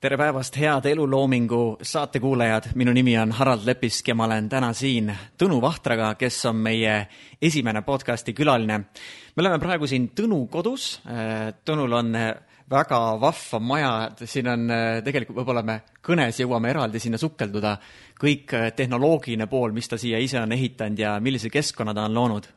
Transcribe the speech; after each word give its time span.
tere 0.00 0.16
päevast, 0.16 0.56
head 0.56 0.86
Eluloomingu 0.88 1.76
saatekuulajad, 1.84 2.70
minu 2.80 2.92
nimi 2.96 3.18
on 3.20 3.34
Harald 3.36 3.66
Lepisk 3.68 4.06
ja 4.08 4.14
ma 4.16 4.24
olen 4.24 4.46
täna 4.48 4.70
siin 4.72 5.10
Tõnu 5.36 5.58
Vahtraga, 5.60 6.14
kes 6.16 6.38
on 6.48 6.56
meie 6.56 6.94
esimene 7.36 7.82
podcasti 7.84 8.32
külaline. 8.32 8.78
me 9.36 9.42
oleme 9.42 9.58
praegu 9.60 9.86
siin 9.86 10.08
Tõnu 10.16 10.46
kodus. 10.48 11.02
Tõnul 11.64 11.92
on 11.98 12.16
väga 12.70 13.00
vahva 13.20 13.60
maja, 13.60 13.92
siin 14.24 14.48
on 14.48 14.72
tegelikult, 15.04 15.36
võib-olla 15.36 15.62
me 15.62 15.78
kõnes 16.00 16.40
jõuame 16.40 16.70
eraldi 16.70 16.98
sinna 16.98 17.20
sukelduda, 17.20 17.76
kõik 18.16 18.56
tehnoloogiline 18.76 19.46
pool, 19.52 19.76
mis 19.76 19.88
ta 19.88 19.98
siia 20.00 20.18
ise 20.18 20.40
on 20.40 20.52
ehitanud 20.56 20.98
ja 20.98 21.18
millise 21.20 21.52
keskkonna 21.52 21.92
ta 21.92 22.08
on 22.08 22.14
loonud. 22.14 22.48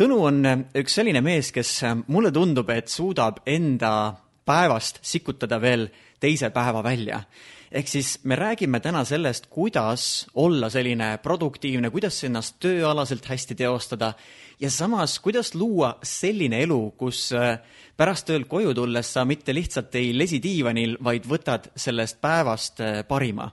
Tõnu 0.00 0.22
on 0.32 0.42
üks 0.72 0.96
selline 0.96 1.20
mees, 1.20 1.52
kes 1.52 1.82
mulle 2.08 2.32
tundub, 2.32 2.70
et 2.70 2.88
suudab 2.88 3.44
enda 3.44 4.16
päevast 4.46 5.02
sikutada 5.02 5.60
veel 5.60 5.90
teise 6.20 6.50
päeva 6.50 6.82
välja. 6.84 7.22
ehk 7.72 7.88
siis 7.88 8.18
me 8.24 8.36
räägime 8.36 8.80
täna 8.80 9.04
sellest, 9.04 9.46
kuidas 9.50 10.26
olla 10.34 10.70
selline 10.70 11.18
produktiivne, 11.22 11.90
kuidas 11.90 12.24
ennast 12.24 12.56
tööalaselt 12.60 13.26
hästi 13.26 13.54
teostada 13.54 14.12
ja 14.60 14.70
samas, 14.70 15.18
kuidas 15.18 15.54
luua 15.54 15.98
selline 16.02 16.62
elu, 16.62 16.90
kus 16.96 17.32
äh, 17.32 17.58
pärast 17.96 18.26
töölt 18.28 18.48
koju 18.48 18.74
tulles 18.76 19.08
sa 19.12 19.24
mitte 19.24 19.54
lihtsalt 19.56 19.94
ei 19.96 20.12
lesi 20.16 20.38
diivanil, 20.42 20.96
vaid 21.04 21.26
võtad 21.28 21.70
sellest 21.76 22.20
päevast 22.20 22.82
äh, 22.84 23.02
parima. 23.08 23.50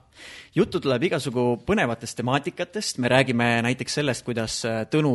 juttu 0.54 0.78
tuleb 0.80 1.02
igasugu 1.02 1.44
põnevatest 1.66 2.16
temaatikatest, 2.16 2.98
me 2.98 3.08
räägime 3.08 3.62
näiteks 3.66 3.94
sellest, 3.94 4.24
kuidas 4.24 4.60
äh, 4.64 4.84
Tõnu 4.90 5.14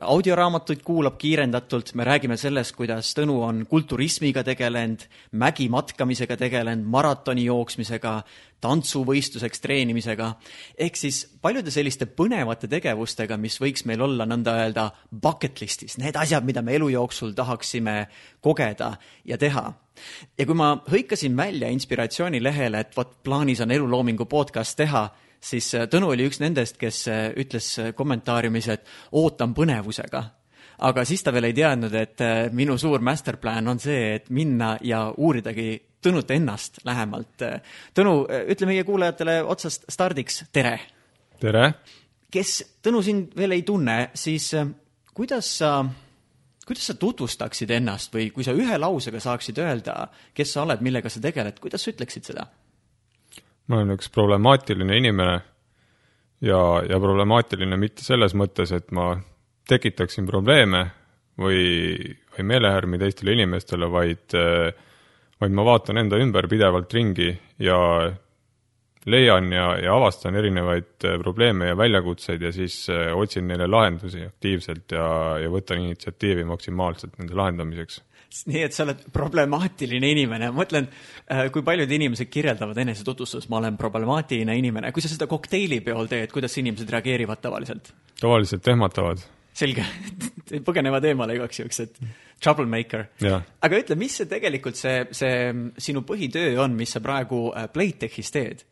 audioraamatuid 0.00 0.82
kuulab 0.82 1.18
kiirendatult, 1.18 1.94
me 1.94 2.04
räägime 2.04 2.36
sellest, 2.36 2.74
kuidas 2.76 3.14
Tõnu 3.14 3.42
on 3.44 3.66
kulturismiga 3.66 4.42
tegelenud, 4.44 5.04
mägimatkamisega 5.32 6.36
tegelenud, 6.36 6.88
maratoni 6.88 7.44
jooksmisega, 7.44 8.22
tantsuvõistluseks 8.60 9.60
treenimisega, 9.62 10.32
ehk 10.78 10.96
siis 10.98 11.20
paljude 11.42 11.70
selliste 11.70 12.08
põnevate 12.10 12.66
tegevustega, 12.70 13.36
mis 13.38 13.60
võiks 13.62 13.84
meil 13.86 14.02
olla 14.02 14.26
nõnda 14.26 14.56
öelda 14.64 14.88
bucket 15.12 15.62
list'is, 15.62 15.98
need 16.02 16.18
asjad, 16.18 16.46
mida 16.46 16.62
me 16.66 16.74
elu 16.74 16.90
jooksul 16.96 17.36
tahaksime 17.38 18.08
kogeda 18.40 18.92
ja 19.24 19.38
teha. 19.38 19.72
ja 20.38 20.46
kui 20.46 20.54
ma 20.54 20.76
hõikasin 20.90 21.36
välja 21.36 21.68
inspiratsioonilehele, 21.74 22.80
et 22.80 22.96
vot 22.96 23.16
plaanis 23.22 23.60
on 23.60 23.70
eluloomingu 23.70 24.24
podcast 24.30 24.76
teha, 24.76 25.08
siis 25.40 25.74
äh, 25.74 25.86
Tõnu 25.90 26.12
oli 26.12 26.26
üks 26.28 26.40
nendest, 26.42 26.78
kes 26.78 27.04
äh, 27.08 27.28
ütles 27.38 27.70
äh, 27.78 27.92
kommentaariumis, 27.94 28.68
et 28.74 28.86
ootan 29.12 29.54
põnevusega 29.54 30.24
aga 30.86 31.02
siis 31.04 31.24
ta 31.26 31.32
veel 31.34 31.48
ei 31.48 31.56
teadnud, 31.56 31.94
et 31.98 32.22
minu 32.54 32.76
suur 32.78 33.02
masterplan 33.02 33.66
on 33.66 33.80
see, 33.82 34.14
et 34.14 34.28
minna 34.30 34.76
ja 34.82 35.08
uuridagi 35.16 35.84
Tõnut 35.98 36.30
ennast 36.30 36.76
lähemalt. 36.86 37.42
Tõnu, 37.90 38.12
ütle 38.54 38.68
meie 38.70 38.84
kuulajatele 38.86 39.40
otsast 39.42 39.88
stardiks 39.90 40.44
tere! 40.54 40.76
tere! 41.42 41.64
kes 42.30 42.52
Tõnu 42.86 43.02
sind 43.02 43.34
veel 43.34 43.56
ei 43.56 43.64
tunne, 43.66 43.96
siis 44.14 44.46
kuidas 45.10 45.48
sa, 45.58 45.72
kuidas 46.68 46.90
sa 46.90 46.96
tutvustaksid 47.00 47.70
ennast 47.78 48.14
või 48.14 48.28
kui 48.34 48.44
sa 48.46 48.54
ühe 48.56 48.78
lausega 48.78 49.20
saaksid 49.24 49.60
öelda, 49.64 50.08
kes 50.36 50.52
sa 50.54 50.64
oled, 50.66 50.84
millega 50.84 51.10
sa 51.12 51.22
tegeled, 51.24 51.60
kuidas 51.62 51.84
sa 51.84 51.94
ütleksid 51.94 52.32
seda? 52.32 52.48
ma 53.68 53.80
olen 53.80 53.96
üks 53.98 54.08
problemaatiline 54.12 54.96
inimene 54.96 55.34
ja, 56.44 56.60
ja 56.88 57.00
problemaatiline 57.00 57.76
mitte 57.76 58.04
selles 58.04 58.36
mõttes, 58.38 58.72
et 58.72 58.92
ma 58.96 59.10
tekitaksin 59.68 60.28
probleeme 60.28 60.86
või, 61.40 61.64
või 62.32 62.46
meelehärmi 62.52 63.00
teistele 63.00 63.34
inimestele, 63.36 63.90
vaid 63.92 64.36
vaid 65.38 65.54
ma 65.54 65.64
vaatan 65.66 66.02
enda 66.02 66.18
ümber 66.18 66.48
pidevalt 66.50 66.92
ringi 66.94 67.30
ja 67.62 67.78
leian 69.06 69.52
ja, 69.52 69.68
ja 69.78 69.94
avastan 69.96 70.36
erinevaid 70.36 71.06
äh, 71.06 71.16
probleeme 71.22 71.70
ja 71.70 71.76
väljakutseid 71.76 72.42
ja 72.42 72.52
siis 72.52 72.80
äh, 72.90 73.12
otsin 73.16 73.48
neile 73.48 73.68
lahendusi 73.70 74.24
aktiivselt 74.26 74.92
ja, 74.92 75.38
ja 75.42 75.50
võtan 75.52 75.84
initsiatiivi 75.84 76.44
maksimaalselt 76.48 77.18
nende 77.18 77.38
lahendamiseks. 77.38 78.02
nii 78.50 78.62
et 78.66 78.76
sa 78.76 78.84
oled 78.84 79.06
problemaatiline 79.12 80.10
inimene, 80.12 80.50
ma 80.50 80.62
mõtlen, 80.62 80.90
äh, 81.30 81.46
kui 81.54 81.62
paljud 81.66 81.90
inimesed 81.90 82.30
kirjeldavad 82.32 82.78
enesetutvustuses, 82.84 83.48
ma 83.48 83.62
olen 83.62 83.78
problemaatiline 83.80 84.58
inimene, 84.58 84.92
kui 84.92 85.04
sa 85.04 85.10
seda 85.12 85.30
kokteilipeol 85.30 86.10
teed, 86.10 86.32
kuidas 86.34 86.58
inimesed 86.60 86.90
reageerivad 86.90 87.42
tavaliselt? 87.44 87.92
tavaliselt 88.20 88.66
ehmatavad 88.68 89.22
selge 89.58 89.84
põgenevad 90.66 91.06
eemale 91.06 91.38
igaks 91.38 91.62
juhuks, 91.62 91.80
et 91.86 92.00
troublemaker. 92.42 93.08
aga 93.26 93.78
ütle, 93.80 93.96
mis 93.98 94.20
see 94.20 94.28
tegelikult 94.30 94.78
see, 94.78 95.00
see 95.16 95.38
sinu 95.82 96.04
põhitöö 96.06 96.58
on, 96.62 96.76
mis 96.78 96.92
sa 96.94 97.02
praegu 97.04 97.48
Playtechis 97.72 98.34
teed? 98.34 98.66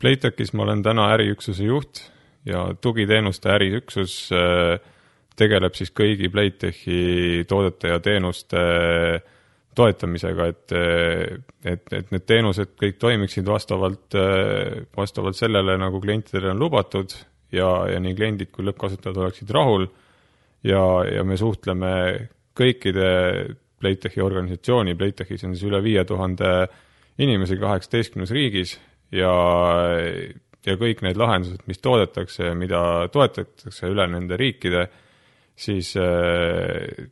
Playtechis 0.00 0.54
ma 0.56 0.64
olen 0.64 0.82
täna 0.82 1.10
äriüksuse 1.14 1.66
juht 1.66 2.00
ja 2.48 2.70
tugiteenuste 2.80 3.50
äriüksus 3.52 4.14
äh, 4.32 4.78
tegeleb 5.36 5.76
siis 5.76 5.92
kõigi 5.96 6.30
Playtechi 6.32 7.44
toodete 7.48 7.92
ja 7.92 8.00
teenuste 8.00 8.62
toetamisega, 9.76 10.46
et, 10.50 10.72
et, 11.64 11.92
et 11.94 12.10
need 12.10 12.24
teenused 12.26 12.72
kõik 12.80 12.98
toimiksid 13.00 13.46
vastavalt, 13.46 14.16
äh, 14.18 14.82
vastavalt 14.96 15.38
sellele, 15.38 15.76
nagu 15.80 16.00
klientidele 16.02 16.50
on 16.54 16.60
lubatud 16.60 17.14
ja, 17.54 17.70
ja 17.92 18.00
nii 18.02 18.16
kliendid 18.18 18.50
kui 18.54 18.66
lõppkasutajad 18.66 19.20
oleksid 19.20 19.50
rahul. 19.54 19.88
Ja, 20.66 20.82
ja 21.08 21.22
me 21.24 21.38
suhtleme 21.40 21.92
kõikide 22.58 23.10
Playtechi 23.80 24.20
organisatsiooni, 24.20 24.96
Playtechis 24.98 25.46
on 25.46 25.54
siis 25.54 25.70
üle 25.70 25.80
viie 25.80 26.02
tuhande 26.04 26.50
inimese 27.20 27.56
kaheksateistkümnes 27.60 28.32
riigis 28.36 28.74
ja, 29.12 29.32
ja 30.66 30.76
kõik 30.80 31.04
need 31.06 31.20
lahendused, 31.20 31.64
mis 31.70 31.80
toodetakse, 31.82 32.52
mida 32.58 32.82
toetatakse 33.12 33.90
üle 33.90 34.06
nende 34.10 34.38
riikide, 34.40 34.86
siis 35.56 35.94
äh, 36.00 37.08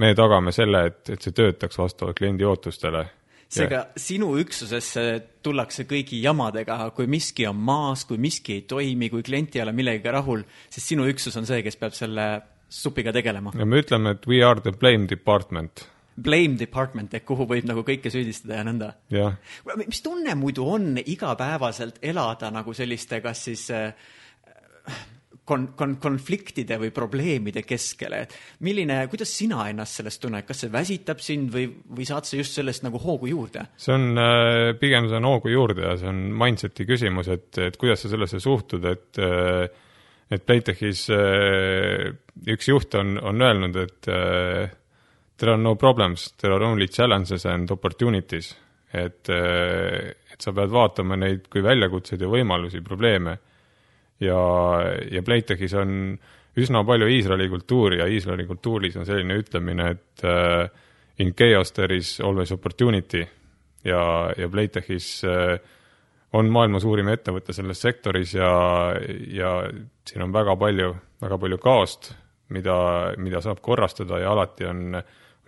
me 0.00 0.12
tagame 0.18 0.52
selle, 0.54 0.84
et, 0.90 1.02
et 1.16 1.22
see 1.22 1.36
töötaks 1.36 1.80
vastavalt 1.80 2.18
kliendi 2.20 2.46
ootustele 2.46 3.06
seega 3.50 3.80
sinu 3.98 4.30
üksusesse 4.38 5.02
tullakse 5.42 5.84
kõigi 5.90 6.20
jamadega, 6.22 6.78
kui 6.94 7.08
miski 7.10 7.48
on 7.50 7.58
maas, 7.58 8.04
kui 8.06 8.20
miski 8.22 8.60
ei 8.60 8.64
toimi, 8.70 9.10
kui 9.10 9.24
klient 9.26 9.56
ei 9.56 9.64
ole 9.64 9.74
millegagi 9.74 10.14
rahul, 10.14 10.44
siis 10.70 10.86
sinu 10.92 11.08
üksus 11.10 11.34
on 11.40 11.48
see, 11.48 11.64
kes 11.66 11.78
peab 11.80 11.96
selle 11.98 12.26
supiga 12.70 13.12
tegelema. 13.14 13.52
ja 13.58 13.66
me 13.66 13.82
ütleme, 13.82 14.14
et 14.14 14.28
we 14.30 14.44
are 14.46 14.62
the 14.62 14.72
blame 14.72 15.10
department. 15.10 15.88
Blame 16.20 16.58
department 16.60 17.14
ehk 17.16 17.26
kuhu 17.28 17.46
võib 17.48 17.68
nagu 17.68 17.84
kõike 17.86 18.12
süüdistada 18.12 18.60
ja 18.60 18.66
nõnda. 18.66 18.90
mis 19.86 20.02
tunne 20.04 20.34
muidu 20.38 20.66
on 20.68 20.98
igapäevaselt 21.00 22.00
elada 22.02 22.50
nagu 22.52 22.74
selliste, 22.76 23.20
kas 23.24 23.44
siis 23.48 23.66
äh, 23.74 23.92
kon-, 25.48 25.70
kon-, 25.78 25.96
konfliktide 26.02 26.78
või 26.80 26.92
probleemide 26.94 27.62
keskele, 27.66 28.24
et 28.26 28.34
milline, 28.66 29.02
kuidas 29.12 29.32
sina 29.36 29.66
ennast 29.70 30.00
sellest 30.00 30.22
tunned, 30.22 30.46
kas 30.48 30.64
see 30.64 30.72
väsitab 30.72 31.22
sind 31.24 31.52
või, 31.54 31.68
või 31.68 32.08
saad 32.08 32.28
sa 32.28 32.40
just 32.40 32.56
sellest 32.58 32.84
nagu 32.86 33.00
hoogu 33.02 33.30
juurde? 33.32 33.68
see 33.80 33.94
on, 33.96 34.10
äh, 34.20 34.72
pigem 34.80 35.08
see 35.10 35.20
on 35.20 35.30
hoogu 35.30 35.54
juurde 35.54 35.86
ja 35.86 35.94
see 36.00 36.10
on 36.10 36.26
mindset'i 36.42 36.88
küsimus, 36.88 37.30
et, 37.32 37.52
et 37.58 37.80
kuidas 37.80 38.04
sa 38.04 38.12
sellesse 38.12 38.42
suhtud, 38.42 38.84
et 38.90 39.22
äh, 39.22 39.86
et 40.30 40.44
Playtechis 40.46 41.08
üks 41.10 42.68
juht 42.68 42.94
on, 42.94 43.16
on 43.18 43.42
öelnud, 43.42 43.74
et 43.82 44.06
there 45.40 45.54
are 45.56 45.60
no 45.60 45.74
problems, 45.80 46.30
there 46.38 46.52
are 46.54 46.64
only 46.64 46.88
challenges 46.88 47.46
and 47.48 47.70
opportunities. 47.70 48.54
et, 48.90 49.28
et 49.30 50.42
sa 50.42 50.52
pead 50.54 50.72
vaatama 50.72 51.14
neid 51.20 51.44
kui 51.50 51.62
väljakutseid 51.62 52.22
ja 52.24 52.30
võimalusi, 52.30 52.82
probleeme. 52.82 53.36
Ja, 54.20 54.40
ja 55.06 55.22
Playtechis 55.24 55.74
on 55.78 55.92
üsna 56.60 56.82
palju 56.84 57.08
Iisraeli 57.08 57.48
kultuuri 57.48 58.00
ja 58.00 58.08
Iisraeli 58.10 58.46
kultuuris 58.48 58.98
on 58.98 59.06
selline 59.08 59.38
ütlemine, 59.40 59.90
et 59.94 60.24
uh, 60.26 60.64
in 61.22 61.34
chaos 61.38 61.72
there 61.76 61.96
is 61.96 62.16
always 62.20 62.52
opportunity. 62.52 63.22
Ja, 63.86 64.02
ja 64.36 64.48
Playtechis 64.50 65.12
uh, 65.24 65.54
on 66.36 66.50
maailma 66.52 66.82
suurim 66.82 67.08
ettevõte 67.10 67.54
selles 67.56 67.80
sektoris 67.80 68.34
ja, 68.36 68.50
ja 69.34 69.54
siin 70.06 70.26
on 70.26 70.34
väga 70.34 70.56
palju, 70.58 70.92
väga 71.22 71.38
palju 71.40 71.58
kaost, 71.62 72.12
mida, 72.54 72.76
mida 73.18 73.40
saab 73.42 73.62
korrastada 73.64 74.20
ja 74.20 74.34
alati 74.34 74.68
on, 74.68 75.00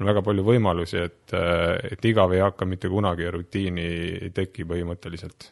on 0.02 0.10
väga 0.10 0.22
palju 0.26 0.44
võimalusi, 0.46 1.00
et, 1.06 1.32
et 1.32 2.10
igav 2.10 2.34
ei 2.34 2.42
hakka 2.42 2.66
mitte 2.68 2.90
kunagi 2.92 3.26
ja 3.26 3.32
rutiini 3.34 3.88
ei 4.26 4.30
teki 4.34 4.66
põhimõtteliselt. 4.68 5.50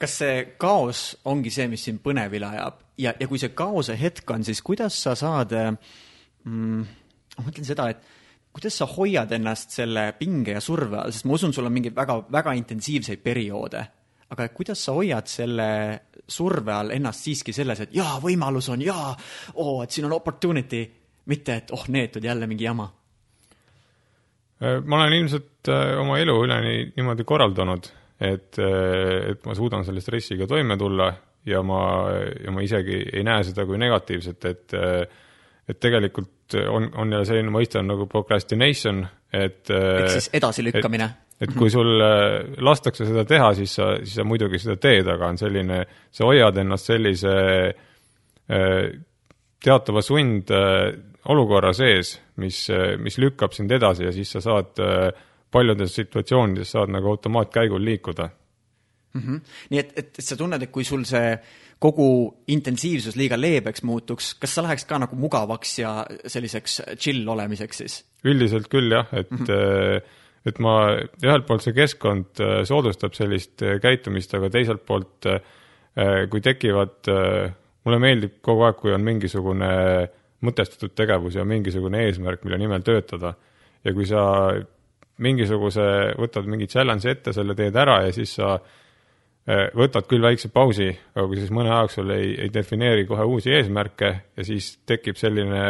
Kas 0.00 0.14
see 0.22 0.44
kaos 0.60 1.10
ongi 1.28 1.52
see, 1.52 1.68
mis 1.68 1.82
sind 1.84 2.00
põnevile 2.04 2.48
ajab? 2.54 2.78
Ja, 3.00 3.12
ja 3.20 3.28
kui 3.28 3.40
see 3.40 3.52
kaose 3.56 3.96
hetk 4.00 4.30
on, 4.32 4.44
siis 4.46 4.62
kuidas 4.64 4.96
sa 4.96 5.12
saad 5.18 5.52
mm,, 5.52 6.84
ma 7.36 7.44
mõtlen 7.44 7.68
seda, 7.68 7.90
et 7.92 8.00
kuidas 8.52 8.78
sa 8.80 8.88
hoiad 8.90 9.32
ennast 9.36 9.76
selle 9.76 10.10
pinge 10.18 10.56
ja 10.56 10.62
surve 10.64 11.02
all, 11.02 11.12
sest 11.14 11.28
ma 11.28 11.36
usun, 11.36 11.52
sul 11.54 11.68
on 11.68 11.74
mingeid 11.74 11.96
väga, 11.96 12.16
väga 12.32 12.54
intensiivseid 12.58 13.22
perioode, 13.22 13.82
aga 14.32 14.48
kuidas 14.54 14.82
sa 14.86 14.94
hoiad 14.96 15.28
selle 15.30 15.68
surve 16.30 16.74
all 16.74 16.94
ennast 16.94 17.26
siiski 17.26 17.54
selles, 17.54 17.84
et 17.84 17.94
jaa, 17.94 18.16
võimalus 18.22 18.70
on, 18.72 18.82
jaa, 18.84 19.12
oo, 19.60 19.82
et 19.84 19.92
siin 19.92 20.08
on 20.08 20.16
opportunity, 20.16 20.82
mitte 21.30 21.60
et 21.60 21.76
oh, 21.76 21.84
neetud 21.92 22.24
jälle 22.24 22.48
mingi 22.50 22.66
jama? 22.66 22.88
Ma 24.60 25.00
olen 25.00 25.16
ilmselt 25.16 25.70
äh, 25.72 25.96
oma 26.00 26.18
elu 26.20 26.36
üleni 26.44 26.76
niimoodi 26.92 27.24
korraldanud, 27.28 27.88
et, 28.20 28.58
et 28.60 29.46
ma 29.48 29.56
suudan 29.56 29.86
selle 29.86 30.02
stressiga 30.04 30.48
toime 30.48 30.76
tulla 30.80 31.08
ja 31.48 31.62
ma, 31.64 31.80
ja 32.44 32.52
ma 32.52 32.64
isegi 32.64 32.98
ei 33.14 33.24
näe 33.24 33.46
seda 33.48 33.64
kui 33.68 33.80
negatiivset, 33.80 34.48
et 34.50 34.78
et 35.70 35.78
tegelikult 35.78 36.56
on, 36.66 36.88
on 36.98 37.12
jälle 37.14 37.26
selline 37.28 37.52
mõiste 37.54 37.78
on 37.78 37.86
nagu 37.92 38.08
procrastination, 38.10 39.04
et 39.32 39.70
ehk 39.70 40.08
siis 40.16 40.26
edasilükkamine. 40.34 41.06
et, 41.38 41.44
et 41.46 41.52
kui 41.54 41.70
sul 41.70 41.92
lastakse 42.66 43.06
seda 43.06 43.22
teha, 43.28 43.52
siis 43.54 43.76
sa, 43.78 43.92
siis 44.02 44.16
sa 44.18 44.26
muidugi 44.26 44.58
seda 44.58 44.74
teed, 44.82 45.06
aga 45.08 45.28
on 45.30 45.38
selline, 45.38 45.84
sa 46.10 46.26
hoiad 46.26 46.58
ennast 46.60 46.90
sellise 46.90 47.36
teatava 49.62 50.02
sund 50.02 50.50
olukorra 51.30 51.72
sees, 51.76 52.16
mis, 52.40 52.64
mis 52.98 53.18
lükkab 53.22 53.54
sind 53.56 53.72
edasi 53.76 54.08
ja 54.08 54.12
siis 54.16 54.32
sa 54.36 54.42
saad 54.44 54.80
paljudes 55.50 55.94
situatsioonides 55.94 56.76
saad 56.76 56.92
nagu 56.94 57.12
automaatkäigul 57.12 57.84
liikuda 57.84 58.28
mm. 59.14 59.20
-hmm. 59.20 59.40
nii 59.70 59.80
et, 59.80 59.98
et 59.98 60.20
sa 60.20 60.36
tunned, 60.36 60.62
et 60.62 60.72
kui 60.72 60.84
sul 60.84 61.04
see 61.08 61.34
kogu 61.80 62.06
intensiivsus 62.52 63.16
liiga 63.16 63.40
leebeks 63.40 63.82
muutuks, 63.88 64.34
kas 64.40 64.54
sa 64.54 64.64
läheks 64.66 64.84
ka 64.84 64.98
nagu 65.00 65.16
mugavaks 65.16 65.78
ja 65.78 65.94
selliseks 66.26 66.80
chill 66.96 67.28
olemiseks 67.28 67.82
siis? 67.82 68.00
üldiselt 68.24 68.68
küll 68.68 68.92
jah, 68.92 69.08
et 69.12 69.30
mm, 69.30 69.46
-hmm. 69.46 70.02
et 70.46 70.58
ma, 70.58 70.74
ühelt 71.24 71.46
poolt 71.46 71.64
see 71.64 71.76
keskkond 71.76 72.42
soodustab 72.68 73.16
sellist 73.16 73.64
käitumist, 73.82 74.34
aga 74.34 74.50
teiselt 74.50 74.84
poolt 74.86 75.26
kui 76.30 76.40
tekivad, 76.40 77.08
mulle 77.84 77.98
meeldib 77.98 78.38
kogu 78.40 78.62
aeg, 78.62 78.76
kui 78.76 78.92
on 78.94 79.02
mingisugune 79.04 79.70
mõtestatud 80.46 80.94
tegevus 80.96 81.36
ja 81.36 81.44
mingisugune 81.44 82.04
eesmärk, 82.06 82.44
mille 82.44 82.58
nimel 82.60 82.84
töötada. 82.84 83.34
ja 83.84 83.92
kui 83.96 84.06
sa 84.06 84.20
mingisuguse, 85.20 85.86
võtad 86.20 86.48
mingi 86.48 86.68
challenge'i 86.70 87.14
ette, 87.14 87.32
selle 87.36 87.56
teed 87.56 87.76
ära 87.76 88.00
ja 88.06 88.12
siis 88.12 88.34
sa 88.38 88.54
eh, 88.56 89.66
võtad 89.76 90.08
küll 90.08 90.24
väikse 90.24 90.50
pausi, 90.52 90.90
aga 91.14 91.26
kui 91.28 91.40
siis 91.40 91.52
mõne 91.54 91.72
aja 91.72 91.82
jooksul 91.84 92.14
ei, 92.16 92.30
ei 92.46 92.52
defineeri 92.52 93.06
kohe 93.08 93.26
uusi 93.28 93.52
eesmärke 93.56 94.12
ja 94.36 94.46
siis 94.46 94.72
tekib 94.88 95.20
selline, 95.20 95.64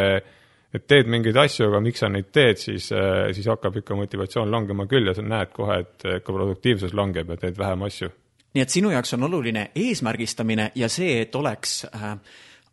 et 0.75 0.87
teed 0.91 1.11
mingeid 1.11 1.39
asju, 1.43 1.67
aga 1.71 1.83
miks 1.83 2.03
sa 2.03 2.11
neid 2.13 2.31
teed, 2.35 2.63
siis, 2.63 2.91
eh, 2.95 3.31
siis 3.35 3.51
hakkab 3.51 3.81
ikka 3.83 3.99
motivatsioon 3.99 4.51
langema 4.51 4.87
küll 4.91 5.11
ja 5.11 5.17
sa 5.19 5.27
näed 5.27 5.55
kohe, 5.57 5.81
et 5.83 6.07
ka 6.25 6.37
produktiivsus 6.37 6.95
langeb 6.95 7.35
ja 7.35 7.41
teed 7.47 7.59
vähem 7.59 7.87
asju. 7.91 8.13
nii 8.55 8.63
et 8.63 8.71
sinu 8.71 8.91
jaoks 8.91 9.15
on 9.15 9.27
oluline 9.31 9.71
eesmärgistamine 9.79 10.73
ja 10.75 10.89
see, 10.91 11.21
et 11.23 11.35
oleks 11.39 11.85
äh, 11.91 12.15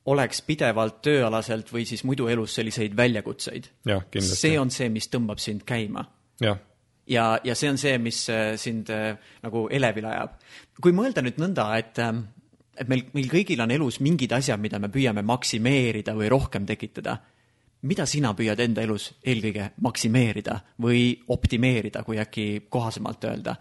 oleks 0.08 0.42
pidevalt 0.48 1.02
tööalaselt 1.04 1.72
või 1.74 1.84
siis 1.88 2.04
muidu 2.08 2.30
elus 2.32 2.56
selliseid 2.56 2.96
väljakutseid. 2.98 3.70
see 4.20 4.56
on 4.60 4.72
see, 4.72 4.90
mis 4.90 5.10
tõmbab 5.12 5.40
sind 5.44 5.66
käima. 5.68 6.06
ja, 6.42 6.58
ja, 7.08 7.40
ja 7.44 7.56
see 7.56 7.70
on 7.70 7.78
see, 7.78 7.98
mis 7.98 8.30
äh, 8.30 8.56
sind 8.56 8.90
äh, 8.90 9.18
nagu 9.44 9.68
elevile 9.72 10.08
ajab. 10.08 10.40
kui 10.82 10.96
mõelda 10.96 11.22
nüüd 11.22 11.40
nõnda, 11.42 11.70
et 11.78 12.00
äh, 12.00 12.14
et 12.78 12.90
meil, 12.90 13.08
meil 13.14 13.30
kõigil 13.32 13.62
on 13.64 13.74
elus 13.74 14.00
mingid 14.06 14.34
asjad, 14.38 14.62
mida 14.62 14.80
me 14.80 14.92
püüame 14.94 15.24
maksimeerida 15.26 16.16
või 16.18 16.30
rohkem 16.30 16.66
tekitada. 16.66 17.18
mida 17.82 18.06
sina 18.06 18.34
püüad 18.34 18.60
enda 18.60 18.82
elus 18.82 19.12
eelkõige 19.24 19.72
maksimeerida 19.82 20.60
või 20.82 21.20
optimeerida, 21.28 22.04
kui 22.04 22.20
äkki 22.20 22.68
kohasemalt 22.70 23.24
öelda? 23.24 23.56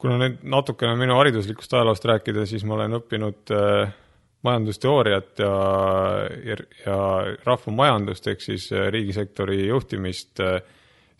kuna 0.00 0.16
nüüd 0.16 0.44
natukene 0.48 0.96
minu 0.96 1.16
hariduslikust 1.18 1.74
ajaloost 1.74 2.04
rääkida, 2.04 2.46
siis 2.46 2.64
ma 2.64 2.74
olen 2.74 2.96
õppinud 2.96 3.52
äh, 3.52 3.92
majandusteooriat 4.42 5.38
ja, 5.38 5.54
ja, 6.44 6.56
ja 6.86 6.98
rahvamajandust 7.44 8.28
ehk 8.32 8.44
siis 8.44 8.70
äh, 8.72 8.88
riigisektori 8.92 9.66
juhtimist, 9.66 10.40
äh, 10.40 10.60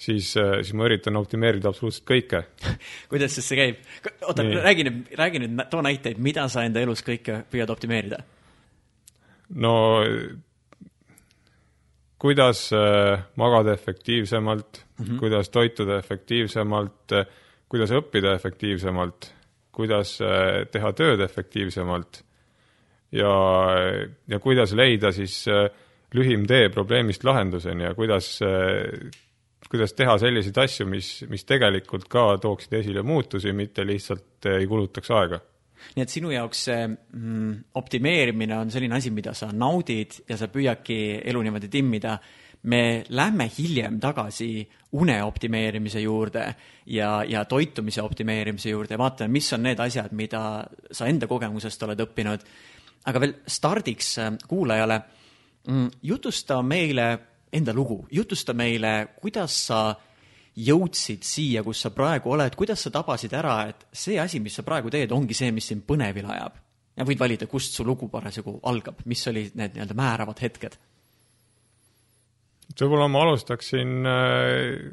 siis, 0.00 0.32
äh, 0.40 0.61
siis 0.62 0.75
ma 0.78 0.88
üritan 0.88 1.20
optimeerida 1.20 1.69
absoluutselt 1.70 2.06
kõike 2.08 2.44
kuidas 3.12 3.37
siis 3.37 3.50
see 3.50 3.61
käib? 3.61 3.82
oota, 4.25 4.46
räägi 4.64 4.87
nüüd, 4.88 5.11
räägi 5.20 5.43
nüüd, 5.44 5.64
too 5.72 5.82
näiteid, 5.84 6.20
mida 6.22 6.46
sa 6.52 6.64
enda 6.69 6.81
elus 6.84 7.05
kõike 7.06 7.43
püüad 7.52 7.72
optimeerida? 7.72 8.22
no 9.61 9.75
kuidas 12.20 12.70
magada 13.40 13.76
efektiivsemalt 13.76 14.81
mm, 14.81 15.05
-hmm. 15.05 15.20
kuidas 15.20 15.52
toituda 15.52 15.99
efektiivsemalt, 15.99 17.12
kuidas 17.69 17.93
õppida 17.96 18.34
efektiivsemalt, 18.37 19.31
kuidas 19.73 20.16
teha 20.73 20.93
tööd 20.96 21.20
efektiivsemalt 21.25 22.25
ja, 23.12 23.34
ja 24.28 24.38
kuidas 24.38 24.74
leida 24.76 25.12
siis 25.12 25.42
äh, 25.50 25.68
lühim 26.14 26.46
tee 26.48 26.68
probleemist 26.74 27.24
lahenduseni 27.24 27.84
ja 27.84 27.94
kuidas, 27.94 28.32
äh, 28.42 29.10
kuidas 29.70 29.94
teha 29.98 30.18
selliseid 30.18 30.58
asju, 30.64 30.88
mis, 30.90 31.12
mis 31.30 31.46
tegelikult 31.48 32.08
ka 32.10 32.34
tooksid 32.42 32.80
esile 32.80 33.02
muutusi, 33.06 33.52
mitte 33.52 33.86
lihtsalt 33.86 34.50
ei 34.50 34.68
kulutaks 34.70 35.14
aega. 35.14 35.40
Nii 35.96 36.04
et 36.04 36.12
sinu 36.12 36.28
jaoks 36.34 36.66
see 36.68 36.82
mm, 36.86 37.52
optimeerimine 37.80 38.58
on 38.58 38.70
selline 38.72 38.98
asi, 38.98 39.12
mida 39.14 39.32
sa 39.36 39.48
naudid 39.52 40.18
ja 40.28 40.36
sa 40.36 40.50
püüadki 40.52 41.00
elu 41.24 41.42
niimoodi 41.46 41.72
timmida. 41.72 42.18
me 42.62 43.04
lähme 43.08 43.46
hiljem 43.58 43.94
tagasi 44.00 44.68
une 44.92 45.22
optimeerimise 45.24 46.00
juurde 46.00 46.42
ja, 46.86 47.24
ja 47.24 47.44
toitumise 47.44 48.02
optimeerimise 48.02 48.70
juurde. 48.70 48.94
Ja 48.94 48.98
vaatame, 48.98 49.32
mis 49.32 49.52
on 49.52 49.62
need 49.62 49.80
asjad, 49.80 50.12
mida 50.12 50.66
sa 50.92 51.06
enda 51.06 51.26
kogemusest 51.26 51.82
oled 51.82 52.00
õppinud 52.04 52.44
aga 53.08 53.23
veel 53.23 53.35
stardiks 53.47 54.12
äh, 54.20 54.31
kuulajale, 54.49 55.00
mm, 55.69 55.88
jutusta 56.02 56.61
meile 56.62 57.11
enda 57.52 57.75
lugu, 57.75 58.05
jutusta 58.12 58.55
meile, 58.55 59.11
kuidas 59.20 59.56
sa 59.67 59.81
jõudsid 60.61 61.25
siia, 61.25 61.62
kus 61.67 61.82
sa 61.85 61.93
praegu 61.94 62.35
oled, 62.35 62.55
kuidas 62.58 62.85
sa 62.85 62.93
tabasid 62.94 63.35
ära, 63.38 63.62
et 63.70 63.87
see 63.93 64.19
asi, 64.20 64.41
mis 64.43 64.58
sa 64.58 64.64
praegu 64.67 64.91
teed, 64.93 65.12
ongi 65.14 65.35
see, 65.37 65.50
mis 65.55 65.70
sind 65.73 65.87
põnevile 65.87 66.35
ajab? 66.37 66.58
ja 67.00 67.06
võid 67.06 67.20
valida, 67.20 67.47
kust 67.49 67.76
su 67.79 67.85
lugu 67.87 68.11
parasjagu 68.12 68.58
algab, 68.69 68.99
mis 69.08 69.23
olid 69.31 69.55
need 69.56 69.76
nii-öelda 69.76 69.97
määravad 69.97 70.43
hetked? 70.43 70.75
võib-olla 72.81 73.06
ma 73.11 73.23
alustaksin 73.26 74.11
äh, 74.11 74.91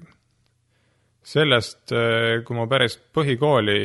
sellest, 1.25 1.91
äh, 1.91 2.39
kui 2.47 2.57
ma 2.57 2.67
päris 2.69 2.97
põhikooli 3.13 3.81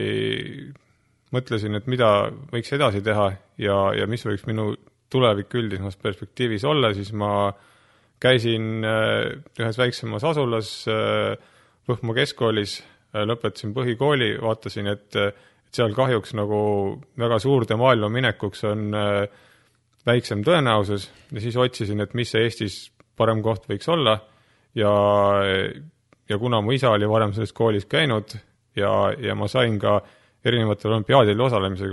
mõtlesin, 1.33 1.77
et 1.77 1.89
mida 1.91 2.31
võiks 2.53 2.73
edasi 2.77 3.03
teha 3.05 3.31
ja, 3.63 3.77
ja 3.97 4.09
mis 4.11 4.25
võiks 4.27 4.47
minu 4.49 4.73
tulevik 5.13 5.55
üldisemas 5.61 5.99
perspektiivis 6.01 6.65
olla, 6.69 6.93
siis 6.97 7.13
ma 7.17 7.53
käisin 8.23 8.87
äh, 8.87 9.43
ühes 9.61 9.79
väiksemas 9.79 10.25
asulas 10.25 10.73
Võhma 11.89 12.15
äh, 12.15 12.19
keskkoolis, 12.23 12.79
äh, 13.13 13.25
lõpetasin 13.29 13.75
põhikooli, 13.77 14.37
vaatasin, 14.43 14.91
et, 14.93 15.19
et 15.19 15.75
seal 15.75 15.95
kahjuks 15.97 16.37
nagu 16.39 16.61
väga 17.19 17.41
suurde 17.43 17.79
maailma 17.81 18.11
minekuks 18.13 18.67
on 18.69 18.91
väiksem 20.07 20.43
tõenäosus 20.45 21.09
ja 21.33 21.41
siis 21.41 21.57
otsisin, 21.57 22.03
et 22.05 22.13
mis 22.19 22.33
see 22.35 22.43
Eestis 22.45 22.77
parem 23.17 23.41
koht 23.45 23.65
võiks 23.71 23.89
olla 23.89 24.19
ja, 24.77 24.93
ja 26.29 26.39
kuna 26.39 26.61
mu 26.61 26.75
isa 26.77 26.93
oli 26.93 27.09
varem 27.09 27.33
selles 27.33 27.55
koolis 27.57 27.87
käinud 27.89 28.35
ja, 28.77 28.93
ja 29.17 29.37
ma 29.39 29.49
sain 29.49 29.79
ka 29.81 30.01
erinevatel 30.45 30.93
olümpiaadil 30.93 31.41
osalemise 31.41 31.89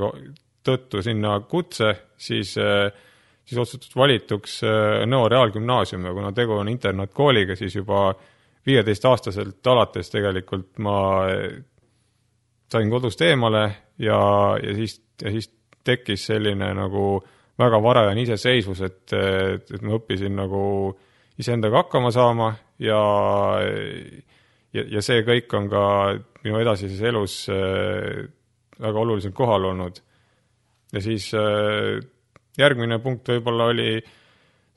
tõttu 0.70 1.04
sinna 1.06 1.40
kutse, 1.50 1.94
siis, 2.18 2.56
äh, 2.62 2.90
siis 3.46 3.62
osutus 3.62 3.96
valituks 3.96 4.60
äh, 4.68 5.06
Nõo 5.10 5.30
Reaalgümnaasium 5.32 6.06
ja 6.06 6.14
kuna 6.16 6.32
tegu 6.36 6.58
on 6.60 6.70
internaatkooliga, 6.72 7.58
siis 7.60 7.76
juba 7.80 8.14
viieteistaastaselt 8.68 9.68
alates 9.68 10.12
tegelikult 10.14 10.80
ma 10.86 10.98
äh, 11.30 11.60
sain 12.70 12.90
kodust 12.92 13.22
eemale 13.26 13.66
ja, 13.98 14.20
ja 14.62 14.76
siis, 14.78 15.00
ja 15.22 15.34
siis 15.34 15.50
tekkis 15.86 16.28
selline 16.30 16.74
nagu 16.78 17.06
väga 17.60 17.80
varajane 17.84 18.22
iseseisvus, 18.24 18.82
et, 18.86 19.14
et, 19.16 19.72
et 19.74 19.82
ma 19.84 19.98
õppisin 19.98 20.36
nagu 20.38 20.62
iseendaga 21.40 21.82
hakkama 21.82 22.12
saama 22.14 22.52
ja, 22.84 23.00
ja, 24.76 24.84
ja 24.84 25.02
see 25.04 25.24
kõik 25.28 25.56
on 25.58 25.68
ka 25.72 25.84
minu 26.44 26.62
edasises 26.62 27.02
elus 27.10 27.42
väga 28.80 29.02
olulisel 29.02 29.34
kohal 29.36 29.72
olnud 29.72 30.00
ja 30.94 31.02
siis 31.04 31.30
äh, 31.38 32.00
järgmine 32.58 33.00
punkt 33.04 33.30
võib-olla 33.30 33.70
oli 33.74 33.94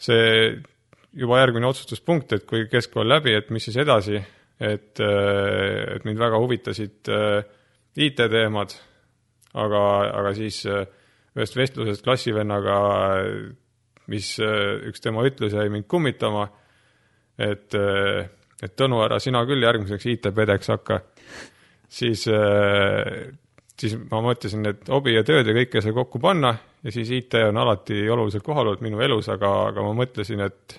see 0.02 0.52
juba 1.12 1.40
järgmine 1.42 1.68
otsustuspunkt, 1.68 2.32
et 2.36 2.46
kui 2.48 2.66
keskkool 2.70 3.08
läbi, 3.08 3.34
et 3.36 3.50
mis 3.52 3.64
siis 3.68 3.78
edasi, 3.82 4.20
et, 4.60 5.00
äh, 5.00 5.96
et 5.96 6.06
mind 6.08 6.20
väga 6.20 6.40
huvitasid 6.42 7.12
äh, 7.12 7.42
IT-teemad, 7.96 8.74
aga, 9.60 9.82
aga 10.20 10.32
siis 10.36 10.62
ühest 10.66 11.56
vestlusest 11.56 12.04
klassivennaga, 12.04 12.76
mis 14.08 14.30
üks 14.40 15.04
tema 15.04 15.24
ütlus 15.28 15.52
jäi 15.52 15.68
mind 15.72 15.84
kummitama, 15.92 16.46
et, 17.36 17.76
et 17.76 18.74
Tõnu, 18.80 19.02
ära 19.04 19.18
sina 19.20 19.44
küll 19.48 19.64
järgmiseks 19.64 20.08
IT-pedeks 20.08 20.72
hakka, 20.72 21.02
siis 21.92 22.24
siis 23.80 23.96
ma 24.10 24.20
mõtlesin, 24.24 24.66
et 24.68 24.88
hobi 24.92 25.16
ja 25.16 25.24
tööd 25.26 25.48
ja 25.48 25.54
kõike 25.56 25.82
sai 25.82 25.94
kokku 25.96 26.20
panna 26.22 26.54
ja 26.82 26.94
siis 26.94 27.10
IT 27.14 27.36
on 27.48 27.60
alati 27.62 28.04
oluliselt 28.10 28.44
kohal 28.46 28.72
olnud 28.72 28.84
minu 28.84 29.00
elus, 29.04 29.28
aga, 29.32 29.52
aga 29.70 29.84
ma 29.86 29.94
mõtlesin, 30.02 30.42
et 30.44 30.76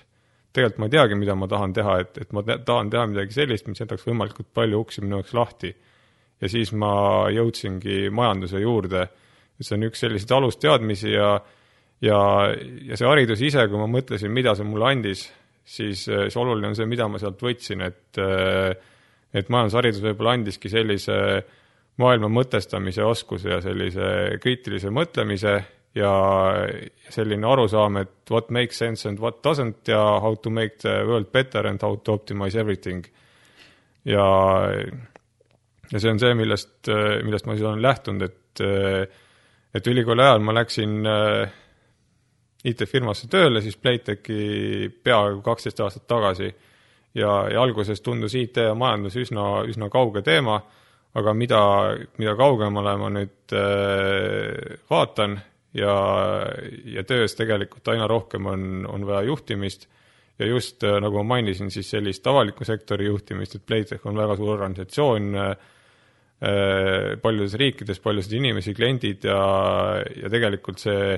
tegelikult 0.54 0.82
ma 0.82 0.88
ei 0.88 0.94
teagi, 0.94 1.18
mida 1.18 1.34
ma 1.38 1.48
tahan 1.50 1.74
teha, 1.74 1.96
et, 2.04 2.20
et 2.22 2.32
ma 2.36 2.44
tahan 2.44 2.92
teha 2.92 3.08
midagi 3.10 3.34
sellist, 3.34 3.66
mis 3.70 3.82
jätaks 3.82 4.06
võimalikult 4.06 4.52
palju 4.54 4.84
uksi 4.84 5.02
minu 5.04 5.18
jaoks 5.20 5.34
lahti. 5.34 5.74
ja 6.42 6.50
siis 6.50 6.72
ma 6.76 6.92
jõudsingi 7.32 8.10
majanduse 8.10 8.60
juurde. 8.60 9.08
see 9.60 9.76
on 9.76 9.86
üks 9.86 10.00
selliseid 10.02 10.32
alusteadmisi 10.34 11.12
ja, 11.12 11.40
ja, 12.02 12.18
ja 12.88 12.96
see 12.96 13.06
haridus 13.06 13.40
ise, 13.40 13.66
kui 13.68 13.78
ma 13.78 13.86
mõtlesin, 13.86 14.30
mida 14.30 14.54
see 14.54 14.66
mulle 14.66 14.90
andis, 14.90 15.28
siis, 15.64 16.04
siis 16.04 16.36
oluline 16.36 16.68
on 16.68 16.76
see, 16.76 16.86
mida 16.86 17.08
ma 17.08 17.18
sealt 17.18 17.42
võtsin, 17.42 17.82
et 17.86 18.22
et 19.34 19.48
majandusharidus 19.50 20.02
võib-olla 20.02 20.36
andiski 20.36 20.70
sellise 20.70 21.14
maailma 22.00 22.28
mõtestamise 22.32 23.04
oskuse 23.06 23.52
ja 23.52 23.60
sellise 23.62 24.38
kriitilise 24.42 24.90
mõtlemise 24.90 25.54
ja 25.94 26.12
selline 27.14 27.46
arusaam, 27.46 28.00
et 28.02 28.30
what 28.30 28.50
makes 28.50 28.80
sense 28.82 29.08
and 29.08 29.22
what 29.22 29.38
doesn't 29.46 29.86
ja 29.88 30.00
how 30.20 30.34
to 30.34 30.50
make 30.50 30.80
the 30.82 31.02
world 31.06 31.30
better 31.32 31.66
and 31.70 31.82
how 31.82 31.96
to 31.96 32.16
optimize 32.18 32.58
everything. 32.58 33.04
ja, 34.04 34.24
ja 35.92 36.00
see 36.00 36.10
on 36.10 36.18
see, 36.18 36.34
millest, 36.34 36.90
millest 37.24 37.46
ma 37.46 37.54
siis 37.54 37.68
olen 37.68 37.82
lähtunud, 37.82 38.22
et, 38.26 38.64
et 39.74 39.86
ülikooli 39.86 40.22
ajal 40.26 40.42
ma 40.44 40.54
läksin 40.58 40.98
äh, 41.06 41.54
IT-firmasse 42.64 43.28
tööle, 43.28 43.60
siis 43.62 43.76
Playtechi 43.76 44.88
peaaegu 45.04 45.42
kaksteist 45.44 45.80
aastat 45.84 46.06
tagasi 46.08 46.48
ja, 46.48 47.32
ja 47.52 47.62
alguses 47.62 48.00
tundus 48.00 48.34
IT 48.40 48.56
ja 48.56 48.74
majandus 48.78 49.18
üsna, 49.20 49.62
üsna 49.68 49.90
kauge 49.92 50.24
teema, 50.24 50.58
aga 51.14 51.34
mida, 51.34 51.60
mida 52.18 52.36
kaugemale 52.38 52.96
ma 52.98 53.10
nüüd 53.14 53.54
äh, 53.54 54.78
vaatan 54.90 55.38
ja, 55.74 55.96
ja 56.96 57.04
töös 57.06 57.36
tegelikult 57.38 57.88
aina 57.92 58.08
rohkem 58.10 58.46
on, 58.50 58.86
on 58.90 59.06
vaja 59.06 59.28
juhtimist 59.28 59.88
ja 60.38 60.46
just 60.46 60.82
äh, 60.84 60.98
nagu 61.02 61.22
ma 61.22 61.36
mainisin, 61.36 61.70
siis 61.70 61.90
sellist 61.94 62.26
avaliku 62.26 62.66
sektori 62.66 63.06
juhtimist, 63.06 63.58
et 63.58 63.66
Playtech 63.66 64.06
on 64.06 64.18
väga 64.18 64.36
suur 64.38 64.56
organisatsioon 64.56 65.30
äh, 65.38 65.50
äh, 66.42 67.14
paljudes 67.22 67.54
riikides, 67.60 68.02
paljusid 68.02 68.38
inimesi, 68.40 68.74
kliendid 68.74 69.28
ja, 69.30 69.38
ja 70.22 70.32
tegelikult 70.32 70.82
see 70.82 71.14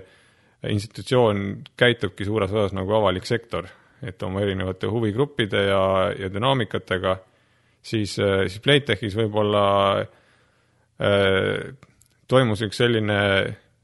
institutsioon 0.66 1.62
käitubki 1.78 2.26
suures 2.26 2.52
osas 2.52 2.74
nagu 2.76 2.92
avalik 2.96 3.26
sektor, 3.28 3.68
et 4.02 4.22
oma 4.22 4.42
erinevate 4.44 4.90
huvigruppide 4.90 5.66
ja, 5.70 5.82
ja 6.16 6.30
dünaamikatega, 6.32 7.16
siis, 7.86 8.16
siis 8.18 8.62
Playtechis 8.64 9.14
võib-olla 9.18 9.62
äh, 10.02 11.72
toimus 12.28 12.64
üks 12.66 12.82
selline 12.82 13.18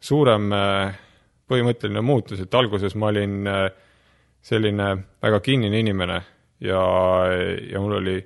suurem 0.03 0.51
äh, 0.57 1.01
põhimõtteline 1.51 2.03
muutus, 2.05 2.43
et 2.43 2.55
alguses 2.59 2.97
ma 2.99 3.13
olin 3.13 3.49
äh, 3.51 3.65
selline 4.43 4.89
väga 5.23 5.41
kinnine 5.45 5.83
inimene 5.83 6.21
ja, 6.63 6.83
ja 7.71 7.83
mul 7.83 8.01
oli 8.01 8.17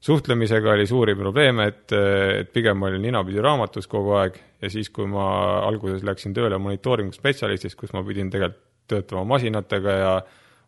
suhtlemisega 0.00 0.76
oli 0.76 0.86
suuri 0.86 1.16
probleeme, 1.18 1.66
et, 1.72 1.92
et 1.92 2.52
pigem 2.54 2.82
olin 2.86 3.02
ninapidi 3.02 3.42
raamatus 3.42 3.90
kogu 3.90 4.14
aeg 4.20 4.38
ja 4.62 4.70
siis, 4.70 4.92
kui 4.94 5.08
ma 5.10 5.26
alguses 5.66 6.04
läksin 6.06 6.36
tööle 6.36 6.58
monitooringu 6.62 7.16
spetsialistiks, 7.16 7.74
kus 7.78 7.94
ma 7.96 8.04
pidin 8.06 8.30
tegelikult 8.30 8.64
töötama 8.88 9.24
masinatega 9.34 9.94
ja 9.98 10.12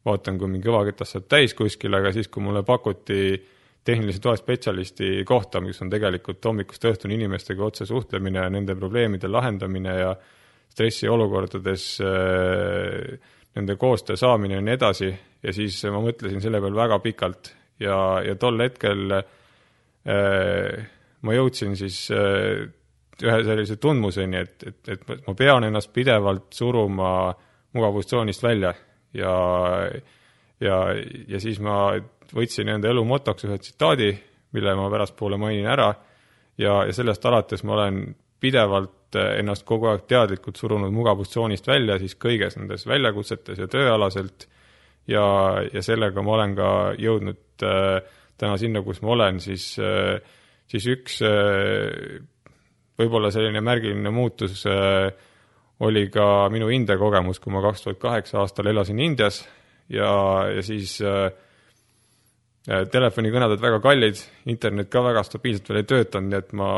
vaatan, 0.04 0.36
kui 0.36 0.50
mingi 0.50 0.66
kõvaketas 0.66 1.14
saab 1.14 1.28
täis 1.30 1.54
kuskil, 1.56 1.94
aga 1.96 2.12
siis, 2.12 2.28
kui 2.28 2.42
mulle 2.44 2.60
pakuti 2.66 3.38
tehnilise 3.84 4.20
toe 4.20 4.36
spetsialisti 4.36 5.24
kohta, 5.28 5.60
mis 5.64 5.80
on 5.82 5.90
tegelikult 5.90 6.44
hommikust 6.44 6.84
õhtuni 6.84 7.16
inimestega 7.16 7.64
otse 7.64 7.86
suhtlemine 7.88 8.42
ja 8.42 8.50
nende 8.52 8.76
probleemide 8.76 9.28
lahendamine 9.28 9.94
ja 9.98 10.14
stressiolukordades 10.70 11.86
äh, 12.04 13.30
nende 13.56 13.76
koostöö 13.76 14.16
saamine 14.16 14.58
ja 14.58 14.64
nii 14.64 14.76
edasi. 14.76 15.10
Ja 15.42 15.52
siis 15.56 15.80
ma 15.88 16.02
mõtlesin 16.04 16.42
selle 16.44 16.60
peale 16.60 16.76
väga 16.76 16.98
pikalt 17.02 17.54
ja, 17.80 17.96
ja 18.26 18.36
tol 18.40 18.60
hetkel 18.60 19.16
äh, 19.16 20.84
ma 21.24 21.36
jõudsin 21.36 21.76
siis 21.78 22.02
äh, 22.14 22.68
ühe 23.20 23.40
sellise 23.44 23.76
tundmuseni, 23.80 24.44
et, 24.44 24.64
et, 24.68 24.92
et 24.94 25.26
ma 25.26 25.34
pean 25.36 25.64
ennast 25.66 25.92
pidevalt 25.92 26.52
suruma 26.56 27.10
mugavustsoonist 27.76 28.42
välja 28.42 28.72
ja, 29.16 29.34
ja, 30.60 30.78
ja 31.28 31.40
siis 31.42 31.60
ma 31.62 31.92
võtsin 32.34 32.68
enda 32.72 32.90
elu 32.90 33.04
motoks 33.06 33.46
ühe 33.48 33.58
tsitaadi, 33.58 34.10
mille 34.54 34.74
ma 34.78 34.88
pärastpoole 34.90 35.38
mainin 35.40 35.68
ära 35.70 35.90
ja, 36.58 36.80
ja 36.86 36.92
sellest 36.94 37.24
alates 37.26 37.64
ma 37.66 37.76
olen 37.76 38.02
pidevalt 38.40 39.18
ennast 39.18 39.66
kogu 39.66 39.90
aeg 39.90 40.06
teadlikult 40.08 40.58
surunud 40.58 40.92
mugavustsoonist 40.94 41.66
välja 41.66 41.98
siis 41.98 42.14
kõiges 42.20 42.56
nendes 42.58 42.86
väljakutsetes 42.86 43.58
ja 43.58 43.66
tööalaselt 43.70 44.46
ja, 45.10 45.24
ja 45.72 45.82
sellega 45.82 46.22
ma 46.22 46.36
olen 46.36 46.54
ka 46.58 46.68
jõudnud 46.98 47.66
äh, 47.66 47.96
täna 48.38 48.58
sinna, 48.60 48.84
kus 48.86 49.02
ma 49.02 49.14
olen, 49.16 49.40
siis 49.42 49.72
äh,, 49.82 50.20
siis 50.70 50.86
üks 50.92 51.18
äh, 51.26 52.20
võib-olla 53.00 53.32
selline 53.34 53.62
märgiline 53.64 54.12
muutus 54.14 54.62
äh, 54.70 55.10
oli 55.80 56.06
ka 56.12 56.48
minu 56.52 56.68
India 56.70 56.98
kogemus, 57.00 57.40
kui 57.40 57.52
ma 57.52 57.62
kaks 57.64 57.86
tuhat 57.86 58.00
kaheksa 58.02 58.42
aastal 58.42 58.68
elasin 58.70 59.00
Indias 59.02 59.42
ja, 59.88 60.10
ja 60.54 60.62
siis 60.62 61.00
äh 61.02 61.30
telefonikõned 62.66 63.54
olid 63.54 63.62
väga 63.62 63.80
kallid, 63.84 64.20
internet 64.52 64.90
ka 64.92 65.02
väga 65.04 65.22
stabiilselt 65.24 65.70
veel 65.70 65.80
ei 65.80 65.88
töötanud, 65.88 66.28
nii 66.30 66.40
et 66.42 66.52
ma 66.58 66.70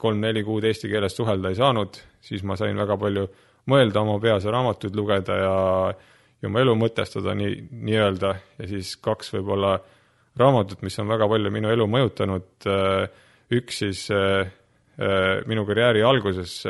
kolm-neli 0.00 0.44
kuud 0.46 0.64
eesti 0.64 0.88
keeles 0.90 1.16
suhelda 1.16 1.52
ei 1.52 1.58
saanud, 1.58 1.98
siis 2.24 2.44
ma 2.46 2.56
sain 2.56 2.78
väga 2.78 2.96
palju 3.00 3.26
mõelda 3.68 4.00
oma 4.00 4.16
peas 4.22 4.46
ja 4.46 4.54
raamatuid 4.54 4.96
lugeda 4.96 5.36
ja, 5.36 5.56
ja 6.40 6.48
oma 6.48 6.62
elu 6.62 6.74
mõtestada 6.78 7.34
nii, 7.36 7.66
nii-öelda. 7.88 8.34
Ja 8.58 8.68
siis 8.70 8.94
kaks 9.04 9.34
võib-olla 9.34 9.76
raamatut, 10.38 10.80
mis 10.86 10.96
on 11.02 11.10
väga 11.10 11.28
palju 11.28 11.52
minu 11.52 11.72
elu 11.74 11.88
mõjutanud, 11.90 12.68
üks 13.58 13.82
siis 13.82 14.06
minu 15.50 15.66
karjääri 15.68 16.04
alguses, 16.06 16.62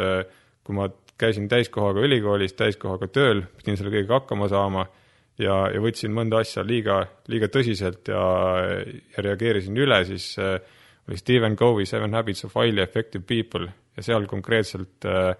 kui 0.66 0.76
ma 0.76 0.88
käisin 1.18 1.48
täiskohaga 1.50 2.02
ülikoolis, 2.06 2.54
täiskohaga 2.58 3.08
tööl, 3.12 3.44
pidin 3.58 3.78
selle 3.78 3.92
kõigega 3.92 4.20
hakkama 4.20 4.48
saama 4.50 4.86
ja, 5.38 5.58
ja 5.72 5.82
võtsin 5.82 6.14
mõnda 6.14 6.42
asja 6.42 6.64
liiga, 6.66 7.02
liiga 7.30 7.50
tõsiselt 7.52 8.10
ja, 8.10 8.22
ja 9.14 9.24
reageerisin 9.24 9.76
üle, 9.78 10.02
siis 10.08 10.32
äh, 10.42 10.58
oli 11.08 11.20
Stephen 11.20 11.56
Covey 11.56 11.86
Seven 11.86 12.14
Habits 12.14 12.44
of 12.44 12.56
Highly 12.56 12.82
Effective 12.82 13.24
People 13.26 13.70
ja 13.96 14.04
seal 14.04 14.26
konkreetselt 14.30 15.06
äh, 15.08 15.32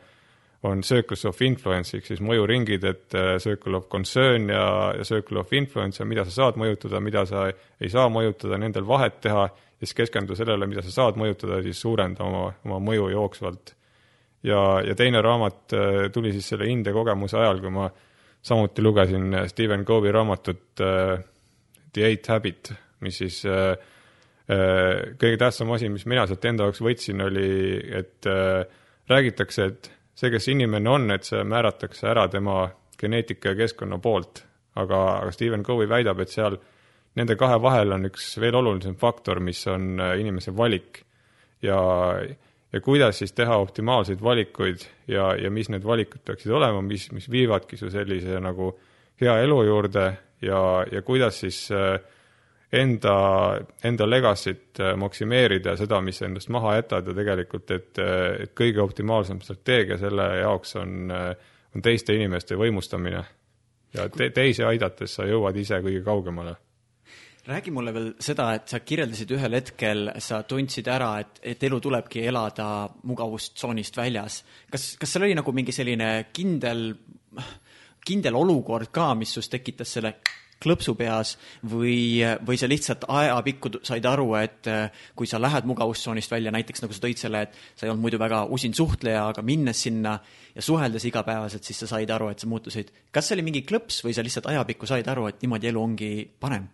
on 0.62 0.82
circles 0.82 1.24
of 1.28 1.38
influence 1.42 1.94
ehk 1.94 2.08
siis 2.08 2.20
mõjuringid, 2.24 2.84
et 2.88 3.14
äh, 3.14 3.36
circle 3.42 3.78
of 3.78 3.88
concern 3.92 4.48
ja, 4.50 4.64
ja 4.96 5.06
circle 5.06 5.42
of 5.42 5.52
influence 5.54 6.02
ja 6.02 6.06
mida 6.08 6.24
sa 6.26 6.34
saad 6.34 6.58
mõjutada, 6.58 7.02
mida 7.02 7.24
sa 7.28 7.46
ei 7.52 7.90
saa 7.92 8.08
mõjutada, 8.10 8.58
nendel 8.58 8.86
vahet 8.88 9.20
teha 9.22 9.46
siis 9.78 9.94
keskenduda 9.94 10.38
sellele, 10.38 10.66
mida 10.66 10.82
sa 10.82 10.94
saad 10.94 11.18
mõjutada 11.20 11.60
ja 11.60 11.68
siis 11.68 11.78
suurenda 11.84 12.26
oma, 12.26 12.48
oma 12.66 12.80
mõju 12.82 13.12
jooksvalt. 13.12 13.74
ja, 14.42 14.80
ja 14.86 14.94
teine 14.98 15.22
raamat 15.22 15.74
äh, 15.74 16.02
tuli 16.14 16.32
siis 16.34 16.48
selle 16.48 16.66
India 16.70 16.92
kogemuse 16.92 17.38
ajal, 17.38 17.62
kui 17.62 17.70
ma 17.74 17.86
samuti 18.42 18.82
lugesin 18.82 19.34
Stephen 19.50 19.84
Covey 19.84 20.12
raamatut 20.12 20.62
The 20.78 22.04
Eight 22.04 22.26
Habit, 22.28 22.72
mis 23.00 23.18
siis 23.18 23.42
äh, 23.46 23.74
Äh, 24.48 25.12
kõige 25.20 25.36
tähtsam 25.36 25.74
asi, 25.76 25.90
mis 25.92 26.06
mina 26.08 26.24
sealt 26.26 26.44
enda 26.48 26.64
jaoks 26.64 26.80
võtsin, 26.80 27.20
oli, 27.20 27.48
et 27.98 28.24
äh, 28.30 28.62
räägitakse, 29.10 29.66
et 29.68 29.90
see, 30.16 30.30
kes 30.32 30.48
inimene 30.48 30.88
on, 30.88 31.10
et 31.12 31.28
see 31.28 31.42
määratakse 31.44 32.08
ära 32.08 32.24
tema 32.32 32.62
geneetika 32.98 33.52
ja 33.52 33.58
keskkonna 33.58 34.00
poolt. 34.00 34.46
aga, 34.78 34.98
aga 35.18 35.32
Stephen 35.34 35.64
Covey 35.66 35.88
väidab, 35.90 36.20
et 36.22 36.32
seal 36.32 36.56
nende 37.18 37.34
kahe 37.36 37.58
vahel 37.60 37.92
on 37.92 38.06
üks 38.06 38.30
veel 38.38 38.54
olulisem 38.54 38.94
faktor, 38.96 39.40
mis 39.44 39.60
on 39.68 40.00
äh, 40.00 40.14
inimese 40.20 40.56
valik. 40.56 41.02
ja, 41.62 41.76
ja 42.72 42.80
kuidas 42.80 43.18
siis 43.18 43.32
teha 43.32 43.56
optimaalseid 43.56 44.22
valikuid 44.22 44.84
ja, 45.08 45.34
ja 45.36 45.50
mis 45.50 45.70
need 45.72 45.84
valikud 45.84 46.20
peaksid 46.24 46.52
olema, 46.52 46.82
mis, 46.82 47.08
mis 47.12 47.30
viivadki 47.30 47.76
su 47.76 47.90
sellise 47.90 48.40
nagu 48.40 48.72
hea 49.20 49.38
elu 49.44 49.62
juurde 49.64 50.06
ja, 50.42 50.60
ja 50.92 51.02
kuidas 51.02 51.40
siis 51.40 51.62
äh, 51.72 52.00
enda, 52.72 53.16
enda 53.84 54.06
legacy't 54.10 54.80
äh, 54.80 54.94
maksimeerida, 54.96 55.76
seda, 55.76 56.00
mis 56.04 56.20
sa 56.20 56.28
endast 56.28 56.52
maha 56.52 56.76
jätad 56.78 57.08
ja 57.08 57.16
tegelikult, 57.16 57.70
et, 57.70 57.98
äh, 58.04 58.44
et 58.44 58.54
kõige 58.58 58.84
optimaalsem 58.84 59.40
strateegia 59.40 59.98
selle 59.98 60.28
jaoks 60.42 60.76
on, 60.76 61.12
on 61.74 61.82
teiste 61.82 62.14
inimeste 62.14 62.56
võimustamine. 62.56 63.24
ja 63.94 64.08
te, 64.12 64.30
teisi 64.30 64.64
aidates 64.64 65.14
sa 65.14 65.24
jõuad 65.24 65.56
ise 65.56 65.80
kõige 65.80 66.04
kaugemale 66.04 66.58
räägi 67.48 67.72
mulle 67.72 67.94
veel 67.94 68.08
seda, 68.22 68.50
et 68.58 68.68
sa 68.68 68.80
kirjeldasid 68.84 69.30
ühel 69.36 69.56
hetkel, 69.56 70.10
sa 70.24 70.42
tundsid 70.48 70.88
ära, 70.92 71.14
et, 71.22 71.40
et 71.54 71.62
elu 71.68 71.80
tulebki 71.80 72.26
elada 72.28 72.88
mugavustsoonist 73.08 73.96
väljas. 73.96 74.42
kas, 74.70 74.90
kas 75.00 75.14
seal 75.14 75.28
oli 75.28 75.38
nagu 75.38 75.54
mingi 75.56 75.72
selline 75.72 76.10
kindel, 76.32 76.90
kindel 78.08 78.36
olukord 78.36 78.92
ka, 78.92 79.14
mis 79.16 79.32
sus 79.38 79.48
tekitas 79.48 79.96
selle 79.96 80.14
klõpsu 80.58 80.94
peas 80.98 81.36
või, 81.70 82.18
või 82.44 82.58
sa 82.58 82.66
lihtsalt 82.68 83.04
ajapikku 83.08 83.78
said 83.86 84.06
aru, 84.10 84.32
et 84.40 84.68
kui 85.16 85.28
sa 85.30 85.40
lähed 85.40 85.68
mugavustsoonist 85.70 86.32
välja, 86.34 86.52
näiteks 86.54 86.82
nagu 86.82 86.96
sa 86.96 87.04
tõid 87.04 87.20
selle, 87.20 87.44
et 87.46 87.60
sa 87.78 87.86
ei 87.86 87.92
olnud 87.92 88.08
muidu 88.08 88.18
väga 88.20 88.42
usin 88.54 88.74
suhtleja, 88.74 89.28
aga 89.30 89.44
minnes 89.46 89.84
sinna 89.86 90.16
ja 90.54 90.64
suheldes 90.64 91.06
igapäevaselt, 91.08 91.64
siis 91.64 91.84
sa 91.84 91.92
said 91.94 92.10
aru, 92.10 92.32
et 92.32 92.42
sa 92.42 92.50
muutusid. 92.50 92.90
kas 93.14 93.30
see 93.30 93.38
oli 93.38 93.46
mingi 93.46 93.62
klõps 93.68 94.02
või 94.04 94.16
sa 94.16 94.26
lihtsalt 94.26 94.50
ajapikku 94.50 94.90
said 94.90 95.06
aru, 95.08 95.28
et 95.30 95.46
niimoodi 95.46 95.70
elu 95.70 95.84
ongi 95.84 96.10
parem? 96.40 96.66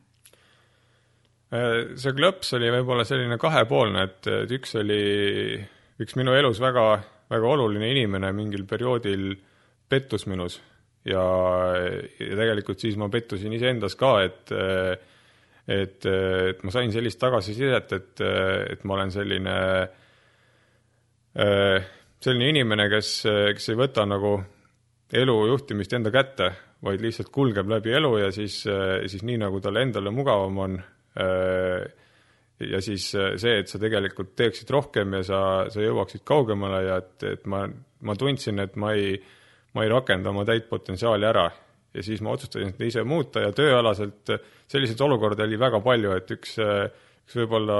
See 1.55 2.15
klõps 2.17 2.55
oli 2.59 2.71
võib-olla 2.75 3.05
selline 3.07 3.39
kahepoolne, 3.39 4.05
et, 4.09 4.29
et 4.43 4.55
üks 4.57 4.75
oli, 4.81 5.01
üks 6.03 6.17
minu 6.19 6.35
elus 6.35 6.61
väga, 6.63 6.87
väga 7.31 7.51
oluline 7.57 7.91
inimene 7.95 8.33
mingil 8.35 8.65
perioodil 8.69 9.35
pettus 9.89 10.27
minus 10.27 10.59
ja, 11.07 11.25
ja 12.19 12.39
tegelikult 12.41 12.81
siis 12.83 12.97
ma 13.01 13.11
pettusin 13.13 13.53
iseendas 13.55 13.97
ka, 14.01 14.17
et 14.25 14.55
et, 15.65 16.05
et 16.05 16.65
ma 16.65 16.73
sain 16.75 16.93
sellist 16.93 17.21
tagasisidet, 17.23 17.93
et, 17.97 18.23
et 18.75 18.83
ma 18.85 18.99
olen 18.99 19.13
selline, 19.15 19.55
selline 22.21 22.51
inimene, 22.53 22.89
kes, 22.93 23.15
kes 23.57 23.71
ei 23.73 23.79
võta 23.81 24.05
nagu 24.09 24.37
elu 25.15 25.37
juhtimist 25.49 25.97
enda 25.97 26.13
kätte, 26.13 26.51
vaid 26.85 27.01
lihtsalt 27.01 27.31
kulgeb 27.33 27.71
läbi 27.71 27.95
elu 27.97 28.13
ja 28.21 28.29
siis, 28.35 28.61
siis 29.09 29.25
nii, 29.25 29.39
nagu 29.47 29.61
talle 29.65 29.87
endale 29.87 30.13
mugavam 30.13 30.61
on. 30.67 30.77
Ja 31.15 32.81
siis 32.83 33.07
see, 33.13 33.53
et 33.61 33.71
sa 33.71 33.79
tegelikult 33.79 34.33
teeksid 34.39 34.71
rohkem 34.75 35.19
ja 35.19 35.23
sa, 35.27 35.41
sa 35.71 35.83
jõuaksid 35.83 36.25
kaugemale 36.27 36.81
ja 36.87 36.97
et, 37.03 37.27
et 37.29 37.45
ma, 37.51 37.65
ma 38.03 38.17
tundsin, 38.19 38.59
et 38.65 38.75
ma 38.81 38.95
ei, 38.99 39.15
ma 39.75 39.85
ei 39.85 39.93
rakenda 39.93 40.33
oma 40.33 40.47
täit 40.49 40.67
potentsiaali 40.71 41.29
ära. 41.29 41.47
Ja 41.95 42.03
siis 42.03 42.23
ma 42.27 42.33
otsustasin 42.35 42.73
seda 42.73 42.89
ise 42.89 43.05
muuta 43.07 43.45
ja 43.45 43.53
tööalaselt 43.55 44.33
selliseid 44.67 45.01
olukordi 45.07 45.45
oli 45.45 45.59
väga 45.61 45.79
palju, 45.85 46.17
et 46.19 46.31
üks, 46.35 46.57
üks 46.59 47.39
võib-olla 47.39 47.79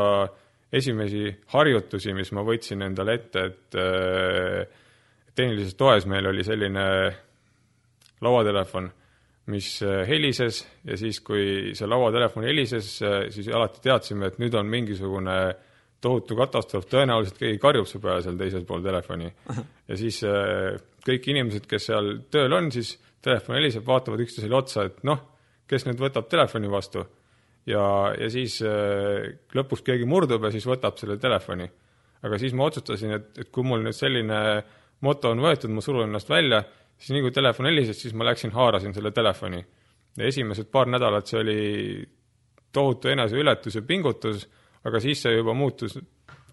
esimesi 0.75 1.33
harjutusi, 1.55 2.15
mis 2.15 2.31
ma 2.35 2.45
võtsin 2.47 2.83
endale 2.87 3.17
ette, 3.19 3.45
et 3.51 3.79
tehnilises 5.35 5.75
toes 5.79 6.07
meil 6.11 6.31
oli 6.31 6.47
selline 6.47 6.85
lauatelefon, 8.25 8.89
mis 9.53 9.69
helises 10.09 10.63
ja 10.89 10.97
siis, 10.97 11.19
kui 11.21 11.75
see 11.77 11.89
lauatelefon 11.91 12.47
helises, 12.49 12.97
siis 13.35 13.49
alati 13.53 13.83
teadsime, 13.85 14.31
et 14.31 14.39
nüüd 14.41 14.55
on 14.57 14.71
mingisugune 14.73 15.35
tohutu 16.05 16.37
katastroof, 16.39 16.87
tõenäoliselt 16.89 17.37
keegi 17.41 17.61
karjub 17.61 17.89
su 17.89 18.01
peale 18.01 18.25
seal 18.25 18.39
teisel 18.41 18.65
pool 18.69 18.85
telefoni. 18.85 19.29
ja 19.89 19.99
siis 20.01 20.23
kõik 21.05 21.29
inimesed, 21.33 21.69
kes 21.69 21.91
seal 21.91 22.11
tööl 22.33 22.57
on, 22.57 22.71
siis 22.73 22.95
telefon 23.25 23.59
heliseb, 23.59 23.85
vaatavad 23.87 24.23
üksteisele 24.25 24.57
otsa, 24.57 24.87
et 24.89 25.05
noh, 25.07 25.21
kes 25.71 25.87
nüüd 25.89 26.01
võtab 26.01 26.29
telefoni 26.31 26.71
vastu. 26.71 27.05
ja, 27.67 27.85
ja 28.21 28.29
siis 28.29 28.59
äh, 28.63 29.31
lõpuks 29.57 29.85
keegi 29.85 30.05
murdub 30.09 30.45
ja 30.45 30.53
siis 30.53 30.67
võtab 30.69 30.99
selle 31.01 31.17
telefoni. 31.21 31.69
aga 32.25 32.39
siis 32.41 32.53
ma 32.53 32.69
otsustasin, 32.69 33.13
et, 33.19 33.31
et 33.39 33.51
kui 33.53 33.65
mul 33.65 33.85
nüüd 33.85 33.97
selline 33.97 34.41
moto 35.05 35.33
on 35.33 35.41
võetud, 35.45 35.73
ma 35.73 35.85
surun 35.85 36.09
ennast 36.09 36.29
välja, 36.29 36.63
siis 36.99 37.15
nii 37.15 37.25
kui 37.27 37.35
telefon 37.35 37.69
helises, 37.71 38.01
siis 38.01 38.15
ma 38.15 38.27
läksin, 38.29 38.53
haarasin 38.55 38.95
selle 38.95 39.11
telefoni. 39.15 39.65
ja 40.17 40.27
esimesed 40.31 40.71
paar 40.71 40.87
nädalat 40.87 41.27
see 41.27 41.41
oli 41.41 41.61
tohutu 42.73 43.09
eneseületus 43.09 43.75
ja 43.75 43.83
pingutus, 43.83 44.49
aga 44.85 45.01
siis 45.01 45.23
see 45.23 45.37
juba 45.37 45.55
muutus 45.55 45.99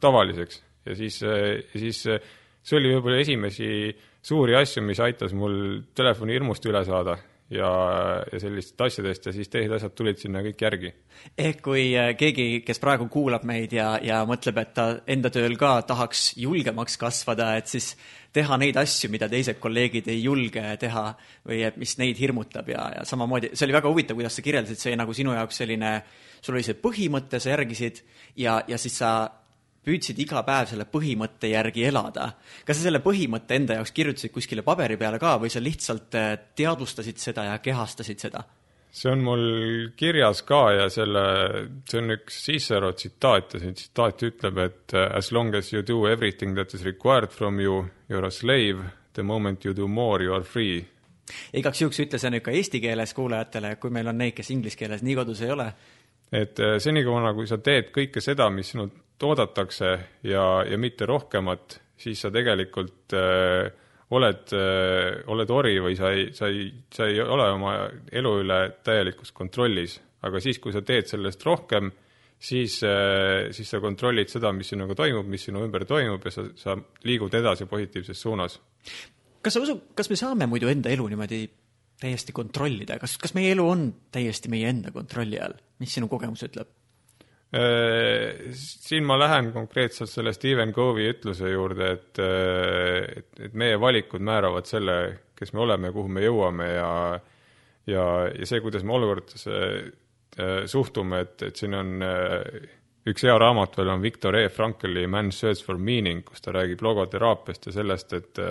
tavaliseks 0.01 0.63
ja 0.85 0.95
siis, 0.95 1.19
siis 1.75 2.01
see 2.01 2.77
oli 2.77 2.95
võib-olla 2.95 3.21
esimesi 3.21 3.67
suuri 4.21 4.55
asju, 4.55 4.83
mis 4.85 4.99
aitas 4.99 5.33
mul 5.33 5.81
telefoni 5.97 6.33
hirmust 6.37 6.65
üle 6.69 6.83
saada 6.85 7.17
ja, 7.51 7.69
ja 8.31 8.39
sellistest 8.39 8.81
asjadest 8.81 9.27
ja 9.27 9.33
siis 9.35 9.49
teised 9.51 9.73
asjad 9.75 9.93
tulid 9.97 10.19
sinna 10.21 10.41
kõik 10.45 10.63
järgi. 10.63 10.93
ehk 11.37 11.61
kui 11.65 11.83
äh, 11.99 12.13
keegi, 12.17 12.63
kes 12.65 12.79
praegu 12.79 13.07
kuulab 13.11 13.43
meid 13.47 13.73
ja, 13.75 13.93
ja 14.03 14.21
mõtleb, 14.27 14.61
et 14.61 14.73
ta 14.77 14.87
enda 15.07 15.31
tööl 15.33 15.57
ka 15.59 15.73
tahaks 15.87 16.31
julgemaks 16.39 16.97
kasvada, 17.01 17.51
et 17.59 17.67
siis 17.71 17.93
teha 18.33 18.57
neid 18.61 18.79
asju, 18.79 19.11
mida 19.11 19.27
teised 19.31 19.59
kolleegid 19.59 20.07
ei 20.11 20.23
julge 20.23 20.63
teha 20.79 21.05
või 21.47 21.61
et 21.67 21.77
mis 21.81 21.97
neid 21.99 22.19
hirmutab 22.21 22.71
ja, 22.71 22.87
ja 22.95 23.05
samamoodi, 23.07 23.51
see 23.53 23.67
oli 23.67 23.77
väga 23.77 23.91
huvitav, 23.91 24.19
kuidas 24.19 24.39
sa 24.39 24.45
kirjeldasid, 24.45 24.79
see 24.79 24.95
nagu 24.99 25.15
sinu 25.15 25.35
jaoks 25.35 25.61
selline, 25.63 25.93
sul 26.39 26.55
oli 26.55 26.65
see 26.65 26.79
põhimõte, 26.79 27.41
sa 27.43 27.51
järgisid 27.55 28.03
ja, 28.39 28.61
ja 28.67 28.79
siis 28.81 28.95
sa 29.03 29.11
püüdsid 29.85 30.19
iga 30.21 30.43
päev 30.45 30.69
selle 30.69 30.85
põhimõtte 30.89 31.49
järgi 31.51 31.85
elada. 31.89 32.31
kas 32.65 32.77
sa 32.77 32.87
selle 32.87 33.01
põhimõtte 33.01 33.57
enda 33.57 33.79
jaoks 33.79 33.93
kirjutasid 33.97 34.33
kuskile 34.33 34.65
paberi 34.65 34.97
peale 34.97 35.19
ka 35.19 35.37
või 35.41 35.49
sa 35.49 35.61
lihtsalt 35.63 36.17
äh, 36.17 36.33
teadvustasid 36.55 37.17
seda 37.17 37.49
ja 37.49 37.57
kehastasid 37.63 38.21
seda? 38.21 38.43
see 38.91 39.11
on 39.11 39.23
mul 39.23 39.43
kirjas 39.97 40.43
ka 40.43 40.61
ja 40.75 40.87
selle, 40.91 41.23
see 41.87 42.01
on 42.01 42.13
üks 42.17 42.41
Cicero 42.45 42.91
tsitaat 42.93 43.55
ja 43.55 43.61
see 43.63 43.75
tsitaat 43.79 44.25
ütleb, 44.27 44.57
et 44.65 44.95
äh, 44.97 45.07
as 45.17 45.31
long 45.31 45.55
as 45.55 45.71
you 45.73 45.81
do 45.87 46.05
everything 46.09 46.55
that 46.55 46.73
is 46.75 46.83
required 46.85 47.31
from 47.31 47.59
you, 47.59 47.85
you 48.09 48.19
are 48.19 48.27
a 48.27 48.31
slave, 48.31 48.83
the 49.13 49.23
moment 49.23 49.65
you 49.65 49.73
do 49.73 49.87
more, 49.87 50.23
you 50.23 50.35
are 50.35 50.43
free. 50.43 50.83
igaks 51.55 51.81
juhuks 51.81 52.01
ütle 52.03 52.19
see 52.19 52.33
nüüd 52.33 52.43
ka 52.43 52.51
eesti 52.51 52.81
keeles 52.83 53.15
kuulajatele, 53.15 53.77
kui 53.79 53.93
meil 53.95 54.11
on 54.11 54.19
neid, 54.19 54.35
kes 54.35 54.51
inglise 54.51 54.77
keeles 54.77 55.01
nii 55.07 55.15
kodus 55.15 55.41
ei 55.41 55.55
ole. 55.55 55.71
et 56.31 56.59
äh, 56.59 56.75
senikaua, 56.83 57.33
kui 57.33 57.47
sa 57.47 57.57
teed 57.63 57.95
kõike 57.95 58.21
seda, 58.21 58.49
mis 58.51 58.75
sinult 58.75 58.99
toodetakse 59.21 59.91
ja, 60.27 60.45
ja 60.67 60.77
mitte 60.81 61.05
rohkemat, 61.09 61.77
siis 62.01 62.23
sa 62.25 62.31
tegelikult 62.33 63.15
äh, 63.17 63.69
oled 64.11 64.53
äh,, 64.55 65.21
oled 65.31 65.53
ori 65.53 65.75
või 65.83 65.97
sa 65.99 66.11
ei, 66.15 66.29
sa 66.35 66.49
ei, 66.51 66.67
sa 66.93 67.07
ei 67.09 67.21
ole 67.23 67.47
oma 67.55 67.75
elu 68.11 68.33
üle 68.43 68.61
täielikus 68.83 69.31
kontrollis. 69.35 69.99
aga 70.21 70.41
siis, 70.43 70.59
kui 70.61 70.73
sa 70.73 70.83
teed 70.85 71.07
sellest 71.09 71.45
rohkem, 71.45 71.91
siis 72.41 72.81
äh,, 72.87 73.49
siis 73.55 73.71
sa 73.71 73.79
kontrollid 73.83 74.29
seda, 74.33 74.51
mis 74.55 74.73
sinuga 74.73 74.97
toimub, 74.97 75.29
mis 75.31 75.47
sinu 75.47 75.63
ümber 75.65 75.85
toimub 75.89 76.27
ja 76.27 76.35
sa, 76.35 76.45
sa 76.55 76.77
liigud 77.07 77.33
edasi 77.39 77.69
positiivses 77.71 78.21
suunas. 78.21 78.59
kas 79.41 79.57
sa 79.57 79.63
usud, 79.63 79.89
kas 79.95 80.11
me 80.11 80.19
saame 80.19 80.49
muidu 80.49 80.69
enda 80.71 80.91
elu 80.91 81.07
niimoodi 81.13 81.45
täiesti 82.01 82.33
kontrollida, 82.33 82.97
kas, 82.99 83.15
kas 83.21 83.35
meie 83.37 83.53
elu 83.53 83.65
on 83.69 83.89
täiesti 84.11 84.49
meie 84.49 84.69
enda 84.73 84.91
kontrolli 84.91 85.39
all, 85.39 85.55
mis 85.79 85.93
sinu 85.93 86.09
kogemus 86.11 86.43
ütleb? 86.49 86.80
Äh, 87.51 88.53
siin 88.55 89.03
ma 89.03 89.17
lähen 89.19 89.49
konkreetselt 89.51 90.07
selle 90.07 90.31
Stephen 90.31 90.71
Cove'i 90.71 91.09
ütluse 91.11 91.49
juurde, 91.51 91.89
et, 91.97 92.21
äh, 92.23 93.09
et, 93.19 93.27
et 93.43 93.57
meie 93.59 93.75
valikud 93.79 94.23
määravad 94.23 94.69
selle, 94.69 94.95
kes 95.35 95.51
me 95.51 95.65
oleme 95.65 95.91
kuhu 95.91 96.07
me 96.07 96.23
jõuame 96.23 96.69
ja 96.71 96.93
ja, 97.91 98.05
ja 98.31 98.47
see, 98.47 98.61
kuidas 98.63 98.87
me 98.87 98.95
olukordadesse 98.95 99.59
äh, 99.59 100.63
suhtume, 100.71 101.25
et, 101.25 101.35
et 101.49 101.59
siin 101.59 101.75
on 101.75 101.91
üks 103.11 103.27
hea 103.27 103.35
raamat 103.35 103.75
veel 103.81 103.95
on 103.97 104.05
Viktor 104.05 104.39
E. 104.39 104.47
Frankli 104.47 105.03
Man's 105.11 105.43
Search 105.43 105.65
for 105.67 105.75
Meaning, 105.75 106.23
kus 106.23 106.45
ta 106.45 106.55
räägib 106.55 106.79
logoteraapiast 106.87 107.67
ja 107.67 107.77
sellest, 107.81 108.15
et 108.15 108.45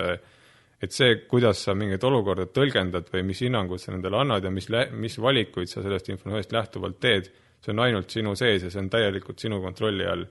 et 0.81 0.93
see, 0.93 1.23
kuidas 1.29 1.59
sa 1.65 1.73
mingeid 1.77 2.03
olukorda 2.05 2.47
tõlgendad 2.53 3.09
või 3.13 3.25
mis 3.33 3.41
hinnangud 3.45 3.81
sa 3.81 3.93
nendele 3.93 4.17
annad 4.17 4.45
ja 4.45 4.49
mis, 4.53 4.67
mis 4.97 5.17
valikuid 5.21 5.69
sa 5.69 5.81
sellest 5.81 6.09
informatsioonist 6.09 6.53
lähtuvalt 6.53 7.01
teed 7.01 7.29
see 7.61 7.73
on 7.73 7.83
ainult 7.85 8.09
sinu 8.13 8.35
sees 8.37 8.65
ja 8.65 8.71
see 8.73 8.81
on 8.81 8.89
täielikult 8.89 9.41
sinu 9.41 9.61
kontrolli 9.61 10.07
all. 10.09 10.25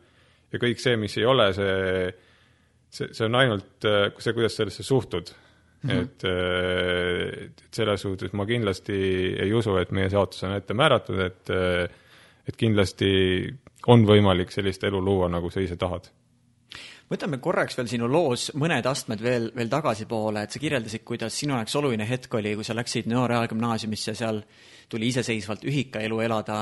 ja 0.50 0.58
kõik 0.62 0.82
see, 0.82 0.96
mis 0.98 1.16
ei 1.18 1.26
ole, 1.30 1.50
see, 1.54 2.10
see, 2.90 3.12
see 3.14 3.26
on 3.28 3.38
ainult 3.38 3.88
äh, 3.88 4.10
see, 4.18 4.34
kuidas 4.36 4.58
sellesse 4.58 4.86
suhtud 4.86 5.32
mm. 5.82 5.90
-hmm. 5.90 6.02
et, 6.02 6.24
äh, 6.24 7.50
et 7.56 7.74
selles 7.74 8.06
suhtes 8.06 8.32
ma 8.32 8.46
kindlasti 8.46 9.00
ei 9.38 9.52
usu, 9.54 9.76
et 9.76 9.90
meie 9.90 10.10
saatus 10.10 10.42
on 10.48 10.56
ette 10.56 10.74
määratud, 10.74 11.20
et 11.26 11.50
äh, 11.50 11.98
et 12.48 12.56
kindlasti 12.56 13.10
on 13.86 14.02
võimalik 14.06 14.50
sellist 14.50 14.82
elu 14.84 14.98
luua, 15.04 15.28
nagu 15.28 15.50
sa 15.50 15.60
ise 15.60 15.76
tahad 15.76 16.10
võtame 17.10 17.40
korraks 17.42 17.74
veel 17.78 17.88
sinu 17.90 18.08
loos 18.10 18.50
mõned 18.54 18.86
astmed 18.86 19.22
veel, 19.22 19.48
veel 19.54 19.70
tagasipoole, 19.70 20.44
et 20.44 20.54
sa 20.54 20.60
kirjeldasid, 20.62 21.02
kuidas 21.06 21.34
sinu 21.34 21.56
jaoks 21.56 21.74
oluline 21.80 22.06
hetk 22.06 22.34
oli, 22.38 22.54
kui 22.54 22.66
sa 22.66 22.76
läksid 22.78 23.08
Nõo 23.10 23.24
Reaalgümnaasiumisse, 23.30 24.14
seal 24.14 24.38
tuli 24.90 25.10
iseseisvalt 25.10 25.66
ühikaelu 25.66 26.20
elada 26.22 26.60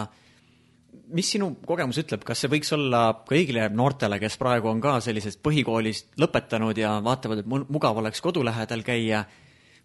mis 1.14 1.30
sinu 1.34 1.50
kogemus 1.66 1.98
ütleb, 2.02 2.22
kas 2.26 2.42
see 2.42 2.50
võiks 2.52 2.70
olla 2.76 3.02
kõigile 3.28 3.68
noortele, 3.72 4.18
kes 4.20 4.36
praegu 4.40 4.70
on 4.70 4.80
ka 4.84 4.98
sellisest 5.04 5.40
põhikoolist 5.44 6.16
lõpetanud 6.20 6.78
ja 6.78 6.96
vaatavad, 7.04 7.42
et 7.42 7.48
mugav 7.48 8.00
oleks 8.02 8.22
kodu 8.24 8.44
lähedal 8.46 8.84
käia, 8.86 9.22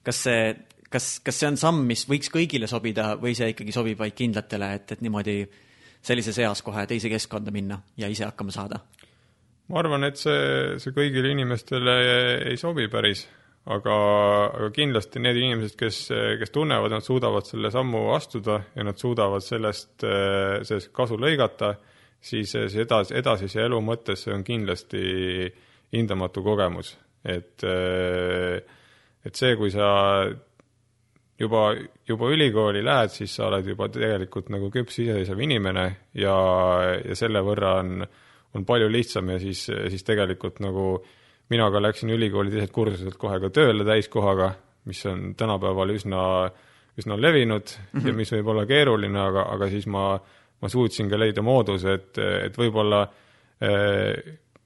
kas 0.03 0.23
see, 0.27 0.49
kas, 0.91 1.17
kas 1.25 1.39
see 1.39 1.51
on 1.51 1.59
samm, 1.59 1.83
mis 1.89 2.05
võiks 2.09 2.31
kõigile 2.33 2.69
sobida 2.71 3.13
või 3.21 3.35
see 3.37 3.53
ikkagi 3.53 3.75
sobib 3.75 4.01
vaid 4.03 4.17
kindlatele, 4.17 4.73
et, 4.79 4.95
et 4.95 5.05
niimoodi 5.05 5.37
sellises 6.03 6.39
eas 6.43 6.63
kohe 6.65 6.83
teise 6.89 7.11
keskkonda 7.11 7.53
minna 7.55 7.79
ja 7.97 8.11
ise 8.11 8.27
hakkama 8.27 8.55
saada? 8.55 8.83
ma 9.71 9.79
arvan, 9.79 10.03
et 10.03 10.19
see, 10.19 10.75
see 10.83 10.91
kõigile 10.95 11.31
inimestele 11.31 11.93
ei 12.51 12.59
sobi 12.59 12.89
päris 12.91 13.23
aga, 13.65 13.95
aga 14.51 14.69
kindlasti 14.75 15.21
need 15.23 15.39
inimesed, 15.39 15.75
kes, 15.79 15.99
kes 16.39 16.51
tunnevad, 16.53 16.91
nad 16.91 17.05
suudavad 17.05 17.47
selle 17.47 17.71
sammu 17.71 18.09
astuda 18.15 18.59
ja 18.75 18.83
nad 18.83 18.99
suudavad 18.99 19.43
sellest, 19.45 20.03
sellest 20.67 20.91
kasu 20.95 21.17
lõigata, 21.19 21.73
siis 22.23 22.51
see 22.51 22.83
edasi, 22.83 23.15
edasise 23.19 23.63
elu 23.63 23.79
mõttes 23.83 24.25
see 24.25 24.35
on 24.35 24.43
kindlasti 24.47 25.03
hindamatu 25.95 26.43
kogemus. 26.43 26.97
et, 27.23 27.63
et 29.23 29.35
see, 29.39 29.55
kui 29.55 29.71
sa 29.71 29.87
juba, 31.39 31.63
juba 32.07 32.31
ülikooli 32.35 32.83
lähed, 32.83 33.15
siis 33.15 33.35
sa 33.37 33.47
oled 33.47 33.67
juba 33.67 33.87
tegelikult 33.87 34.51
nagu 34.51 34.67
küps 34.71 34.99
iseseisev 34.99 35.39
inimene 35.39 35.85
ja, 36.19 36.35
ja 36.99 37.15
selle 37.15 37.39
võrra 37.47 37.77
on, 37.79 38.03
on 38.53 38.65
palju 38.67 38.91
lihtsam 38.91 39.31
ja 39.31 39.39
siis, 39.39 39.69
siis 39.71 40.03
tegelikult 40.03 40.59
nagu 40.63 40.87
äh, 40.97 41.11
mina 41.49 41.71
ka 41.71 41.81
läksin 41.81 42.13
ülikooli 42.13 42.51
teiselt 42.53 42.71
kursuselt 42.71 43.17
kohe 43.19 43.39
ka 43.39 43.49
tööle 43.53 43.85
täiskohaga, 43.87 44.53
mis 44.89 45.03
on 45.05 45.33
tänapäeval 45.39 45.91
üsna, 45.95 46.21
üsna 46.99 47.17
levinud 47.19 47.65
mm 47.65 47.99
-hmm. 47.99 48.05
ja 48.05 48.11
mhm. 48.11 48.17
mis 48.17 48.31
võib 48.31 48.47
olla 48.47 48.65
keeruline, 48.65 49.19
aga, 49.19 49.49
aga 49.55 49.69
siis 49.69 49.87
ma, 49.87 50.19
ma 50.61 50.69
suutsin 50.69 51.09
ka 51.09 51.19
leida 51.19 51.41
mooduse, 51.41 51.93
et, 51.93 52.17
et 52.17 52.57
võib-olla 52.57 53.07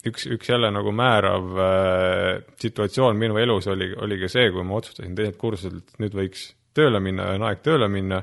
üks, 0.07 0.27
üks 0.31 0.49
jälle 0.49 0.69
nagu 0.73 0.91
määrav 0.95 1.59
äh, 1.61 2.43
situatsioon 2.61 3.17
minu 3.19 3.37
elus 3.41 3.67
oli, 3.71 3.91
oli 3.95 4.19
ka 4.21 4.29
see, 4.31 4.49
kui 4.53 4.65
ma 4.65 4.79
otsustasin 4.79 5.15
teiselt 5.17 5.39
kursuselt, 5.41 5.83
et 5.83 6.03
nüüd 6.03 6.17
võiks 6.17 6.49
tööle 6.77 7.01
minna 7.03 7.31
ja 7.31 7.37
on 7.39 7.47
aeg 7.47 7.63
tööle 7.65 7.89
minna. 7.91 8.21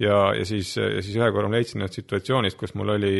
ja, 0.00 0.30
ja 0.36 0.44
siis, 0.48 0.76
ja 0.76 1.02
siis 1.02 1.16
ühe 1.16 1.30
korra 1.32 1.50
ma 1.50 1.58
leidsin 1.58 1.80
ennast 1.80 1.98
situatsioonist, 1.98 2.58
kus 2.58 2.74
mul 2.78 2.94
oli, 2.96 3.16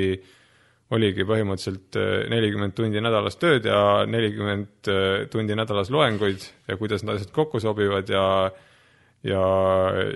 oligi 0.90 1.22
põhimõtteliselt 1.22 1.98
nelikümmend 2.32 2.74
tundi 2.74 3.02
nädalas 3.02 3.36
tööd 3.38 3.68
ja 3.68 4.06
nelikümmend 4.10 4.88
tundi 5.30 5.54
nädalas 5.54 5.92
loenguid 5.94 6.42
ja 6.66 6.76
kuidas 6.80 7.04
need 7.04 7.20
asjad 7.20 7.30
kokku 7.34 7.60
sobivad 7.62 8.10
ja 8.10 8.24
ja, 9.22 9.42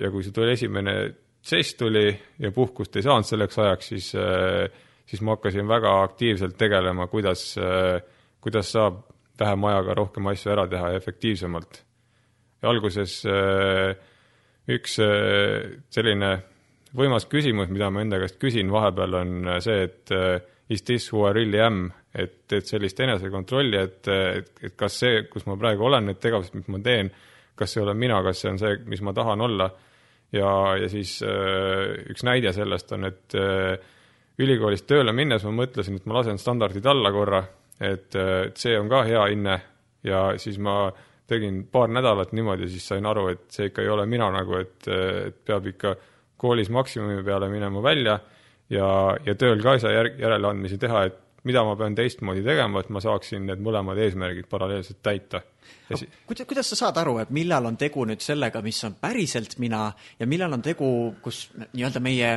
ja 0.01 0.09
kui 0.11 0.25
see 0.25 0.35
tuli 0.35 0.51
esimene 0.51 0.95
žest 1.45 1.77
tuli 1.79 2.09
ja 2.41 2.51
puhkust 2.51 2.97
ei 2.97 3.05
saanud 3.05 3.27
selleks 3.29 3.59
ajaks, 3.61 3.91
siis 3.93 4.09
äh, 4.19 4.67
siis 5.05 5.21
ma 5.21 5.35
hakkasin 5.35 5.67
väga 5.67 6.01
aktiivselt 6.03 6.57
tegelema, 6.57 7.07
kuidas, 7.07 7.55
kuidas 8.41 8.71
saab 8.71 9.03
vähema 9.39 9.73
ajaga 9.73 9.93
rohkem 10.01 10.27
asju 10.31 10.51
ära 10.51 10.67
teha 10.67 10.91
ja 10.93 11.01
efektiivsemalt. 11.01 11.83
ja 12.61 12.69
alguses 12.69 13.21
üks 14.75 14.97
selline 15.93 16.31
võimas 16.95 17.27
küsimus, 17.29 17.69
mida 17.69 17.89
ma 17.91 18.01
enda 18.01 18.19
käest 18.19 18.39
küsin 18.41 18.71
vahepeal, 18.71 19.17
on 19.19 19.49
see, 19.61 19.83
et 19.83 20.13
is 20.69 20.81
this 20.83 21.11
who 21.13 21.25
I 21.27 21.33
really 21.33 21.61
am, 21.61 21.91
et, 22.13 22.51
et 22.51 22.65
sellist 22.65 22.99
enesekontrolli, 22.99 23.77
et, 23.77 24.07
et, 24.09 24.51
et 24.65 24.75
kas 24.77 24.99
see, 25.03 25.23
kus 25.29 25.45
ma 25.45 25.57
praegu 25.61 25.85
olen, 25.85 26.09
need 26.09 26.21
tegevused, 26.23 26.55
mis 26.57 26.69
ma 26.73 26.79
teen, 26.85 27.11
kas 27.55 27.75
see 27.75 27.83
olen 27.83 27.99
mina, 27.99 28.21
kas 28.25 28.41
see 28.41 28.53
on 28.53 28.61
see, 28.61 28.79
mis 28.89 29.03
ma 29.05 29.13
tahan 29.15 29.41
olla. 29.45 29.69
ja, 30.33 30.49
ja 30.81 30.87
siis 30.91 31.19
üks 31.21 32.25
näide 32.25 32.51
sellest 32.53 32.91
on, 32.97 33.05
et 33.07 33.35
ülikoolist 34.41 34.87
tööle 34.89 35.13
minnes 35.15 35.43
ma 35.47 35.53
mõtlesin, 35.61 35.99
et 35.99 36.07
ma 36.09 36.17
lasen 36.19 36.39
standardid 36.41 36.85
alla 36.91 37.11
korra, 37.13 37.43
et, 37.79 38.15
et 38.15 38.57
see 38.57 38.75
on 38.79 38.89
ka 38.91 39.03
hea 39.07 39.21
hinne. 39.31 39.59
Ja 40.05 40.27
siis 40.37 40.57
ma 40.61 40.91
tegin 41.29 41.63
paar 41.71 41.89
nädalat 41.89 42.33
niimoodi, 42.37 42.67
siis 42.69 42.85
sain 42.91 43.05
aru, 43.09 43.29
et 43.33 43.45
see 43.53 43.71
ikka 43.71 43.81
ei 43.81 43.89
ole 43.89 44.05
mina 44.09 44.27
nagu, 44.33 44.59
et, 44.59 44.77
et 44.85 45.37
peab 45.45 45.65
ikka 45.71 45.95
koolis 46.37 46.69
maksimumi 46.69 47.23
peale 47.25 47.49
minema 47.49 47.81
välja 47.83 48.19
ja, 48.69 48.89
ja 49.25 49.35
tööl 49.39 49.61
ka 49.63 49.75
ei 49.75 49.83
saa 49.83 49.93
järg, 49.93 50.19
järeleandmisi 50.21 50.79
teha, 50.81 51.05
et 51.09 51.21
mida 51.45 51.61
ma 51.65 51.75
pean 51.77 51.95
teistmoodi 51.97 52.41
tegema, 52.45 52.81
et 52.81 52.89
ma 52.93 53.01
saaksin 53.03 53.45
need 53.45 53.61
mõlemad 53.63 53.99
eesmärgid 54.01 54.47
paralleelselt 54.49 55.01
täita. 55.05 55.43
Kuidas, 55.85 56.47
kuidas 56.49 56.71
sa 56.71 56.79
saad 56.79 56.97
aru, 56.97 57.19
et 57.21 57.33
millal 57.35 57.69
on 57.69 57.77
tegu 57.77 58.05
nüüd 58.09 58.23
sellega, 58.25 58.63
mis 58.65 58.81
on 58.87 58.97
päriselt 59.01 59.59
mina 59.61 59.87
ja 60.19 60.27
millal 60.29 60.57
on 60.57 60.65
tegu, 60.65 60.89
kus 61.21 61.45
nii-öelda 61.59 62.01
meie 62.01 62.31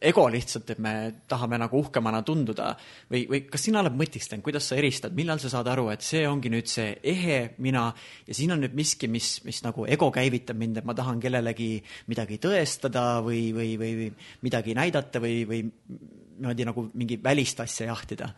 ego 0.00 0.24
lihtsalt, 0.32 0.70
et 0.72 0.78
me 0.80 0.92
tahame 1.28 1.58
nagu 1.60 1.80
uhkemana 1.82 2.22
tunduda. 2.24 2.70
Või, 3.12 3.26
või 3.28 3.40
kas 3.52 3.66
sina 3.66 3.82
oled 3.82 3.96
mõtistanud, 4.00 4.42
kuidas 4.44 4.70
sa 4.70 4.78
eristad, 4.80 5.14
millal 5.16 5.40
sa 5.42 5.50
saad 5.52 5.68
aru, 5.68 5.90
et 5.92 6.04
see 6.04 6.22
ongi 6.28 6.52
nüüd 6.52 6.70
see 6.70 6.94
ehe 7.12 7.40
mina 7.60 7.88
ja 8.26 8.36
siin 8.36 8.54
on 8.54 8.64
nüüd 8.64 8.76
miski, 8.76 9.10
mis, 9.12 9.38
mis 9.44 9.60
nagu 9.66 9.84
ego 9.90 10.08
käivitab 10.14 10.58
mind, 10.60 10.80
et 10.80 10.88
ma 10.88 10.96
tahan 10.96 11.20
kellelegi 11.20 11.74
midagi 12.08 12.40
tõestada 12.40 13.20
või, 13.26 13.50
või, 13.56 13.74
või 13.80 14.08
midagi 14.46 14.76
näidata 14.78 15.20
või, 15.20 15.42
või 15.48 15.62
niimoodi 15.66 16.68
nagu 16.70 16.86
mingi 16.96 17.20
välist 17.22 17.60
asja 17.60 17.90
jahtida? 17.90 18.32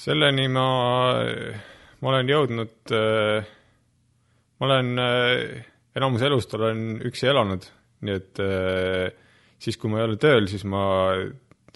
Selleni 0.00 0.48
ma, 0.50 0.66
ma 2.00 2.14
olen 2.14 2.30
jõudnud, 2.32 2.94
ma 4.58 4.66
olen 4.66 4.94
enamus 6.00 6.22
elust 6.24 6.54
olen 6.56 6.86
üksi 7.06 7.28
elanud, 7.30 7.66
nii 8.06 8.16
et 8.16 8.40
siis, 9.60 9.76
kui 9.76 9.92
ma 9.92 10.00
ei 10.00 10.08
ole 10.08 10.18
tööl, 10.20 10.48
siis 10.50 10.64
ma 10.68 10.82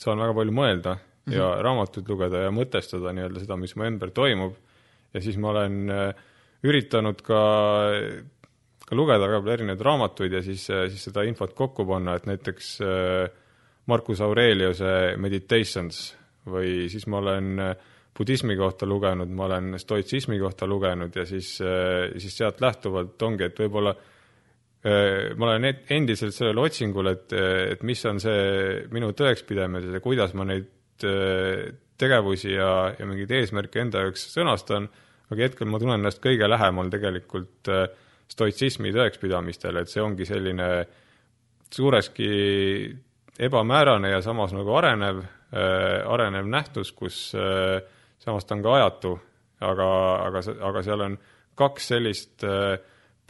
saan 0.01 0.23
väga 0.23 0.35
palju 0.35 0.55
mõelda 0.57 0.97
mm 0.97 1.01
-hmm. 1.01 1.37
ja 1.37 1.51
raamatuid 1.63 2.09
lugeda 2.09 2.47
ja 2.47 2.51
mõtestada 2.51 3.13
nii-öelda 3.13 3.45
seda, 3.45 3.57
mis 3.61 3.77
mu 3.77 3.85
ümber 3.85 4.11
toimub. 4.11 4.55
ja 5.15 5.21
siis 5.21 5.37
ma 5.39 5.51
olen 5.51 5.93
üritanud 6.65 7.21
ka, 7.23 7.41
ka 8.87 8.97
lugeda 8.97 9.29
väga 9.29 9.41
palju 9.41 9.53
erinevaid 9.53 9.81
raamatuid 9.81 10.33
ja 10.33 10.43
siis, 10.43 10.67
siis 10.67 11.05
seda 11.05 11.23
infot 11.23 11.55
kokku 11.55 11.87
panna, 11.87 12.17
et 12.17 12.27
näiteks 12.27 12.81
Marcus 13.87 14.21
Aureliuse 14.21 15.17
Meditations 15.17 16.17
või 16.47 16.89
siis 16.93 17.07
ma 17.07 17.21
olen 17.21 17.61
äh, 17.61 17.77
budismi 18.17 18.57
kohta 18.57 18.87
lugenud, 18.87 19.31
ma 19.35 19.49
olen 19.49 19.79
stoitsismi 19.81 20.39
kohta 20.39 20.67
lugenud 20.67 21.17
ja 21.17 21.25
siis, 21.27 21.57
äh, 21.65 22.13
siis 22.19 22.37
sealt 22.37 22.61
lähtuvalt 22.61 23.23
ongi, 23.23 23.49
et 23.49 23.61
võib-olla 23.65 23.95
äh, 23.95 24.11
ma 24.85 25.47
olen 25.49 25.65
endiselt 25.97 26.35
sellel 26.37 26.59
otsingul, 26.61 27.09
et, 27.09 27.33
et 27.33 27.85
mis 27.89 28.03
on 28.05 28.19
see 28.21 28.83
minu 28.93 29.15
tõekspidamised 29.17 29.97
ja 29.97 30.03
kuidas 30.05 30.35
ma 30.37 30.45
neid 30.49 31.07
äh, 31.09 31.71
tegevusi 32.01 32.53
ja, 32.53 32.91
ja 32.99 33.09
mingeid 33.09 33.33
eesmärke 33.33 33.81
enda 33.81 34.05
jaoks 34.05 34.27
sõnastan, 34.35 34.91
aga 35.31 35.47
hetkel 35.47 35.71
ma 35.71 35.81
tunnen 35.81 36.03
ennast 36.03 36.21
kõige 36.25 36.49
lähemal 36.51 36.91
tegelikult 36.93 37.71
stoitsismi 38.29 38.93
tõekspidamistele, 38.95 39.85
et 39.85 39.93
see 39.93 40.03
ongi 40.03 40.27
selline 40.29 40.69
suureski 41.73 42.29
ebamäärane 43.39 44.11
ja 44.13 44.21
samas 44.23 44.53
nagu 44.55 44.75
arenev, 44.79 45.23
arenev 45.55 46.49
nähtus, 46.51 46.93
kus 46.93 47.29
äh, 47.39 47.81
samas 48.23 48.45
ta 48.45 48.57
on 48.57 48.65
ka 48.65 48.75
ajatu, 48.79 49.15
aga, 49.65 49.89
aga, 50.27 50.43
aga 50.69 50.83
seal 50.87 51.05
on 51.05 51.17
kaks 51.59 51.89
sellist 51.93 52.45
äh, 52.47 52.77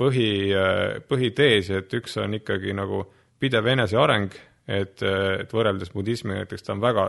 põhi, 0.01 0.31
äh, 0.55 1.01
põhiteesi, 1.09 1.79
et 1.81 1.95
üks 1.95 2.17
on 2.23 2.39
ikkagi 2.41 2.75
nagu 2.77 3.05
pidev 3.41 3.69
eneseareng, 3.75 4.35
et, 4.67 5.03
äh, 5.03 5.41
et 5.45 5.53
võrreldes 5.53 5.93
budismiga 5.95 6.43
näiteks 6.43 6.67
ta 6.67 6.75
on 6.75 6.83
väga 6.83 7.09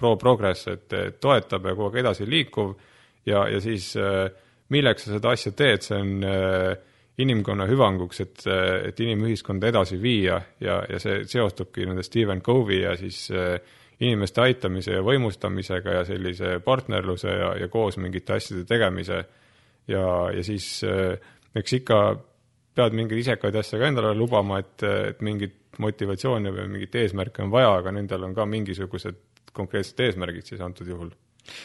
pro-progress, 0.00 0.68
et 0.72 0.94
toetab 1.20 1.66
ja 1.66 1.74
kogu 1.74 1.90
aeg 1.90 2.04
edasi 2.04 2.28
liikuv 2.28 2.72
ja, 3.28 3.44
ja 3.52 3.58
siis 3.60 3.90
milleks 4.72 5.04
sa 5.04 5.18
seda 5.18 5.34
asja 5.34 5.52
teed, 5.52 5.84
see 5.84 5.98
on 6.00 6.22
inimkonna 7.20 7.66
hüvanguks, 7.68 8.22
et, 8.24 8.46
et 8.88 9.02
inimühiskonda 9.04 9.68
edasi 9.68 9.98
viia 10.00 10.38
ja, 10.64 10.78
ja 10.88 11.00
see 11.02 11.26
seostubki 11.28 11.84
nende 11.84 12.06
Stephen 12.06 12.40
Covey 12.40 12.80
ja 12.86 12.94
siis 12.96 13.26
äh, 13.28 13.58
inimeste 14.00 14.40
aitamise 14.44 14.96
ja 14.96 15.02
võimustamisega 15.04 15.98
ja 15.98 16.06
sellise 16.08 16.56
partnerluse 16.64 17.34
ja, 17.34 17.52
ja 17.60 17.68
koos 17.72 17.98
mingite 18.00 18.38
asjade 18.38 18.64
tegemise. 18.68 19.24
ja, 19.88 20.04
ja 20.34 20.44
siis 20.44 20.82
eh, 20.84 21.18
eks 21.56 21.78
ikka 21.80 22.00
pead 22.76 22.94
mingeid 22.96 23.24
isekaid 23.24 23.56
asju 23.60 23.80
ka 23.80 23.88
endale 23.90 24.12
lubama, 24.14 24.60
et, 24.62 24.84
et 24.86 25.24
mingit 25.26 25.56
motivatsiooni 25.80 26.52
või 26.54 26.68
mingit 26.76 26.94
eesmärki 27.00 27.42
on 27.44 27.50
vaja, 27.52 27.72
aga 27.80 27.92
nendel 27.94 28.28
on 28.28 28.36
ka 28.36 28.46
mingisugused 28.46 29.50
konkreetsed 29.56 30.00
eesmärgid 30.06 30.46
siis 30.46 30.62
antud 30.62 30.88
juhul 30.88 31.10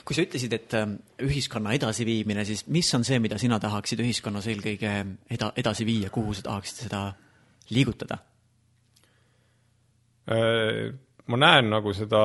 kui 0.08 0.16
sa 0.18 0.24
ütlesid, 0.26 0.54
et 0.56 0.74
eh, 0.78 0.94
ühiskonna 1.28 1.74
edasiviimine, 1.76 2.46
siis 2.48 2.64
mis 2.74 2.88
on 2.98 3.04
see, 3.06 3.20
mida 3.22 3.38
sina 3.42 3.60
tahaksid 3.62 4.02
ühiskonnas 4.02 4.48
eelkõige 4.50 4.94
eda-, 5.36 5.52
edasi 5.62 5.86
viia, 5.86 6.10
kuhu 6.14 6.34
sa 6.34 6.46
tahaksid 6.48 6.86
seda 6.88 7.02
liigutada? 7.76 8.18
Äh, 10.32 10.96
ma 11.30 11.42
näen 11.42 11.70
nagu 11.70 11.94
seda, 11.94 12.24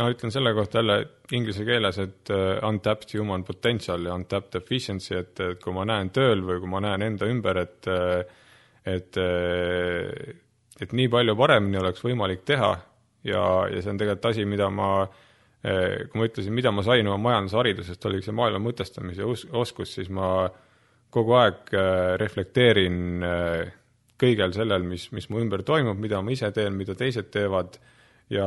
no 0.00 0.08
ütlen 0.12 0.32
selle 0.32 0.52
kohta 0.56 0.80
jälle 0.80 0.98
inglise 1.36 1.64
keeles, 1.68 1.98
et 2.02 2.30
uh, 2.32 2.56
untapped 2.68 3.12
human 3.18 3.44
potential 3.44 4.06
ja 4.08 4.14
untapped 4.16 4.56
efficiency, 4.60 5.16
et, 5.18 5.42
kui 5.62 5.74
ma 5.76 5.84
näen 5.88 6.12
tööl 6.14 6.44
või 6.46 6.62
kui 6.62 6.70
ma 6.72 6.80
näen 6.84 7.08
enda 7.10 7.28
ümber, 7.30 7.62
et 7.66 7.90
et, 8.82 9.16
et 10.82 10.94
nii 10.98 11.10
palju 11.12 11.36
paremini 11.38 11.78
oleks 11.78 12.02
võimalik 12.02 12.40
teha 12.48 12.72
ja, 13.28 13.42
ja 13.70 13.82
see 13.82 13.92
on 13.92 14.00
tegelikult 14.00 14.32
asi, 14.32 14.46
mida 14.48 14.66
ma 14.74 14.88
kui 15.62 16.18
ma 16.18 16.26
ütlesin, 16.26 16.50
mida 16.56 16.72
ma 16.74 16.82
sain 16.82 17.06
oma 17.06 17.20
majandusharidusest, 17.28 18.08
oligi 18.08 18.26
see 18.26 18.34
maailma 18.34 18.58
mõtestamise 18.64 19.22
os-, 19.22 19.46
oskus, 19.54 19.92
siis 19.94 20.10
ma 20.10 20.48
kogu 21.14 21.36
aeg 21.38 21.70
reflekteerin 22.18 23.22
kõigel 24.22 24.54
sellel, 24.54 24.84
mis, 24.86 25.08
mis 25.14 25.28
mu 25.30 25.40
ümber 25.42 25.62
toimub, 25.66 25.98
mida 26.02 26.20
ma 26.22 26.34
ise 26.34 26.50
teen, 26.54 26.74
mida 26.78 26.96
teised 26.98 27.30
teevad 27.34 27.78
ja, 28.30 28.46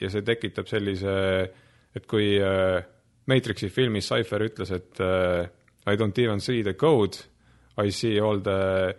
ja 0.00 0.10
see 0.10 0.24
tekitab 0.26 0.68
sellise, 0.70 1.14
et 1.96 2.06
kui 2.10 2.34
äh, 2.40 2.80
Matrixi 3.28 3.70
filmis 3.72 4.08
Cypher 4.08 4.44
ütles, 4.46 4.72
et 4.74 5.00
äh, 5.00 5.48
I 5.88 5.96
don't 5.96 6.18
even 6.18 6.40
see 6.40 6.62
the 6.62 6.74
code, 6.74 7.16
I 7.78 7.90
see 7.92 8.18
all 8.20 8.42
the 8.44 8.94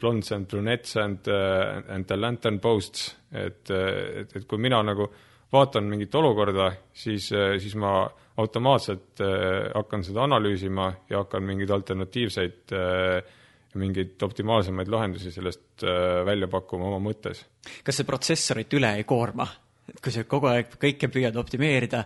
blondes 0.00 0.32
and 0.32 0.48
brunettes 0.48 0.96
and 0.96 1.28
uh,, 1.28 1.82
and 1.88 2.04
the 2.06 2.16
lantern 2.16 2.60
posts, 2.60 3.14
et, 3.32 3.70
et, 3.70 4.36
et 4.36 4.44
kui 4.46 4.60
mina 4.60 4.82
nagu 4.84 5.08
vaatan 5.52 5.86
mingit 5.88 6.14
olukorda, 6.14 6.72
siis, 6.92 7.30
siis 7.30 7.76
ma 7.80 8.02
automaatselt 8.36 9.20
äh, 9.20 9.70
hakkan 9.74 10.04
seda 10.04 10.26
analüüsima 10.26 10.90
ja 11.10 11.22
hakkan 11.24 11.44
mingeid 11.46 11.70
alternatiivseid 11.72 12.74
äh, 12.76 13.34
mingeid 13.78 14.22
optimaalsemaid 14.22 14.90
lahendusi 14.92 15.32
sellest 15.34 15.84
äh, 15.84 16.24
välja 16.26 16.48
pakkuma 16.50 16.90
oma 16.90 17.00
mõttes. 17.02 17.44
kas 17.84 18.00
see 18.00 18.08
protsessorit 18.08 18.76
üle 18.78 18.96
ei 18.98 19.06
koorma? 19.08 19.46
et 19.86 20.00
kui 20.02 20.14
sa 20.14 20.24
kogu 20.26 20.50
aeg 20.50 20.76
kõike 20.82 21.10
püüad 21.12 21.36
optimeerida, 21.38 22.02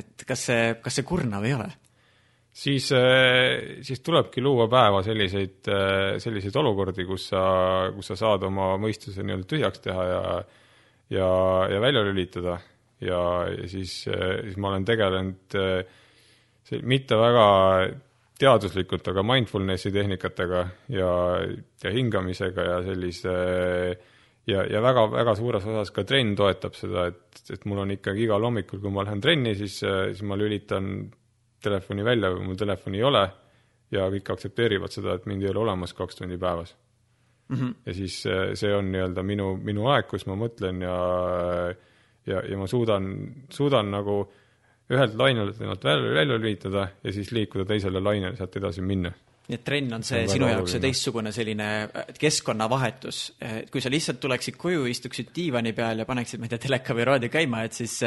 et 0.00 0.24
kas 0.26 0.46
see, 0.48 0.68
kas 0.82 0.98
see 0.98 1.06
kurnav 1.06 1.46
ei 1.46 1.54
ole? 1.56 1.68
siis, 2.54 2.90
äh, 2.96 3.80
siis 3.86 4.02
tulebki 4.04 4.42
luua 4.42 4.68
päeva 4.70 5.02
selliseid, 5.06 5.60
äh, 5.70 6.16
selliseid 6.22 6.56
olukordi, 6.62 7.06
kus 7.08 7.28
sa, 7.32 7.44
kus 7.94 8.12
sa 8.12 8.18
saad 8.18 8.46
oma 8.50 8.74
mõistuse 8.80 9.22
nii-öelda 9.22 9.50
tühjaks 9.50 9.84
teha 9.84 10.10
ja 10.10 10.22
ja, 11.12 11.28
ja 11.68 11.80
välja 11.84 12.00
lülitada 12.02 12.56
ja, 13.04 13.20
ja 13.52 13.68
siis, 13.68 13.92
siis 14.08 14.56
ma 14.56 14.70
olen 14.70 14.86
tegelenud 14.88 15.56
see 16.64 16.80
mitte 16.88 17.18
väga 17.20 17.44
teaduslikult, 18.38 19.06
aga 19.12 19.22
mindfulnessi 19.26 19.92
tehnikatega 19.94 20.64
ja, 20.92 21.10
ja 21.84 21.92
hingamisega 21.94 22.66
ja 22.66 22.80
sellise 22.82 23.34
ja, 24.50 24.64
ja 24.66 24.82
väga, 24.82 25.06
väga 25.12 25.36
suures 25.38 25.66
osas 25.70 25.92
ka 25.94 26.04
trenn 26.08 26.34
toetab 26.38 26.74
seda, 26.78 27.06
et, 27.12 27.44
et 27.54 27.66
mul 27.70 27.84
on 27.84 27.94
ikkagi 27.94 28.26
igal 28.26 28.42
hommikul, 28.44 28.82
kui 28.82 28.92
ma 28.92 29.06
lähen 29.06 29.22
trenni, 29.22 29.54
siis, 29.58 29.78
siis 29.84 30.24
ma 30.26 30.38
lülitan 30.40 30.96
telefoni 31.64 32.04
välja, 32.04 32.32
kui 32.34 32.48
mul 32.48 32.58
telefoni 32.60 33.00
ei 33.00 33.06
ole 33.06 33.24
ja 33.94 34.08
kõik 34.10 34.34
aktsepteerivad 34.34 34.92
seda, 34.92 35.14
et 35.14 35.28
mind 35.30 35.44
ei 35.44 35.52
ole 35.52 35.62
olemas 35.68 35.94
kaks 35.94 36.18
tundi 36.18 36.38
päevas 36.40 36.74
mm. 37.48 37.56
-hmm. 37.56 37.74
ja 37.86 37.94
siis 37.94 38.20
see 38.60 38.74
on 38.74 38.90
nii-öelda 38.92 39.22
minu, 39.22 39.54
minu 39.56 39.86
aeg, 39.94 40.08
kus 40.10 40.26
ma 40.26 40.36
mõtlen 40.38 40.82
ja 40.82 40.96
ja, 42.26 42.40
ja 42.40 42.58
ma 42.58 42.66
suudan, 42.66 43.10
suudan 43.52 43.90
nagu 43.92 44.24
ühelt 44.92 45.14
lainelt 45.16 45.60
ennast 45.60 45.84
välja, 45.84 46.14
välja 46.14 46.38
lülitada 46.38 46.88
ja 47.02 47.12
siis 47.12 47.30
liikuda 47.32 47.64
teisele 47.68 48.02
lainele, 48.04 48.36
sealt 48.36 48.56
edasi 48.60 48.84
minna. 48.84 49.12
Nii 49.44 49.58
et 49.58 49.64
trenn 49.64 49.92
on 49.92 50.04
see, 50.04 50.22
see 50.22 50.24
on 50.24 50.32
sinu 50.38 50.46
jaoks 50.48 50.72
see 50.72 50.80
teistsugune 50.80 51.30
selline 51.36 51.66
keskkonnavahetus, 52.16 53.18
et 53.44 53.68
kui 53.72 53.82
sa 53.84 53.92
lihtsalt 53.92 54.16
tuleksid 54.22 54.56
koju, 54.60 54.86
istuksid 54.88 55.34
diivani 55.36 55.74
peal 55.76 56.00
ja 56.00 56.06
paneksid, 56.08 56.40
ma 56.40 56.48
ei 56.48 56.54
tea, 56.54 56.62
teleka 56.62 56.96
või 56.96 57.04
raadio 57.10 57.32
käima, 57.32 57.60
et 57.68 57.76
siis 57.76 57.98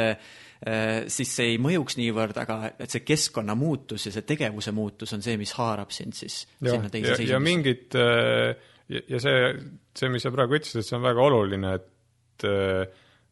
siis 0.58 1.30
see 1.38 1.52
ei 1.52 1.58
mõjuks 1.62 1.94
niivõrd, 2.00 2.40
aga 2.42 2.72
et 2.82 2.90
see 2.90 3.04
keskkonna 3.06 3.54
muutus 3.54 4.08
ja 4.08 4.10
see 4.10 4.26
tegevuse 4.26 4.72
muutus 4.74 5.14
on 5.14 5.22
see, 5.22 5.36
mis 5.38 5.52
haarab 5.54 5.92
sind 5.94 6.18
siis 6.18 6.40
ja, 6.58 6.72
sinna 6.72 6.90
teise 6.90 7.12
seisundisse. 7.12 7.30
ja 7.30 7.38
mingid 7.38 7.94
ja, 7.94 9.02
ja 9.14 9.20
see, 9.22 9.52
see, 9.94 10.10
mis 10.10 10.26
sa 10.26 10.32
praegu 10.34 10.58
ütlesid, 10.58 10.82
et 10.82 10.88
see 10.88 10.98
on 10.98 11.06
väga 11.06 11.22
oluline, 11.28 11.76
et 11.78 12.48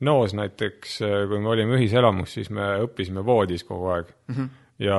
Noos 0.01 0.35
näiteks, 0.37 0.99
kui 1.29 1.41
me 1.41 1.49
olime 1.49 1.79
ühiselamus, 1.79 2.35
siis 2.37 2.51
me 2.53 2.75
õppisime 2.85 3.25
voodis 3.25 3.65
kogu 3.65 3.89
aeg 3.95 4.11
mm. 4.29 4.35
-hmm. 4.35 4.49
ja, 4.85 4.99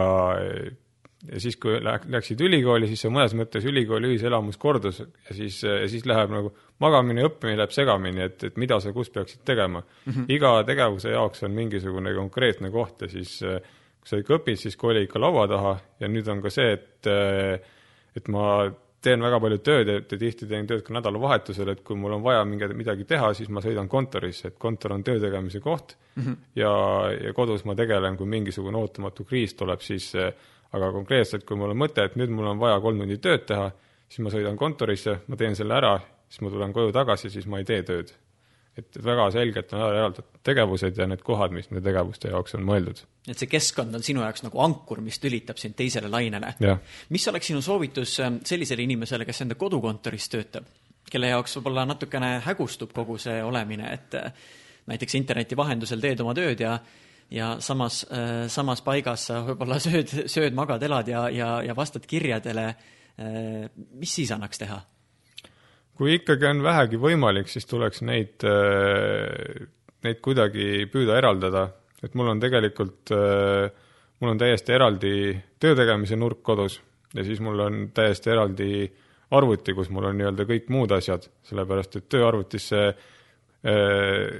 ja 1.32 1.42
siis, 1.44 1.58
kui 1.62 1.78
läksid 1.84 2.42
ülikooli, 2.42 2.88
siis 2.90 3.04
see 3.06 3.12
mõnes 3.14 3.36
mõttes 3.38 3.66
ülikooli 3.70 4.10
ühiselamus 4.14 4.58
kordus 4.58 5.04
ja 5.04 5.36
siis, 5.38 5.62
ja 5.64 5.88
siis 5.88 6.06
läheb 6.10 6.34
nagu 6.34 6.54
magamine 6.80 7.22
ja 7.22 7.30
õppimine 7.30 7.62
läheb 7.62 7.76
segamini, 7.76 8.26
et, 8.26 8.44
et 8.44 8.58
mida 8.58 8.80
sa 8.80 8.94
kus 8.94 9.10
peaksid 9.14 9.46
tegema 9.46 9.84
mm. 9.84 10.14
-hmm. 10.14 10.26
iga 10.30 10.64
tegevuse 10.64 11.14
jaoks 11.14 11.44
on 11.44 11.52
mingisugune 11.52 12.14
konkreetne 12.14 12.72
koht 12.72 13.02
ja 13.02 13.10
siis 13.10 13.40
kui 13.40 14.10
sa 14.10 14.18
ikka 14.18 14.38
õpid, 14.40 14.56
siis 14.56 14.76
koli 14.76 15.04
ikka 15.04 15.20
laua 15.20 15.48
taha 15.48 15.78
ja 16.00 16.08
nüüd 16.08 16.28
on 16.32 16.42
ka 16.42 16.50
see, 16.50 16.74
et 16.74 17.08
et 18.18 18.28
ma 18.28 18.72
teen 19.08 19.24
väga 19.24 19.40
palju 19.44 19.62
tööd 19.64 19.92
ja 19.94 20.02
tihti 20.10 20.50
teen 20.50 20.68
tööd 20.70 20.84
ka 20.86 20.94
nädalavahetusel, 20.98 21.72
et 21.74 21.82
kui 21.88 21.98
mul 22.00 22.18
on 22.18 22.26
vaja 22.26 22.44
mingi, 22.48 22.70
midagi 22.78 23.08
teha, 23.08 23.32
siis 23.38 23.50
ma 23.54 23.64
sõidan 23.64 23.88
kontorisse, 23.92 24.52
et 24.52 24.60
kontor 24.60 24.98
on 24.98 25.06
töö 25.08 25.22
tegemise 25.24 25.64
koht 25.64 25.96
mm 26.16 26.24
-hmm. 26.24 26.38
ja, 26.60 26.74
ja 27.30 27.34
kodus 27.34 27.66
ma 27.66 27.76
tegelen, 27.76 28.18
kui 28.18 28.28
mingisugune 28.28 28.78
ootamatu 28.78 29.24
kriis 29.24 29.56
tuleb, 29.56 29.82
siis 29.82 30.14
aga 30.72 30.92
konkreetselt, 30.92 31.46
kui 31.48 31.58
mul 31.58 31.72
on 31.72 31.84
mõte, 31.86 32.04
et 32.04 32.16
nüüd 32.16 32.30
mul 32.30 32.52
on 32.52 32.60
vaja 32.60 32.80
kolm 32.84 33.00
tundi 33.00 33.18
tööd 33.18 33.46
teha, 33.48 33.72
siis 34.08 34.20
ma 34.20 34.30
sõidan 34.30 34.58
kontorisse, 34.58 35.20
ma 35.28 35.36
teen 35.36 35.56
selle 35.56 35.74
ära, 35.74 36.00
siis 36.30 36.42
ma 36.42 36.50
tulen 36.50 36.74
koju 36.74 36.92
tagasi, 36.92 37.30
siis 37.30 37.48
ma 37.48 37.58
ei 37.58 37.66
tee 37.66 37.84
tööd 37.84 38.14
et 38.78 39.00
väga 39.04 39.30
selgelt 39.34 39.72
on 39.74 39.82
ära 39.82 40.02
eraldatud 40.02 40.42
tegevused 40.46 41.00
ja 41.00 41.08
need 41.10 41.24
kohad, 41.26 41.54
mis 41.56 41.70
nende 41.72 41.84
tegevuste 41.86 42.32
jaoks 42.32 42.56
on 42.58 42.66
mõeldud. 42.68 43.02
et 43.28 43.38
see 43.38 43.50
keskkond 43.52 43.96
on 43.98 44.06
sinu 44.06 44.24
jaoks 44.24 44.46
nagu 44.46 44.62
ankur, 44.64 45.02
mis 45.04 45.20
lülitab 45.24 45.60
sind 45.62 45.76
teisele 45.80 46.12
lainele. 46.12 46.54
mis 47.10 47.28
oleks 47.28 47.52
sinu 47.52 47.62
soovitus 47.62 48.20
ähm, 48.24 48.42
sellisele 48.46 48.86
inimesele, 48.86 49.26
kes 49.26 49.42
enda 49.46 49.58
kodukontoris 49.60 50.30
töötab, 50.34 50.70
kelle 51.10 51.34
jaoks 51.34 51.58
võib-olla 51.58 51.88
natukene 51.90 52.38
hägustub 52.46 52.94
kogu 52.94 53.18
see 53.22 53.42
olemine, 53.44 53.92
et 53.94 54.18
äh, 54.20 54.48
näiteks 54.88 55.20
interneti 55.20 55.58
vahendusel 55.58 56.02
teed 56.04 56.24
oma 56.24 56.36
tööd 56.38 56.64
ja 56.64 56.78
ja 57.32 57.58
samas, 57.60 58.06
äh, 58.12 58.48
samas 58.48 58.82
paigas 58.82 59.28
sa 59.30 59.42
võib-olla 59.44 59.80
sööd, 59.84 60.14
sööd, 60.32 60.54
magad, 60.56 60.84
elad 60.84 61.10
ja, 61.12 61.28
ja, 61.34 61.58
ja 61.66 61.76
vastad 61.76 62.06
kirjadele, 62.08 62.70
äh, 63.20 63.66
mis 64.00 64.16
siis 64.16 64.32
annaks 64.32 64.64
teha? 64.64 64.80
Kui 65.98 66.18
ikkagi 66.20 66.46
on 66.50 66.62
vähegi 66.66 67.00
võimalik, 67.02 67.50
siis 67.50 67.66
tuleks 67.70 68.04
neid, 68.06 68.46
äh, 68.46 69.68
neid 70.06 70.22
kuidagi 70.24 70.86
püüda 70.94 71.18
eraldada, 71.18 71.68
et 72.04 72.14
mul 72.18 72.30
on 72.36 72.42
tegelikult, 72.42 73.14
äh, 73.16 73.72
mul 74.22 74.36
on 74.36 74.42
täiesti 74.42 74.76
eraldi 74.78 75.16
töö 75.60 75.76
tegemise 75.78 76.20
nurk 76.20 76.44
kodus 76.46 76.80
ja 77.16 77.26
siis 77.26 77.42
mul 77.44 77.60
on 77.66 77.88
täiesti 77.96 78.34
eraldi 78.34 78.72
arvuti, 79.38 79.74
kus 79.76 79.90
mul 79.92 80.12
on 80.12 80.20
nii-öelda 80.20 80.46
kõik 80.48 80.70
muud 80.72 80.94
asjad, 80.96 81.26
sellepärast 81.50 81.98
et 82.00 82.08
tööarvutisse 82.14 82.84
äh, 82.88 84.38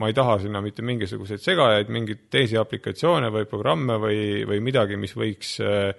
ma 0.00 0.08
ei 0.08 0.16
taha 0.16 0.38
sinna 0.40 0.62
mitte 0.64 0.84
mingisuguseid 0.86 1.42
segajaid, 1.44 1.90
mingeid 1.92 2.28
teisi 2.32 2.56
aplikatsioone 2.60 3.28
või 3.34 3.48
programme 3.48 3.98
või, 4.00 4.20
või 4.48 4.62
midagi, 4.64 4.96
mis 5.00 5.12
võiks 5.16 5.58
äh, 5.64 5.90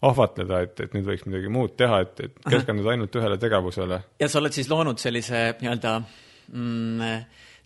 ahvatleda, 0.00 0.62
et, 0.64 0.80
et 0.80 0.96
nüüd 0.96 1.06
võiks 1.10 1.26
midagi 1.28 1.50
muud 1.52 1.76
teha, 1.76 2.00
et, 2.06 2.20
et 2.24 2.42
keskenduda 2.48 2.94
ainult 2.94 3.16
ühele 3.20 3.36
tegevusele. 3.40 4.00
ja 4.20 4.28
sa 4.32 4.40
oled 4.40 4.56
siis 4.56 4.70
loonud 4.72 5.00
sellise 5.02 5.42
nii-öelda 5.60 5.96
mm, 6.00 7.10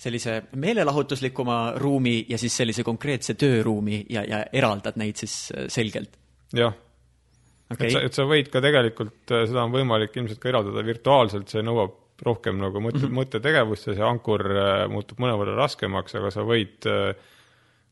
sellise 0.04 0.40
meelelahutuslikuma 0.58 1.58
ruumi 1.80 2.16
ja 2.28 2.38
siis 2.40 2.56
sellise 2.56 2.82
konkreetse 2.86 3.36
tööruumi 3.38 4.02
ja, 4.10 4.24
ja 4.26 4.42
eraldad 4.52 4.98
neid 5.00 5.20
siis 5.22 5.36
äh, 5.54 5.68
selgelt? 5.72 6.18
jah 6.54 6.74
okay.. 7.70 7.88
et 7.88 7.94
sa, 7.94 8.02
et 8.08 8.18
sa 8.18 8.26
võid 8.28 8.50
ka 8.52 8.62
tegelikult, 8.64 9.20
äh, 9.30 9.44
seda 9.48 9.64
on 9.66 9.74
võimalik 9.74 10.16
ilmselt 10.18 10.42
ka 10.42 10.50
eraldada 10.50 10.84
virtuaalselt, 10.86 11.50
see 11.50 11.62
nõuab 11.64 12.00
rohkem 12.24 12.58
nagu 12.60 12.80
mõtte 12.82 13.02
mm 13.02 13.08
-hmm., 13.08 13.20
mõttetegevust 13.20 13.88
ja 13.90 13.96
see 13.98 14.06
ankur 14.06 14.44
äh, 14.50 14.72
muutub 14.90 15.22
mõnevõrra 15.22 15.56
raskemaks, 15.58 16.14
aga 16.20 16.30
sa 16.34 16.44
võid 16.46 16.86
äh, 16.90 17.14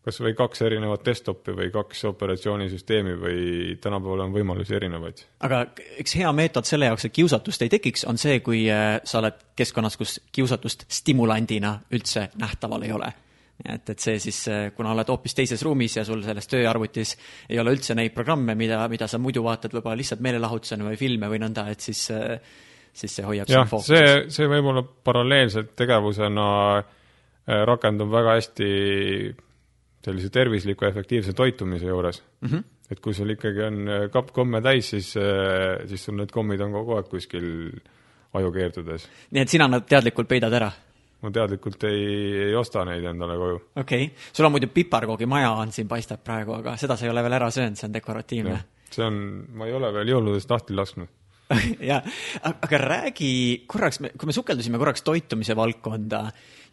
kas 0.03 0.19
või 0.23 0.35
kaks 0.35 0.65
erinevat 0.67 1.05
desktopi 1.07 1.55
või 1.57 1.71
kaks 1.75 2.05
operatsioonisüsteemi 2.11 3.15
või 3.21 3.43
tänapäeval 3.81 4.25
on 4.25 4.33
võimalusi 4.35 4.75
erinevaid. 4.75 5.25
aga 5.47 5.63
üks 6.03 6.17
hea 6.19 6.31
meetod 6.35 6.67
selle 6.67 6.89
jaoks, 6.91 7.07
et 7.07 7.15
kiusatust 7.15 7.63
ei 7.63 7.71
tekiks, 7.71 8.05
on 8.11 8.19
see, 8.19 8.41
kui 8.43 8.65
äh, 8.71 8.97
sa 9.05 9.21
oled 9.21 9.39
keskkonnas, 9.59 9.97
kus 10.01 10.19
kiusatust 10.35 10.89
stimulandina 10.91 11.77
üldse 11.95 12.29
nähtaval 12.43 12.83
ei 12.89 12.97
ole. 12.97 13.13
et, 13.63 13.91
et 13.95 14.03
see 14.03 14.19
siis, 14.19 14.41
äh, 14.51 14.65
kuna 14.75 14.91
oled 14.97 15.13
hoopis 15.13 15.39
teises 15.39 15.63
ruumis 15.63 15.97
ja 15.97 16.05
sul 16.05 16.25
selles 16.27 16.51
tööarvutis 16.51 17.15
ei 17.49 17.63
ole 17.63 17.77
üldse 17.77 17.95
neid 17.95 18.15
programme, 18.15 18.57
mida, 18.59 18.83
mida 18.91 19.07
sa 19.07 19.23
muidu 19.23 19.45
vaatad 19.47 19.71
võib-olla 19.77 20.01
lihtsalt 20.01 20.25
meelelahutusena 20.25 20.89
või 20.89 20.99
filme 20.99 21.31
või 21.31 21.39
nõnda, 21.45 21.69
et 21.71 21.81
siis, 21.81 22.09
äh, 22.11 22.43
siis 22.93 23.15
see 23.21 23.29
hoiab 23.29 23.55
jah, 23.55 23.71
see, 23.87 24.27
see 24.35 24.51
võib-olla 24.51 24.83
paralleelselt 24.83 25.77
tegevusena 25.79 26.51
rakendub 27.67 28.11
väga 28.11 28.37
hästi 28.39 28.67
sellise 30.05 30.31
tervisliku 30.35 30.87
efektiivse 30.89 31.33
toitumise 31.33 31.87
juures 31.87 32.23
mm. 32.41 32.49
-hmm. 32.49 32.63
et 32.91 33.01
kui 33.01 33.15
sul 33.15 33.31
ikkagi 33.31 33.63
on 33.67 33.89
äh, 33.89 34.07
kapp 34.11 34.33
komme 34.33 34.61
täis, 34.63 34.91
siis, 34.91 35.17
äh, 35.17 35.87
siis 35.89 36.05
sul 36.05 36.17
need 36.19 36.33
kommid 36.33 36.61
on 36.61 36.73
kogu 36.73 36.97
aeg 36.97 37.09
kuskil 37.11 37.47
aju 38.33 38.53
keerdudes. 38.53 39.09
nii 39.31 39.43
et 39.43 39.49
sina 39.49 39.69
nad 39.69 39.87
teadlikult 39.89 40.29
peidad 40.29 40.53
ära? 40.53 40.73
ma 41.23 41.31
teadlikult 41.31 41.85
ei, 41.85 42.05
ei 42.49 42.55
osta 42.55 42.85
neid 42.85 43.05
endale 43.05 43.39
koju. 43.39 43.63
okei 43.77 44.05
okay., 44.05 44.17
sul 44.33 44.47
on 44.47 44.53
muidu 44.53 44.67
piparkoogimaja 44.75 45.51
on 45.51 45.73
siin, 45.73 45.89
paistab 45.89 46.25
praegu, 46.25 46.53
aga 46.59 46.77
seda 46.77 46.97
sa 46.97 47.07
ei 47.07 47.11
ole 47.11 47.23
veel 47.23 47.39
ära 47.39 47.51
söönud, 47.51 47.79
see 47.79 47.87
on 47.87 47.95
dekoratiivne. 47.95 48.61
see 48.91 49.05
on, 49.07 49.19
ma 49.55 49.67
ei 49.67 49.75
ole 49.79 49.93
veel 49.95 50.17
jõuludest 50.17 50.51
lahti 50.51 50.75
lasknud 50.75 51.22
ja, 51.91 52.01
aga 52.43 52.79
räägi 52.79 53.33
korraks, 53.67 54.01
kui 54.19 54.29
me 54.29 54.35
sukeldusime 54.37 54.81
korraks 54.81 55.05
toitumise 55.07 55.57
valdkonda 55.57 56.23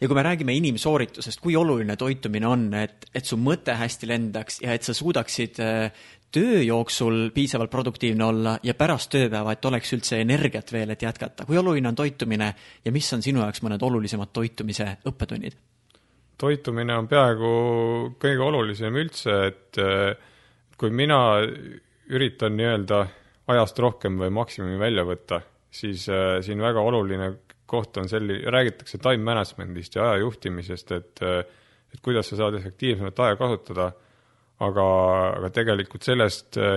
ja 0.00 0.08
kui 0.08 0.16
me 0.16 0.24
räägime 0.24 0.54
inimsooritusest, 0.56 1.40
kui 1.42 1.56
oluline 1.56 1.96
toitumine 2.00 2.48
on, 2.48 2.68
et, 2.78 3.08
et 3.14 3.26
su 3.26 3.38
mõte 3.40 3.74
hästi 3.76 4.08
lendaks 4.10 4.60
ja 4.64 4.74
et 4.76 4.86
sa 4.86 4.94
suudaksid 4.96 5.60
äh, 5.64 6.06
töö 6.32 6.62
jooksul 6.62 7.30
piisavalt 7.34 7.70
produktiivne 7.70 8.24
olla 8.24 8.54
ja 8.62 8.74
pärast 8.78 9.10
tööpäeva, 9.12 9.52
et 9.52 9.64
oleks 9.66 9.92
üldse 9.96 10.20
energiat 10.22 10.72
veel, 10.72 10.94
et 10.94 11.02
jätkata. 11.02 11.46
kui 11.46 11.58
oluline 11.58 11.90
on 11.90 11.98
toitumine 11.98 12.54
ja 12.84 12.92
mis 12.92 13.12
on 13.12 13.22
sinu 13.22 13.42
jaoks 13.42 13.62
mõned 13.66 13.82
olulisemad 13.82 14.32
toitumise 14.32 14.96
õppetunnid? 15.10 15.58
toitumine 16.40 16.96
on 16.96 17.08
peaaegu 17.08 17.48
kõige 18.20 18.44
olulisem 18.46 18.96
üldse, 18.96 19.34
et 19.50 19.80
äh, 19.82 20.14
kui 20.80 20.90
mina 20.90 21.20
üritan 22.10 22.56
nii-öelda 22.56 23.06
ajast 23.50 23.78
rohkem 23.78 24.18
või 24.20 24.30
maksimumi 24.34 24.78
välja 24.80 25.04
võtta, 25.06 25.40
siis 25.70 26.08
äh, 26.08 26.38
siin 26.44 26.62
väga 26.62 26.82
oluline 26.82 27.32
koht 27.70 27.96
on 28.02 28.08
selline, 28.10 28.50
räägitakse 28.50 28.98
time 28.98 29.22
management'ist 29.26 29.94
ja 29.96 30.08
aja 30.08 30.22
juhtimisest, 30.24 30.92
et 30.96 31.26
et 31.90 32.00
kuidas 32.02 32.30
sa 32.30 32.38
saad 32.38 32.54
efektiivsemalt 32.58 33.18
aega 33.18 33.38
kasutada, 33.40 33.90
aga, 34.66 34.86
aga 35.38 35.50
tegelikult 35.54 36.06
sellest 36.06 36.58
äh, 36.60 36.76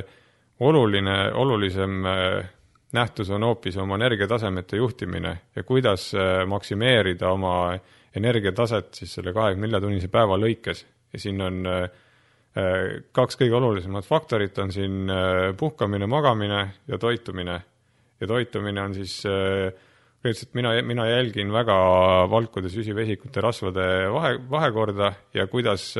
oluline, 0.63 1.17
olulisem 1.39 2.05
äh, 2.09 2.51
nähtus 2.93 3.29
on 3.33 3.45
hoopis 3.45 3.77
oma 3.81 3.97
energiatasemete 3.99 4.79
juhtimine 4.79 5.35
ja 5.55 5.63
kuidas 5.63 6.11
äh, 6.15 6.45
maksimeerida 6.49 7.31
oma 7.33 7.73
energiataset 8.15 8.93
siis 9.01 9.13
selle 9.19 9.33
kahekümne 9.33 9.67
nelja 9.67 9.81
tunnise 9.81 10.09
päeva 10.13 10.37
lõikes. 10.37 10.85
Ja 11.13 11.19
siin 11.21 11.41
on 11.45 11.65
kaks 12.53 13.37
kõige 13.39 13.55
olulisemat 13.57 14.05
faktorit 14.05 14.57
on 14.61 14.69
siin 14.71 15.09
puhkamine, 15.57 16.05
magamine 16.05 16.59
ja 16.87 16.99
toitumine. 17.01 17.61
ja 18.21 18.27
toitumine 18.27 18.81
on 18.81 18.93
siis 18.93 19.23
konkreetselt 20.23 20.53
mina, 20.53 20.69
mina 20.81 21.05
jälgin 21.09 21.51
väga 21.51 21.75
valkude 22.31 22.69
süsivesikute 22.69 23.41
rasvade 23.41 23.87
vahe, 24.13 24.37
vahekorda 24.49 25.13
ja 25.33 25.47
kuidas, 25.47 25.95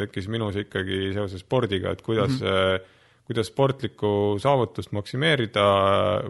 tekkis 0.00 0.26
minus 0.32 0.56
ikkagi 0.62 1.12
seoses 1.12 1.40
spordiga, 1.44 1.92
et 1.92 2.00
kuidas 2.02 2.40
mm, 2.40 2.46
-hmm. 2.46 2.80
kuidas 3.28 3.46
sportlikku 3.52 4.40
saavutust 4.40 4.90
maksimeerida 4.96 5.66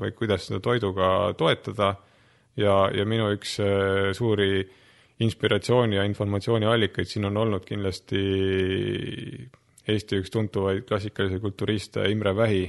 või 0.02 0.11
kuidas 0.18 0.46
seda 0.48 0.59
toiduga 0.61 1.32
toetada 1.38 1.88
ja, 2.56 2.90
ja 2.90 3.04
minu 3.06 3.30
üks 3.37 3.61
suuri 4.18 4.66
inspiratsiooni 5.20 5.96
ja 5.96 6.05
informatsiooni 6.05 6.66
allikaid 6.68 7.09
siin 7.09 7.24
on 7.24 7.37
olnud 7.37 7.64
kindlasti 7.64 8.20
Eesti 9.87 10.18
üks 10.18 10.33
tuntuvaid 10.35 10.83
klassikalisi 10.88 11.38
kulturiste 11.40 12.09
Imre 12.11 12.33
Vähi, 12.37 12.64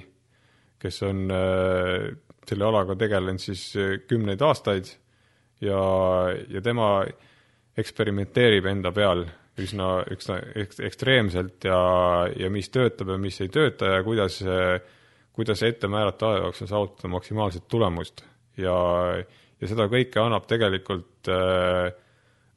kes 0.77 1.01
on 1.07 1.25
äh, 1.33 2.11
selle 2.47 2.67
alaga 2.67 2.95
tegelenud 2.95 3.41
siis 3.41 3.71
äh, 3.75 3.97
kümneid 4.07 4.41
aastaid 4.45 4.91
ja, 5.61 5.79
ja 6.49 6.61
tema 6.61 6.91
eksperimenteerib 7.77 8.69
enda 8.69 8.91
peal 8.93 9.25
üsna, 9.61 9.89
üsna 10.13 10.37
ekstreemselt 10.57 11.65
ja, 11.65 11.79
ja 12.37 12.49
mis 12.53 12.69
töötab 12.73 13.13
ja 13.13 13.17
mis 13.21 13.39
ei 13.41 13.49
tööta 13.53 13.95
ja 13.95 14.03
kuidas, 14.05 14.39
kuidas 15.33 15.63
ette 15.65 15.89
määrata 15.89 16.31
aja 16.31 16.43
jooksul 16.45 16.69
saavutada 16.69 17.09
maksimaalset 17.13 17.67
tulemust. 17.69 18.23
ja, 18.57 18.77
ja 19.61 19.69
seda 19.69 19.89
kõike 19.89 20.21
annab 20.21 20.45
tegelikult 20.49 21.31
äh, 21.33 21.89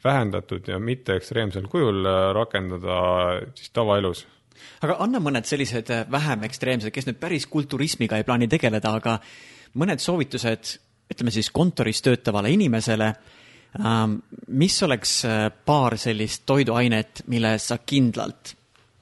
vähendatud 0.05 0.69
ja 0.69 0.79
mitte 0.79 1.17
ekstreemsel 1.19 1.69
kujul 1.69 2.05
äh, 2.07 2.21
rakendada 2.35 3.01
siis 3.55 3.71
tavaelus. 3.71 4.27
aga 4.85 4.97
anna 5.05 5.21
mõned 5.21 5.49
sellised 5.49 5.91
äh, 5.93 6.05
vähem 6.11 6.45
ekstreemsed, 6.49 6.93
kes 6.95 7.09
nüüd 7.09 7.21
päris 7.21 7.47
kulturismiga 7.47 8.17
ei 8.17 8.25
plaani 8.25 8.49
tegeleda, 8.49 8.95
aga 8.97 9.19
mõned 9.81 10.03
soovitused, 10.03 10.77
ütleme 11.11 11.33
siis 11.35 11.51
kontoris 11.51 12.03
töötavale 12.03 12.53
inimesele, 12.55 13.13
ähm, 13.81 14.21
mis 14.49 14.83
oleks 14.83 15.25
äh, 15.29 15.49
paar 15.65 15.99
sellist 15.99 16.47
toiduainet, 16.47 17.25
mille 17.27 17.59
sa 17.59 17.79
kindlalt 17.79 18.55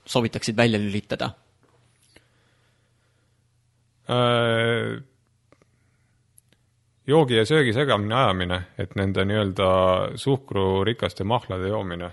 soovitaksid 0.09 0.57
välja 0.57 0.81
lülitada? 0.81 1.31
Joogi 7.09 7.38
ja 7.38 7.44
söögi 7.49 7.73
segamini 7.77 8.14
ajamine, 8.14 8.62
et 8.81 8.94
nende 8.99 9.25
nii-öelda 9.29 9.68
suhkrurikaste 10.21 11.25
mahlade 11.25 11.71
joomine. 11.73 12.11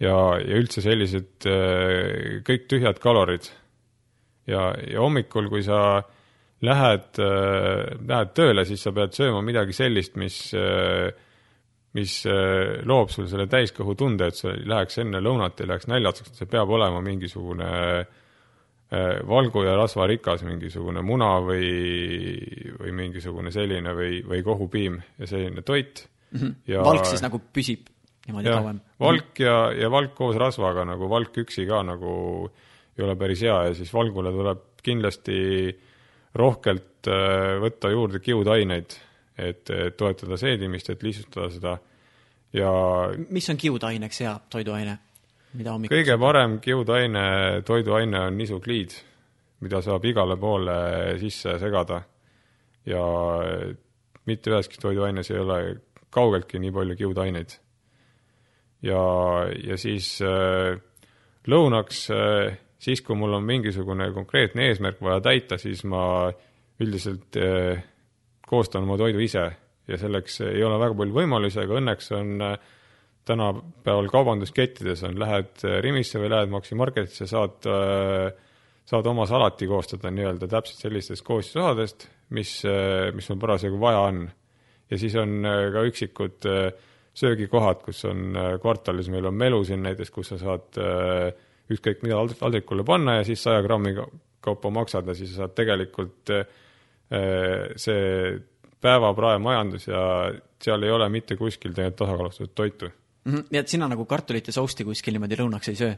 ja, 0.00 0.16
ja 0.40 0.56
üldse 0.58 0.82
sellised 0.82 1.46
äh, 1.46 2.40
kõik 2.46 2.66
tühjad 2.70 2.98
kalorid. 3.02 3.50
ja, 4.46 4.72
ja 4.88 5.00
hommikul, 5.00 5.48
kui 5.52 5.62
sa 5.62 6.02
lähed, 6.62 7.18
äh, 7.18 7.92
lähed 8.08 8.32
tööle, 8.34 8.64
siis 8.64 8.82
sa 8.82 8.92
pead 8.92 9.12
sööma 9.14 9.42
midagi 9.42 9.76
sellist, 9.76 10.16
mis, 10.16 10.40
äh, 10.54 11.12
mis 11.92 12.22
loob 12.88 13.10
sul 13.12 13.28
selle 13.28 13.46
täiskõhutunde, 13.52 14.30
et 14.32 14.38
sa 14.40 14.54
ei 14.54 14.64
läheks 14.64 14.98
enne 15.04 15.20
lõunat, 15.20 15.60
ei 15.60 15.68
läheks 15.68 15.90
näljaseks, 15.92 16.38
see 16.38 16.48
peab 16.48 16.70
olema 16.72 17.02
mingisugune 17.04 17.68
äh, 17.68 18.21
valgu 19.28 19.62
ja 19.64 19.76
rasvarikas 19.78 20.42
mingisugune 20.44 21.00
muna 21.06 21.38
või, 21.40 21.68
või 22.76 22.92
mingisugune 22.96 23.52
selline 23.54 23.94
või, 23.96 24.18
või 24.28 24.42
kohupiim 24.44 24.98
ja 25.18 25.28
selline 25.30 25.62
toit 25.64 26.04
mm. 26.04 26.38
-hmm. 26.38 26.54
Ja, 26.68 26.82
valk 26.84 27.08
siis 27.08 27.22
nagu 27.24 27.40
püsib 27.52 27.88
niimoodi 28.26 28.50
ja, 28.50 28.58
kauem? 28.60 28.82
valk 29.00 29.40
ja, 29.40 29.56
ja 29.72 29.90
valk 29.90 30.14
koos 30.18 30.36
rasvaga 30.36 30.84
nagu 30.88 31.08
valk 31.08 31.38
üksi 31.44 31.64
ka 31.68 31.82
nagu 31.86 32.12
ei 32.98 33.04
ole 33.06 33.16
päris 33.16 33.42
hea 33.42 33.56
ja 33.68 33.74
siis 33.74 33.92
valgule 33.94 34.32
tuleb 34.32 34.60
kindlasti 34.82 35.38
rohkelt 36.34 37.08
äh, 37.08 37.56
võtta 37.62 37.90
juurde 37.92 38.20
kiudaineid, 38.20 38.94
et 39.38 39.70
toetada 39.96 40.36
seedimist, 40.36 40.90
et 40.90 41.02
lihtsustada 41.02 41.48
seda 41.50 41.78
ja 42.52 42.72
mis 43.30 43.48
on 43.50 43.56
kiudaineks 43.56 44.20
hea 44.20 44.34
toiduaine? 44.52 44.98
Kõige 45.52 46.16
parem 46.20 46.58
kiudaine, 46.64 47.24
toiduaine 47.66 48.20
on 48.28 48.38
nisukliid, 48.38 48.94
mida 49.60 49.82
saab 49.84 50.04
igale 50.08 50.36
poole 50.40 51.18
sisse 51.20 51.58
segada. 51.60 52.02
ja 52.86 53.02
mitte 54.26 54.50
üheski 54.50 54.80
toiduaines 54.82 55.30
ei 55.30 55.38
ole 55.38 55.58
kaugeltki 56.10 56.58
nii 56.58 56.72
palju 56.72 56.96
kiudaineid. 56.96 57.58
ja, 58.82 59.02
ja 59.68 59.76
siis 59.76 60.18
äh, 60.22 60.80
lõunaks 61.46 62.08
äh,, 62.10 62.58
siis 62.78 63.02
kui 63.02 63.16
mul 63.16 63.38
on 63.38 63.44
mingisugune 63.44 64.10
konkreetne 64.12 64.68
eesmärk 64.70 65.02
vaja 65.02 65.20
täita, 65.20 65.58
siis 65.58 65.84
ma 65.84 66.32
üldiselt 66.80 67.36
äh, 67.36 67.84
koostan 68.46 68.82
oma 68.82 68.98
toidu 68.98 69.22
ise 69.22 69.50
ja 69.88 69.98
selleks 69.98 70.40
ei 70.48 70.64
ole 70.64 70.78
väga 70.80 70.96
palju 70.98 71.14
võimalusi, 71.14 71.60
aga 71.62 71.78
õnneks 71.78 72.10
on 72.18 72.40
äh, 72.42 72.72
tänapäeval 73.24 74.08
kaubanduskettides 74.10 75.04
on, 75.06 75.18
lähed 75.20 75.62
äh, 75.64 75.78
Rimisse 75.84 76.20
või 76.20 76.30
lähed 76.32 76.50
Maxi 76.52 76.78
Marketisse, 76.78 77.26
saad, 77.30 77.68
äh, 77.70 78.32
saad 78.88 79.06
oma 79.06 79.26
salati 79.30 79.68
koostada 79.70 80.10
nii-öelda 80.14 80.48
täpselt 80.50 80.82
sellistest 80.82 81.24
koostisosadest, 81.26 82.08
mis, 82.34 82.56
äh, 82.66 83.10
mis 83.14 83.30
sul 83.30 83.38
parasjagu 83.42 83.78
vaja 83.80 84.06
on. 84.08 84.24
ja 84.90 84.98
siis 84.98 85.14
on 85.16 85.46
ka 85.72 85.82
üksikud 85.88 86.44
söögikohad, 87.16 87.78
kus 87.80 88.02
on 88.04 88.34
kvartalis, 88.60 89.08
meil 89.08 89.24
on 89.30 89.34
melu 89.40 89.62
siin 89.64 89.80
näiteks, 89.86 90.10
kus 90.12 90.28
sa 90.34 90.36
saad 90.36 90.76
ükskõik 91.72 92.02
mida 92.04 92.18
taldrikule 92.36 92.84
panna 92.84 93.14
ja 93.16 93.24
siis 93.24 93.40
saja 93.40 93.62
grammi 93.64 93.94
kaupa 94.44 94.68
maksad 94.68 95.08
ja 95.08 95.14
siis 95.16 95.32
sa 95.32 95.46
saad 95.46 95.54
tegelikult 95.56 96.34
see 97.86 98.36
päevapraemajandus 98.84 99.88
ja 99.88 100.02
seal 100.60 100.84
ei 100.84 100.92
ole 100.92 101.08
mitte 101.08 101.40
kuskil 101.40 101.72
tegelikult 101.72 102.02
tasakaalustatud 102.02 102.54
toitu 102.54 102.92
mm. 103.24 103.32
-hmm. 103.32 103.44
nii 103.50 103.60
et 103.60 103.68
sina 103.68 103.88
nagu 103.88 104.06
kartulit 104.06 104.46
ja 104.46 104.52
sousti 104.52 104.84
kuskil 104.84 105.16
niimoodi 105.16 105.38
lõunaks 105.40 105.72
ei 105.72 105.78
söö? 105.78 105.94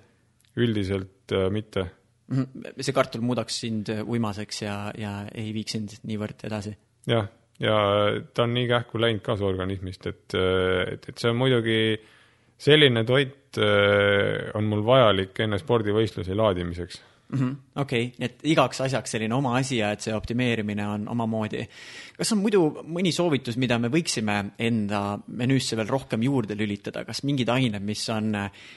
üldiselt 0.56 1.32
äh, 1.32 1.50
mitte 1.50 1.86
mm. 2.28 2.42
-hmm. 2.42 2.80
see 2.80 2.92
kartul 2.92 3.20
muudaks 3.20 3.60
sind 3.60 3.88
äh, 3.88 4.02
uimaseks 4.06 4.62
ja, 4.62 4.76
ja 4.98 5.14
ei 5.34 5.54
viiks 5.54 5.72
sind 5.72 5.96
niivõrd 6.02 6.46
edasi? 6.48 6.76
jah, 7.06 7.28
ja 7.60 7.78
ta 8.34 8.42
on 8.42 8.54
nii 8.54 8.68
kähku 8.68 9.00
läinud 9.00 9.22
ka 9.22 9.36
su 9.36 9.46
organismist, 9.46 10.06
et, 10.06 10.34
äh, 10.34 10.92
et, 10.94 11.08
et 11.08 11.18
see 11.18 11.30
on 11.30 11.36
muidugi 11.36 11.80
selline 12.58 13.04
toit 13.04 13.58
äh, 13.58 14.50
on 14.54 14.64
mul 14.70 14.84
vajalik 14.86 15.40
enne 15.40 15.58
spordivõistlusi 15.58 16.34
laadimiseks 16.34 17.02
mm 17.28 17.38
-hmm.. 17.38 17.56
okei 17.80 18.04
okay., 18.06 18.18
nii 18.18 18.26
et 18.26 18.44
igaks 18.54 18.80
asjaks 18.80 19.14
selline 19.16 19.34
oma 19.34 19.56
asi 19.58 19.78
ja 19.78 19.90
et 19.92 20.00
see 20.00 20.14
optimeerimine 20.14 20.86
on 20.88 21.08
omamoodi. 21.08 21.66
kas 22.16 22.32
on 22.32 22.38
muidu 22.38 22.62
mõni 22.84 23.12
soovitus, 23.12 23.56
mida 23.56 23.78
me 23.78 23.88
võiksime 23.88 24.36
enda 24.58 25.18
menüüsse 25.26 25.76
veel 25.76 25.88
rohkem 25.88 26.22
juurde 26.22 26.56
lülitada, 26.56 27.04
kas 27.04 27.22
mingid 27.22 27.48
ained, 27.48 27.82
mis 27.82 28.08
on 28.08 28.34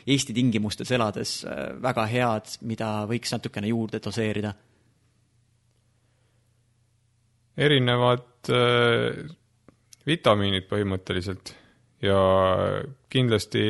Eesti 0.07 0.33
tingimustes 0.33 0.91
elades 0.91 1.45
väga 1.81 2.05
head, 2.05 2.57
mida 2.61 3.05
võiks 3.09 3.31
natukene 3.31 3.67
juurde 3.67 3.99
doseerida? 4.03 4.53
erinevad 7.57 8.49
äh, 8.53 9.25
vitamiinid 10.05 10.67
põhimõtteliselt 10.69 11.55
ja 12.01 12.19
kindlasti 13.09 13.63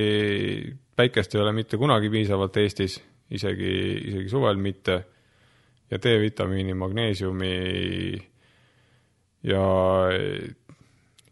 päikest 0.95 1.35
ei 1.35 1.41
ole 1.41 1.53
mitte 1.55 1.79
kunagi 1.79 2.09
piisavalt 2.11 2.57
Eestis, 2.57 2.97
isegi, 3.29 3.73
isegi 4.11 4.29
suvel 4.31 4.59
mitte, 4.61 5.01
ja 5.91 5.99
D-vitamiini, 6.03 6.75
magneesiumi 6.75 7.51
ja, 9.47 9.63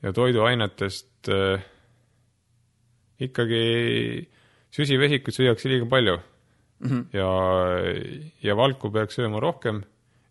ja 0.04 0.14
toiduainetest 0.16 1.32
äh, 1.32 1.66
ikkagi 3.20 3.66
süsivesikuid 4.76 5.36
süüakse 5.36 5.72
liiga 5.72 5.90
palju 5.92 6.18
mm. 6.18 6.90
-hmm. 6.90 7.04
ja, 7.14 7.30
ja 8.44 8.56
valku 8.58 8.92
peaks 8.92 9.20
sööma 9.20 9.40
rohkem 9.40 9.84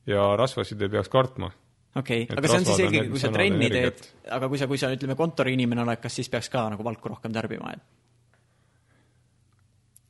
ja 0.07 0.35
rasvasid 0.37 0.83
ei 0.83 0.89
peaks 0.89 1.09
kartma 1.09 1.51
okei 1.97 2.23
okay., 2.23 2.37
aga 2.39 2.49
see 2.49 2.59
on 2.59 2.69
siis 2.69 2.85
ikkagi, 2.87 3.09
kui 3.09 3.21
sa 3.21 3.33
trenni 3.33 3.71
teed, 3.73 4.07
aga 4.37 4.49
kui 4.49 4.61
sa, 4.61 4.69
kui 4.71 4.81
sa 4.81 4.93
ütleme 4.93 5.17
kontoriinimene 5.17 5.85
oled, 5.85 6.01
kas 6.03 6.21
siis 6.21 6.33
peaks 6.33 6.51
ka 6.53 6.69
nagu 6.73 6.85
valku 6.85 7.13
rohkem 7.13 7.33
tarbima, 7.33 7.73
et? 7.77 8.04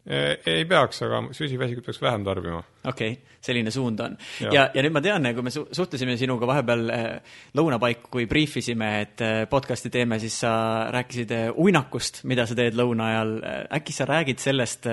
Ei 0.04 0.64
peaks, 0.68 1.00
aga 1.06 1.22
süsivesikut 1.32 1.86
peaks 1.86 2.00
vähem 2.02 2.24
tarbima. 2.26 2.60
okei 2.84 3.14
okay,, 3.14 3.36
selline 3.40 3.72
suund 3.72 4.00
on. 4.04 4.16
ja, 4.42 4.50
ja, 4.52 4.64
ja 4.74 4.84
nüüd 4.84 4.92
ma 4.92 5.00
tean, 5.04 5.28
kui 5.36 5.46
me 5.46 5.52
su 5.52 5.64
suhtlesime 5.72 6.18
sinuga 6.20 6.48
vahepeal 6.50 6.90
äh, 6.92 7.36
lõunapaiku, 7.56 8.10
kui 8.12 8.26
briifisime, 8.28 8.90
et 9.00 9.24
äh, 9.24 9.44
podcast'i 9.50 9.92
teeme, 9.94 10.18
siis 10.20 10.36
sa 10.44 10.54
rääkisid 10.92 11.32
uinakust, 11.56 12.24
mida 12.28 12.44
sa 12.48 12.56
teed 12.58 12.76
lõuna 12.76 13.12
ajal. 13.14 13.36
äkki 13.78 13.96
sa 13.96 14.08
räägid 14.08 14.42
sellest 14.44 14.90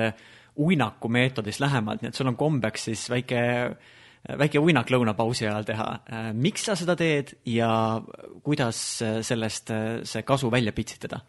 uinaku 0.61 1.11
meetodist 1.11 1.63
lähemalt, 1.63 2.03
nii 2.03 2.11
et 2.11 2.17
sul 2.17 2.31
on 2.31 2.39
kombeks 2.39 2.87
siis 2.91 3.07
väike 3.11 3.41
väike 4.37 4.61
uinak 4.61 4.91
lõunapausi 4.93 5.47
ajal 5.47 5.65
teha. 5.65 5.87
miks 6.37 6.67
sa 6.69 6.75
seda 6.77 6.95
teed 6.95 7.33
ja 7.49 7.99
kuidas 8.43 8.79
sellest 9.27 9.73
see 10.07 10.23
kasu 10.23 10.51
välja 10.53 10.71
pitsitada? 10.71 11.23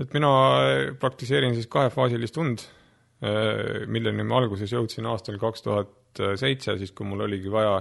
Et 0.00 0.14
mina 0.16 0.30
praktiseerin 1.00 1.54
siis 1.54 1.68
kahefaasilist 1.70 2.40
und, 2.42 2.64
milleni 3.88 4.24
ma 4.26 4.36
alguses 4.40 4.72
jõudsin 4.74 5.06
aastal 5.08 5.38
kaks 5.40 5.62
tuhat 5.64 6.20
seitse, 6.36 6.74
siis 6.76 6.90
kui 6.92 7.06
mul 7.08 7.22
oligi 7.24 7.48
vaja 7.48 7.78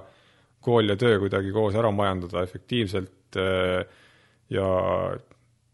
kool 0.64 0.88
ja 0.88 0.96
töö 0.96 1.18
kuidagi 1.20 1.52
koos 1.52 1.76
ära 1.76 1.90
majandada 1.92 2.46
efektiivselt 2.46 3.36
ja 4.54 4.68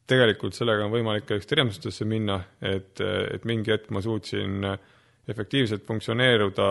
tegelikult 0.09 0.57
sellega 0.57 0.87
on 0.87 0.95
võimalik 0.95 1.27
ka 1.29 1.37
ekstreemsustesse 1.37 2.07
minna, 2.09 2.39
et, 2.65 3.03
et 3.03 3.45
mingi 3.45 3.75
hetk 3.75 3.91
ma 3.93 4.01
suutsin 4.01 4.71
äh, 4.71 4.79
efektiivselt 5.29 5.85
funktsioneeruda, 5.85 6.67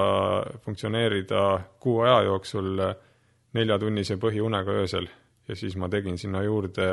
funktsioneerida 0.65 1.61
kuu 1.81 2.01
aja 2.01 2.23
jooksul 2.27 2.83
neljatunnise 3.55 4.19
põhiunega 4.21 4.75
öösel. 4.83 5.09
Ja 5.49 5.57
siis 5.57 5.77
ma 5.77 5.89
tegin 5.89 6.19
sinna 6.19 6.43
juurde 6.43 6.89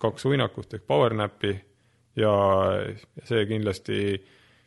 kaks 0.00 0.24
uinakut 0.30 0.74
ehk 0.74 0.86
power 0.86 1.14
nap'i 1.14 1.52
ja 2.16 2.32
see 3.24 3.46
kindlasti 3.48 4.00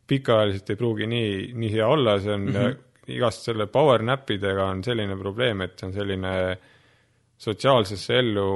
pikaajaliselt 0.07 0.69
ei 0.69 0.79
pruugi 0.79 1.09
nii, 1.09 1.35
nii 1.53 1.73
hea 1.73 1.87
olla, 1.87 2.19
see 2.19 2.33
on 2.33 2.47
mm 2.49 2.55
-hmm. 2.55 2.79
igast 3.17 3.45
selle 3.45 3.67
power 3.67 4.01
nap'idega 4.01 4.69
on 4.71 4.83
selline 4.83 5.17
probleem, 5.17 5.61
et 5.61 5.79
see 5.79 5.87
on 5.87 5.93
selline 5.93 6.33
sotsiaalsesse 7.37 8.17
ellu 8.17 8.49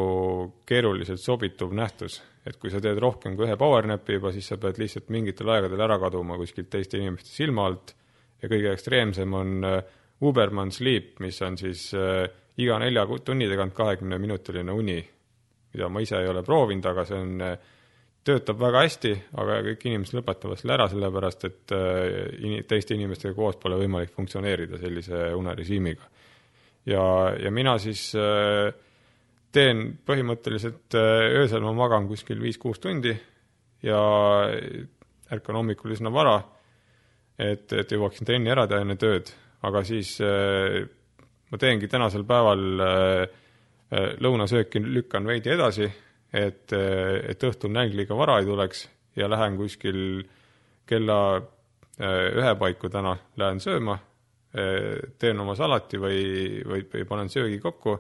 keeruliselt 0.66 1.20
sobituv 1.20 1.74
nähtus 1.74 2.22
et 2.50 2.58
kui 2.60 2.72
sa 2.72 2.82
teed 2.84 3.00
rohkem 3.02 3.36
kui 3.38 3.48
ühe 3.48 3.56
power 3.60 3.88
nap'i 3.90 4.18
juba, 4.18 4.32
siis 4.34 4.48
sa 4.52 4.58
pead 4.62 4.80
lihtsalt 4.80 5.10
mingitel 5.14 5.50
aegadel 5.54 5.84
ära 5.86 6.00
kaduma 6.02 6.38
kuskilt 6.40 6.70
teiste 6.72 7.00
inimeste 7.00 7.32
silma 7.34 7.68
alt 7.70 7.94
ja 8.42 8.50
kõige 8.52 8.74
ekstreemsem 8.74 9.34
on 9.36 9.68
äh, 9.68 9.82
Uberman 10.26 10.72
Sleep, 10.76 11.18
mis 11.24 11.40
on 11.46 11.58
siis 11.60 11.90
äh, 11.98 12.26
iga 12.60 12.80
nelja 12.82 13.06
tunni 13.26 13.48
tagant 13.52 13.76
kahekümneminutiline 13.76 14.76
uni, 14.76 15.00
mida 15.74 15.90
ma 15.92 16.04
ise 16.04 16.20
ei 16.20 16.32
ole 16.32 16.44
proovinud, 16.48 16.88
aga 16.92 17.06
see 17.08 17.20
on, 17.20 17.36
äh, 17.44 17.76
töötab 18.28 18.60
väga 18.60 18.84
hästi, 18.84 19.14
aga 19.42 19.62
kõik 19.66 19.86
inimesed 19.88 20.20
lõpetavad 20.20 20.60
selle 20.60 20.76
ära, 20.76 20.90
sellepärast 20.92 21.46
et 21.48 21.74
in-, 22.44 22.60
teiste 22.68 22.94
inimestega 22.98 23.34
koos 23.38 23.58
pole 23.62 23.80
võimalik 23.80 24.12
funktsioneerida 24.14 24.78
sellise 24.82 25.30
unerežiimiga. 25.38 26.10
ja, 26.86 27.04
ja 27.40 27.52
mina 27.52 27.78
siis 27.80 28.10
äh, 28.20 28.74
teen 29.56 29.98
põhimõtteliselt, 30.06 30.94
äh, 30.98 31.26
öösel 31.42 31.64
ma 31.66 31.74
magan 31.78 32.08
kuskil 32.10 32.42
viis-kuus 32.42 32.82
tundi 32.82 33.16
ja 33.86 34.00
ärkan 35.32 35.60
hommikul 35.60 35.96
üsna 35.96 36.12
vara, 36.14 36.38
et, 37.40 37.72
et 37.74 37.92
jõuaksin 37.92 38.28
trenni 38.28 38.52
ära 38.52 38.68
teha 38.70 38.84
enne 38.84 38.98
tööd, 39.00 39.32
aga 39.66 39.84
siis 39.88 40.16
äh, 40.26 40.84
ma 41.50 41.62
teengi 41.62 41.90
tänasel 41.90 42.26
päeval 42.30 42.86
äh, 42.86 43.24
äh 43.90 44.12
lõunasööki 44.22 44.84
lükkan 44.86 45.26
veidi 45.26 45.54
edasi, 45.56 45.90
et, 46.34 46.74
äh, 46.74 47.32
et 47.32 47.44
õhtul 47.44 47.74
nälg 47.74 47.96
liiga 47.98 48.18
vara 48.18 48.40
ei 48.40 48.46
tuleks 48.46 48.88
ja 49.16 49.30
lähen 49.30 49.58
kuskil 49.58 50.24
kella 50.90 51.20
äh, 51.38 52.30
ühe 52.36 52.56
paiku 52.60 52.90
täna, 52.90 53.18
lähen 53.38 53.60
sööma, 53.64 54.00
teen 54.50 55.38
oma 55.38 55.54
salati 55.54 56.00
või, 56.02 56.22
või, 56.66 56.82
või 56.90 57.04
panen 57.06 57.28
söögi 57.30 57.60
kokku 57.62 57.92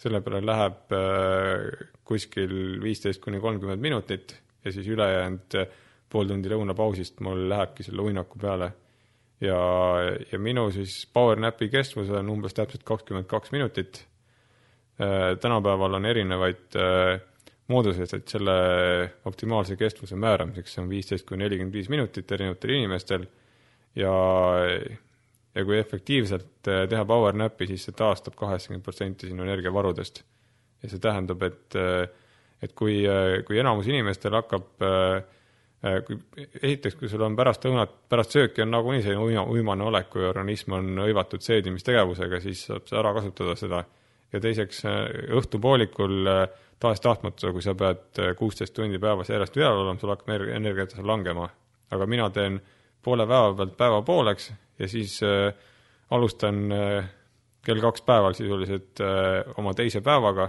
selle 0.00 0.20
peale 0.24 0.42
läheb 0.44 0.94
äh, 0.94 1.88
kuskil 2.06 2.54
viisteist 2.82 3.22
kuni 3.24 3.40
kolmkümmend 3.42 3.82
minutit 3.82 4.36
ja 4.64 4.72
siis 4.72 4.88
ülejäänud 4.90 5.58
äh, 5.60 5.68
pool 6.10 6.30
tundi 6.30 6.50
lõunapausist 6.52 7.22
mul 7.24 7.46
lähebki 7.50 7.86
selle 7.86 8.04
uinaku 8.04 8.38
peale. 8.38 8.72
ja, 9.40 9.58
ja 10.30 10.38
minu 10.38 10.68
siis 10.72 11.04
power 11.12 11.40
nap'i 11.40 11.68
kestvus 11.68 12.10
on 12.14 12.30
umbes 12.30 12.54
täpselt 12.54 12.84
kakskümmend 12.86 13.26
kaks 13.30 13.52
minutit. 13.52 14.04
Äh, 15.00 15.34
tänapäeval 15.40 15.98
on 15.98 16.06
erinevaid 16.06 16.76
mooduseid, 17.68 18.12
et 18.12 18.28
selle 18.28 18.54
optimaalse 19.24 19.76
kestvuse 19.80 20.18
määramiseks, 20.20 20.74
see 20.74 20.82
on 20.82 20.90
viisteist 20.90 21.26
kuni 21.28 21.44
nelikümmend 21.46 21.74
viis 21.74 21.88
minutit 21.92 22.32
erinevatel 22.36 22.74
inimestel 22.76 23.24
ja 23.96 24.12
ja 25.54 25.64
kui 25.64 25.78
efektiivselt 25.78 26.68
äh, 26.68 26.84
teha 26.90 27.04
power 27.08 27.36
nap'i, 27.36 27.68
siis 27.70 27.86
see 27.86 27.96
taastab 27.96 28.36
kaheksakümmend 28.38 28.84
protsenti 28.84 29.30
sinu 29.30 29.46
energiavarudest. 29.46 30.24
ja 30.82 30.90
see 30.90 31.00
tähendab, 31.00 31.42
et, 31.46 31.76
äh, 31.78 32.08
et 32.62 32.74
kui, 32.76 32.98
äh, 33.08 33.40
kui 33.46 33.58
enamus 33.62 33.88
inimestel 33.88 34.34
hakkab 34.40 34.68
kui, 36.06 36.16
esiteks, 36.62 36.94
kui 36.96 37.10
sul 37.12 37.20
on 37.26 37.34
pärast 37.36 37.66
lõunat, 37.66 37.90
pärast 38.08 38.32
sööki 38.32 38.62
on 38.64 38.70
nagunii 38.72 39.02
selline 39.04 39.20
uima, 39.20 39.42
uimane 39.52 39.84
olek, 39.84 40.06
kui 40.14 40.22
organism 40.24 40.78
on 40.78 40.86
hõivatud 41.02 41.44
seedimistegevusega, 41.44 42.40
siis 42.40 42.62
saab 42.70 42.86
sa 42.88 43.02
ära 43.02 43.12
kasutada 43.12 43.52
seda. 43.60 43.82
ja 44.32 44.40
teiseks 44.40 44.80
õhtupoolikul 45.36 46.30
tahes-tahtmata, 46.82 47.52
kui 47.52 47.62
sa 47.62 47.74
pead 47.78 48.20
kuusteist 48.38 48.74
tundi 48.74 48.98
päevas 48.98 49.30
järjest 49.30 49.56
üleval 49.56 49.84
olema, 49.84 50.00
sul 50.00 50.12
hakkab 50.12 50.34
energiatase 50.56 51.02
langema. 51.02 51.48
aga 51.90 52.06
mina 52.06 52.30
teen 52.30 52.60
poole 53.02 53.26
päeva 53.26 53.54
pealt 53.54 53.76
päeva 53.76 54.02
pooleks 54.02 54.52
ja 54.78 54.88
siis 54.88 55.20
äh, 55.22 55.54
alustan 56.10 56.72
äh, 56.72 57.10
kell 57.64 57.80
kaks 57.80 58.02
päeval 58.02 58.34
sisuliselt 58.36 59.00
äh, 59.00 59.44
oma 59.58 59.74
teise 59.74 60.00
päevaga 60.04 60.48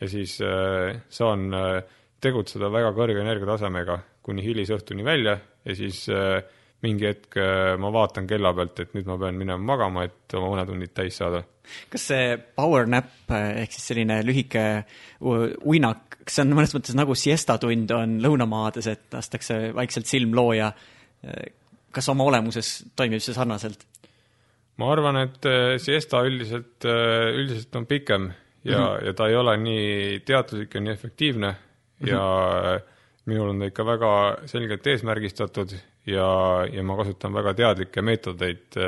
ja 0.00 0.08
siis 0.08 0.38
äh, 0.44 1.00
saan 1.08 1.48
äh, 1.54 1.82
tegutseda 2.20 2.70
väga 2.72 2.92
kõrge 2.96 3.22
energiatasemega 3.22 3.98
kuni 4.26 4.44
hilisõhtuni 4.44 5.04
välja 5.06 5.38
ja 5.64 5.76
siis 5.78 6.06
äh, 6.10 6.42
mingi 6.86 7.08
hetk 7.10 7.36
äh, 7.40 7.74
ma 7.80 7.90
vaatan 7.94 8.28
kella 8.30 8.52
pealt, 8.56 8.80
et 8.84 8.94
nüüd 8.96 9.08
ma 9.08 9.18
pean 9.20 9.38
minema 9.38 9.72
magama, 9.74 10.06
et 10.06 10.36
oma 10.38 10.52
unetunnid 10.54 10.94
täis 10.96 11.18
saada. 11.20 11.42
kas 11.90 12.06
see 12.12 12.36
power 12.58 12.86
nap 12.90 13.10
äh, 13.34 13.62
ehk 13.64 13.74
siis 13.74 13.90
selline 13.90 14.20
lühike 14.26 14.64
uinak, 15.20 16.20
kas 16.22 16.38
see 16.38 16.46
on 16.46 16.54
mõnes 16.54 16.74
mõttes 16.76 16.96
nagu 16.98 17.16
siestatund 17.18 17.92
on 17.96 18.18
lõunamaades, 18.22 18.90
et 18.92 19.16
lastakse 19.16 19.60
vaikselt 19.76 20.10
silm 20.10 20.34
looja? 20.38 20.72
Äh, 21.26 21.52
kas 21.96 22.10
oma 22.12 22.26
olemuses 22.28 22.78
toimib 22.96 23.24
see 23.24 23.36
sarnaselt? 23.36 23.86
ma 24.76 24.90
arvan, 24.92 25.16
et 25.22 25.46
siesta 25.80 26.18
üldiselt, 26.28 26.84
üldiselt 26.84 27.78
on 27.78 27.86
pikem 27.88 28.26
ja 28.66 28.76
mm, 28.76 28.84
-hmm. 28.84 29.06
ja 29.06 29.12
ta 29.16 29.28
ei 29.28 29.36
ole 29.36 29.54
nii 29.56 30.20
teaduslik 30.20 30.74
ja 30.74 30.80
nii 30.80 30.92
efektiivne 30.92 31.50
mm 31.50 31.56
-hmm. 32.06 32.10
ja 32.10 32.80
minul 33.24 33.48
on 33.48 33.58
ta 33.58 33.70
ikka 33.70 33.86
väga 33.86 34.10
selgelt 34.46 34.86
eesmärgistatud 34.86 35.72
ja, 36.06 36.28
ja 36.72 36.82
ma 36.86 36.96
kasutan 36.96 37.34
väga 37.34 37.54
teadlikke 37.54 38.02
meetodeid, 38.02 38.78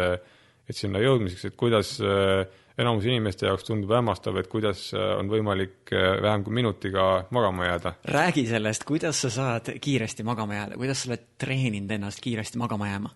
et 0.68 0.76
sinna 0.76 1.00
jõudmiseks, 1.00 1.48
et 1.48 1.56
kuidas 1.58 1.94
äh, 2.04 2.44
enamus 2.78 3.06
inimeste 3.08 3.48
jaoks 3.48 3.64
tundub 3.66 3.92
hämmastav, 3.96 4.36
et 4.40 4.50
kuidas 4.52 4.88
äh, 4.94 5.14
on 5.18 5.30
võimalik 5.32 5.92
äh, 5.94 6.18
vähem 6.22 6.44
kui 6.46 6.54
minutiga 6.60 7.08
magama 7.34 7.70
jääda. 7.70 7.94
räägi 8.04 8.46
sellest, 8.50 8.84
kuidas 8.88 9.22
sa 9.24 9.32
saad 9.32 9.72
kiiresti 9.80 10.26
magama 10.28 10.60
jääda, 10.60 10.78
kuidas 10.80 11.02
sa 11.02 11.12
oled 11.12 11.26
treeninud 11.40 11.96
ennast 11.96 12.22
kiiresti 12.24 12.60
magama 12.60 12.92
jääma? 12.92 13.14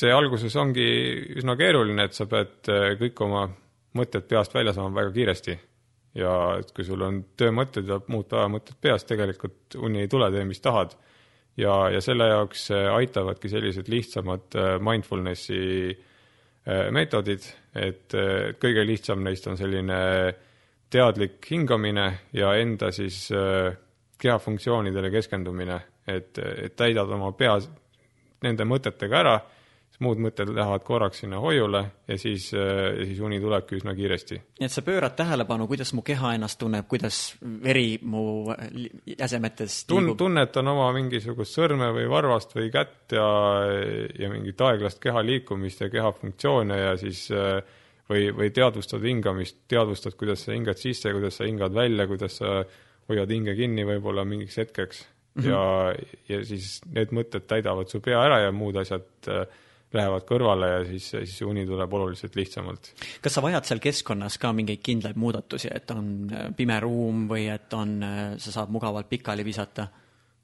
See 0.00 0.10
alguses 0.10 0.54
ongi 0.58 0.84
üsna 1.38 1.54
keeruline, 1.54 2.08
et 2.08 2.16
sa 2.16 2.24
pead 2.26 2.66
kõik 2.98 3.20
oma 3.22 3.44
mõtted 3.94 4.24
peast 4.26 4.54
välja 4.54 4.72
saama 4.74 4.90
väga 4.96 5.12
kiiresti. 5.14 5.58
ja 6.18 6.32
et 6.58 6.72
kui 6.74 6.82
sul 6.82 7.02
on 7.06 7.20
töömõtted 7.38 7.86
ja 7.86 8.00
muud 8.10 8.26
päevamõtted 8.26 8.80
peas, 8.82 9.04
tegelikult 9.06 9.76
uni 9.78 10.00
ei 10.02 10.08
tule, 10.10 10.26
tee 10.34 10.42
mis 10.44 10.60
tahad. 10.60 10.96
Ja, 11.56 11.74
ja 11.90 12.00
selle 12.04 12.28
jaoks 12.30 12.68
aitavadki 12.94 13.48
sellised 13.48 13.88
lihtsamad 13.90 14.56
mindfulnessi 14.80 15.58
meetodid, 16.92 17.46
et 17.74 18.14
kõige 18.60 18.84
lihtsam 18.86 19.22
neist 19.24 19.46
on 19.48 19.56
selline 19.58 20.00
teadlik 20.92 21.46
hingamine 21.50 22.06
ja 22.36 22.52
enda 22.60 22.90
siis 22.92 23.22
kehafunktsioonidele 24.20 25.10
keskendumine, 25.10 25.78
et, 26.06 26.38
et 26.38 26.76
täidad 26.76 27.10
oma 27.16 27.32
peas 27.32 27.70
nende 28.44 28.66
mõtetega 28.68 29.20
ära, 29.22 29.34
muud 30.00 30.20
mõtted 30.22 30.48
lähevad 30.54 30.84
korraks 30.84 31.20
sinna 31.22 31.40
hoiule 31.42 31.82
ja 32.08 32.16
siis, 32.18 32.50
ja 32.54 33.04
siis 33.04 33.20
uni 33.24 33.40
tulebki 33.40 33.76
üsna 33.76 33.94
kiiresti. 33.96 34.40
nii 34.60 34.68
et 34.68 34.72
sa 34.72 34.82
pöörad 34.84 35.16
tähelepanu, 35.18 35.66
kuidas 35.68 35.92
mu 35.96 36.04
keha 36.06 36.34
ennast 36.38 36.58
tunneb, 36.60 36.88
kuidas 36.88 37.20
veri 37.40 37.98
mu 38.02 38.22
jäsemetes 39.06 39.84
Tun-, 39.90 40.14
tunnetan 40.16 40.72
oma 40.72 40.88
mingisugust 40.96 41.58
sõrme 41.58 41.92
või 41.96 42.08
varvast 42.10 42.56
või 42.56 42.70
kätt 42.72 43.16
ja, 43.16 43.28
ja 44.18 44.32
mingit 44.32 44.60
aeglast 44.60 45.02
keha 45.02 45.24
liikumist 45.26 45.84
ja 45.84 45.90
keha 45.92 46.12
funktsioone 46.16 46.80
ja 46.80 46.96
siis 47.00 47.28
või, 48.10 48.28
või 48.34 48.50
teadvustad 48.54 49.04
hingamist, 49.04 49.62
teadvustad, 49.70 50.16
kuidas 50.18 50.46
sa 50.46 50.56
hingad 50.56 50.80
sisse, 50.80 51.12
kuidas 51.14 51.38
sa 51.38 51.48
hingad 51.48 51.76
välja, 51.76 52.08
kuidas 52.10 52.40
sa 52.40 52.60
hoiad 53.10 53.32
hinge 53.32 53.54
kinni 53.58 53.84
võib-olla 53.86 54.24
mingiks 54.24 54.58
hetkeks 54.60 55.04
mm 55.34 55.42
-hmm. 55.42 55.50
ja, 55.50 56.36
ja 56.36 56.44
siis 56.44 56.78
need 56.90 57.12
mõtted 57.16 57.46
täidavad 57.50 57.88
su 57.88 58.00
pea 58.00 58.22
ära 58.22 58.40
ja 58.46 58.52
muud 58.52 58.76
asjad 58.80 59.28
äh, 59.28 59.44
lähevad 59.94 60.26
kõrvale 60.28 60.68
ja 60.70 60.82
siis, 60.86 61.08
siis 61.12 61.40
uni 61.42 61.64
tuleb 61.66 61.92
oluliselt 61.98 62.36
lihtsamalt. 62.38 62.92
kas 63.22 63.34
sa 63.34 63.42
vajad 63.42 63.66
seal 63.66 63.82
keskkonnas 63.82 64.38
ka 64.38 64.52
mingeid 64.54 64.82
kindlaid 64.86 65.18
muudatusi, 65.18 65.70
et 65.74 65.90
on 65.90 66.12
äh, 66.30 66.46
pime 66.56 66.78
ruum 66.80 67.26
või 67.30 67.48
et 67.50 67.74
on, 67.74 67.96
äh, 68.06 68.20
sa 68.38 68.54
saad 68.60 68.70
mugavalt 68.70 69.10
pikali 69.10 69.44
visata? 69.46 69.88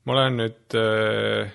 ma 0.04 0.16
olen 0.16 0.42
nüüd 0.42 0.78
äh, 0.80 1.54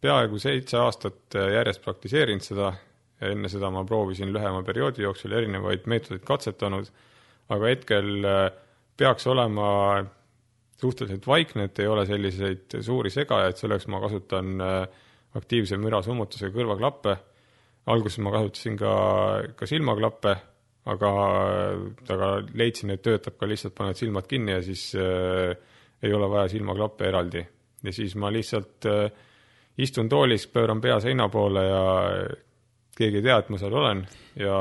peaaegu 0.00 0.38
seitse 0.42 0.78
aastat 0.78 1.38
järjest 1.54 1.82
praktiseerinud 1.84 2.44
seda, 2.44 2.72
enne 3.30 3.50
seda 3.50 3.70
ma 3.74 3.84
proovisin 3.86 4.30
lühema 4.34 4.62
perioodi 4.66 5.02
jooksul 5.02 5.34
erinevaid 5.38 5.86
meetodeid 5.90 6.26
katsetanud, 6.26 6.90
aga 7.54 7.74
hetkel 7.74 8.14
äh, 8.26 8.46
peaks 8.98 9.26
olema 9.30 9.68
suhteliselt 10.78 11.26
vaikne, 11.26 11.66
et 11.66 11.78
ei 11.82 11.90
ole 11.90 12.04
selliseid 12.06 12.78
suuri 12.86 13.10
segajaid, 13.10 13.58
selleks 13.58 13.88
ma 13.90 14.00
kasutan 14.02 14.60
äh, 14.62 15.04
aktiivse 15.36 15.76
müra 15.80 16.02
summutusega 16.02 16.54
kõrvaklappe. 16.54 17.16
alguses 17.88 18.18
ma 18.20 18.30
kasutasin 18.34 18.76
ka, 18.76 18.92
ka 19.56 19.66
silmaklappe, 19.66 20.34
aga, 20.92 21.12
aga 22.12 22.28
leidsin, 22.54 22.92
et 22.92 23.02
töötab 23.02 23.38
ka 23.40 23.48
lihtsalt, 23.48 23.74
paned 23.74 23.96
silmad 23.96 24.26
kinni 24.28 24.52
ja 24.52 24.62
siis 24.62 24.90
äh, 24.94 25.56
ei 26.02 26.12
ole 26.12 26.28
vaja 26.30 26.48
silmaklappe 26.48 27.08
eraldi. 27.08 27.46
ja 27.82 27.92
siis 27.92 28.16
ma 28.16 28.32
lihtsalt 28.32 28.86
äh, 28.86 29.10
istun 29.78 30.08
toolis, 30.08 30.46
pööran 30.46 30.80
pea 30.80 30.98
seina 31.00 31.28
poole 31.28 31.64
ja 31.64 31.82
keegi 32.98 33.20
ei 33.20 33.22
tea, 33.22 33.38
et 33.38 33.48
ma 33.48 33.60
seal 33.60 33.74
olen 33.78 34.02
ja, 34.36 34.58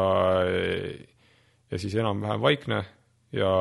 ja 1.71 1.79
siis 1.81 1.95
enam-vähem 1.97 2.41
vaikne 2.41 2.83
ja 3.33 3.51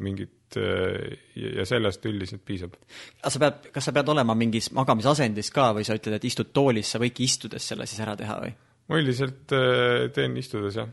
mingit 0.00 0.37
ja 0.56 1.66
sellest 1.68 2.06
üldiselt 2.08 2.44
piisab. 2.46 2.76
aga 3.20 3.32
sa 3.34 3.42
pead, 3.42 3.68
kas 3.74 3.88
sa 3.88 3.94
pead 3.96 4.08
olema 4.14 4.36
mingis 4.38 4.70
magamisasendis 4.76 5.50
ka 5.54 5.72
või 5.76 5.84
sa 5.86 5.98
ütled, 5.98 6.16
et 6.18 6.24
istud 6.28 6.52
toolis, 6.54 6.94
sa 6.94 7.02
võidki 7.02 7.26
istudes 7.26 7.68
selle 7.72 7.86
siis 7.86 8.00
ära 8.04 8.16
teha 8.18 8.38
või? 8.44 8.54
ma 8.88 9.02
üldiselt 9.02 9.52
äh, 9.56 10.08
teen 10.14 10.36
istudes, 10.40 10.78
jah. 10.80 10.88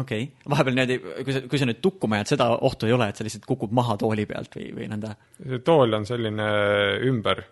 okei 0.00 0.28
okay., 0.28 0.50
vahepeal 0.54 0.78
niimoodi, 0.78 0.98
kui 1.26 1.36
sa, 1.36 1.44
kui 1.50 1.60
sa 1.60 1.68
nüüd 1.68 1.82
tukkuma 1.84 2.22
jääd, 2.22 2.32
seda 2.34 2.48
ohtu 2.70 2.88
ei 2.88 2.96
ole, 2.96 3.10
et 3.10 3.20
sa 3.20 3.26
lihtsalt 3.26 3.46
kukud 3.48 3.74
maha 3.76 3.98
tooli 4.00 4.26
pealt 4.30 4.56
või, 4.56 4.70
või 4.80 4.88
nõnda? 4.94 5.14
see 5.42 5.62
tool 5.66 6.00
on 6.00 6.08
selline 6.08 6.48
ümber 7.10 7.44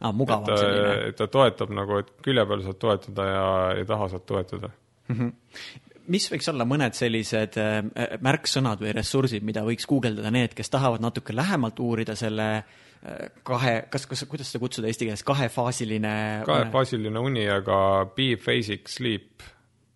ah,. 0.00 0.12
mugavam 0.12 0.50
et, 0.52 0.60
selline. 0.66 0.98
et 1.08 1.20
ta 1.22 1.30
toetab 1.30 1.72
nagu, 1.74 2.02
et 2.04 2.12
külje 2.24 2.46
peal 2.50 2.68
saad 2.68 2.82
toetada 2.82 3.30
ja, 3.30 3.48
ja 3.80 3.88
taha 3.94 4.12
saad 4.16 4.28
toetada 4.28 4.74
mm. 5.08 5.16
-hmm 5.16 5.82
mis 6.12 6.26
võiks 6.30 6.48
olla 6.52 6.66
mõned 6.68 6.96
sellised 6.96 7.58
äh, 7.60 7.80
märksõnad 8.24 8.82
või 8.82 8.94
ressursid, 8.96 9.44
mida 9.46 9.64
võiks 9.66 9.86
guugeldada 9.88 10.32
need, 10.34 10.54
kes 10.56 10.72
tahavad 10.72 11.04
natuke 11.04 11.36
lähemalt 11.36 11.80
uurida 11.80 12.16
selle 12.18 12.48
äh, 12.58 13.26
kahe, 13.46 13.74
kas, 13.92 14.06
kas, 14.10 14.24
kuidas 14.30 14.52
seda 14.52 14.62
kutsuda 14.64 14.90
eesti 14.90 15.08
keeles, 15.08 15.24
kahefaasiline 15.26 16.14
kahefaasiline 16.48 17.24
uni, 17.24 17.46
aga 17.50 17.78
biphasic 18.16 18.90
sleep 18.92 19.44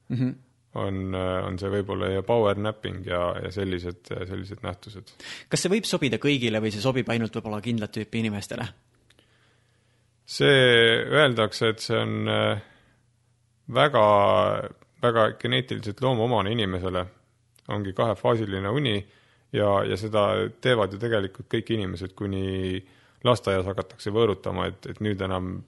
mm 0.09 0.17
-hmm. 0.17 0.35
on, 0.85 1.03
äh, 1.15 1.47
on 1.47 1.59
see 1.61 1.73
võib-olla 1.77 2.13
ja 2.15 2.23
power 2.23 2.57
napping 2.57 3.07
ja, 3.07 3.23
ja 3.45 3.53
sellised, 3.53 4.09
sellised 4.09 4.65
nähtused. 4.65 5.15
kas 5.49 5.63
see 5.63 5.73
võib 5.77 5.89
sobida 5.89 6.17
kõigile 6.23 6.63
või 6.65 6.73
see 6.73 6.85
sobib 6.85 7.09
ainult 7.09 7.37
võib-olla 7.37 7.61
kindlat 7.61 7.93
tüüpi 7.93 8.25
inimestele? 8.25 8.69
see, 10.25 11.05
öeldakse, 11.09 11.69
et 11.69 11.81
see 11.81 11.97
on 11.97 12.29
väga 13.69 14.05
väga 15.03 15.33
geneetiliselt 15.39 16.01
loomuomane 16.03 16.53
inimesele, 16.53 17.05
ongi 17.69 17.93
kahefaasiline 17.93 18.69
uni 18.69 18.97
ja, 19.53 19.85
ja 19.85 19.97
seda 19.97 20.29
teevad 20.61 20.93
ju 20.93 21.01
tegelikult 21.03 21.49
kõik 21.53 21.73
inimesed, 21.77 22.15
kuni 22.19 22.79
lasteaias 23.25 23.67
hakatakse 23.67 24.13
võõrutama, 24.15 24.69
et, 24.71 24.87
et 24.91 25.03
nüüd 25.05 25.21
enam 25.25 25.59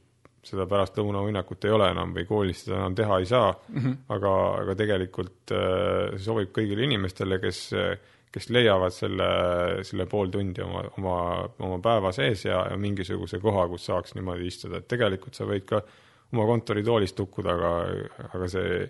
seda 0.46 0.64
pärast 0.68 0.96
lõunauinnakut 0.96 1.66
ei 1.68 1.74
ole 1.76 1.90
enam 1.92 2.14
või 2.16 2.24
koolis 2.28 2.64
seda 2.64 2.78
enam 2.78 2.94
teha 2.96 3.18
ei 3.20 3.26
saa 3.28 3.50
mm, 3.52 3.80
-hmm. 3.80 3.96
aga, 4.16 4.32
aga 4.62 4.76
tegelikult 4.78 5.52
äh, 5.52 6.14
see 6.14 6.24
sobib 6.24 6.54
kõigile 6.56 6.86
inimestele, 6.86 7.36
kes, 7.42 7.60
kes 8.32 8.48
leiavad 8.48 8.94
selle, 8.96 9.28
selle 9.84 10.06
pool 10.08 10.32
tundi 10.32 10.64
oma, 10.64 10.86
oma, 10.96 11.16
oma 11.58 11.78
päeva 11.84 12.12
sees 12.16 12.46
ja, 12.46 12.64
ja 12.70 12.78
mingisuguse 12.80 13.40
koha, 13.42 13.66
kus 13.68 13.84
saaks 13.90 14.16
niimoodi 14.16 14.48
istuda, 14.48 14.80
et 14.80 14.88
tegelikult 14.88 15.36
sa 15.36 15.44
võid 15.44 15.68
ka 15.68 15.82
oma 16.32 16.46
kontoritoolist 16.48 17.18
tukkuda, 17.18 17.56
aga, 17.58 17.72
aga 18.30 18.48
see 18.48 18.84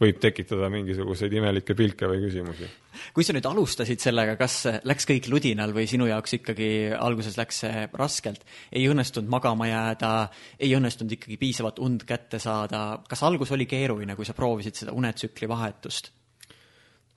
võib 0.00 0.18
tekitada 0.22 0.68
mingisuguseid 0.72 1.32
imelikke 1.38 1.76
pilke 1.78 2.08
või 2.10 2.24
küsimusi. 2.24 2.66
kui 3.14 3.26
sa 3.26 3.34
nüüd 3.36 3.46
alustasid 3.46 4.02
sellega, 4.02 4.34
kas 4.40 4.56
läks 4.86 5.06
kõik 5.08 5.28
ludinal 5.30 5.74
või 5.76 5.86
sinu 5.90 6.08
jaoks 6.10 6.38
ikkagi 6.40 6.68
alguses 6.98 7.38
läks 7.38 7.62
see 7.64 7.86
raskelt, 7.92 8.42
ei 8.72 8.88
õnnestunud 8.90 9.30
magama 9.30 9.68
jääda, 9.70 10.10
ei 10.58 10.74
õnnestunud 10.76 11.14
ikkagi 11.16 11.38
piisavat 11.38 11.78
und 11.84 12.04
kätte 12.08 12.42
saada, 12.42 13.00
kas 13.08 13.22
algus 13.26 13.54
oli 13.54 13.68
keeruline, 13.70 14.16
kui 14.18 14.26
sa 14.26 14.34
proovisid 14.34 14.82
seda 14.82 14.96
unetsükli 14.96 15.48
vahetust? 15.50 16.12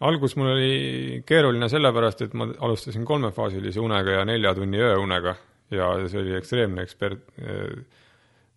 algus 0.06 0.36
mul 0.38 0.52
oli 0.54 1.22
keeruline 1.26 1.70
sellepärast, 1.74 2.22
et 2.28 2.34
ma 2.38 2.46
alustasin 2.46 3.06
kolmefaasilise 3.06 3.82
unega 3.82 4.20
ja 4.20 4.26
nelja 4.30 4.54
tunni 4.54 4.78
ööunega 4.78 5.34
ja 5.74 5.90
see 6.06 6.22
oli 6.22 6.36
ekstreemne 6.38 6.86
ekspert 6.86 7.24
äh,, 7.42 7.80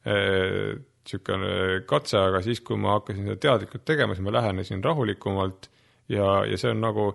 äh, 0.04 0.76
niisugune 1.10 1.80
katse, 1.88 2.18
aga 2.18 2.42
siis, 2.44 2.60
kui 2.64 2.78
ma 2.80 2.96
hakkasin 2.98 3.26
seda 3.26 3.40
teadlikult 3.42 3.84
tegema, 3.88 4.14
siis 4.14 4.24
ma 4.26 4.34
lähenesin 4.36 4.84
rahulikumalt 4.84 5.70
ja, 6.08 6.44
ja 6.46 6.58
see 6.60 6.70
on 6.74 6.80
nagu, 6.84 7.06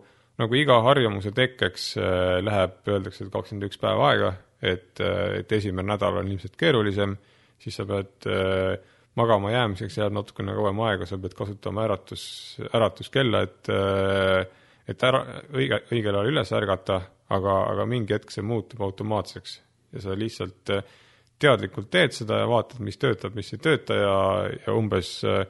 nagu 0.42 0.58
iga 0.60 0.82
harjumuse 0.86 1.32
tekkeks 1.36 1.94
äh, 1.98 2.40
läheb, 2.44 2.82
öeldakse, 2.88 3.26
et 3.26 3.32
kakskümmend 3.34 3.70
üks 3.70 3.80
päeva 3.82 4.12
aega, 4.12 4.34
et, 4.62 5.00
äh, 5.00 5.40
et 5.40 5.56
esimene 5.56 5.94
nädal 5.94 6.22
on 6.22 6.30
ilmselt 6.32 6.60
keerulisem, 6.60 7.16
siis 7.62 7.80
sa 7.80 7.88
pead 7.90 8.30
äh, 8.32 8.76
magama 9.16 9.54
jäämiseks 9.54 9.98
jääb 10.02 10.16
natukene 10.16 10.56
kauem 10.58 10.84
aega, 10.90 11.08
sa 11.08 11.20
pead 11.22 11.36
kasutama 11.38 11.86
äratus, 11.88 12.26
äratuskella, 12.74 13.46
et 13.48 13.74
et 14.86 15.04
ära, 15.04 15.22
õige, 15.56 15.80
õigel 15.90 16.14
ajal 16.14 16.28
üles 16.30 16.52
ärgata, 16.54 17.00
aga, 17.34 17.54
aga 17.72 17.86
mingi 17.90 18.14
hetk 18.14 18.34
see 18.34 18.46
muutub 18.46 18.84
automaatseks 18.86 19.56
ja 19.96 20.04
sa 20.04 20.18
lihtsalt 20.18 20.74
äh, 20.76 20.84
teadlikult 21.42 21.90
teed 21.92 22.16
seda 22.16 22.42
ja 22.44 22.50
vaatad, 22.50 22.82
mis 22.86 23.00
töötab, 23.00 23.36
mis 23.36 23.52
ei 23.54 23.62
tööta 23.64 23.98
ja, 23.98 24.18
ja 24.66 24.76
umbes 24.76 25.18
äh, 25.28 25.44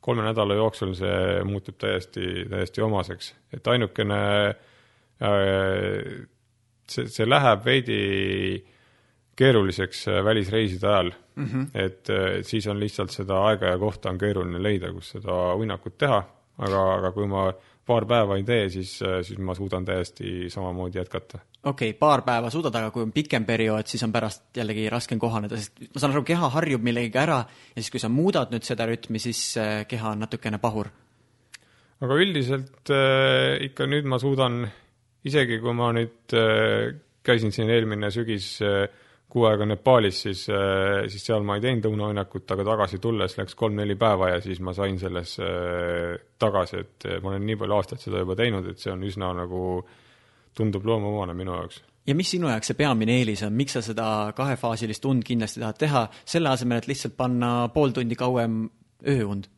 kolme 0.00 0.24
nädala 0.24 0.56
jooksul 0.58 0.92
see 0.96 1.40
muutub 1.48 1.78
täiesti, 1.80 2.44
täiesti 2.50 2.84
omaseks, 2.84 3.32
et 3.56 3.70
ainukene 3.72 4.20
äh, 4.50 6.10
see, 6.88 7.08
see 7.08 7.28
läheb 7.28 7.64
veidi 7.64 8.02
keeruliseks 9.40 10.06
äh, 10.12 10.22
välisreiside 10.24 10.88
ajal. 10.88 11.12
Mm, 11.40 11.46
-hmm. 11.46 11.66
et 11.78 12.08
siis 12.44 12.66
on 12.68 12.80
lihtsalt 12.80 13.10
seda 13.14 13.38
aega 13.48 13.70
ja 13.70 13.78
kohta 13.78 14.10
on 14.10 14.18
keeruline 14.18 14.58
leida, 14.62 14.90
kus 14.92 15.14
seda 15.14 15.54
uinakut 15.56 15.94
teha, 15.98 16.18
aga, 16.58 16.82
aga 16.94 17.12
kui 17.16 17.26
ma 17.26 17.46
paar 17.86 18.06
päeva 18.06 18.36
ei 18.38 18.44
tee, 18.46 18.68
siis, 18.70 18.92
siis 19.26 19.38
ma 19.42 19.54
suudan 19.56 19.84
täiesti 19.84 20.50
samamoodi 20.52 20.98
jätkata. 20.98 21.40
okei 21.64 21.90
okay,, 21.90 21.98
paar 21.98 22.22
päeva 22.26 22.50
suudad, 22.50 22.74
aga 22.74 22.90
kui 22.94 23.02
on 23.02 23.12
pikem 23.12 23.44
periood, 23.48 23.88
siis 23.90 24.02
on 24.06 24.12
pärast 24.12 24.56
jällegi 24.56 24.88
raskem 24.92 25.18
kohaneda, 25.18 25.58
sest 25.58 25.80
ma 25.94 26.02
saan 26.02 26.14
aru, 26.14 26.24
keha 26.28 26.50
harjub 26.56 26.84
millegagi 26.86 27.22
ära 27.22 27.42
ja 27.48 27.82
siis, 27.82 27.90
kui 27.90 28.02
sa 28.02 28.12
muudad 28.12 28.54
nüüd 28.54 28.66
seda 28.66 28.86
rütmi, 28.90 29.22
siis 29.22 29.42
äh, 29.60 29.84
keha 29.90 30.14
on 30.14 30.24
natukene 30.26 30.60
pahur. 30.62 30.92
aga 32.00 32.22
üldiselt 32.22 32.92
äh, 32.94 33.58
ikka 33.68 33.88
nüüd 33.90 34.08
ma 34.08 34.20
suudan, 34.22 34.64
isegi 35.24 35.60
kui 35.60 35.76
ma 35.76 35.92
nüüd 35.96 36.36
äh, 36.36 36.94
käisin 37.26 37.52
siin 37.52 37.70
eelmine 37.70 38.10
sügis 38.14 38.56
äh, 38.64 38.86
kuu 39.30 39.44
aega 39.46 39.66
Nepaalis, 39.68 40.22
siis, 40.26 40.44
siis 41.12 41.26
seal 41.26 41.44
ma 41.46 41.56
ei 41.58 41.64
teinud 41.64 41.86
õunauinakut, 41.90 42.48
aga 42.50 42.66
tagasi 42.66 42.98
tulles 43.02 43.36
läks 43.38 43.54
kolm-neli 43.58 43.94
päeva 44.00 44.32
ja 44.32 44.40
siis 44.44 44.58
ma 44.64 44.74
sain 44.76 44.98
selles 44.98 45.36
tagasi, 46.40 46.82
et 46.82 47.06
ma 47.22 47.32
olen 47.32 47.46
nii 47.46 47.58
palju 47.60 47.76
aastaid 47.76 48.02
seda 48.02 48.24
juba 48.24 48.36
teinud, 48.38 48.66
et 48.72 48.82
see 48.82 48.90
on 48.90 49.04
üsna 49.06 49.30
nagu, 49.38 49.62
tundub 50.56 50.86
loomuomane 50.86 51.36
minu 51.38 51.54
jaoks. 51.54 51.82
Ja 52.08 52.14
mis 52.16 52.30
sinu 52.32 52.48
jaoks 52.50 52.72
see 52.72 52.78
peamine 52.78 53.18
eelis 53.20 53.42
on, 53.46 53.54
miks 53.56 53.76
sa 53.76 53.82
seda 53.84 54.06
kahefaasilist 54.36 55.04
und 55.06 55.24
kindlasti 55.26 55.62
tahad 55.62 55.78
teha, 55.78 56.06
selle 56.28 56.50
asemel, 56.50 56.80
et 56.80 56.88
lihtsalt 56.90 57.16
panna 57.18 57.52
pool 57.74 57.94
tundi 57.96 58.18
kauem 58.18 58.62
ööund? 59.08 59.50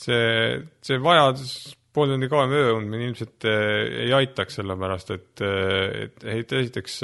see, 0.00 0.58
see 0.82 0.98
vajadus 0.98 1.74
pool 1.94 2.10
tundi 2.10 2.26
kauem 2.30 2.50
ööund 2.58 2.90
mind 2.90 3.08
ilmselt 3.08 3.46
ei 3.46 4.10
aitaks, 4.16 4.58
sellepärast 4.58 5.12
et, 5.14 5.42
et, 5.44 6.24
et 6.34 6.54
esiteks 6.60 6.96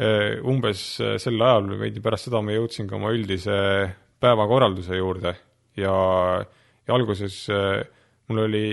umbes 0.00 0.80
sel 1.20 1.42
ajal 1.44 1.74
veidi 1.76 2.00
pärast 2.00 2.28
seda 2.28 2.40
ma 2.40 2.54
jõudsin 2.54 2.86
ka 2.88 2.96
oma 2.96 3.10
üldise 3.12 3.56
päevakorralduse 4.22 4.96
juurde 4.96 5.34
ja, 5.76 5.94
ja 6.40 6.94
alguses 6.94 7.42
mul 7.50 8.44
oli 8.46 8.64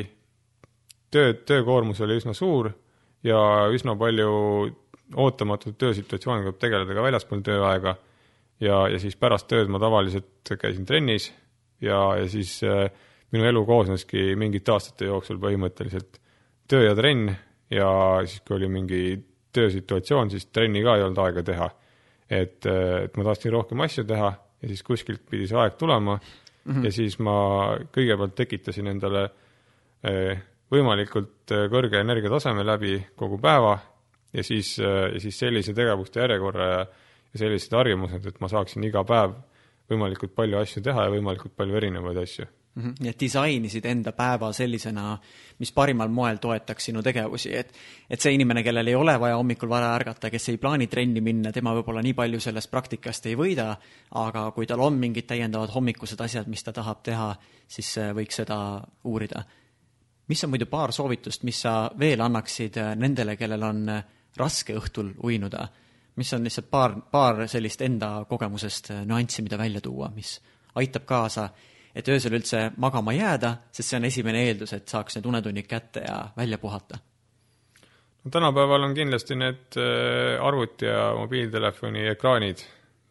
töö, 1.11 1.33
töökoormus 1.33 1.99
oli 2.05 2.19
üsna 2.21 2.35
suur 2.37 2.69
ja 3.27 3.39
üsna 3.73 3.95
palju 3.99 4.31
ootamatute 5.15 5.75
töösituatsiooniga 5.79 6.51
peab 6.51 6.61
tegeleda 6.61 6.95
ka 6.95 7.05
väljaspool 7.05 7.43
tööaega 7.45 7.95
ja, 8.63 8.85
ja 8.91 8.99
siis 9.01 9.17
pärast 9.19 9.47
tööd 9.51 9.71
ma 9.71 9.79
tavaliselt 9.81 10.53
käisin 10.59 10.87
trennis 10.87 11.29
ja, 11.83 11.99
ja 12.19 12.27
siis 12.31 12.57
äh, 12.67 12.87
minu 13.33 13.47
elu 13.47 13.63
koosneski 13.67 14.33
mingite 14.39 14.73
aastate 14.73 15.09
jooksul 15.09 15.39
põhimõtteliselt 15.41 16.19
töö 16.69 16.87
ja 16.87 16.95
trenn 16.97 17.31
ja 17.71 17.89
siis, 18.25 18.43
kui 18.43 18.57
oli 18.59 18.69
mingi 18.71 19.01
töösituatsioon, 19.57 20.31
siis 20.33 20.47
trenni 20.53 20.83
ka 20.85 20.97
ei 20.97 21.05
olnud 21.05 21.23
aega 21.25 21.43
teha. 21.43 21.69
et, 22.29 22.65
et 22.65 23.17
ma 23.17 23.23
tahtsin 23.23 23.53
rohkem 23.53 23.81
asju 23.85 24.03
teha 24.07 24.33
ja 24.61 24.67
siis 24.67 24.83
kuskilt 24.83 25.21
pidi 25.29 25.47
see 25.47 25.57
aeg 25.57 25.77
tulema 25.79 26.17
mm 26.17 26.73
-hmm. 26.73 26.85
ja 26.85 26.91
siis 26.91 27.19
ma 27.19 27.77
kõigepealt 27.95 28.35
tekitasin 28.35 28.87
endale 28.87 29.23
äh, 30.03 30.41
võimalikult 30.71 31.51
äh, 31.51 31.67
kõrge 31.71 31.99
energiataseme 31.99 32.65
läbi 32.65 32.99
kogu 33.15 33.37
päeva 33.37 33.77
ja 34.33 34.43
siis, 34.43 34.79
äh, 34.79 35.13
ja 35.13 35.19
siis 35.19 35.39
sellise 35.39 35.73
tegevuste 35.73 36.19
järjekorra 36.19 36.69
ja, 36.69 36.85
ja 37.33 37.39
sellised 37.39 37.73
harjumused, 37.73 38.25
et 38.25 38.39
ma 38.39 38.47
saaksin 38.47 38.83
iga 38.83 39.03
päev 39.03 39.33
võimalikult 39.89 40.35
palju 40.35 40.57
asju 40.57 40.83
teha 40.83 41.07
ja 41.07 41.09
võimalikult 41.09 41.55
palju 41.55 41.75
erinevaid 41.75 42.17
asju 42.17 42.45
mm. 42.77 42.93
-hmm. 42.93 43.09
et 43.09 43.19
disainisid 43.19 43.85
enda 43.85 44.11
päeva 44.11 44.53
sellisena, 44.53 45.17
mis 45.59 45.71
parimal 45.71 46.09
moel 46.09 46.37
toetaks 46.37 46.85
sinu 46.85 47.03
tegevusi, 47.03 47.55
et 47.57 47.73
et 48.09 48.21
see 48.21 48.33
inimene, 48.33 48.63
kellel 48.63 48.87
ei 48.87 48.95
ole 48.95 49.19
vaja 49.19 49.35
hommikul 49.37 49.69
vara 49.69 49.95
ärgata, 49.95 50.29
kes 50.29 50.49
ei 50.49 50.57
plaani 50.57 50.87
trenni 50.87 51.21
minna, 51.21 51.51
tema 51.51 51.73
võib-olla 51.73 52.01
nii 52.01 52.13
palju 52.13 52.39
sellest 52.39 52.71
praktikast 52.71 53.25
ei 53.25 53.35
võida, 53.35 53.75
aga 54.11 54.51
kui 54.51 54.65
tal 54.65 54.79
on 54.79 54.93
mingid 54.93 55.27
täiendavad 55.27 55.69
hommikused 55.75 56.21
asjad, 56.21 56.47
mis 56.47 56.63
ta 56.63 56.73
tahab 56.73 57.03
teha, 57.03 57.35
siis 57.67 57.95
võiks 58.13 58.35
seda 58.35 58.81
uurida 59.03 59.43
mis 60.27 60.43
on 60.43 60.49
muidu 60.49 60.65
paar 60.65 60.91
soovitust, 60.91 61.43
mis 61.43 61.61
sa 61.61 61.89
veel 61.99 62.21
annaksid 62.21 62.77
äh, 62.77 62.93
nendele, 62.99 63.35
kellel 63.39 63.63
on 63.63 63.83
äh, 63.89 64.03
raske 64.37 64.77
õhtul 64.77 65.13
uinuda? 65.23 65.67
mis 66.17 66.31
on 66.33 66.41
lihtsalt 66.47 66.65
paar, 66.73 66.95
paar 67.11 67.43
sellist 67.45 67.81
enda 67.85 68.25
kogemusest 68.25 68.89
äh, 68.91 69.03
nüanssi, 69.05 69.43
mida 69.45 69.57
välja 69.57 69.81
tuua, 69.85 70.09
mis 70.15 70.39
aitab 70.75 71.05
kaasa, 71.05 71.49
et 71.97 72.07
öösel 72.13 72.37
üldse 72.37 72.67
magama 72.77 73.15
jääda, 73.15 73.55
sest 73.73 73.89
see 73.89 73.99
on 73.99 74.07
esimene 74.09 74.45
eeldus, 74.47 74.73
et 74.77 74.87
saaks 74.89 75.17
need 75.17 75.25
unetunnid 75.29 75.67
kätte 75.69 76.05
ja 76.05 76.21
välja 76.37 76.61
puhata? 76.61 76.99
no 78.23 78.31
tänapäeval 78.31 78.87
on 78.89 78.95
kindlasti 78.95 79.35
need 79.39 79.77
arvuti 80.41 80.85
ja 80.85 81.11
mobiiltelefoni 81.17 82.07
ekraanid 82.13 82.63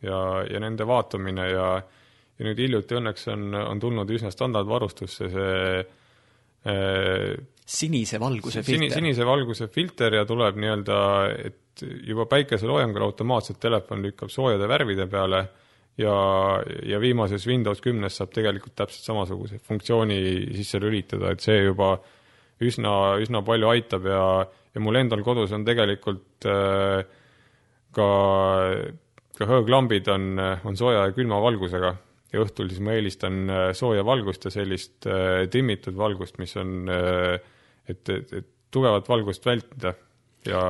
ja, 0.02 0.18
ja 0.50 0.60
nende 0.60 0.86
vaatamine 0.86 1.50
ja 1.50 1.68
ja 2.36 2.44
nüüd 2.44 2.58
hiljuti 2.60 2.98
õnneks 2.98 3.30
on, 3.32 3.54
on 3.56 3.78
tulnud 3.80 4.10
üsna 4.12 4.28
standardvarustusse 4.30 5.30
see 5.32 5.84
Äh, 6.66 7.36
sinise 7.66 8.18
valguse 8.18 8.62
filter. 8.66 8.90
sinise 8.98 9.26
valguse 9.26 9.68
filter 9.70 10.16
ja 10.18 10.24
tuleb 10.26 10.56
nii-öelda, 10.58 10.96
et 11.46 11.84
juba 12.08 12.24
päikeseloojangul 12.30 13.04
automaatselt 13.06 13.60
telefon 13.62 14.02
lükkab 14.02 14.32
soojade 14.34 14.66
värvide 14.70 15.06
peale 15.10 15.44
ja, 16.00 16.16
ja 16.86 17.00
viimases 17.02 17.46
Windows 17.48 17.82
kümnes 17.84 18.18
saab 18.20 18.34
tegelikult 18.36 18.76
täpselt 18.78 19.08
samasuguse 19.08 19.60
funktsiooni 19.66 20.20
sisse 20.56 20.80
lülitada, 20.82 21.32
et 21.32 21.44
see 21.44 21.62
juba 21.64 21.96
üsna, 22.62 23.16
üsna 23.22 23.42
palju 23.46 23.70
aitab 23.72 24.08
ja, 24.08 24.24
ja 24.74 24.82
mul 24.84 25.02
endal 25.02 25.24
kodus 25.26 25.52
on 25.56 25.64
tegelikult 25.68 26.48
äh, 26.48 27.04
ka, 27.96 28.10
ka 29.38 29.48
hõõglambid 29.52 30.10
on, 30.12 30.34
on 30.64 30.76
sooja 30.78 31.08
ja 31.08 31.16
külma 31.16 31.40
valgusega 31.44 31.96
ja 32.32 32.42
õhtul 32.44 32.70
siis 32.70 32.82
ma 32.84 32.96
eelistan 32.96 33.44
äh, 33.50 33.68
sooja 33.76 34.04
valgust 34.06 34.46
ja 34.48 34.52
sellist 34.54 35.06
äh, 35.10 35.46
timmitud 35.52 35.96
valgust, 35.98 36.40
mis 36.42 36.56
on, 36.60 36.90
äh, 36.90 37.36
et, 37.88 38.02
et, 38.08 38.32
et 38.40 38.48
tugevat 38.74 39.08
valgust 39.08 39.46
vältida. 39.46 39.94
ja, 40.46 40.62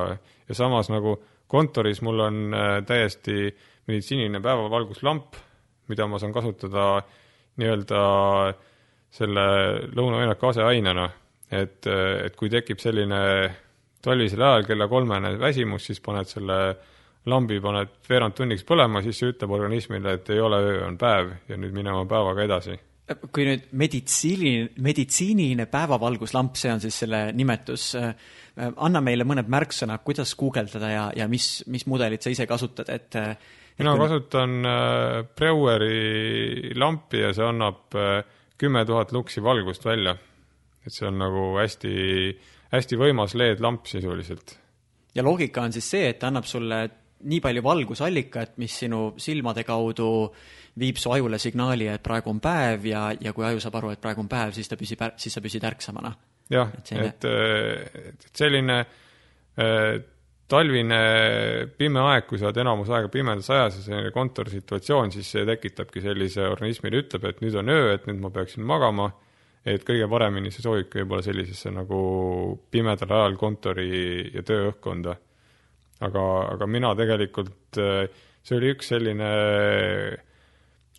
ja 0.47 0.55
samas 0.55 0.89
nagu 0.89 1.17
kontoris 1.47 2.01
mul 2.01 2.19
on 2.19 2.55
täiesti 2.87 3.51
meditsiiniline 3.87 4.41
päevavalguslamp, 4.43 5.37
mida 5.87 6.07
ma 6.07 6.19
saan 6.19 6.33
kasutada 6.35 6.87
nii-öelda 7.57 8.01
selle 9.17 9.45
lõunaõinaka 9.95 10.51
aseainena, 10.51 11.07
et, 11.51 11.87
et 11.87 12.35
kui 12.35 12.51
tekib 12.51 12.81
selline 12.83 13.21
talvisel 14.03 14.43
ajal 14.43 14.67
kella 14.67 14.87
kolmene 14.91 15.33
väsimus, 15.39 15.87
siis 15.87 16.03
paned 16.03 16.29
selle 16.29 16.59
lambi 17.27 17.59
paned 17.63 17.95
veerand 18.07 18.35
tunniks 18.37 18.63
põlema, 18.67 19.01
siis 19.03 19.19
see 19.19 19.31
ütleb 19.33 19.51
organismile, 19.57 20.17
et 20.17 20.29
ei 20.31 20.39
ole 20.43 20.59
öö, 20.63 20.77
on 20.87 20.97
päev 20.99 21.33
ja 21.49 21.57
nüüd 21.59 21.75
minema 21.75 22.05
päevaga 22.07 22.45
edasi. 22.45 22.77
Kui 23.07 23.45
nüüd 23.47 23.69
meditsiiniline, 23.79 24.71
meditsiiniline 24.83 25.67
päevavalguslamp, 25.71 26.57
see 26.59 26.73
on 26.73 26.81
siis 26.83 26.97
selle 27.05 27.27
nimetus, 27.35 27.91
äh, 27.95 28.11
anna 28.75 29.01
meile 29.03 29.23
mõned 29.27 29.47
märksõnad, 29.51 30.03
kuidas 30.03 30.33
guugeldada 30.35 30.89
ja, 30.91 31.05
ja 31.15 31.29
mis, 31.31 31.61
mis 31.71 31.87
mudelit 31.87 32.25
sa 32.25 32.33
ise 32.33 32.47
kasutad, 32.49 32.89
et 32.91 33.15
mina 33.79 33.93
kui... 33.93 34.03
kasutan 34.05 34.65
äh, 34.65 35.23
Breueri 35.37 36.73
lampi 36.75 37.21
ja 37.21 37.33
see 37.35 37.45
annab 37.45 37.97
äh, 37.97 38.21
kümme 38.57 38.83
tuhat 38.85 39.13
luksi 39.13 39.43
valgust 39.43 39.85
välja. 39.85 40.17
et 40.87 40.93
see 40.93 41.07
on 41.07 41.17
nagu 41.19 41.49
hästi, 41.57 41.91
hästi 42.71 42.97
võimas 42.99 43.35
LED-lamp 43.35 43.85
sisuliselt. 43.85 44.57
ja 45.15 45.23
loogika 45.23 45.61
on 45.61 45.73
siis 45.73 45.89
see, 45.89 46.09
et 46.09 46.19
ta 46.19 46.31
annab 46.31 46.47
sulle 46.49 46.87
nii 47.25 47.39
palju 47.41 47.63
valgusallikat, 47.65 48.57
mis 48.61 48.75
sinu 48.83 49.01
silmade 49.21 49.63
kaudu 49.67 50.09
viib 50.77 50.99
su 51.01 51.11
ajule 51.11 51.39
signaali, 51.41 51.87
et 51.89 52.03
praegu 52.05 52.29
on 52.29 52.41
päev 52.43 52.85
ja, 52.85 53.07
ja 53.21 53.33
kui 53.33 53.45
aju 53.47 53.61
saab 53.63 53.79
aru, 53.79 53.93
et 53.95 54.01
praegu 54.01 54.21
on 54.21 54.29
päev, 54.29 54.53
siis 54.53 54.69
ta 54.69 54.77
püsib, 54.77 55.01
siis 55.17 55.33
sa 55.33 55.41
püsid 55.41 55.65
ärksamana. 55.65 56.13
jah, 56.53 56.69
et, 56.77 56.91
et, 56.93 57.25
et 58.13 58.29
selline 58.37 58.77
äh, 58.79 59.97
talvine 60.47 60.99
pime 61.77 62.03
aeg, 62.13 62.27
kui 62.29 62.39
sa 62.39 62.49
oled 62.49 62.61
enamus 62.63 62.91
aega 62.93 63.09
pimedas 63.11 63.49
ajas 63.51 63.81
ja 63.81 63.85
selline 63.89 64.13
kontorsituatsioon, 64.15 65.11
siis 65.15 65.31
see 65.33 65.45
tekitabki 65.49 66.03
sellise, 66.05 66.45
organismile 66.47 67.01
ütleb, 67.03 67.25
et 67.31 67.41
nüüd 67.43 67.57
on 67.59 67.73
öö, 67.73 67.95
et 67.97 68.05
nüüd 68.07 68.21
ma 68.21 68.31
peaksin 68.35 68.63
magama, 68.67 69.09
et 69.67 69.83
kõige 69.87 70.07
paremini 70.11 70.53
see 70.53 70.63
sobibki 70.63 71.01
võib-olla 71.01 71.25
sellisesse 71.25 71.73
nagu 71.75 71.99
pimedal 72.71 73.17
ajal 73.17 73.35
kontori 73.41 73.89
ja 74.31 74.45
tööõhkkonda 74.45 75.17
aga, 76.05 76.23
aga 76.53 76.67
mina 76.69 76.93
tegelikult, 76.97 77.79
äh, 77.81 78.05
see 78.45 78.59
oli 78.59 78.71
üks 78.75 78.93
selline 78.93 79.31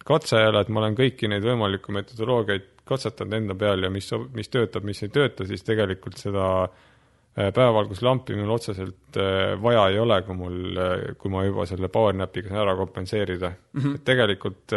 katse 0.08 0.40
jälle, 0.40 0.64
et 0.64 0.72
ma 0.72 0.82
olen 0.82 0.96
kõiki 0.98 1.28
neid 1.30 1.44
võimalikku 1.44 1.92
metodoloogiaid 1.94 2.68
katsetanud 2.88 3.36
enda 3.36 3.56
peal 3.58 3.84
ja 3.84 3.90
mis, 3.92 4.08
mis 4.34 4.48
töötab, 4.48 4.86
mis 4.88 5.02
ei 5.04 5.12
tööta, 5.12 5.44
siis 5.48 5.64
tegelikult 5.66 6.16
seda 6.20 6.46
äh, 6.64 7.50
päevavalguslampi 7.52 8.38
mul 8.38 8.54
otseselt 8.56 9.20
vaja 9.62 9.88
ei 9.92 10.00
ole, 10.00 10.22
kui 10.26 10.38
mul, 10.38 10.82
kui 11.20 11.32
ma 11.32 11.44
juba 11.44 11.68
selle 11.68 11.90
PowerNapiga 11.92 12.50
saan 12.50 12.64
ära 12.64 12.76
kompenseerida 12.78 13.52
mm. 13.52 13.80
-hmm. 13.80 13.94
et 13.94 14.04
tegelikult 14.08 14.74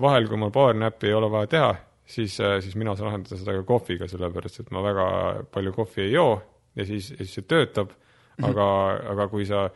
vahel, 0.00 0.26
kui 0.28 0.36
mul 0.36 0.50
PowerNapi 0.52 1.08
ei 1.08 1.14
ole 1.16 1.30
vaja 1.32 1.46
teha, 1.48 1.70
siis, 2.04 2.34
siis 2.36 2.74
mina 2.76 2.92
saan 2.92 3.08
lahendada 3.08 3.38
seda 3.40 3.54
ka 3.56 3.62
kohviga, 3.64 4.08
sellepärast 4.08 4.60
et 4.60 4.70
ma 4.70 4.82
väga 4.84 5.06
palju 5.50 5.72
kohvi 5.72 6.02
ei 6.02 6.12
joo 6.12 6.34
ja 6.76 6.86
siis, 6.86 7.10
ja 7.10 7.24
siis 7.24 7.34
see 7.38 7.48
töötab. 7.48 7.94
Aga, 8.42 8.66
aga 9.12 9.28
kui 9.28 9.46
sa 9.48 9.68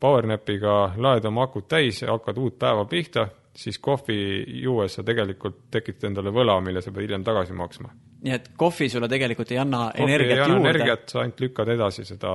PowerNapiga 0.00 0.94
laed 1.00 1.24
oma 1.30 1.46
akud 1.48 1.68
täis 1.70 2.02
ja 2.02 2.12
hakkad 2.12 2.38
uut 2.42 2.58
päeva 2.60 2.84
pihta, 2.90 3.28
siis 3.56 3.78
kohvi 3.78 4.18
juues 4.62 4.98
sa 4.98 5.04
tegelikult 5.06 5.64
tekitad 5.70 6.10
endale 6.10 6.32
võla, 6.34 6.58
mille 6.64 6.82
sa 6.82 6.92
pead 6.92 7.08
hiljem 7.08 7.24
tagasi 7.24 7.56
maksma. 7.56 7.92
nii 8.24 8.32
et 8.34 8.50
kohvi 8.56 8.88
sulle 8.88 9.08
tegelikult 9.08 9.50
ei 9.52 9.58
anna 9.60 9.88
kohvi 9.96 10.04
energiat 10.04 10.38
ei 10.38 10.44
anna 10.44 10.54
juurde? 10.54 10.70
energiat, 10.70 11.08
sa 11.08 11.20
ainult 11.22 11.42
lükkad 11.44 11.74
edasi 11.76 12.06
seda 12.08 12.32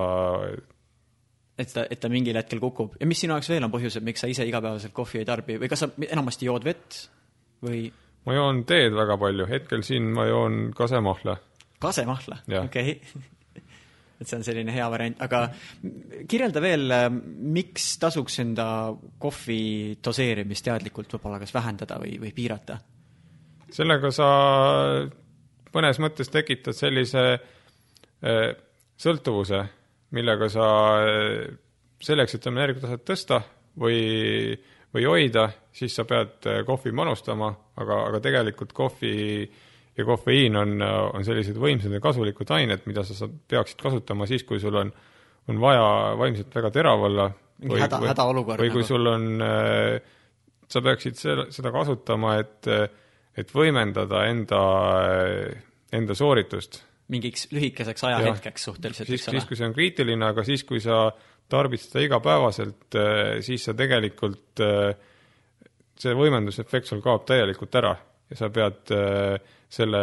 et 1.59 1.73
ta, 1.73 1.85
et 1.91 1.99
ta 1.99 2.11
mingil 2.11 2.37
hetkel 2.39 2.61
kukub. 2.63 2.95
ja 2.99 3.07
mis 3.09 3.21
sinu 3.21 3.35
jaoks 3.35 3.49
veel 3.51 3.65
on 3.67 3.73
põhjused, 3.73 4.05
miks 4.05 4.23
sa 4.23 4.29
ise 4.31 4.45
igapäevaselt 4.47 4.95
kohvi 4.95 5.21
ei 5.21 5.27
tarbi 5.27 5.57
või 5.61 5.71
kas 5.71 5.85
sa 5.85 5.89
enamasti 6.07 6.47
jood 6.47 6.67
vett 6.67 7.01
või? 7.65 7.89
ma 8.25 8.37
joon 8.37 8.63
teed 8.69 8.95
väga 8.95 9.17
palju, 9.19 9.49
hetkel 9.49 9.83
siin 9.85 10.13
ma 10.15 10.29
joon 10.29 10.69
kasemahla. 10.77 11.35
kasemahla, 11.83 12.43
okei 12.63 12.95
okay 12.95 13.27
et 14.19 14.27
see 14.27 14.37
on 14.37 14.43
selline 14.43 14.73
hea 14.75 14.85
variant, 14.91 15.21
aga 15.23 15.45
kirjelda 16.29 16.63
veel, 16.63 16.93
miks 17.55 17.93
tasuks 18.01 18.41
enda 18.43 18.67
kohvi 19.21 19.97
doseerimist 20.03 20.67
teadlikult 20.67 21.15
võib-olla 21.15 21.39
kas 21.39 21.55
vähendada 21.55 21.99
või, 22.01 22.17
või 22.21 22.33
piirata? 22.35 22.79
sellega 23.69 24.09
sa 24.11 24.27
mõnes 25.75 25.99
mõttes 26.01 26.31
tekitad 26.33 26.77
sellise 26.77 27.23
äh, 27.35 28.49
sõltuvuse, 28.99 29.63
millega 30.17 30.49
sa 30.51 30.67
äh, 31.03 31.45
selleks, 32.01 32.35
et 32.35 32.47
oma 32.49 32.63
energiataset 32.63 33.05
tõsta 33.07 33.41
või, 33.79 34.55
või 34.95 35.07
hoida, 35.07 35.49
siis 35.75 35.95
sa 35.95 36.05
pead 36.09 36.49
äh, 36.49 36.61
kohvi 36.67 36.93
manustama, 36.95 37.51
aga, 37.79 38.03
aga 38.09 38.21
tegelikult 38.25 38.73
kohvi 38.75 39.13
ja 39.99 40.05
kofeiin 40.07 40.55
on, 40.55 40.79
on 40.79 41.27
sellised 41.27 41.59
võimsad 41.59 41.91
ja 41.91 41.99
kasulikud 42.03 42.49
ained, 42.55 42.85
mida 42.87 43.03
sa 43.03 43.27
peaksid 43.27 43.81
kasutama 43.83 44.27
siis, 44.29 44.45
kui 44.47 44.61
sul 44.63 44.77
on, 44.79 44.93
on 45.51 45.59
vaja 45.59 46.15
vaimselt 46.19 46.55
väga 46.55 46.71
terav 46.79 47.03
olla. 47.09 47.27
mingi 47.59 47.83
häda, 47.83 47.99
hädaolukord. 48.13 48.63
või 48.63 48.71
kui 48.71 48.85
nagu. 48.85 48.87
sul 48.87 49.11
on, 49.11 49.27
sa 50.69 50.81
peaksid 50.85 51.19
seda 51.19 51.73
kasutama, 51.75 52.37
et 52.39 52.71
et 53.39 53.51
võimendada 53.55 54.23
enda, 54.29 54.61
enda 55.95 56.15
sooritust. 56.17 56.83
mingiks 57.09 57.47
lühikeseks 57.53 58.03
ajahetkeks 58.05 58.67
suhteliselt, 58.69 59.09
eks 59.09 59.27
ole? 59.27 59.39
siis, 59.39 59.47
kui 59.49 59.57
see 59.57 59.67
on 59.69 59.75
kriitiline, 59.75 60.31
aga 60.33 60.45
siis, 60.45 60.63
kui 60.67 60.81
sa 60.83 61.07
tarbid 61.49 61.81
seda 61.81 62.03
igapäevaselt, 62.05 62.89
eh, 62.93 63.39
siis 63.45 63.63
sa 63.65 63.73
tegelikult, 63.77 64.61
eh, 64.61 64.91
see 65.99 66.13
võimendusefekt 66.15 66.89
sul 66.89 67.01
kaob 67.05 67.25
täielikult 67.27 67.79
ära 67.81 67.95
ja 68.29 68.37
sa 68.37 68.51
pead 68.53 68.93
eh, 68.93 69.55
selle 69.69 70.01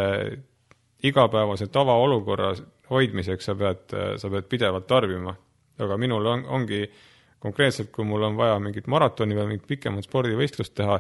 igapäevase 1.07 1.67
tavaolukorra 1.73 2.55
hoidmiseks, 2.91 3.49
sa 3.49 3.55
pead, 3.59 3.95
sa 4.19 4.31
pead 4.31 4.49
pidevalt 4.51 4.87
tarbima. 4.87 5.35
aga 5.79 5.97
minul 6.01 6.27
on, 6.27 6.45
ongi 6.57 6.87
konkreetselt, 7.39 7.91
kui 7.93 8.05
mul 8.09 8.23
on 8.23 8.37
vaja 8.37 8.59
mingit 8.63 8.87
maratoni 8.89 9.37
või 9.37 9.51
mingit 9.51 9.67
pikemat 9.69 10.07
spordivõistlust 10.07 10.75
teha, 10.75 10.97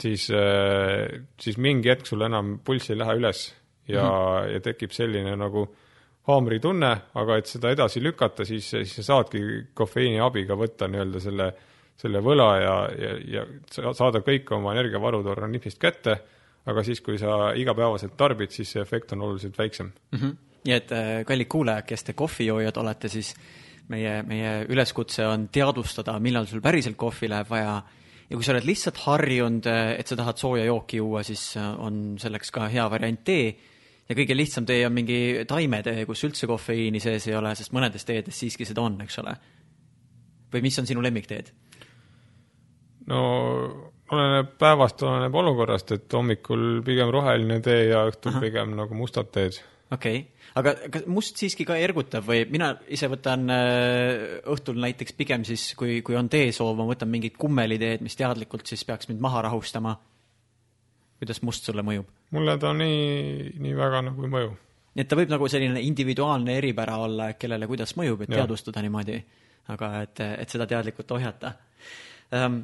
siis, 0.00 0.26
siis 1.40 1.56
mingi 1.58 1.88
hetk 1.88 2.06
sul 2.06 2.26
enam 2.26 2.58
pulss 2.64 2.92
ei 2.92 2.98
lähe 2.98 3.16
üles 3.16 3.46
ja 3.88 4.02
mm, 4.02 4.10
-hmm. 4.10 4.52
ja 4.52 4.60
tekib 4.60 4.92
selline 4.92 5.36
nagu 5.36 5.64
haamritunne, 6.28 6.90
aga 7.14 7.36
et 7.36 7.46
seda 7.46 7.70
edasi 7.70 8.02
lükata, 8.02 8.44
siis, 8.44 8.70
siis 8.70 8.94
sa 8.96 9.02
saadki 9.02 9.40
kofeiini 9.74 10.20
abiga 10.20 10.56
võtta 10.56 10.88
nii-öelda 10.88 11.20
selle, 11.20 11.48
selle 11.96 12.20
võla 12.24 12.48
ja, 12.60 12.76
ja, 12.98 13.16
ja 13.34 13.92
saada 13.92 14.22
kõik 14.24 14.52
oma 14.56 14.72
energiavarud 14.72 15.26
organismist 15.26 15.80
kätte, 15.80 16.16
aga 16.66 16.82
siis, 16.82 17.00
kui 17.04 17.18
sa 17.20 17.52
igapäevaselt 17.56 18.16
tarbid, 18.16 18.50
siis 18.50 18.72
see 18.72 18.82
efekt 18.82 19.12
on 19.12 19.22
oluliselt 19.26 19.58
väiksem 19.58 19.92
mm. 20.12 20.18
-hmm. 20.18 20.36
nii 20.64 20.74
et 20.74 20.92
äh, 20.92 21.24
kallid 21.26 21.48
kuulajad, 21.48 21.86
kes 21.86 22.04
te 22.04 22.12
kohvijoojad 22.12 22.76
olete, 22.76 23.08
siis 23.08 23.34
meie, 23.88 24.22
meie 24.22 24.64
üleskutse 24.68 25.26
on 25.26 25.48
teadvustada, 25.52 26.18
millal 26.20 26.46
sul 26.46 26.60
päriselt 26.64 26.96
kohvi 26.96 27.28
läheb 27.28 27.50
vaja 27.50 27.82
ja 28.30 28.36
kui 28.36 28.44
sa 28.44 28.54
oled 28.54 28.66
lihtsalt 28.66 28.98
harjunud, 29.04 29.68
eh, 29.68 29.94
et 30.00 30.08
sa 30.08 30.16
tahad 30.18 30.40
sooja 30.40 30.64
jooki 30.68 31.00
juua, 31.00 31.22
siis 31.26 31.54
eh, 31.60 31.70
on 31.78 32.16
selleks 32.20 32.52
ka 32.54 32.68
hea 32.72 32.86
variant 32.90 33.24
tee. 33.24 33.54
ja 34.08 34.14
kõige 34.14 34.36
lihtsam 34.36 34.66
tee 34.68 34.82
on 34.86 34.92
mingi 34.92 35.44
taimetee, 35.48 36.04
kus 36.04 36.24
üldse 36.26 36.46
kofeiini 36.46 37.00
sees 37.00 37.24
ei 37.28 37.36
ole, 37.38 37.54
sest 37.56 37.72
mõnedes 37.72 38.04
teedes 38.04 38.36
siiski 38.36 38.66
seda 38.68 38.82
on, 38.84 38.98
eks 39.00 39.18
ole. 39.22 39.36
või 40.52 40.62
mis 40.62 40.78
on 40.78 40.86
sinu 40.86 41.02
lemmikteed? 41.02 41.52
no 43.06 43.20
oleneb 44.12 44.54
päevast, 44.60 45.02
oleneb 45.02 45.34
olukorrast, 45.34 45.94
et 45.96 46.12
hommikul 46.12 46.82
pigem 46.84 47.12
roheline 47.14 47.60
tee 47.64 47.88
ja 47.88 48.04
õhtul 48.10 48.34
Aha. 48.36 48.44
pigem 48.44 48.74
nagu 48.76 48.94
mustad 48.98 49.30
teed. 49.32 49.60
okei 49.90 50.18
okay 50.18 50.34
aga 50.58 50.74
kas 50.92 51.06
must 51.10 51.38
siiski 51.40 51.66
ka 51.66 51.76
ergutab 51.80 52.26
või 52.28 52.44
mina 52.50 52.70
ise 52.92 53.08
võtan 53.10 53.46
äh, 53.50 54.40
õhtul 54.50 54.78
näiteks 54.82 55.16
pigem 55.18 55.46
siis, 55.46 55.72
kui, 55.78 55.98
kui 56.06 56.16
on 56.18 56.28
teesoov, 56.30 56.76
ma 56.78 56.86
võtan 56.88 57.10
mingit 57.10 57.38
kummeliteed, 57.40 58.04
mis 58.04 58.18
teadlikult 58.18 58.70
siis 58.70 58.84
peaks 58.86 59.10
mind 59.10 59.22
maha 59.24 59.44
rahustama. 59.48 59.96
kuidas 61.18 61.42
must 61.42 61.64
sulle 61.66 61.82
mõjub? 61.82 62.06
mulle 62.34 62.58
ta 62.58 62.72
nii, 62.72 63.54
nii 63.62 63.74
väga 63.78 64.04
nagu 64.10 64.26
ei 64.26 64.34
mõju. 64.36 64.52
nii 64.94 65.06
et 65.06 65.10
ta 65.10 65.18
võib 65.18 65.34
nagu 65.34 65.48
selline 65.48 65.82
individuaalne 65.82 66.58
eripära 66.58 67.00
olla, 67.02 67.32
kellele 67.32 67.66
kuidas 67.66 67.96
mõjub, 67.98 68.22
et 68.22 68.30
ja. 68.30 68.42
teadvustada 68.42 68.82
niimoodi, 68.82 69.18
aga 69.74 69.90
et, 70.02 70.22
et 70.38 70.50
seda 70.50 70.68
teadlikult 70.70 71.10
ohjata 71.18 71.56
um, 72.30 72.62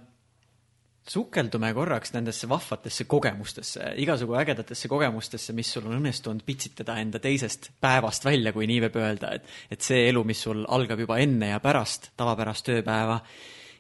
sukeldume 1.09 1.73
korraks 1.75 2.13
nendesse 2.15 2.49
vahvatesse 2.49 3.05
kogemustesse, 3.05 3.93
igasugu 4.03 4.37
ägedatesse 4.41 4.89
kogemustesse, 4.89 5.55
mis 5.57 5.73
sul 5.73 5.89
on 5.89 5.97
õnnestunud 5.99 6.45
pitsitada 6.47 6.99
enda 7.01 7.21
teisest 7.23 7.71
päevast 7.81 8.25
välja, 8.25 8.53
kui 8.53 8.69
nii 8.71 8.83
võib 8.87 9.01
öelda, 9.01 9.35
et, 9.39 9.49
et 9.73 9.81
see 9.85 10.07
elu, 10.11 10.25
mis 10.29 10.43
sul 10.47 10.63
algab 10.69 11.01
juba 11.01 11.19
enne 11.23 11.55
ja 11.55 11.61
pärast 11.63 12.13
tavapärast 12.21 12.69
tööpäeva. 12.69 13.21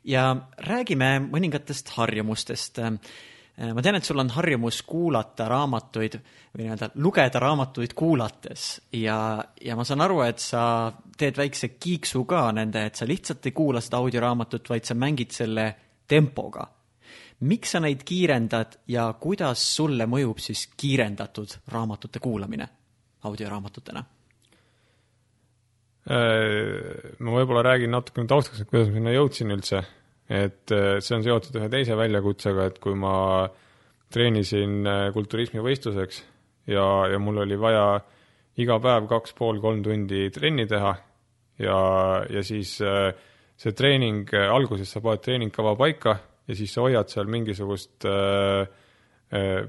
ja 0.05 0.37
räägime 0.66 1.18
mõningatest 1.29 1.93
harjumustest. 1.99 2.81
ma 3.75 3.83
tean, 3.83 3.95
et 3.95 4.05
sul 4.05 4.18
on 4.18 4.31
harjumus 4.31 4.83
kuulata 4.83 5.49
raamatuid 5.49 6.16
või 6.57 6.64
nii-öelda 6.64 6.91
lugeda 6.95 7.39
raamatuid 7.39 7.93
kuulates 7.95 8.81
ja, 8.93 9.45
ja 9.61 9.77
ma 9.77 9.85
saan 9.85 10.01
aru, 10.01 10.23
et 10.23 10.39
sa 10.39 10.93
teed 11.18 11.37
väikse 11.37 11.68
kiiksu 11.68 12.25
ka 12.25 12.51
nende, 12.53 12.87
et 12.87 12.97
sa 12.97 13.07
lihtsalt 13.07 13.47
ei 13.47 13.53
kuula 13.53 13.81
seda 13.81 14.01
audioraamatut, 14.01 14.68
vaid 14.68 14.89
sa 14.89 14.95
mängid 14.95 15.37
selle 15.37 15.75
tempoga 16.09 16.66
miks 17.41 17.74
sa 17.74 17.80
neid 17.80 18.03
kiirendad 18.07 18.80
ja 18.91 19.09
kuidas 19.20 19.62
sulle 19.76 20.07
mõjub 20.11 20.41
siis 20.43 20.66
kiirendatud 20.76 21.57
raamatute 21.72 22.20
kuulamine 22.20 22.68
audioraamatutena? 23.24 24.03
Äh, 26.11 27.16
ma 27.20 27.34
võib-olla 27.36 27.64
räägin 27.64 27.93
natukene 27.93 28.28
taustaks, 28.28 28.62
et 28.62 28.70
kuidas 28.70 28.88
ma 28.88 28.99
sinna 28.99 29.14
jõudsin 29.14 29.53
üldse. 29.57 29.82
et 30.30 30.72
äh, 30.72 31.01
see 31.03 31.16
on 31.16 31.24
seotud 31.26 31.57
ühe 31.59 31.68
teise 31.68 31.97
väljakutsega, 31.99 32.66
et 32.70 32.78
kui 32.78 32.95
ma 32.95 33.49
treenisin 34.12 34.86
äh, 34.86 35.03
kulturismivõistluseks 35.14 36.22
ja, 36.70 36.86
ja 37.11 37.18
mul 37.18 37.43
oli 37.43 37.59
vaja 37.59 38.01
iga 38.61 38.78
päev 38.80 39.09
kaks 39.11 39.34
pool, 39.34 39.61
kolm 39.61 39.82
tundi 39.82 40.28
trenni 40.30 40.66
teha 40.70 40.95
ja, 41.59 41.78
ja 42.30 42.43
siis 42.47 42.76
see 42.80 43.72
treening, 43.76 44.30
alguses 44.32 44.91
sa 44.91 45.03
paned 45.05 45.22
treeningkava 45.24 45.74
paika 45.76 46.16
ja 46.51 46.57
siis 46.59 46.72
sa 46.74 46.82
hoiad 46.82 47.11
seal 47.12 47.30
mingisugust 47.30 48.07
äh, 48.11 48.66
äh, 49.36 49.61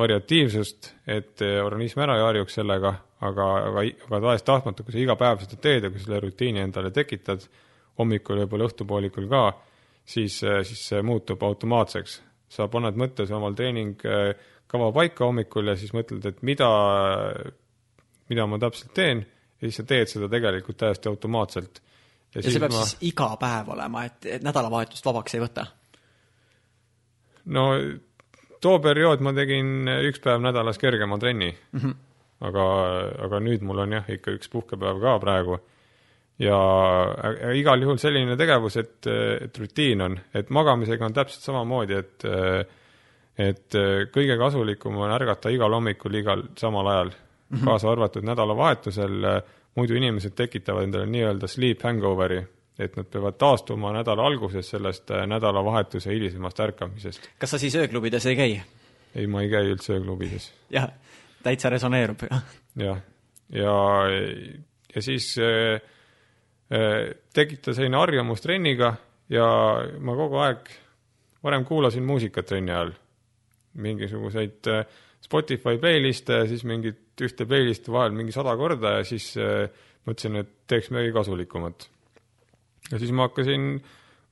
variatiivsust, 0.00 0.94
et 1.10 1.42
organism 1.60 2.00
ära 2.00 2.14
ei 2.16 2.22
harjuks 2.24 2.54
sellega, 2.60 2.94
aga, 3.26 3.48
aga, 3.68 3.82
aga 4.06 4.20
tahes-tahtmata, 4.24 4.84
kui 4.86 4.94
sa 4.94 5.02
iga 5.02 5.16
päev 5.20 5.42
seda 5.44 5.58
teed 5.60 5.86
ja 5.86 5.90
kui 5.92 6.00
selle 6.00 6.20
rutiini 6.24 6.62
endale 6.62 6.92
tekitad, 6.94 7.44
hommikul 8.00 8.40
ja 8.40 8.46
võib-olla 8.46 8.70
õhtupoolikul 8.70 9.26
ka, 9.30 9.42
siis, 10.04 10.40
äh, 10.46 10.62
siis 10.66 10.86
see 10.92 11.02
muutub 11.06 11.42
automaatseks. 11.46 12.20
sa 12.50 12.66
paned 12.66 12.96
mõttes 12.98 13.30
omal 13.30 13.54
treeningkava 13.54 14.88
paika 14.92 15.22
hommikul 15.28 15.70
ja 15.70 15.76
siis 15.78 15.92
mõtled, 15.94 16.24
et 16.26 16.40
mida, 16.42 16.70
mida 18.28 18.46
ma 18.50 18.58
täpselt 18.58 18.90
teen 18.94 19.20
ja 19.22 19.68
siis 19.68 19.78
sa 19.78 19.84
teed 19.86 20.10
seda 20.10 20.28
tegelikult 20.32 20.80
täiesti 20.80 21.08
automaatselt. 21.08 21.82
ja, 22.34 22.40
ja 22.40 22.48
see 22.48 22.62
peab 22.62 22.74
ma... 22.74 22.82
siis 22.82 23.12
iga 23.12 23.28
päev 23.38 23.70
olema, 23.76 24.04
et, 24.08 24.26
et 24.38 24.42
nädalavahetust 24.46 25.06
vabaks 25.06 25.36
ei 25.38 25.44
võta? 25.44 25.68
No 27.44 27.66
too 28.60 28.78
periood 28.84 29.22
ma 29.24 29.32
tegin 29.36 29.88
üks 30.08 30.22
päev 30.24 30.42
nädalas 30.44 30.78
kergema 30.78 31.18
trenni 31.18 31.50
mm. 31.50 31.80
-hmm. 31.80 31.94
aga, 32.48 32.64
aga 33.26 33.40
nüüd 33.40 33.62
mul 33.66 33.84
on 33.84 33.92
jah, 33.98 34.08
ikka 34.08 34.34
üks 34.36 34.48
puhkepäev 34.52 35.00
ka 35.00 35.18
praegu. 35.18 35.58
ja 36.38 36.58
igal 37.54 37.82
juhul 37.82 37.98
selline 38.00 38.36
tegevus, 38.36 38.76
et, 38.76 39.06
et 39.44 39.58
rutiin 39.58 40.00
on, 40.00 40.18
et 40.34 40.50
magamisega 40.50 41.04
on 41.04 41.12
täpselt 41.12 41.42
samamoodi, 41.44 41.94
et 41.94 42.24
et 43.40 43.76
kõige 44.12 44.36
kasulikum 44.38 44.96
on 44.96 45.12
ärgata 45.12 45.48
igal 45.48 45.72
hommikul 45.72 46.14
igal 46.14 46.42
samal 46.56 46.86
ajal 46.86 47.10
mm, 47.10 47.56
-hmm. 47.56 47.64
kaasa 47.64 47.90
arvatud 47.90 48.24
nädalavahetusel, 48.24 49.24
muidu 49.74 49.94
inimesed 49.94 50.34
tekitavad 50.36 50.84
endale 50.84 51.06
nii-öelda 51.06 51.46
sleep 51.46 51.82
hangover'i 51.82 52.42
et 52.80 52.96
nad 52.96 53.08
peavad 53.12 53.36
taastuma 53.38 53.92
nädala 53.92 54.24
alguses 54.26 54.70
sellest 54.72 55.10
äh, 55.12 55.26
nädalavahetuse 55.28 56.12
hilisemast 56.14 56.60
ärkamisest. 56.60 57.30
kas 57.38 57.50
sa 57.50 57.58
siis 57.58 57.76
ööklubides 57.76 58.26
ei 58.26 58.36
käi? 58.36 58.60
ei, 59.14 59.26
ma 59.26 59.42
ei 59.44 59.50
käi 59.52 59.72
üldse 59.74 59.94
ööklubides. 59.98 60.50
jah, 60.72 60.88
täitsa 61.42 61.70
resoneerub, 61.72 62.24
jah. 62.30 62.42
jah, 62.76 63.02
ja, 63.52 63.66
ja, 63.66 63.76
ja 64.94 65.02
siis 65.04 65.34
äh, 65.38 65.80
äh, 66.72 67.12
tekitas 67.34 67.76
selline 67.76 68.00
harjumus 68.00 68.40
trenniga 68.44 68.94
ja 69.28 69.46
ma 70.00 70.16
kogu 70.16 70.40
aeg 70.46 70.72
varem 71.44 71.64
kuulasin 71.68 72.04
muusikat 72.04 72.48
trenni 72.48 72.72
ajal. 72.72 72.96
mingisuguseid 73.74 74.66
äh, 74.72 74.84
Spotify 75.20 75.76
playlist'e, 75.78 76.46
siis 76.48 76.64
mingit 76.64 77.20
ühte 77.20 77.44
playlist'i 77.46 77.92
vahel 77.92 78.16
mingi 78.16 78.32
sada 78.32 78.56
korda 78.56 78.96
ja 78.96 79.04
siis 79.04 79.34
mõtlesin, 79.36 80.38
et 80.40 80.54
teeks 80.66 80.88
midagi 80.90 81.12
kasulikumat 81.12 81.90
ja 82.90 82.98
siis 82.98 83.12
ma 83.14 83.28
hakkasin 83.28 83.72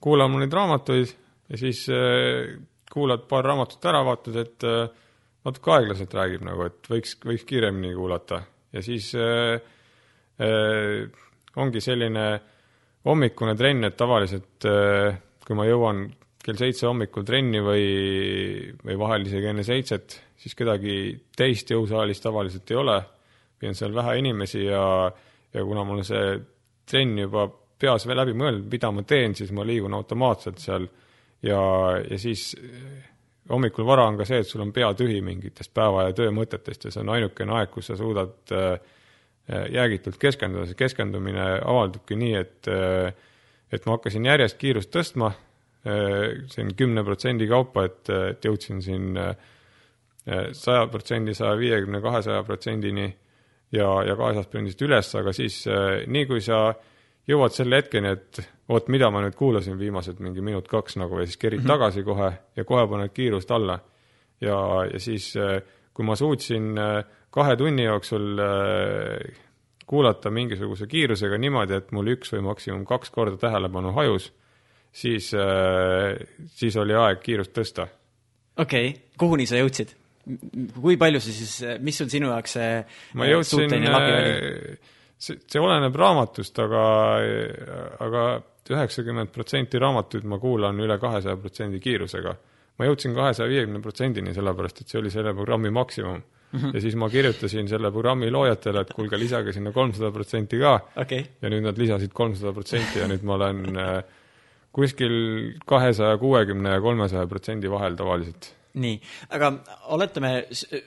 kuulama 0.02 0.40
neid 0.42 0.54
raamatuid 0.54 1.14
ja 1.48 1.60
siis 1.60 1.84
äh, 1.92 2.56
kuulad 2.92 3.26
paar 3.30 3.46
raamatut 3.46 3.84
ära, 3.90 4.02
vaatad, 4.06 4.36
et 4.42 4.66
äh, 4.66 4.84
natuke 5.46 5.74
aeglaselt 5.76 6.14
räägib 6.14 6.44
nagu, 6.46 6.68
et 6.68 6.90
võiks, 6.90 7.16
võiks 7.24 7.46
kiiremini 7.48 7.94
kuulata 7.96 8.42
ja 8.74 8.84
siis 8.84 9.10
äh, 9.18 9.58
äh, 10.42 11.08
ongi 11.58 11.82
selline 11.82 12.28
hommikune 13.08 13.54
trenn, 13.56 13.86
et 13.86 13.96
tavaliselt 13.96 14.66
kui 15.46 15.56
ma 15.56 15.64
jõuan 15.64 16.02
kell 16.44 16.58
seitse 16.60 16.86
hommikul 16.86 17.24
trenni 17.28 17.60
või, 17.64 17.86
või 18.84 18.96
vahel 19.00 19.24
isegi 19.26 19.48
enne 19.50 19.64
seitset, 19.66 20.18
siis 20.38 20.54
kedagi 20.58 20.94
teist 21.36 21.72
jõusaalis 21.72 22.20
tavaliselt 22.24 22.70
ei 22.72 22.78
ole. 22.80 22.98
või 23.58 23.70
on 23.70 23.78
seal 23.78 23.94
vähe 23.94 24.18
inimesi 24.20 24.64
ja, 24.64 24.82
ja 25.54 25.64
kuna 25.64 25.84
mul 25.84 26.04
see 26.06 26.36
trenn 26.88 27.18
juba 27.18 27.48
peas 27.78 28.06
läbi 28.06 28.34
mõeldud, 28.34 28.66
mida 28.70 28.90
ma 28.90 29.04
teen, 29.06 29.34
siis 29.38 29.52
ma 29.54 29.66
liigun 29.66 29.94
automaatselt 29.94 30.58
seal. 30.62 30.88
Ja, 31.42 31.58
ja 32.02 32.18
siis 32.18 32.56
hommikul 33.48 33.86
vara 33.86 34.06
on 34.08 34.18
ka 34.18 34.26
see, 34.28 34.42
et 34.42 34.48
sul 34.48 34.62
on 34.64 34.72
pea 34.74 34.90
tühi 34.96 35.20
mingitest 35.24 35.72
päeva 35.74 36.08
ja 36.08 36.14
töö 36.16 36.32
mõtetest 36.34 36.88
ja 36.88 36.92
see 36.92 37.02
on 37.04 37.12
ainukene 37.16 37.54
aeg, 37.58 37.72
kus 37.72 37.90
sa 37.90 37.96
suudad 37.98 38.52
äh, 38.54 38.78
jäägitult 39.72 40.18
keskenduda, 40.20 40.66
see 40.68 40.78
keskendumine 40.78 41.46
avaldubki 41.58 42.18
nii, 42.18 42.34
et 42.38 42.70
äh, 42.72 43.26
et 43.72 43.84
ma 43.84 43.98
hakkasin 43.98 44.24
järjest 44.24 44.56
kiirust 44.60 44.92
tõstma, 44.92 45.30
äh, 45.88 46.42
siin 46.52 46.74
kümne 46.76 47.04
protsendi 47.04 47.48
kaupa, 47.48 47.86
et, 47.88 48.02
et 48.32 48.44
jõudsin 48.50 48.82
siin 48.84 49.14
saja 50.52 50.82
protsendi, 50.92 51.32
saja 51.32 51.54
viiekümne, 51.56 52.02
kahesaja 52.04 52.42
protsendini 52.44 53.06
ja, 53.72 53.86
ja 54.04 54.16
kahesajast 54.16 54.50
protsendist 54.50 54.82
üles, 54.84 55.08
aga 55.16 55.32
siis 55.32 55.62
nii, 56.04 56.26
kui 56.28 56.42
sa 56.44 56.58
jõuad 57.28 57.54
selle 57.54 57.82
hetkeni, 57.82 58.14
et 58.16 58.40
oot, 58.72 58.88
mida 58.92 59.10
ma 59.12 59.22
nüüd 59.24 59.36
kuulasin 59.38 59.78
viimased 59.80 60.20
mingi 60.24 60.44
minut-kaks 60.44 60.98
nagu 61.00 61.20
ja 61.20 61.26
siis 61.26 61.40
kerid 61.40 61.60
mm 61.60 61.64
-hmm. 61.64 61.74
tagasi 61.74 62.04
kohe 62.04 62.32
ja 62.56 62.64
kohe 62.64 62.86
paned 62.88 63.12
kiirust 63.14 63.50
alla. 63.50 63.78
ja, 64.40 64.56
ja 64.92 65.00
siis, 65.00 65.36
äh, 65.36 65.62
kui 65.94 66.04
ma 66.04 66.16
suutsin 66.16 66.78
äh, 66.78 67.04
kahe 67.30 67.56
tunni 67.56 67.84
jooksul 67.84 68.38
äh, 68.38 69.36
kuulata 69.86 70.30
mingisuguse 70.30 70.86
kiirusega 70.86 71.38
niimoodi, 71.38 71.74
et 71.74 71.92
mul 71.92 72.06
üks 72.06 72.32
või 72.32 72.40
maksimum 72.40 72.84
kaks 72.84 73.10
korda 73.10 73.36
tähelepanu 73.36 73.92
hajus, 73.92 74.32
siis, 74.92 75.32
siis 76.46 76.76
oli 76.76 76.94
aeg 76.94 77.20
kiirust 77.20 77.58
tõsta. 77.58 77.88
okei 78.56 78.88
okay., 78.88 79.00
kuhuni 79.18 79.46
sa 79.46 79.56
jõudsid? 79.56 79.96
kui 80.82 80.96
palju 80.96 81.20
see 81.20 81.32
siis, 81.32 81.80
mis 81.80 82.00
on 82.00 82.10
sinu 82.10 82.28
jaoks 82.28 82.52
see 82.52 82.84
ma 83.14 83.26
jõudsin, 83.26 83.72
see, 85.18 85.38
see 85.46 85.62
oleneb 85.62 85.96
raamatust, 85.98 86.58
aga, 86.62 86.84
aga 88.06 88.24
üheksakümmend 88.68 89.32
protsenti 89.32 89.80
raamatuid 89.80 90.26
ma 90.28 90.38
kuulan 90.42 90.78
üle 90.84 90.98
kahesaja 91.00 91.38
protsendi 91.40 91.80
kiirusega. 91.80 92.34
ma 92.78 92.86
jõudsin 92.86 93.14
kahesaja 93.14 93.50
viiekümne 93.50 93.80
protsendini, 93.82 94.34
sellepärast 94.34 94.82
et 94.82 94.92
see 94.92 95.00
oli 95.00 95.10
selle 95.10 95.32
programmi 95.34 95.70
maksimum 95.74 96.20
mm. 96.20 96.58
-hmm. 96.58 96.74
ja 96.74 96.80
siis 96.80 96.94
ma 96.96 97.08
kirjutasin 97.10 97.68
selle 97.68 97.90
programmi 97.90 98.30
loojatele, 98.30 98.80
et 98.80 98.92
kuulge, 98.94 99.18
lisage 99.18 99.52
sinna 99.52 99.72
kolmsada 99.72 100.10
protsenti 100.10 100.58
ka 100.58 100.80
okay.. 100.96 101.24
ja 101.42 101.50
nüüd 101.50 101.64
nad 101.66 101.78
lisasid 101.78 102.12
kolmsada 102.12 102.52
protsenti 102.52 102.98
ja 102.98 103.08
nüüd 103.08 103.24
ma 103.24 103.34
olen 103.34 103.76
äh, 103.76 104.04
kuskil 104.72 105.58
kahesaja 105.66 106.18
kuuekümne 106.18 106.70
ja 106.70 106.80
kolmesaja 106.80 107.26
protsendi 107.26 107.70
vahel 107.70 107.96
tavaliselt 107.96 108.54
nii, 108.76 108.98
aga 109.34 109.50
oletame, 109.94 110.32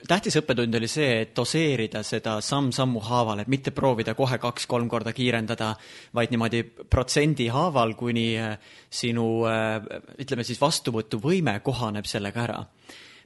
tähtis 0.08 0.36
õppetund 0.40 0.78
oli 0.78 0.88
see, 0.90 1.22
et 1.24 1.34
doseerida 1.36 2.02
seda 2.06 2.36
samm-sammu 2.44 3.02
haaval, 3.08 3.42
et 3.42 3.50
mitte 3.52 3.74
proovida 3.74 4.14
kohe 4.18 4.38
kaks-kolm 4.42 4.88
korda 4.90 5.14
kiirendada, 5.16 5.72
vaid 6.14 6.32
niimoodi 6.32 6.62
protsendi 6.62 7.48
haaval, 7.52 7.96
kuni 7.98 8.26
äh, 8.40 8.56
sinu 8.90 9.44
äh, 9.50 9.78
ütleme 10.22 10.46
siis 10.46 10.60
vastuvõtuvõime 10.62 11.58
kohaneb 11.64 12.08
sellega 12.08 12.46
ära. 12.46 12.60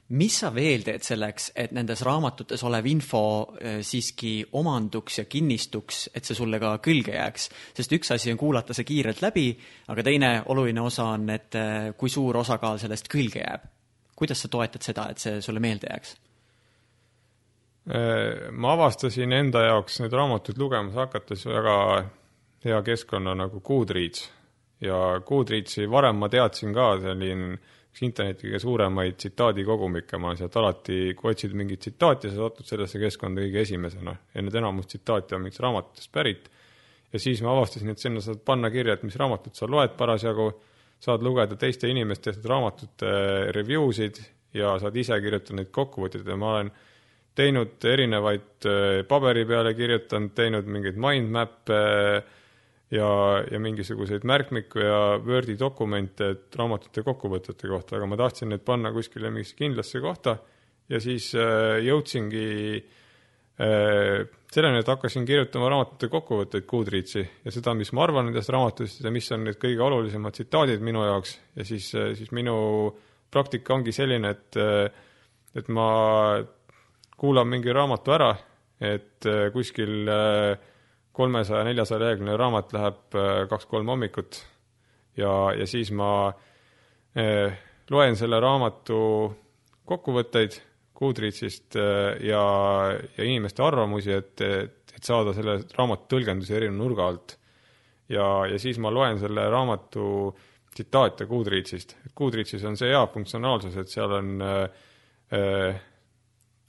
mis 0.07 0.37
sa 0.39 0.53
veel 0.55 0.85
teed 0.87 1.03
selleks, 1.03 1.49
et 1.55 1.73
nendes 1.75 2.01
raamatutes 2.01 2.61
olev 2.63 2.85
info 2.87 3.23
äh, 3.43 3.79
siiski 3.83 4.45
omanduks 4.51 5.19
ja 5.19 5.25
kinnistuks, 5.25 6.09
et 6.15 6.25
see 6.25 6.35
sulle 6.35 6.59
ka 6.59 6.77
külge 6.79 7.13
jääks? 7.13 7.49
sest 7.75 7.91
üks 7.91 8.11
asi 8.15 8.31
on 8.31 8.37
kuulata 8.37 8.73
see 8.73 8.87
kiirelt 8.87 9.21
läbi, 9.21 9.51
aga 9.87 10.03
teine 10.03 10.35
oluline 10.47 10.81
osa 10.81 11.11
on, 11.13 11.29
et 11.29 11.55
kui 11.97 12.09
suur 12.09 12.37
osakaal 12.37 12.79
sellest 12.79 13.11
külge 13.11 13.43
jääb 13.43 13.76
kuidas 14.17 14.41
sa 14.41 14.49
toetad 14.51 14.85
seda, 14.85 15.09
et 15.11 15.21
see 15.21 15.41
sulle 15.45 15.61
meelde 15.63 15.89
jääks? 15.91 16.15
Äh, 17.87 18.49
ma 18.51 18.73
avastasin 18.75 19.31
enda 19.31 19.61
jaoks 19.69 20.01
neid 20.03 20.15
raamatuid 20.17 20.57
lugemas 20.59 20.97
hakates 20.97 21.45
väga 21.47 21.77
hea 22.65 22.81
keskkonna 22.83 23.35
nagu 23.37 23.61
Goodreads 23.63 24.25
ja 24.83 24.97
Goodreadsi 25.25 25.87
varem 25.89 26.19
ma 26.19 26.29
teadsin 26.29 26.73
ka, 26.75 26.89
see 27.01 27.13
oli 27.13 27.31
üks 27.97 28.03
interneti 28.05 28.49
kõige 28.49 28.59
suuremaid 28.61 29.15
tsitaadikogumikke, 29.17 30.19
ma 30.21 30.35
sealt 30.37 30.57
alati, 30.59 31.15
kui 31.17 31.31
otsid 31.31 31.55
mingit 31.57 31.81
tsitaati, 31.85 32.29
sa 32.29 32.43
satud 32.43 32.67
sellesse 32.67 33.01
keskkonda 33.01 33.45
kõige 33.45 33.63
esimesena 33.63 34.13
ja 34.33 34.43
need 34.43 34.57
enamus 34.59 34.91
tsitaate 34.91 35.37
on 35.37 35.45
mingitest 35.45 35.63
raamatutest 35.65 36.11
pärit. 36.11 36.49
ja 37.13 37.19
siis 37.19 37.41
ma 37.41 37.53
avastasin, 37.55 37.89
et 37.89 38.03
sinna 38.03 38.21
saad 38.21 38.43
panna 38.45 38.69
kirja, 38.69 38.97
et 38.97 39.03
mis 39.07 39.15
raamatut 39.15 39.55
sa 39.55 39.69
loed 39.69 39.95
parasjagu 39.97 40.51
saad 40.99 41.23
lugeda 41.23 41.57
teiste 41.59 41.89
inimeste 41.91 42.31
tehtud 42.31 42.49
raamatute 42.49 43.11
review 43.55 43.91
sid 43.93 44.19
ja 44.57 44.75
saad 44.81 44.95
ise 44.97 45.19
kirjutada 45.21 45.59
neid 45.59 45.71
kokkuvõtteid. 45.75 46.25
Ja 46.27 46.37
ma 46.39 46.53
olen 46.55 46.71
teinud 47.37 47.85
erinevaid 47.85 48.65
äh, 48.65 49.05
paberi 49.07 49.45
peale 49.45 49.75
kirjutanud, 49.77 50.33
teinud 50.37 50.69
mingeid 50.73 50.97
mind 51.01 51.33
map'e 51.33 51.81
ja, 52.89 53.09
ja 53.51 53.59
mingisuguseid 53.61 54.25
märkmiku 54.25 54.81
ja 54.81 54.99
Wordi 55.23 55.57
dokumente 55.59 56.31
raamatute 56.55 57.03
kokkuvõtete 57.05 57.69
kohta, 57.69 57.97
aga 57.97 58.09
ma 58.09 58.19
tahtsin 58.19 58.53
need 58.53 58.65
panna 58.65 58.93
kuskile 58.95 59.29
mingisse 59.33 59.57
kindlasse 59.59 60.01
kohta 60.01 60.37
ja 60.89 61.01
siis 61.03 61.33
jõudsingi 61.35 62.47
äh, 62.79 62.95
selleni, 63.57 64.79
et 64.79 64.89
hakkasin 64.91 65.25
kirjutama 65.25 65.69
raamatute 65.71 66.09
kokkuvõtteid 66.13 66.65
Goodreadsi 66.69 67.23
ja 67.25 67.53
seda, 67.53 67.73
mis 67.77 67.89
ma 67.95 68.03
arvan 68.05 68.29
nendest 68.29 68.51
raamatutest 68.53 69.01
ja 69.05 69.11
mis 69.13 69.29
on 69.33 69.47
need 69.47 69.57
kõige 69.61 69.81
olulisemad 69.81 70.35
tsitaadid 70.37 70.83
minu 70.85 71.01
jaoks. 71.07 71.37
Ja 71.57 71.65
siis, 71.65 71.89
siis 71.89 72.31
minu 72.37 72.57
praktika 73.33 73.73
ongi 73.73 73.91
selline, 73.95 74.35
et, 74.35 74.59
et 75.57 75.71
ma 75.73 75.87
kuulan 77.17 77.49
mingi 77.49 77.73
raamatu 77.73 78.13
ära, 78.13 78.29
et 78.77 79.25
kuskil 79.53 80.13
kolmesaja, 81.17 81.63
neljasaja 81.65 82.03
leheküljeline 82.03 82.37
raamat 82.37 82.77
läheb 82.77 83.17
kaks-kolm 83.49 83.89
hommikut. 83.89 84.43
Ja, 85.17 85.49
ja 85.57 85.65
siis 85.65 85.89
ma 85.89 86.29
loen 87.89 88.17
selle 88.19 88.37
raamatu 88.43 88.99
kokkuvõtteid 89.89 90.59
Goodreadsist 90.97 91.77
äh, 91.77 92.17
ja, 92.25 92.43
ja 93.17 93.25
inimeste 93.25 93.63
arvamusi, 93.65 94.13
et, 94.17 94.41
et, 94.41 94.93
et 94.95 95.03
saada 95.05 95.33
selle 95.37 95.59
raamatu 95.77 96.09
tõlgendusi 96.15 96.55
erineva 96.57 96.77
nurga 96.79 97.09
alt. 97.11 97.37
ja, 98.09 98.27
ja 98.49 98.59
siis 98.61 98.79
ma 98.81 98.91
loen 98.93 99.19
selle 99.21 99.49
raamatu 99.51 100.07
tsitaate 100.73 101.27
Goodreadsist. 101.29 101.97
Goodreadsis 102.17 102.63
on 102.69 102.77
see 102.77 102.89
hea 102.93 103.03
funktsionaalsus, 103.13 103.77
et 103.81 103.93
seal 103.93 104.13
on 104.19 104.33
äh, 104.45 104.63
äh, 105.37 105.83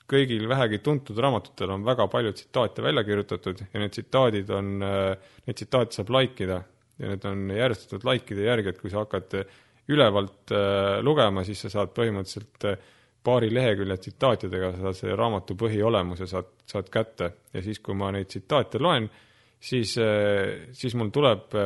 kõigil 0.08 0.48
vähegi 0.48 0.80
tuntud 0.84 1.18
raamatutel 1.20 1.74
on 1.74 1.84
väga 1.84 2.08
palju 2.08 2.32
tsitaate 2.32 2.84
välja 2.84 3.04
kirjutatud 3.04 3.60
ja 3.66 3.80
need 3.80 3.92
tsitaadid 3.92 4.50
on 4.56 4.70
äh,, 4.84 5.32
neid 5.44 5.58
tsitaate 5.60 5.98
saab 5.98 6.12
like 6.16 6.44
ida 6.44 6.62
ja 6.98 7.12
need 7.12 7.24
on 7.28 7.48
järjestatud 7.54 8.06
likeide 8.08 8.46
järgi, 8.48 8.72
et 8.72 8.80
kui 8.80 8.92
sa 8.92 9.04
hakkad 9.04 9.36
ülevalt 9.88 10.52
äh, 10.52 10.98
lugema, 11.04 11.44
siis 11.46 11.60
sa 11.64 11.70
saad 11.72 11.92
põhimõtteliselt 11.96 12.68
äh, 12.68 12.88
paari 13.24 13.50
lehekülje 13.52 13.96
tsitaatidega 14.02 14.72
saad 14.76 14.96
selle 14.96 15.16
raamatu 15.18 15.56
põhiolemuse 15.58 16.28
saad, 16.30 16.52
saad 16.68 16.88
kätte. 16.92 17.32
Ja 17.52 17.62
siis, 17.64 17.80
kui 17.84 17.96
ma 17.98 18.10
neid 18.14 18.30
tsitaate 18.30 18.80
loen, 18.82 19.08
siis, 19.60 19.96
siis 20.78 20.96
mul 20.98 21.10
tuleb 21.14 21.56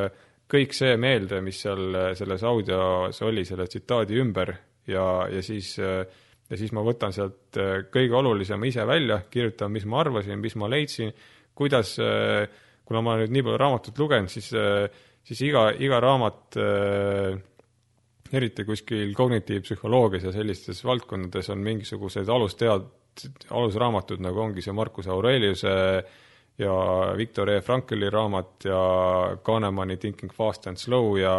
kõik 0.52 0.74
see 0.76 0.96
meelde, 1.00 1.40
mis 1.44 1.60
seal 1.64 2.14
selles 2.18 2.42
audios 2.48 3.22
oli 3.24 3.44
selle 3.48 3.68
tsitaadi 3.68 4.18
ümber. 4.20 4.54
Ja, 4.88 5.28
ja 5.30 5.42
siis, 5.44 5.76
ja 5.78 6.58
siis 6.58 6.72
ma 6.74 6.82
võtan 6.84 7.14
sealt 7.14 7.60
kõige 7.92 8.18
olulisema 8.18 8.66
ise 8.66 8.86
välja, 8.88 9.22
kirjutan, 9.30 9.70
mis 9.72 9.86
ma 9.86 10.02
arvasin, 10.02 10.40
mis 10.42 10.56
ma 10.58 10.68
leidsin, 10.72 11.12
kuidas, 11.54 11.94
kuna 12.88 13.04
ma 13.04 13.16
nüüd 13.20 13.32
nii 13.32 13.46
palju 13.46 13.60
raamatut 13.62 14.02
lugenud, 14.02 14.32
siis, 14.32 14.50
siis 15.22 15.44
iga, 15.46 15.68
iga 15.78 16.00
raamat 16.02 16.58
äh, 16.58 17.38
eriti 18.32 18.64
kuskil 18.64 19.12
kognitiivpsühholoogias 19.16 20.24
ja 20.28 20.32
sellistes 20.32 20.84
valdkondades 20.84 21.50
on 21.52 21.62
mingisugused 21.64 22.28
alustead, 22.32 22.88
alusraamatud, 23.50 24.22
nagu 24.24 24.40
ongi 24.40 24.64
see 24.64 24.72
Marcus 24.72 25.08
Aureliuse 25.12 25.74
ja 26.58 26.76
Viktor 27.16 27.50
E. 27.52 27.60
Frankli 27.60 28.08
raamat 28.10 28.68
ja 28.68 28.80
Kahnemani 29.44 29.96
Thinking 29.96 30.32
Fast 30.32 30.66
and 30.66 30.80
Slow 30.80 31.18
ja 31.20 31.36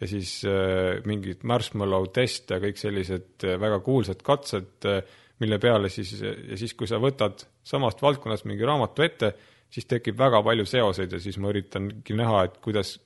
ja 0.00 0.08
siis 0.08 0.40
äh, 0.48 1.00
mingid 1.04 1.44
marshmallow 1.44 2.06
test 2.14 2.50
ja 2.50 2.56
kõik 2.62 2.78
sellised 2.80 3.44
äh, 3.44 3.58
väga 3.60 3.82
kuulsad 3.84 4.22
katsed, 4.24 4.86
äh, 4.88 5.02
mille 5.40 5.58
peale 5.60 5.90
siis, 5.92 6.14
ja 6.20 6.56
siis, 6.56 6.72
kui 6.76 6.88
sa 6.88 7.00
võtad 7.00 7.44
samast 7.64 8.00
valdkonnast 8.02 8.46
mingi 8.48 8.64
raamatu 8.64 9.04
ette, 9.04 9.34
siis 9.70 9.86
tekib 9.88 10.18
väga 10.18 10.42
palju 10.44 10.66
seoseid 10.68 11.12
ja 11.12 11.20
siis 11.20 11.36
ma 11.40 11.52
üritangi 11.52 12.16
näha, 12.16 12.46
et 12.48 12.56
kuidas 12.64 12.96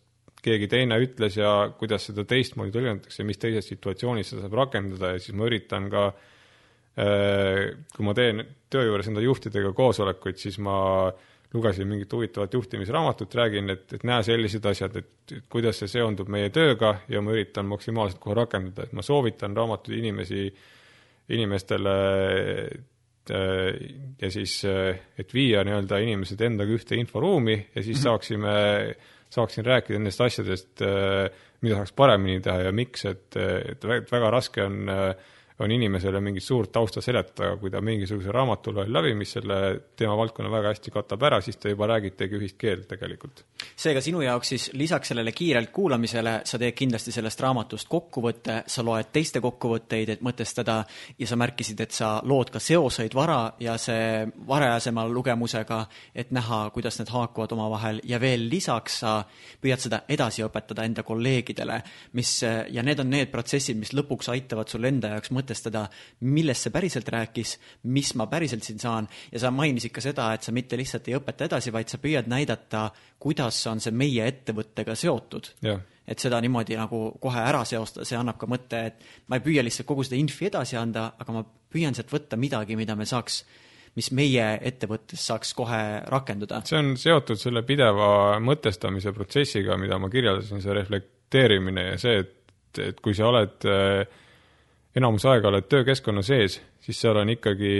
keegi 0.44 0.68
teine 0.70 0.98
ütles 1.02 1.38
ja 1.38 1.50
kuidas 1.78 2.08
seda 2.10 2.26
teistmoodi 2.28 2.74
tõlgendatakse, 2.74 3.26
mis 3.26 3.40
teises 3.40 3.68
situatsioonis 3.72 4.32
seda 4.32 4.44
saab 4.44 4.58
rakendada 4.60 5.14
ja 5.14 5.22
siis 5.22 5.36
ma 5.36 5.48
üritan 5.48 5.88
ka 5.92 6.08
äh, 6.10 7.70
kui 7.94 8.06
ma 8.06 8.16
teen 8.16 8.42
töö 8.70 8.90
juures 8.90 9.08
enda 9.10 9.24
juhtidega 9.24 9.72
koosolekuid, 9.76 10.40
siis 10.40 10.60
ma 10.62 10.76
lugesin 11.54 11.86
mingit 11.88 12.12
huvitavat 12.12 12.54
juhtimisraamatut, 12.54 13.34
räägin, 13.34 13.70
et, 13.70 13.92
et 13.94 14.04
näe 14.04 14.22
sellised 14.26 14.64
asjad, 14.66 14.96
et, 14.98 15.34
kuidas 15.50 15.78
see 15.78 15.92
seondub 15.92 16.30
meie 16.32 16.50
tööga 16.54 16.96
ja 17.08 17.22
ma 17.22 17.34
üritan 17.34 17.68
maksimaalselt 17.70 18.20
kohe 18.22 18.34
rakendada, 18.40 18.88
et 18.88 18.96
ma 18.96 19.04
soovitan 19.06 19.54
raamatuid 19.56 20.00
inimesi, 20.00 20.48
inimestele 21.34 21.94
ja 24.20 24.30
siis, 24.30 24.58
et 25.18 25.30
viia 25.32 25.62
nii-öelda 25.64 26.00
inimesed 26.04 26.42
endaga 26.44 26.74
ühte 26.74 26.98
inforuumi 27.00 27.56
ja 27.56 27.80
siis 27.82 27.96
mhm. 27.96 28.02
saaksime, 28.02 28.56
saaksin 29.34 29.66
rääkida 29.66 29.98
nendest 29.98 30.22
asjadest, 30.24 30.82
mida 31.64 31.78
saaks 31.80 31.94
paremini 31.96 32.42
teha 32.44 32.68
ja 32.68 32.72
miks, 32.74 33.04
et, 33.10 33.36
et 33.36 33.86
väga 33.86 34.30
raske 34.32 34.64
on 34.64 34.92
äh, 34.92 35.32
on 35.58 35.70
inimesele 35.70 36.20
mingit 36.20 36.42
suurt 36.42 36.72
tausta 36.72 37.00
seletada, 37.00 37.52
kui 37.60 37.70
ta 37.70 37.78
mingisuguse 37.84 38.32
raamatu 38.34 38.72
loeb 38.74 38.90
läbi, 38.90 39.12
mis 39.14 39.36
selle 39.36 39.58
teemavaldkonna 39.96 40.50
väga 40.50 40.72
hästi 40.72 40.90
katab 40.90 41.22
ära, 41.28 41.38
siis 41.44 41.60
te 41.62 41.70
juba 41.70 41.86
räägitegi 41.92 42.34
ühist 42.40 42.56
keelt 42.58 42.88
tegelikult. 42.90 43.44
seega 43.76 44.00
sinu 44.02 44.20
jaoks 44.20 44.48
siis 44.50 44.64
lisaks 44.74 45.12
sellele 45.12 45.32
kiirelt 45.32 45.70
kuulamisele 45.72 46.40
sa 46.44 46.58
teed 46.58 46.74
kindlasti 46.74 47.14
sellest 47.14 47.40
raamatust 47.40 47.88
kokkuvõtte, 47.88 48.56
sa 48.66 48.82
loed 48.82 49.12
teiste 49.14 49.40
kokkuvõtteid, 49.44 50.10
et 50.16 50.24
mõtestada 50.26 50.80
ja 51.18 51.26
sa 51.30 51.38
märkisid, 51.38 51.80
et 51.80 51.94
sa 51.94 52.16
lood 52.26 52.50
ka 52.50 52.58
seoseid 52.58 53.14
vara 53.14 53.54
ja 53.62 53.78
see 53.78 54.26
varajasema 54.48 55.06
lugemusega, 55.08 55.84
et 56.14 56.34
näha, 56.34 56.64
kuidas 56.74 56.98
need 56.98 57.14
haakuvad 57.14 57.54
omavahel 57.54 58.02
ja 58.04 58.18
veel 58.20 58.48
lisaks 58.50 58.98
sa 59.04 59.14
püüad 59.62 59.86
seda 59.86 60.02
edasi 60.08 60.42
õpetada 60.42 60.82
enda 60.82 61.06
kolleegidele, 61.06 61.78
mis 62.18 62.40
ja 62.42 62.82
need 62.82 63.06
on 63.06 63.10
need 63.14 63.30
protsessid, 63.30 63.78
mis 63.78 63.94
lõpuks 63.94 64.34
aitavad 64.34 64.68
sul 64.68 64.90
enda 64.90 65.14
jaoks 65.14 65.30
mõtelda 65.30 65.43
mõtestada, 65.44 65.84
millest 66.26 66.66
see 66.66 66.74
päriselt 66.74 67.08
rääkis, 67.14 67.56
mis 67.94 68.14
ma 68.18 68.26
päriselt 68.32 68.64
siin 68.66 68.80
saan 68.82 69.08
ja 69.32 69.42
sa 69.42 69.52
mainisid 69.54 69.94
ka 69.94 70.02
seda, 70.04 70.32
et 70.34 70.46
sa 70.46 70.54
mitte 70.56 70.78
lihtsalt 70.80 71.08
ei 71.08 71.18
õpeta 71.18 71.48
edasi, 71.48 71.72
vaid 71.74 71.92
sa 71.92 72.00
püüad 72.02 72.30
näidata, 72.30 72.88
kuidas 73.20 73.60
on 73.70 73.82
see 73.84 73.94
meie 73.94 74.26
ettevõttega 74.28 74.96
seotud. 74.98 75.52
et 76.04 76.20
seda 76.20 76.36
niimoodi 76.44 76.76
nagu 76.76 77.14
kohe 77.20 77.40
ära 77.40 77.62
seostada, 77.64 78.04
see 78.04 78.18
annab 78.20 78.36
ka 78.36 78.46
mõtte, 78.46 78.80
et 78.90 79.04
ma 79.28 79.38
ei 79.38 79.44
püüa 79.44 79.62
lihtsalt 79.64 79.88
kogu 79.88 80.04
seda 80.04 80.18
infi 80.20 80.50
edasi 80.50 80.76
anda, 80.76 81.14
aga 81.18 81.32
ma 81.32 81.44
püüan 81.44 81.96
sealt 81.96 82.12
võtta 82.12 82.36
midagi, 82.36 82.76
mida 82.76 82.96
me 82.96 83.06
saaks 83.08 83.44
mis 83.94 84.10
meie 84.14 84.46
ettevõttes 84.66 85.22
saaks 85.28 85.54
kohe 85.54 85.80
rakenduda. 86.10 86.62
see 86.66 86.80
on 86.80 86.96
seotud 86.98 87.38
selle 87.40 87.62
pideva 87.66 88.40
mõtestamise 88.42 89.14
protsessiga, 89.14 89.78
mida 89.78 89.98
ma 90.02 90.10
kirjeldasin, 90.10 90.62
see 90.62 90.74
reflekteerimine 90.74 91.86
ja 91.92 92.00
see, 92.02 92.18
et, 92.24 92.82
et 92.82 93.00
kui 93.00 93.14
sa 93.14 93.30
oled 93.30 93.68
äh, 93.70 94.02
enamus 94.94 95.24
aega 95.26 95.50
oled 95.50 95.66
töökeskkonna 95.70 96.22
sees, 96.22 96.60
siis 96.84 97.00
seal 97.02 97.18
on 97.18 97.32
ikkagi, 97.32 97.70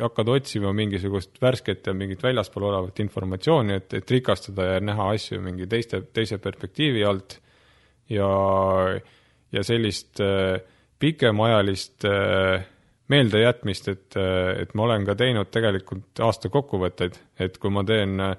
hakkad 0.00 0.30
otsima 0.34 0.72
mingisugust 0.74 1.38
värsket 1.42 1.86
ja 1.86 1.94
mingit 1.94 2.22
väljaspool 2.22 2.68
olevat 2.70 2.98
informatsiooni, 3.04 3.76
et, 3.80 3.94
et 4.00 4.10
rikastada 4.10 4.72
ja 4.72 4.80
näha 4.82 5.10
asju 5.14 5.40
mingi 5.44 5.68
teiste, 5.70 6.02
teise 6.12 6.38
perspektiivi 6.42 7.04
alt. 7.06 7.38
Ja, 8.10 8.26
ja 9.52 9.62
sellist 9.66 10.20
äh, 10.22 10.60
pikemaajalist 11.02 12.04
äh, 12.06 12.66
meeldejätmist, 13.08 13.88
et, 13.88 14.18
äh, 14.18 14.62
et 14.62 14.74
ma 14.74 14.86
olen 14.86 15.06
ka 15.06 15.16
teinud 15.18 15.50
tegelikult 15.54 16.22
aasta 16.22 16.50
kokkuvõtteid, 16.52 17.18
et 17.42 17.58
kui 17.62 17.74
ma 17.74 17.82
teen 17.86 18.20
äh, 18.22 18.36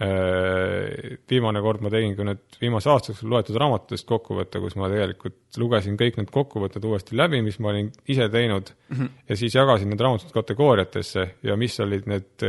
viimane 0.00 1.60
kord 1.60 1.82
ma 1.84 1.90
tegin 1.92 2.14
ka 2.16 2.24
need 2.24 2.56
viimase 2.60 2.88
aasta 2.88 3.12
jooksul 3.12 3.34
loetud 3.34 3.58
raamatutest 3.60 4.06
kokkuvõtte, 4.08 4.62
kus 4.62 4.76
ma 4.80 4.88
tegelikult 4.88 5.60
lugesin 5.60 5.98
kõik 6.00 6.16
need 6.16 6.32
kokkuvõtted 6.32 6.86
uuesti 6.88 7.18
läbi, 7.20 7.42
mis 7.44 7.58
ma 7.60 7.74
olin 7.74 7.90
ise 8.08 8.30
teinud 8.32 8.72
mm 8.72 8.96
-hmm. 8.96 9.10
ja 9.28 9.36
siis 9.36 9.54
jagasin 9.54 9.92
need 9.92 10.00
raamatud 10.00 10.32
kategooriatesse 10.32 11.26
ja 11.42 11.56
mis 11.56 11.76
olid 11.84 12.08
need, 12.08 12.48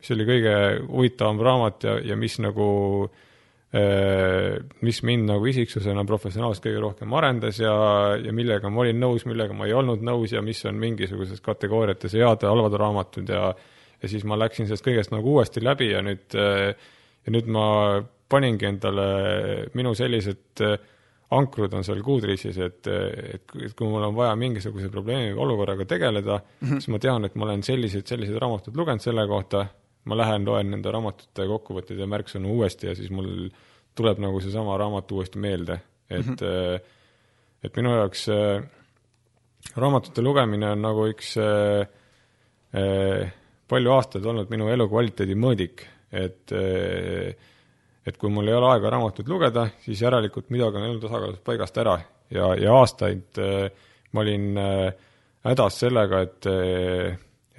mis 0.00 0.10
oli 0.16 0.26
kõige 0.32 0.54
huvitavam 0.88 1.40
raamat 1.46 1.84
ja, 1.84 1.98
ja 2.10 2.16
mis 2.16 2.38
nagu 2.42 2.68
äh, 3.06 3.28
mis 4.82 5.02
mind 5.06 5.28
nagu 5.30 5.46
isiksusena 5.46 6.02
professionaalselt 6.04 6.64
kõige 6.64 6.80
rohkem 6.82 7.12
arendas 7.14 7.60
ja, 7.62 7.74
ja 8.18 8.32
millega 8.34 8.70
ma 8.70 8.82
olin 8.82 8.98
nõus, 8.98 9.22
millega 9.30 9.54
ma 9.54 9.68
ei 9.68 9.74
olnud 9.78 10.02
nõus 10.02 10.34
ja 10.34 10.42
mis 10.42 10.64
on 10.66 10.74
mingisuguses 10.74 11.38
kategooriates 11.44 12.16
head 12.18 12.42
ja 12.42 12.50
halvad 12.50 12.74
raamatud 12.74 13.30
ja 13.30 13.52
ja 14.02 14.08
siis 14.08 14.24
ma 14.24 14.38
läksin 14.38 14.68
sellest 14.68 14.86
kõigest 14.86 15.12
nagu 15.14 15.36
uuesti 15.36 15.62
läbi 15.64 15.90
ja 15.92 16.00
nüüd, 16.04 16.26
äh, 16.38 16.72
ja 17.26 17.34
nüüd 17.34 17.50
ma 17.52 17.66
paningi 18.30 18.68
endale, 18.68 19.06
minu 19.74 19.92
sellised 19.98 20.62
äh, 20.64 20.78
ankrud 21.34 21.74
on 21.78 21.84
seal 21.86 22.00
kuudriisis, 22.02 22.58
et, 22.58 22.86
et, 22.90 23.52
et 23.66 23.74
kui 23.78 23.88
mul 23.90 24.02
on 24.08 24.16
vaja 24.16 24.34
mingisuguse 24.38 24.90
probleemi 24.90 25.34
või 25.34 25.44
olukorraga 25.46 25.86
tegeleda 25.92 26.40
mm, 26.40 26.66
-hmm. 26.66 26.80
siis 26.80 26.90
ma 26.90 26.98
tean, 27.02 27.26
et 27.26 27.36
ma 27.38 27.46
olen 27.46 27.62
selliseid, 27.62 28.06
selliseid 28.06 28.38
raamatuid 28.42 28.76
lugenud 28.76 29.04
selle 29.04 29.26
kohta, 29.30 29.66
ma 30.10 30.18
lähen, 30.18 30.46
loen 30.46 30.70
nende 30.74 30.90
raamatute 30.90 31.46
kokkuvõtteid 31.46 32.00
ja 32.00 32.08
märksõnu 32.10 32.56
uuesti 32.56 32.90
ja 32.90 32.96
siis 32.98 33.10
mul 33.14 33.48
tuleb 33.94 34.18
nagu 34.22 34.40
seesama 34.40 34.78
raamat 34.80 35.12
uuesti 35.12 35.38
meelde, 35.38 35.80
et 36.10 36.26
mm, 36.26 36.34
-hmm. 36.34 36.80
et 37.64 37.76
minu 37.76 37.94
jaoks 37.94 38.26
raamatute 39.76 40.22
lugemine 40.22 40.70
on 40.70 40.82
nagu 40.82 41.06
üks 41.10 41.36
äh, 41.38 41.86
palju 43.70 43.94
aastaid 43.94 44.26
olnud 44.26 44.50
minu 44.52 44.68
elukvaliteedi 44.72 45.36
mõõdik, 45.38 45.86
et 46.12 46.54
et 48.10 48.16
kui 48.18 48.32
mul 48.32 48.48
ei 48.48 48.56
ole 48.56 48.72
aega 48.72 48.90
raamatut 48.96 49.28
lugeda, 49.28 49.68
siis 49.84 50.00
järelikult 50.02 50.48
midagi 50.50 50.80
on 50.80 50.86
elu 50.88 51.02
tasakaalust 51.02 51.44
paigast 51.46 51.76
ära 51.78 51.98
ja, 52.32 52.48
ja 52.58 52.74
aastaid 52.80 53.38
ma 54.10 54.24
olin 54.24 54.56
hädas 55.46 55.82
sellega, 55.84 56.22
et 56.26 56.48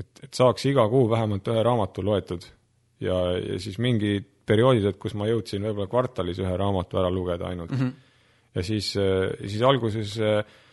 et, 0.01 0.23
et 0.25 0.33
saaks 0.33 0.65
iga 0.71 0.87
kuu 0.89 1.05
vähemalt 1.11 1.47
ühe 1.53 1.63
raamatu 1.63 2.03
loetud. 2.03 2.47
ja, 2.99 3.19
ja 3.37 3.59
siis 3.61 3.77
mingid 3.79 4.27
perioodid, 4.45 4.89
et 4.89 4.99
kus 4.99 5.13
ma 5.15 5.29
jõudsin 5.29 5.63
võib-olla 5.63 5.87
kvartalis 5.91 6.41
ühe 6.41 6.57
raamatu 6.57 6.99
ära 6.99 7.13
lugeda 7.13 7.47
ainult 7.47 7.71
mm. 7.71 7.77
-hmm. 7.77 7.93
ja 8.55 8.63
siis, 8.63 8.91
siis 9.45 9.61
alguses 9.61 10.17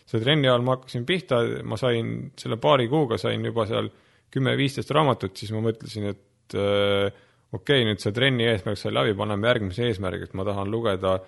selle 0.09 0.25
trenni 0.25 0.49
ajal 0.49 0.65
ma 0.65 0.79
hakkasin 0.79 1.05
pihta, 1.07 1.41
ma 1.65 1.77
sain 1.77 2.33
selle 2.41 2.57
paari 2.57 2.89
kuuga 2.89 3.19
sain 3.21 3.45
juba 3.45 3.67
seal 3.69 3.91
kümme-viisteist 4.35 4.91
raamatut, 4.95 5.37
siis 5.37 5.53
ma 5.55 5.63
mõtlesin, 5.65 6.11
et 6.13 6.57
äh, 6.57 7.09
okei 7.53 7.83
okay,, 7.83 7.89
nüüd 7.89 8.03
see 8.03 8.15
trenni 8.17 8.49
eesmärk 8.51 8.81
sai 8.81 8.93
läbi, 8.95 9.17
paneme 9.19 9.49
järgmise 9.49 9.89
eesmärgi, 9.89 10.29
et 10.29 10.37
ma 10.39 10.47
tahan 10.49 10.71
lugeda 10.73 11.19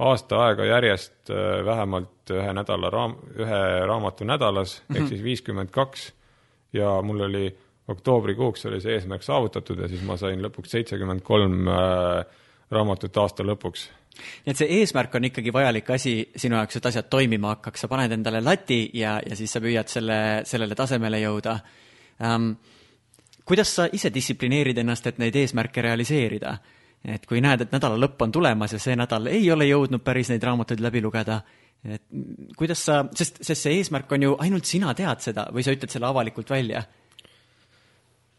aasta 0.00 0.44
aega 0.46 0.66
järjest 0.68 1.30
äh, 1.30 1.60
vähemalt 1.66 2.34
ühe 2.34 2.54
nädala 2.56 2.90
raam-, 2.92 3.18
ühe 3.36 3.62
raamatu 3.86 4.24
nädalas 4.24 4.80
mm, 4.80 4.84
-hmm. 4.86 4.96
ehk 4.96 5.02
mhm. 5.04 5.08
siis 5.14 5.22
viiskümmend 5.22 5.70
kaks 5.70 6.12
ja 6.72 7.00
mul 7.02 7.20
oli 7.28 7.46
oktoobrikuuks 7.88 8.66
oli 8.66 8.80
see 8.80 8.94
eesmärk 8.94 9.22
saavutatud 9.22 9.78
ja 9.78 9.88
siis 9.88 10.02
ma 10.06 10.16
sain 10.16 10.42
lõpuks 10.42 10.76
seitsekümmend 10.76 11.22
kolm 11.26 11.68
äh, 11.68 12.24
raamatut 12.70 13.16
aasta 13.16 13.46
lõpuks 13.46 13.88
nii 14.20 14.52
et 14.52 14.60
see 14.60 14.78
eesmärk 14.80 15.14
on 15.14 15.28
ikkagi 15.28 15.52
vajalik 15.52 15.90
asi 15.90 16.14
sinu 16.36 16.56
jaoks, 16.56 16.76
et 16.76 16.86
asjad 16.86 17.06
toimima 17.10 17.54
hakkaks, 17.54 17.84
sa 17.84 17.88
paned 17.88 18.12
endale 18.12 18.40
lati 18.44 18.82
ja, 18.94 19.20
ja 19.26 19.36
siis 19.36 19.52
sa 19.52 19.62
püüad 19.62 19.88
selle, 19.88 20.18
sellele 20.48 20.74
tasemele 20.74 21.20
jõuda 21.22 21.58
ähm,. 22.22 22.52
kuidas 23.44 23.74
sa 23.74 23.88
ise 23.92 24.12
distsiplineerid 24.14 24.78
ennast, 24.78 25.06
et 25.06 25.18
neid 25.18 25.36
eesmärke 25.36 25.82
realiseerida? 25.82 26.58
et 27.04 27.26
kui 27.26 27.40
näed, 27.40 27.64
et 27.64 27.72
nädala 27.72 27.96
lõpp 27.96 28.20
on 28.22 28.32
tulemas 28.32 28.74
ja 28.76 28.78
see 28.78 28.96
nädal 28.98 29.30
ei 29.32 29.50
ole 29.52 29.64
jõudnud 29.70 30.02
päris 30.04 30.28
neid 30.28 30.42
raamatuid 30.44 30.82
läbi 30.84 31.00
lugeda, 31.00 31.40
et 31.84 32.02
kuidas 32.56 32.82
sa, 32.84 33.04
sest, 33.16 33.40
sest 33.40 33.62
see 33.62 33.78
eesmärk 33.78 34.12
on 34.12 34.26
ju, 34.26 34.34
ainult 34.44 34.68
sina 34.68 34.92
tead 34.94 35.22
seda 35.24 35.46
või 35.54 35.64
sa 35.64 35.72
ütled 35.76 35.92
selle 35.92 36.10
avalikult 36.10 36.52
välja 36.52 36.82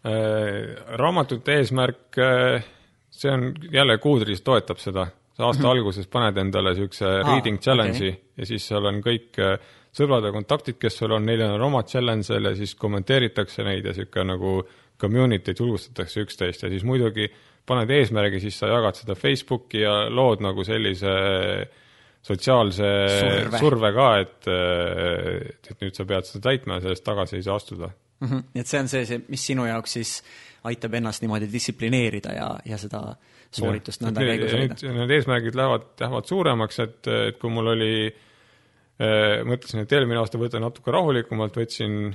äh,? 0.06 0.78
raamatute 1.02 1.58
eesmärk 1.58 2.22
äh,, 2.22 2.70
see 3.10 3.34
on 3.34 3.50
jälle 3.74 3.98
Goodreads 3.98 4.46
toetab 4.46 4.78
seda, 4.78 5.08
sa 5.34 5.46
aasta 5.48 5.64
-hmm. 5.64 5.72
alguses 5.72 6.08
paned 6.08 6.38
endale 6.38 6.76
niisuguse 6.76 7.06
reading 7.26 7.60
challenge'i 7.60 8.10
okay. 8.14 8.22
ja 8.38 8.46
siis 8.46 8.68
seal 8.68 8.86
on 8.86 9.02
kõik 9.02 9.42
äh, 9.42 9.58
sõbrad 9.96 10.26
ja 10.26 10.32
kontaktid, 10.34 10.80
kes 10.80 11.02
sul 11.02 11.12
on, 11.16 11.26
neil 11.28 11.44
on 11.46 11.68
omad 11.68 11.90
challenge'il 11.92 12.50
ja 12.52 12.56
siis 12.58 12.76
kommenteeritakse 12.80 13.66
neid 13.68 13.86
ja 13.86 13.96
niisugune 13.96 14.28
nagu 14.34 14.56
community'd 15.02 15.60
julgustatakse 15.60 16.26
üksteist 16.26 16.64
ja 16.64 16.72
siis 16.72 16.86
muidugi 16.88 17.28
paned 17.68 17.92
eesmärgi, 17.94 18.42
siis 18.44 18.58
sa 18.62 18.70
jagad 18.72 18.98
seda 18.98 19.16
Facebooki 19.18 19.84
ja 19.84 20.06
lood 20.10 20.44
nagu 20.44 20.64
sellise 20.66 21.16
sotsiaalse 22.22 22.88
surve, 23.18 23.60
surve 23.64 23.92
ka, 23.96 24.08
et, 24.22 24.50
et, 24.52 25.76
nüüd 25.82 25.98
sa 25.98 26.06
pead 26.10 26.30
seda 26.30 26.44
täitma 26.52 26.78
ja 26.78 26.86
sellest 26.86 27.06
tagasi 27.06 27.40
ei 27.40 27.46
saa 27.48 27.58
astuda 27.58 27.90
mm. 27.90 28.28
-hmm. 28.28 28.44
et 28.62 28.68
see 28.68 28.80
on 28.80 28.88
see, 28.88 29.06
see, 29.10 29.22
mis 29.28 29.46
sinu 29.52 29.66
jaoks 29.66 29.98
siis 29.98 30.16
aitab 30.70 30.94
ennast 30.94 31.26
niimoodi 31.26 31.50
distsiplineerida 31.52 32.34
ja, 32.38 32.50
ja 32.66 32.78
seda 32.78 33.16
sooritust 33.52 34.06
nõnda 34.06 34.22
käigus 34.22 34.54
hoida? 34.54 34.98
Need 35.00 35.16
eesmärgid 35.18 35.58
lähevad, 35.58 35.88
lähevad 36.00 36.30
suuremaks, 36.30 36.80
et, 36.80 37.08
et 37.08 37.42
kui 37.42 37.50
mul 37.50 37.74
oli 37.74 37.96
Äh, 38.06 38.31
mõtlesin, 39.48 39.82
et 39.82 39.94
eelmine 39.96 40.20
aasta 40.22 40.38
võtan 40.38 40.62
natuke 40.62 40.92
rahulikumalt, 40.94 41.56
võtsin 41.58 42.12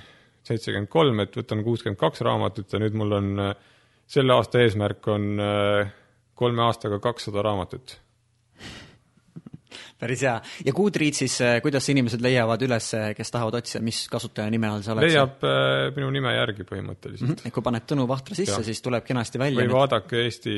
seitsekümmend 0.47 0.91
kolm, 0.93 1.21
et 1.25 1.37
võtan 1.37 1.63
kuuskümmend 1.67 2.01
kaks 2.01 2.23
raamatut 2.27 2.73
ja 2.73 2.81
nüüd 2.83 2.97
mul 2.99 3.19
on, 3.19 3.31
äh, 3.49 3.55
selle 4.07 4.35
aasta 4.37 4.63
eesmärk 4.63 5.07
on 5.11 5.31
äh, 5.43 5.95
kolme 6.37 6.67
aastaga 6.67 7.01
kakssada 7.03 7.43
raamatut. 7.43 7.99
päris 10.01 10.23
hea. 10.23 10.35
ja 10.65 10.73
Goodreadsis, 10.77 11.39
kuidas 11.65 11.89
inimesed 11.89 12.21
leiavad 12.23 12.63
üles, 12.63 12.91
kes 13.17 13.33
tahavad 13.33 13.59
otsida, 13.59 13.83
mis 13.85 14.03
kasutaja 14.13 14.53
nime 14.53 14.69
all 14.69 14.85
sa 14.85 14.93
oled? 14.95 15.09
leiab 15.09 15.47
äh, 15.49 15.89
minu 15.97 16.11
nime 16.15 16.35
järgi 16.37 16.69
põhimõtteliselt 16.69 17.31
mm. 17.31 17.41
-hmm. 17.41 17.55
kui 17.57 17.65
paned 17.65 17.89
Tõnu 17.89 18.07
Vahtra 18.09 18.39
sisse, 18.39 18.63
siis 18.65 18.83
tuleb 18.85 19.05
kenasti 19.09 19.41
välja. 19.43 19.65
või 19.65 19.75
vaadake 19.81 20.23
Eesti 20.29 20.55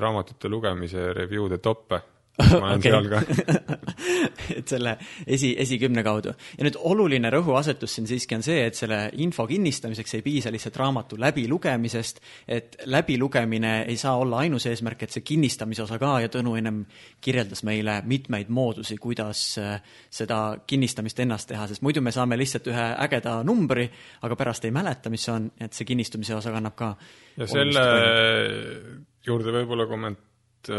raamatute 0.00 0.48
lugemise 0.48 1.12
review'de 1.18 1.58
toppe 1.58 2.00
ma 2.38 2.70
olen 2.70 2.82
seal 2.84 3.08
ka. 3.10 3.20
Et 4.58 4.68
selle 4.68 4.94
esi, 5.26 5.52
esikümne 5.58 6.02
kaudu. 6.06 6.32
ja 6.58 6.66
nüüd 6.66 6.76
oluline 6.88 7.30
rõhuasetus 7.32 7.96
siin 7.96 8.08
siiski 8.08 8.36
on 8.38 8.44
see, 8.44 8.64
et 8.66 8.78
selle 8.78 8.98
info 9.22 9.46
kinnistamiseks 9.48 10.16
ei 10.18 10.24
piisa 10.24 10.52
lihtsalt 10.52 10.76
raamatu 10.80 11.18
läbilugemisest, 11.20 12.20
et 12.48 12.76
läbilugemine 12.90 13.74
ei 13.90 13.96
saa 14.00 14.16
olla 14.18 14.42
ainus 14.44 14.66
eesmärk, 14.70 15.04
et 15.04 15.14
see 15.14 15.26
kinnistamise 15.26 15.84
osa 15.84 15.98
ka 16.00 16.16
ja 16.24 16.30
Tõnu 16.30 16.54
ennem 16.58 16.82
kirjeldas 17.20 17.64
meile 17.66 18.00
mitmeid 18.06 18.50
moodusi, 18.54 18.96
kuidas 19.02 19.42
äh, 19.60 19.80
seda 20.10 20.40
kinnistamist 20.66 21.20
ennast 21.20 21.50
teha, 21.50 21.66
sest 21.70 21.84
muidu 21.86 22.02
me 22.04 22.14
saame 22.14 22.38
lihtsalt 22.38 22.70
ühe 22.70 22.86
ägeda 23.06 23.40
numbri, 23.46 23.88
aga 24.26 24.38
pärast 24.38 24.66
ei 24.68 24.74
mäleta, 24.74 25.12
mis 25.12 25.26
see 25.26 25.34
on, 25.34 25.50
et 25.60 25.76
see 25.76 25.88
kinnistamise 25.88 26.36
osa 26.38 26.54
kannab 26.54 26.78
ka 26.78 26.94
ja 27.36 27.48
selle 27.50 27.86
juurde 29.26 29.54
võib-olla 29.54 29.86
komment-, 29.90 30.70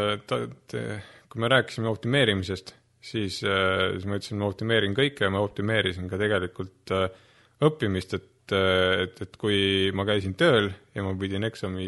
kui 1.32 1.40
me 1.40 1.48
rääkisime 1.52 1.88
optimeerimisest, 1.88 2.74
siis, 3.00 3.40
äh, 3.48 3.94
siis 3.96 4.06
ma 4.06 4.20
ütlesin, 4.20 4.40
ma 4.42 4.50
optimeerin 4.52 4.96
kõike 4.98 5.26
ja 5.26 5.32
ma 5.34 5.44
optimeerisin 5.46 6.10
ka 6.12 6.20
tegelikult 6.20 6.92
äh, 6.96 7.06
õppimist, 7.64 8.18
et, 8.18 8.56
äh, 8.56 9.06
et, 9.06 9.22
et 9.24 9.38
kui 9.40 9.92
ma 9.96 10.06
käisin 10.08 10.36
tööl 10.40 10.72
ja 10.96 11.06
ma 11.06 11.14
pidin 11.20 11.48
eksami 11.48 11.88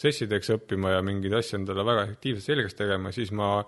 sessideks 0.00 0.50
õppima 0.56 0.96
ja 0.96 1.04
mingeid 1.06 1.36
asju 1.38 1.60
endale 1.60 1.84
väga 1.86 2.08
efektiivselt 2.08 2.48
selgeks 2.48 2.78
tegema, 2.78 3.12
siis 3.14 3.30
ma 3.36 3.60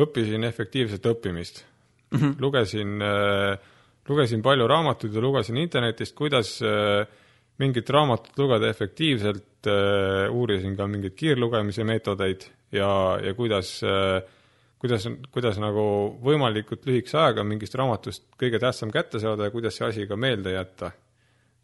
õppisin 0.00 0.46
efektiivset 0.46 1.10
õppimist 1.10 1.64
mm. 2.12 2.18
-hmm. 2.18 2.34
lugesin, 2.38 3.00
lugesin 4.08 4.42
palju 4.44 4.68
raamatuid 4.70 5.16
ja 5.16 5.24
lugesin 5.24 5.58
internetist, 5.58 6.14
kuidas 6.14 6.60
mingit 7.60 7.90
raamatut 7.92 8.38
lugeda 8.40 8.70
efektiivselt, 8.72 9.68
uurisin 10.32 10.76
ka 10.78 10.86
mingeid 10.88 11.16
kiirlugemise 11.18 11.84
meetodeid 11.84 12.46
ja, 12.72 12.88
ja 13.20 13.34
kuidas, 13.36 13.74
kuidas, 14.80 15.06
kuidas 15.34 15.60
nagu 15.60 15.84
võimalikult 16.24 16.86
lühikese 16.88 17.18
ajaga 17.20 17.44
mingist 17.44 17.76
raamatust 17.76 18.26
kõige 18.40 18.60
tähtsam 18.62 18.92
kätte 18.94 19.20
saada 19.20 19.48
ja 19.48 19.54
kuidas 19.54 19.76
see 19.76 19.88
asi 19.88 20.06
ka 20.08 20.16
meelde 20.16 20.54
jätta. 20.54 20.92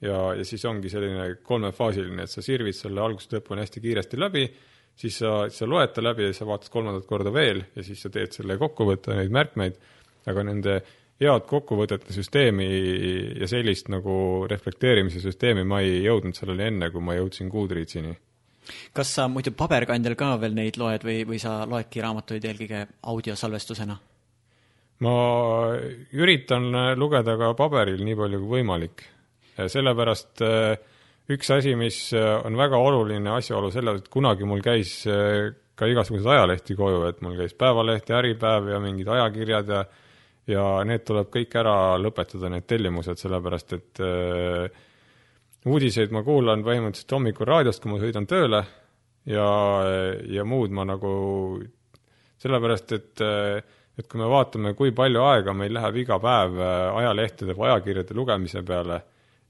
ja, 0.04 0.18
ja 0.36 0.44
siis 0.44 0.64
ongi 0.68 0.92
selline 0.92 1.38
kolmefaasiline, 1.42 2.26
et 2.26 2.30
sa 2.30 2.44
sirvid 2.44 2.76
selle 2.76 3.00
algusest 3.00 3.38
lõpuni 3.38 3.64
hästi 3.64 3.80
kiiresti 3.80 4.20
läbi, 4.20 4.44
siis 4.96 5.18
sa, 5.22 5.46
sa 5.48 5.68
loed 5.68 5.94
ta 5.96 6.04
läbi 6.04 6.26
ja 6.26 6.32
siis 6.32 6.42
sa 6.44 6.50
vaatad 6.50 6.72
kolmandat 6.72 7.08
korda 7.08 7.32
veel 7.32 7.64
ja 7.76 7.84
siis 7.86 8.02
sa 8.04 8.12
teed 8.12 8.36
selle 8.36 8.58
kokkuvõtte, 8.60 9.16
neid 9.16 9.32
märkmeid, 9.32 9.80
aga 10.28 10.44
nende 10.44 10.80
head 11.20 11.46
kokkuvõtete 11.48 12.12
süsteemi 12.12 12.66
ja 13.40 13.48
sellist 13.48 13.88
nagu 13.92 14.46
reflekteerimise 14.50 15.22
süsteemi 15.22 15.64
ma 15.64 15.80
ei 15.84 16.02
jõudnud 16.04 16.36
selleni 16.36 16.70
enne, 16.70 16.90
kui 16.92 17.04
ma 17.04 17.16
jõudsin 17.16 17.48
Goodreadsini 17.52 18.16
kas 18.96 19.12
sa 19.18 19.28
muidu 19.30 19.52
paberkandjal 19.56 20.16
ka 20.18 20.34
veel 20.42 20.56
neid 20.56 20.78
loed 20.80 21.06
või, 21.06 21.22
või 21.28 21.38
sa 21.42 21.60
loedki 21.68 22.02
raamatuid 22.04 22.44
eelkõige 22.44 22.86
audiosalvestusena? 23.12 23.96
ma 25.04 25.14
üritan 26.16 26.70
lugeda 26.96 27.36
ka 27.36 27.52
paberil 27.58 28.00
nii 28.04 28.16
palju 28.16 28.40
kui 28.40 28.52
võimalik. 28.58 29.04
sellepärast 29.56 30.42
äh, 30.44 30.78
üks 31.32 31.50
asi, 31.52 31.74
mis 31.76 31.98
äh, 32.16 32.40
on 32.44 32.56
väga 32.56 32.80
oluline 32.80 33.30
asjaolu 33.36 33.70
selles, 33.74 34.00
et 34.00 34.08
kunagi 34.12 34.48
mul 34.48 34.64
käis 34.64 35.02
äh, 35.10 35.52
ka 35.76 35.88
igasuguseid 35.90 36.32
ajalehti 36.32 36.76
koju, 36.76 37.04
et 37.10 37.20
mul 37.20 37.36
käis 37.36 37.52
Päevaleht 37.54 38.08
ja 38.08 38.22
Äripäev 38.22 38.70
ja 38.72 38.80
mingid 38.80 39.08
ajakirjad 39.12 39.68
ja 39.68 39.84
ja 40.46 40.64
need 40.86 41.04
tuleb 41.06 41.30
kõik 41.32 41.54
ära 41.58 41.76
lõpetada, 42.00 42.50
need 42.52 42.66
tellimused, 42.70 43.18
sellepärast 43.18 43.72
et 43.76 44.02
äh, 44.04 44.82
uudiseid 45.66 46.12
ma 46.14 46.22
kuulan 46.26 46.62
põhimõtteliselt 46.66 47.16
hommikul 47.16 47.50
raadiost, 47.50 47.82
kui 47.82 47.92
ma 47.92 48.02
sõidan 48.02 48.28
tööle 48.30 48.62
ja, 49.26 49.48
ja 50.30 50.44
muud 50.46 50.74
ma 50.74 50.86
nagu 50.86 51.10
sellepärast, 52.42 52.92
et, 52.94 53.24
et 53.98 54.06
kui 54.06 54.20
me 54.20 54.28
vaatame, 54.30 54.74
kui 54.78 54.92
palju 54.94 55.24
aega 55.24 55.54
meil 55.56 55.74
läheb 55.74 56.02
iga 56.04 56.20
päev 56.22 56.60
ajalehtede 56.60 57.56
või 57.56 57.70
ajakirjade 57.72 58.14
lugemise 58.14 58.62
peale 58.66 59.00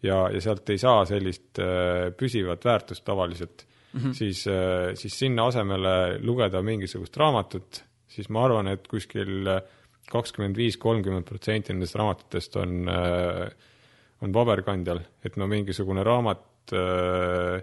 ja, 0.05 0.26
ja 0.32 0.42
sealt 0.42 0.68
ei 0.72 0.80
saa 0.80 1.05
sellist 1.09 1.61
äh, 1.62 2.11
püsivat 2.16 2.64
väärtust 2.64 3.05
tavaliselt 3.05 3.66
mm, 3.66 4.01
-hmm. 4.01 4.12
siis, 4.12 4.47
äh, 4.47 4.94
siis 4.94 5.18
sinna 5.18 5.47
asemele 5.47 6.18
lugeda 6.22 6.62
mingisugust 6.62 7.16
raamatut, 7.16 7.82
siis 8.09 8.28
ma 8.28 8.44
arvan, 8.44 8.68
et 8.68 8.88
kuskil 8.88 9.49
kakskümmend 10.11 10.57
viis, 10.57 10.76
kolmkümmend 10.80 11.26
protsenti 11.26 11.74
nendest 11.74 11.96
raamatutest 11.98 12.57
on 12.62 12.76
äh, 12.90 13.48
on 14.24 14.32
paberkandjal, 14.32 15.00
et 15.24 15.36
no 15.36 15.48
mingisugune 15.50 16.04
raamat, 16.07 16.44
äh, 16.72 17.61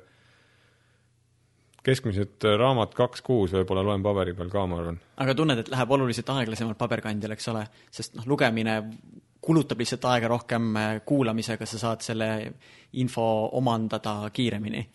keskmiselt 1.84 2.46
raamat 2.60 2.94
kaks 2.96 3.24
kuus 3.26 3.54
võib-olla 3.56 3.84
loen 3.88 4.04
paberi 4.06 4.36
peal 4.38 4.52
ka, 4.54 4.66
ma 4.70 4.80
arvan. 4.80 5.00
aga 5.24 5.36
tunned, 5.36 5.64
et 5.64 5.72
läheb 5.74 5.96
oluliselt 5.98 6.30
aeglasemalt 6.36 6.80
paberkandjal, 6.80 7.34
eks 7.36 7.50
ole, 7.52 7.66
sest 7.92 8.20
noh, 8.20 8.28
lugemine 8.30 8.78
kulutab 9.44 9.82
lihtsalt 9.82 10.06
aega 10.14 10.30
rohkem 10.32 10.70
äh, 10.80 10.92
kuulamisega, 11.06 11.68
sa 11.68 11.82
saad 11.82 12.06
selle 12.06 12.30
info 13.02 13.26
omandada 13.58 14.22
kiiremini? 14.34 14.86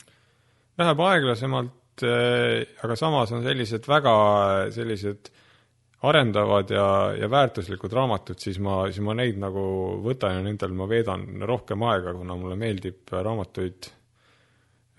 Läheb 0.78 1.04
aeglasemalt, 1.08 2.06
äh, 2.06 2.62
aga 2.86 2.96
samas 2.96 3.34
on 3.34 3.44
sellised 3.44 3.90
väga 3.90 4.14
sellised 4.72 5.28
äh, 5.28 5.44
arendavad 6.06 6.70
ja, 6.70 6.86
ja 7.18 7.30
väärtuslikud 7.30 7.92
raamatud, 7.92 8.38
siis 8.38 8.60
ma, 8.62 8.84
siis 8.86 9.02
ma 9.04 9.16
neid 9.18 9.38
nagu 9.42 9.62
võtan 10.04 10.36
ja 10.36 10.42
nendel 10.44 10.74
ma 10.78 10.86
veedan 10.90 11.26
rohkem 11.48 11.82
aega, 11.90 12.14
kuna 12.14 12.36
mulle 12.38 12.58
meeldib 12.60 13.10
raamatuid 13.10 13.88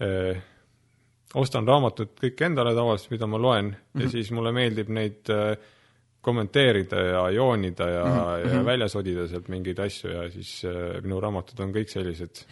eh,, 0.04 0.42
ostan 1.40 1.68
raamatud 1.68 2.16
kõik 2.20 2.44
endale 2.50 2.74
tavaliselt, 2.76 3.14
mida 3.14 3.28
ma 3.28 3.40
loen 3.40 3.66
mm 3.66 3.76
-hmm. 3.76 4.02
ja 4.02 4.06
mhm. 4.06 4.12
siis 4.12 4.32
mulle 4.32 4.52
meeldib 4.52 4.90
neid 4.90 5.30
eh, 5.30 5.54
kommenteerida 6.22 7.00
ja 7.00 7.30
joonida 7.32 7.90
ja 7.90 8.06
mm, 8.06 8.12
-hmm. 8.12 8.50
ja 8.50 8.56
mhm. 8.56 8.66
välja 8.66 8.88
sodida 8.88 9.28
sealt 9.28 9.48
mingeid 9.48 9.80
asju 9.80 10.12
ja 10.12 10.30
siis 10.32 10.64
eh, 10.64 11.02
minu 11.02 11.20
raamatud 11.20 11.60
on 11.60 11.72
kõik 11.74 11.88
sellised 11.88 12.44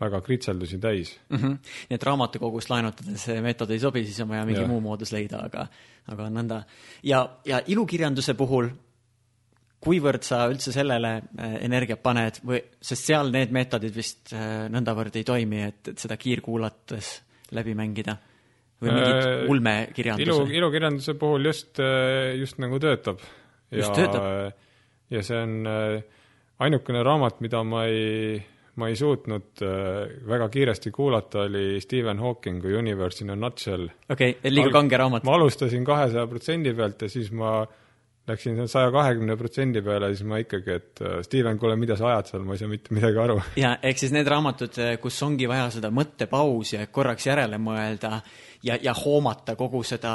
väga 0.00 0.20
kritseldusi 0.22 0.78
täis 0.78 1.14
mm. 1.28 1.36
-hmm. 1.36 1.70
nii 1.90 1.96
et 1.96 2.04
raamatukogust 2.06 2.70
laenutades 2.70 3.24
see 3.28 3.40
meetod 3.42 3.70
ei 3.70 3.80
sobi, 3.82 4.04
siis 4.06 4.20
on 4.20 4.28
vaja 4.28 4.44
mingi 4.46 4.60
ja. 4.60 4.68
muu 4.68 4.80
moodus 4.80 5.12
leida, 5.12 5.42
aga, 5.44 5.66
aga 6.12 6.28
nõnda. 6.34 6.62
ja, 7.02 7.24
ja 7.44 7.62
ilukirjanduse 7.66 8.34
puhul, 8.34 8.70
kuivõrd 9.80 10.22
sa 10.26 10.44
üldse 10.50 10.72
sellele 10.74 11.12
äh, 11.18 11.56
energiat 11.66 12.02
paned 12.02 12.40
või, 12.46 12.62
sest 12.80 13.10
seal 13.10 13.32
need 13.34 13.54
meetodid 13.54 13.94
vist 13.94 14.32
äh, 14.34 14.66
nõndavõrd 14.72 15.16
ei 15.16 15.24
toimi, 15.24 15.62
et, 15.62 15.94
et 15.94 15.98
seda 15.98 16.16
kiirkuulates 16.16 17.12
läbi 17.56 17.74
mängida 17.78 18.16
või 18.82 18.94
mingit 18.94 19.24
äh, 19.24 19.50
ulmekirjanduse? 19.50 20.30
ilu, 20.30 20.46
ilukirjanduse 20.60 21.14
puhul 21.18 21.50
just, 21.50 21.82
just 22.38 22.58
nagu 22.62 22.78
töötab. 22.78 23.22
töötab? 23.70 24.54
ja 25.10 25.22
see 25.22 25.38
on 25.42 25.66
ainukene 26.58 27.02
raamat, 27.02 27.40
mida 27.40 27.62
ma 27.64 27.86
ei 27.90 28.38
ma 28.78 28.88
ei 28.90 28.96
suutnud 28.98 29.62
äh, 29.64 30.14
väga 30.28 30.48
kiiresti 30.52 30.92
kuulata, 30.94 31.44
oli 31.48 31.80
Stephen 31.80 32.22
Hawkingu 32.22 32.70
Universe 32.78 33.24
in 33.24 33.34
a 33.34 33.36
nutshell. 33.36 33.88
okei 34.08 34.36
okay,, 34.38 34.52
liiga 34.52 34.72
kange 34.78 34.96
raamat. 34.96 35.26
ma 35.26 35.36
alustasin 35.38 35.84
kahesaja 35.84 36.26
protsendi 36.30 36.74
pealt 36.78 37.02
ja 37.02 37.10
siis 37.12 37.30
ma 37.32 37.60
läksin 38.28 38.60
saja 38.68 38.90
kahekümne 38.92 39.36
protsendi 39.40 39.82
peale 39.82 40.10
siis 40.12 40.26
ma 40.28 40.38
ikkagi, 40.42 40.74
et 40.74 41.02
äh, 41.02 41.20
Steven, 41.24 41.58
kuule, 41.58 41.76
mida 41.80 41.96
sa 41.96 42.10
ajad 42.12 42.32
seal, 42.32 42.44
ma 42.46 42.54
ei 42.54 42.62
saa 42.62 42.70
mitte 42.70 42.94
midagi 42.94 43.22
aru. 43.22 43.38
ja 43.64 43.76
ehk 43.82 44.02
siis 44.02 44.12
need 44.14 44.28
raamatud, 44.28 44.80
äh, 44.84 44.96
kus 45.02 45.20
ongi 45.26 45.48
vaja 45.50 45.70
seda 45.74 45.90
mõttepausi, 45.94 46.78
et 46.82 46.92
korraks 46.94 47.28
järele 47.30 47.60
mõelda 47.62 48.18
ja, 48.62 48.76
ja 48.82 48.94
hoomata 48.98 49.56
kogu 49.58 49.82
seda 49.86 50.12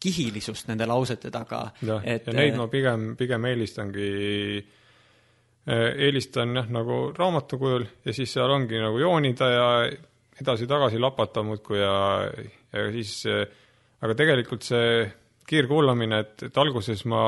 kihilisust 0.00 0.68
nende 0.70 0.88
lausete 0.90 1.30
taga. 1.34 1.68
jah, 1.82 2.02
ja 2.04 2.34
neid 2.36 2.58
ma 2.58 2.68
pigem, 2.72 3.14
pigem 3.18 3.48
eelistangi 3.52 4.10
Äh, 4.58 4.77
eelistan 5.68 6.56
jah, 6.56 6.68
nagu 6.72 6.98
raamatu 7.16 7.58
kujul 7.60 7.84
ja 8.06 8.14
siis 8.16 8.32
seal 8.32 8.50
ongi 8.54 8.80
nagu 8.80 8.98
joonida 9.02 9.48
ja 9.52 9.68
edasi-tagasi 10.40 11.00
lapata 11.02 11.42
muudkui 11.44 11.80
ja, 11.80 11.94
ja 12.72 12.90
siis, 12.94 13.14
äh, 13.28 13.44
aga 14.00 14.16
tegelikult 14.18 14.66
see 14.66 15.06
kiirkuulamine, 15.48 16.20
et, 16.24 16.44
et 16.48 16.60
alguses 16.60 17.02
ma 17.08 17.22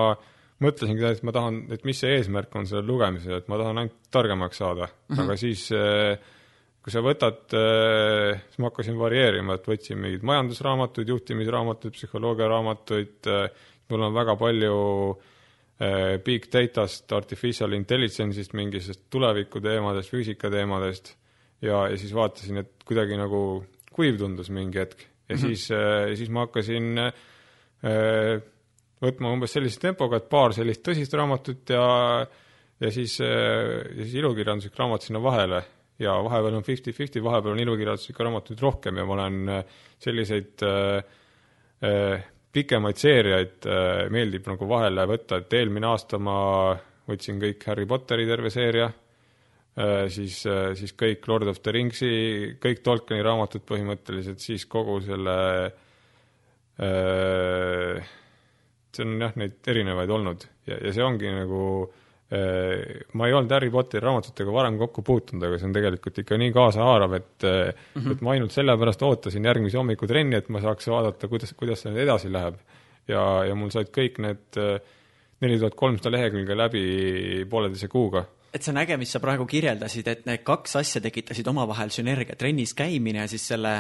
mõtlesingi, 0.61 1.05
et 1.09 1.25
ma 1.25 1.33
tahan, 1.35 1.63
et 1.73 1.87
mis 1.89 2.01
see 2.01 2.13
eesmärk 2.19 2.55
on 2.57 2.69
sellel 2.69 2.89
lugemisel, 2.93 3.41
et 3.41 3.49
ma 3.49 3.59
tahan 3.61 3.81
ainult 3.81 3.97
targemaks 4.13 4.61
saada 4.61 4.87
mm, 4.87 5.15
-hmm. 5.15 5.25
aga 5.25 5.37
siis 5.41 5.67
äh, 5.73 6.37
kui 6.81 6.93
sa 6.93 7.03
võtad, 7.05 7.43
siis 7.53 8.57
ma 8.57 8.71
hakkasin 8.71 8.97
varieerima, 8.97 9.59
et 9.59 9.67
võtsin 9.69 9.99
mingeid 10.01 10.23
majandusraamatuid, 10.25 11.11
juhtimisraamatuid, 11.13 11.93
psühholoogiaraamatuid, 11.93 13.29
mul 13.93 14.07
on 14.07 14.15
väga 14.17 14.37
palju 14.41 14.79
äh, 15.11 15.19
Äh, 15.21 15.29
big 16.25 16.45
datast, 16.53 17.09
artificial 17.17 17.73
intelligence'ist, 17.73 18.53
mingisugust 18.53 19.07
tuleviku 19.13 19.63
teemadest, 19.65 20.13
füüsika 20.13 20.51
teemadest. 20.53 21.15
Ja, 21.65 21.87
ja 21.89 21.97
siis 22.01 22.13
vaatasin, 22.17 22.61
et 22.61 22.85
kuidagi 22.89 23.17
nagu 23.21 23.41
kuiv 23.93 24.19
tundus 24.21 24.51
mingi 24.53 24.81
hetk. 24.81 25.07
Ja 25.29 25.37
mm 25.37 25.41
-hmm. 25.41 25.47
siis, 25.47 25.71
äh, 25.71 26.15
siis 26.17 26.31
ma 26.31 26.47
hakkasin 26.47 26.99
äh, 26.99 28.43
võtma 29.01 29.33
umbes 29.33 29.53
sellise 29.53 29.81
tempoga, 29.81 30.17
et 30.17 30.29
paar 30.29 30.53
sellist 30.53 30.85
tõsist 30.87 31.17
raamatut 31.17 31.71
ja 31.71 32.27
ja 32.81 32.91
siis, 32.91 33.19
ja 33.21 34.05
siis 34.05 34.15
ilukirjanduslik 34.15 34.77
raamat 34.79 35.03
sinna 35.03 35.23
vahele. 35.23 35.63
Ja 36.01 36.15
vahepeal 36.25 36.55
on 36.55 36.65
fifty-fifty, 36.65 37.21
vahepeal 37.23 37.53
on 37.53 37.61
ilukirjanduslikke 37.61 38.25
raamatuid 38.25 38.61
rohkem 38.61 38.97
ja 38.97 39.05
ma 39.05 39.13
olen 39.13 39.65
selliseid 39.99 40.63
äh, 40.65 41.05
äh, 41.85 42.25
pikemaid 42.53 43.01
seeriaid 43.01 43.69
äh, 43.69 44.09
meeldib 44.13 44.49
nagu 44.51 44.69
vahele 44.69 45.07
võtta, 45.11 45.41
et 45.41 45.53
eelmine 45.59 45.87
aasta 45.91 46.19
ma 46.19 46.37
võtsin 47.11 47.41
kõik 47.43 47.67
Harry 47.71 47.87
Potteri 47.91 48.27
terve 48.29 48.51
seeria 48.55 48.89
äh,, 48.91 50.07
siis 50.13 50.43
äh,, 50.51 50.73
siis 50.79 50.93
kõik 50.99 51.27
Lord 51.31 51.51
of 51.53 51.63
the 51.63 51.75
Ringsi, 51.77 52.13
kõik 52.63 52.83
Tolkieni 52.87 53.27
raamatud 53.27 53.63
põhimõtteliselt, 53.69 54.41
siis 54.43 54.67
kogu 54.71 55.01
selle 55.05 55.37
see 56.81 59.03
on 59.05 59.11
jah, 59.21 59.35
neid 59.37 59.69
erinevaid 59.69 60.09
olnud. 60.15 60.47
Ja, 60.65 60.79
ja 60.81 60.93
see 60.97 61.05
ongi 61.05 61.29
nagu 61.29 61.61
äh, 61.85 62.10
ma 62.31 63.27
ei 63.27 63.33
olnud 63.35 63.51
Harry 63.51 63.73
Potteri 63.75 64.05
raamatutega 64.05 64.53
varem 64.55 64.77
kokku 64.79 65.03
puutunud, 65.03 65.43
aga 65.49 65.57
see 65.59 65.67
on 65.67 65.73
tegelikult 65.75 66.21
ikka 66.23 66.37
nii 66.39 66.53
kaasahaarav, 66.55 67.17
et 67.19 67.47
mm, 67.47 67.89
-hmm. 67.97 68.13
et 68.13 68.21
ma 68.23 68.35
ainult 68.37 68.55
sellepärast 68.55 69.03
ootasin 69.03 69.49
järgmise 69.51 69.81
hommikutrenni, 69.81 70.39
et 70.39 70.49
ma 70.49 70.63
saaks 70.63 70.87
vaadata, 70.93 71.29
kuidas, 71.33 71.55
kuidas 71.59 71.83
see 71.83 71.91
nüüd 71.91 72.05
edasi 72.05 72.31
läheb. 72.33 72.61
ja, 73.09 73.23
ja 73.49 73.55
mul 73.59 73.73
said 73.75 73.91
kõik 73.91 74.21
need 74.23 74.61
neli 75.41 75.59
tuhat 75.59 75.75
kolmsada 75.75 76.13
lehekülge 76.15 76.55
läbi 76.55 76.85
pooleteise 77.51 77.89
kuuga 77.89 78.25
et 78.51 78.65
see 78.65 78.73
on 78.73 78.81
äge, 78.83 78.97
mis 78.99 79.13
sa 79.15 79.21
praegu 79.23 79.45
kirjeldasid, 79.49 80.09
et 80.11 80.25
need 80.27 80.43
kaks 80.47 80.75
asja 80.81 81.01
tekitasid 81.05 81.47
omavahel 81.53 81.93
sünergia, 81.95 82.35
trennis 82.39 82.73
käimine 82.75 83.23
ja 83.23 83.29
siis 83.31 83.45
selle 83.53 83.73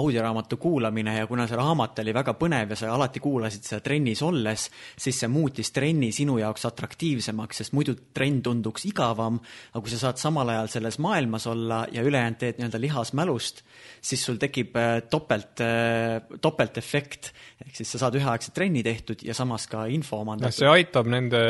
audioraamatu 0.00 0.56
kuulamine 0.60 1.18
ja 1.18 1.26
kuna 1.28 1.44
see 1.48 1.58
raamat 1.60 2.00
oli 2.00 2.14
väga 2.16 2.32
põnev 2.40 2.72
ja 2.72 2.78
sa 2.80 2.92
alati 2.94 3.20
kuulasid 3.24 3.68
seda 3.68 3.82
trennis 3.84 4.22
olles, 4.24 4.66
siis 4.96 5.20
see 5.20 5.28
muutis 5.28 5.74
trenni 5.76 6.08
sinu 6.16 6.38
jaoks 6.40 6.64
atraktiivsemaks, 6.70 7.60
sest 7.60 7.76
muidu 7.76 7.96
trenn 8.16 8.40
tunduks 8.44 8.88
igavam, 8.88 9.40
aga 9.74 9.84
kui 9.84 9.92
sa 9.92 10.00
saad 10.06 10.22
samal 10.22 10.54
ajal 10.54 10.72
selles 10.72 10.98
maailmas 11.04 11.48
olla 11.52 11.84
ja 11.92 12.04
ülejäänud 12.04 12.40
teed 12.40 12.60
nii-öelda 12.60 12.80
lihasmälust, 12.80 13.64
siis 14.00 14.24
sul 14.24 14.40
tekib 14.40 14.76
äh, 14.80 14.96
topelt, 15.10 15.60
äh, 15.60 16.22
topeltefekt. 16.40 17.34
ehk 17.64 17.76
siis 17.76 17.92
sa 17.92 18.06
saad 18.06 18.16
üheaegselt 18.16 18.56
trenni 18.56 18.82
tehtud 18.84 19.20
ja 19.24 19.36
samas 19.36 19.68
ka 19.68 19.84
info 19.92 20.22
omandatud. 20.24 20.64
see 20.64 20.70
aitab 20.70 21.12
nende 21.12 21.44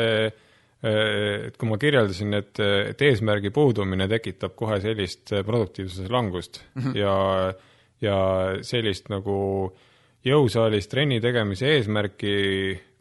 et 0.85 1.55
kui 1.57 1.69
ma 1.69 1.77
kirjeldasin, 1.81 2.35
et, 2.37 2.59
et 2.91 3.01
eesmärgi 3.07 3.49
puudumine 3.53 4.07
tekitab 4.11 4.53
kohe 4.59 4.77
sellist 4.83 5.33
äh, 5.33 5.45
produktiivsuse 5.45 6.11
langust 6.13 6.61
mm 6.75 6.81
-hmm. 6.81 6.97
ja, 6.97 7.53
ja 8.01 8.17
sellist 8.61 9.09
nagu 9.09 9.37
jõusaalis 10.25 10.89
trenni 10.89 11.21
tegemise 11.21 11.71
eesmärki, 11.77 12.35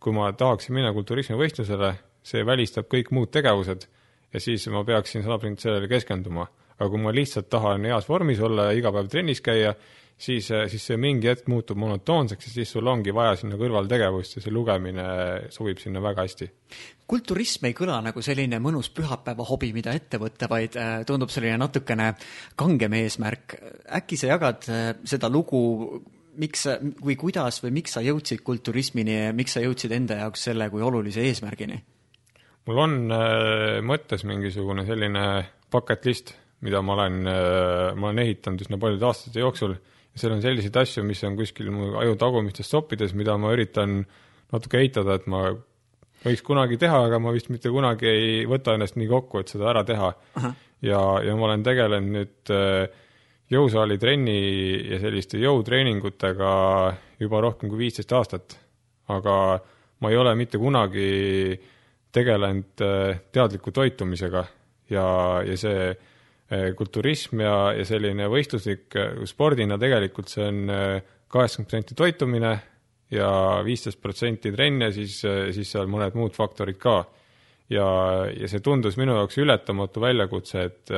kui 0.00 0.12
ma 0.12 0.32
tahaksin 0.32 0.74
minna 0.74 0.92
kulturismivõistlusele, 0.92 1.94
see 2.22 2.46
välistab 2.46 2.88
kõik 2.88 3.10
muud 3.10 3.30
tegevused 3.32 3.86
ja 4.32 4.40
siis 4.40 4.66
ma 4.68 4.84
peaksin 4.84 5.22
sada 5.22 5.38
protsenti 5.38 5.62
sellele 5.62 5.88
keskenduma. 5.88 6.46
aga 6.74 6.90
kui 6.90 6.98
ma 6.98 7.12
lihtsalt 7.14 7.48
tahan 7.48 7.84
heas 7.84 8.08
vormis 8.08 8.40
olla 8.40 8.64
ja 8.64 8.78
iga 8.78 8.90
päev 8.92 9.06
trennis 9.08 9.40
käia, 9.40 9.74
siis, 10.18 10.48
siis 10.70 10.86
see 10.88 10.98
mingi 11.00 11.28
hetk 11.28 11.48
muutub 11.50 11.78
monotoonseks 11.80 12.48
ja 12.48 12.52
siis 12.58 12.72
sul 12.74 12.86
ongi 12.90 13.14
vaja 13.14 13.34
sinna 13.38 13.58
kõrvaltegevust 13.60 14.38
ja 14.38 14.42
see 14.44 14.52
lugemine 14.54 15.06
sobib 15.54 15.80
sinna 15.82 16.02
väga 16.04 16.26
hästi. 16.26 16.50
kulturism 17.06 17.68
ei 17.68 17.76
kõla 17.76 18.00
nagu 18.04 18.22
selline 18.22 18.60
mõnus 18.62 18.90
pühapäeva 18.94 19.46
hobi, 19.48 19.72
mida 19.76 19.94
ette 19.94 20.20
võtta, 20.22 20.48
vaid 20.50 20.76
äh, 20.80 20.96
tundub 21.06 21.32
selline 21.34 21.58
natukene 21.60 22.12
kangem 22.56 22.92
eesmärk. 23.00 23.56
äkki 24.00 24.18
sa 24.20 24.34
jagad 24.34 24.68
äh, 24.68 24.84
seda 25.04 25.28
lugu, 25.28 26.02
miks 26.38 26.66
sa 26.66 26.78
või 26.78 27.16
kuidas 27.18 27.60
või 27.62 27.74
miks 27.80 27.94
sa 27.94 28.02
jõudsid 28.04 28.42
kulturismini 28.46 29.18
ja 29.18 29.34
miks 29.34 29.54
sa 29.54 29.64
jõudsid 29.64 29.92
enda 29.92 30.22
jaoks 30.22 30.48
selle 30.50 30.70
kui 30.70 30.82
olulise 30.82 31.26
eesmärgini? 31.26 31.82
mul 32.64 32.78
on 32.80 32.94
mõttes 33.84 34.22
mingisugune 34.24 34.86
selline 34.88 35.24
bucket 35.70 36.06
list, 36.08 36.32
mida 36.64 36.80
ma 36.80 36.94
olen 36.94 37.18
ma 37.26 38.06
olen 38.08 38.22
ehitanud 38.22 38.62
üsna 38.64 38.78
paljude 38.80 39.04
aastate 39.04 39.42
jooksul 39.42 39.74
seal 40.18 40.34
on 40.36 40.42
selliseid 40.42 40.76
asju, 40.78 41.04
mis 41.06 41.22
on 41.26 41.36
kuskil 41.38 41.70
mu 41.74 41.92
aju 42.00 42.16
tagumistes 42.20 42.70
soppides, 42.70 43.14
mida 43.18 43.36
ma 43.40 43.52
üritan 43.54 44.02
natuke 44.54 44.78
eitada, 44.82 45.18
et 45.18 45.26
ma 45.30 45.48
võiks 46.24 46.44
kunagi 46.46 46.78
teha, 46.80 47.02
aga 47.08 47.20
ma 47.20 47.32
vist 47.34 47.50
mitte 47.52 47.72
kunagi 47.72 48.08
ei 48.08 48.44
võta 48.48 48.76
ennast 48.76 48.96
nii 49.00 49.10
kokku, 49.10 49.42
et 49.42 49.52
seda 49.52 49.68
ära 49.72 49.84
teha. 49.86 50.12
ja, 50.90 51.00
ja 51.24 51.36
ma 51.36 51.48
olen 51.48 51.64
tegelenud 51.66 52.14
nüüd 52.14 52.54
äh, 52.54 53.02
jõusaali 53.52 53.98
trenni 54.00 54.38
ja 54.92 55.00
selliste 55.02 55.40
jõutreeningutega 55.42 56.54
juba 57.20 57.44
rohkem 57.44 57.72
kui 57.72 57.84
viisteist 57.84 58.12
aastat. 58.12 58.58
aga 59.08 59.60
ma 60.00 60.10
ei 60.10 60.16
ole 60.16 60.32
mitte 60.34 60.58
kunagi 60.58 61.58
tegelenud 62.14 62.84
äh, 62.84 63.20
teadliku 63.32 63.72
toitumisega 63.74 64.46
ja, 64.90 65.06
ja 65.44 65.56
see 65.60 65.92
kulturism 66.78 67.42
ja, 67.44 67.56
ja 67.76 67.86
selline 67.88 68.28
võistluslik 68.32 68.94
eh, 68.98 69.24
spordina 69.28 69.78
tegelikult 69.80 70.32
see 70.32 70.46
on 70.46 70.62
eh, 70.70 71.10
kaheksakümmend 71.34 71.70
protsenti 71.70 71.98
toitumine 71.98 72.52
ja 73.14 73.30
viisteist 73.66 74.00
protsenti 74.02 74.52
trenn 74.54 74.86
ja 74.86 74.90
siis, 74.94 75.18
siis 75.54 75.70
seal 75.70 75.90
mõned 75.90 76.16
muud 76.18 76.34
faktorid 76.34 76.78
ka. 76.80 77.02
ja, 77.70 77.86
ja 78.32 78.48
see 78.50 78.62
tundus 78.64 78.96
minu 79.00 79.14
jaoks 79.18 79.38
ületamatu 79.42 80.02
väljakutse, 80.02 80.64
et 80.64 80.92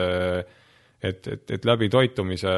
et, 1.03 1.27
et, 1.29 1.51
et 1.51 1.69
läbi 1.69 1.91
toitumise 1.93 2.55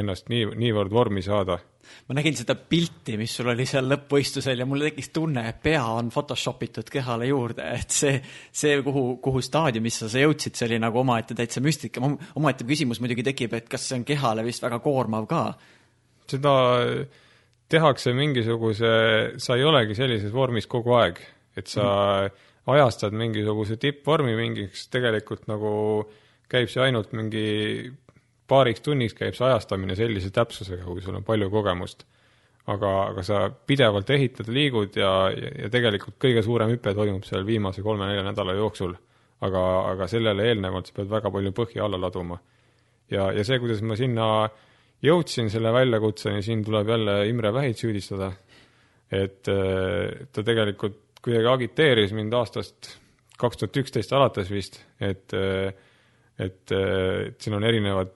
ennast 0.00 0.28
nii, 0.32 0.50
niivõrd 0.58 0.92
vormi 0.92 1.22
saada 1.22 1.60
ma 2.08 2.16
nägin 2.16 2.36
seda 2.36 2.56
pilti, 2.56 3.16
mis 3.20 3.32
sul 3.36 3.50
oli 3.52 3.66
seal 3.68 3.86
lõppvõistlusel 3.90 4.60
ja 4.60 4.66
mul 4.68 4.86
tekkis 4.86 5.10
tunne, 5.14 5.44
et 5.48 5.60
pea 5.64 5.82
on 5.94 6.10
Photoshop 6.12 6.64
itud 6.66 6.88
kehale 6.92 7.28
juurde, 7.28 7.66
et 7.78 7.94
see, 7.94 8.18
see, 8.52 8.78
kuhu, 8.84 9.04
kuhu 9.24 9.42
staadiumisse 9.44 10.08
sa 10.12 10.22
jõudsid, 10.24 10.56
see 10.56 10.68
oli 10.68 10.80
nagu 10.82 11.00
omaette 11.00 11.36
täitsa 11.38 11.62
müstika. 11.64 12.02
omaette 12.40 12.66
küsimus 12.68 13.00
muidugi 13.04 13.26
tekib, 13.26 13.56
et 13.58 13.68
kas 13.70 13.88
see 13.88 13.98
on 14.00 14.06
kehale 14.08 14.44
vist 14.46 14.64
väga 14.64 14.80
koormav 14.84 15.28
ka? 15.30 15.44
seda 16.30 16.54
tehakse 17.68 18.14
mingisuguse, 18.16 18.90
sa 19.40 19.56
ei 19.58 19.64
olegi 19.64 19.96
sellises 19.96 20.32
vormis 20.32 20.68
kogu 20.70 20.94
aeg, 20.96 21.18
et 21.56 21.68
sa 21.68 21.84
mm. 21.84 22.44
ajastad 22.72 23.16
mingisuguse 23.16 23.76
tippvormi 23.80 24.36
mingiks, 24.38 24.88
tegelikult 24.92 25.48
nagu 25.50 25.72
käib 26.54 26.70
see 26.70 26.82
ainult 26.86 27.12
mingi 27.16 27.44
paariks 28.50 28.84
tunniks 28.84 29.16
käib 29.18 29.36
see 29.36 29.46
ajastamine 29.48 29.96
sellise 29.98 30.30
täpsusega, 30.34 30.84
kui 30.86 31.02
sul 31.04 31.16
on 31.18 31.24
palju 31.26 31.50
kogemust. 31.52 32.04
aga, 32.66 32.90
aga 33.10 33.22
sa 33.22 33.38
pidevalt 33.68 34.08
ehitad, 34.14 34.48
liigud 34.48 34.94
ja, 34.96 35.10
ja, 35.36 35.68
tegelikult 35.68 36.16
kõige 36.22 36.40
suurem 36.46 36.70
hüpe 36.72 36.94
toimub 36.96 37.26
seal 37.28 37.44
viimase 37.44 37.82
kolme-nelja 37.84 38.24
nädala 38.24 38.54
jooksul. 38.56 38.94
aga, 39.44 39.62
aga 39.92 40.08
sellele 40.08 40.46
eelnevalt 40.48 40.88
sa 40.88 40.94
pead 40.96 41.10
väga 41.10 41.30
palju 41.30 41.52
põhja 41.52 41.84
alla 41.84 42.00
laduma. 42.00 42.38
ja, 43.10 43.30
ja 43.32 43.44
see, 43.44 43.58
kuidas 43.60 43.82
ma 43.82 43.96
sinna 43.96 44.28
jõudsin 45.04 45.50
selle 45.52 45.72
väljakutseni, 45.72 46.42
siin 46.42 46.64
tuleb 46.64 46.88
jälle 46.88 47.16
Imre 47.28 47.52
Vähit 47.52 47.80
süüdistada, 47.80 48.32
et 49.12 49.42
ta 49.44 50.44
tegelikult 50.44 51.20
kuidagi 51.24 51.48
agiteeris 51.48 52.12
mind 52.16 52.32
aastast 52.36 52.94
kaks 53.40 53.60
tuhat 53.60 53.76
üksteist 53.82 54.12
alates 54.16 54.50
vist, 54.52 54.78
et 55.00 55.32
et, 56.38 56.72
et 56.72 57.40
siin 57.40 57.56
on 57.56 57.64
erinevad 57.64 58.14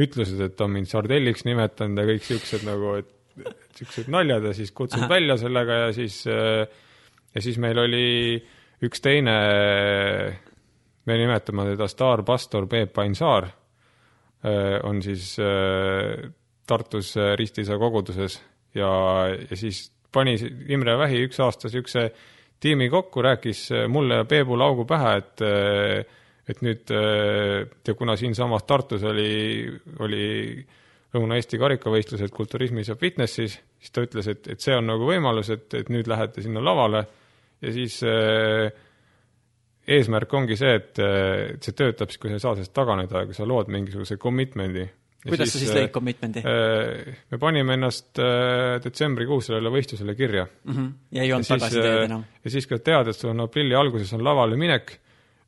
ütlused, 0.00 0.40
et 0.44 0.60
on 0.64 0.72
mind 0.74 0.88
sardelliks 0.90 1.44
nimetanud 1.48 2.00
ja 2.00 2.08
kõik 2.08 2.26
siuksed 2.26 2.64
nagu, 2.68 2.94
et 3.00 3.46
siuksed 3.78 4.10
naljad 4.12 4.50
ja 4.50 4.54
siis 4.56 4.72
kutsud 4.76 5.06
välja 5.10 5.36
sellega 5.40 5.84
ja 5.86 5.92
siis, 5.96 6.22
ja 6.26 7.42
siis 7.42 7.58
meil 7.62 7.78
oli 7.80 8.38
üks 8.86 9.02
teine, 9.04 9.36
me 11.06 11.16
nimetame 11.20 11.66
teda 11.72 11.88
staarpastor 11.90 12.68
Peep 12.70 12.98
Ainsaar, 13.02 13.50
on 14.88 15.02
siis 15.04 15.34
Tartus 16.70 17.14
Ristiisa 17.36 17.76
koguduses 17.80 18.38
ja, 18.76 18.90
ja 19.28 19.58
siis 19.58 19.90
pani 20.12 20.36
Imre 20.72 20.96
Vähi 20.98 21.26
üks 21.26 21.40
aasta 21.44 21.68
niisuguse 21.68 22.06
tiimi 22.60 22.88
kokku, 22.92 23.22
rääkis 23.24 23.68
mulle 23.88 24.22
ja 24.22 24.28
Peebule 24.28 24.64
augu 24.64 24.86
pähe, 24.88 25.12
et 25.20 25.44
et 26.50 26.60
nüüd 26.66 26.92
äh, 26.94 27.64
ja 27.86 27.94
kuna 27.98 28.16
siinsamas 28.18 28.66
Tartus 28.68 29.04
oli, 29.06 29.70
oli 30.02 30.26
Lõuna-Eesti 31.14 31.58
karikavõistlused 31.58 32.30
kulturismis 32.34 32.90
ja 32.90 32.96
fitnessis, 32.98 33.56
siis 33.80 33.94
ta 33.94 34.04
ütles, 34.06 34.28
et, 34.30 34.46
et 34.52 34.62
see 34.62 34.76
on 34.76 34.86
nagu 34.92 35.08
võimalus, 35.08 35.50
et, 35.54 35.66
et 35.78 35.90
nüüd 35.90 36.10
lähete 36.10 36.44
sinna 36.44 36.62
lavale 36.62 37.02
ja 37.60 37.74
siis 37.74 37.98
äh, 38.06 38.70
eesmärk 39.90 40.32
ongi 40.38 40.56
see, 40.58 40.72
et, 40.78 41.02
et 41.02 41.66
see 41.66 41.76
töötab 41.76 42.12
siis, 42.12 42.22
kui 42.22 42.30
sa 42.30 42.38
ei 42.38 42.44
saa 42.44 42.56
sellest 42.56 42.74
taganeda, 42.76 43.26
kui 43.26 43.36
sa 43.36 43.46
lood 43.48 43.70
mingisuguse 43.72 44.18
commitment'i. 44.22 44.86
kuidas 45.26 45.50
siis, 45.50 45.56
sa 45.56 45.64
siis 45.64 45.76
lõid 45.76 45.92
commitment'i 45.94 46.44
äh,? 46.46 47.20
me 47.32 47.42
panime 47.42 47.76
ennast 47.76 48.22
äh, 48.22 48.78
detsembrikuus 48.84 49.50
sellele 49.50 49.72
võistlusele 49.74 50.14
kirja 50.16 50.46
mm. 50.46 50.72
-hmm. 50.72 50.90
ja 51.18 51.26
ei 51.26 51.32
olnud 51.34 51.50
tagasiteed 51.50 52.04
enam? 52.06 52.24
ja 52.44 52.54
siis, 52.54 52.70
kui 52.70 52.78
sa 52.78 52.86
tead, 52.86 53.10
et 53.10 53.18
sul 53.18 53.34
on 53.34 53.46
aprilli 53.48 53.76
alguses 53.76 54.12
on 54.16 54.24
lavale 54.24 54.56
minek 54.60 54.94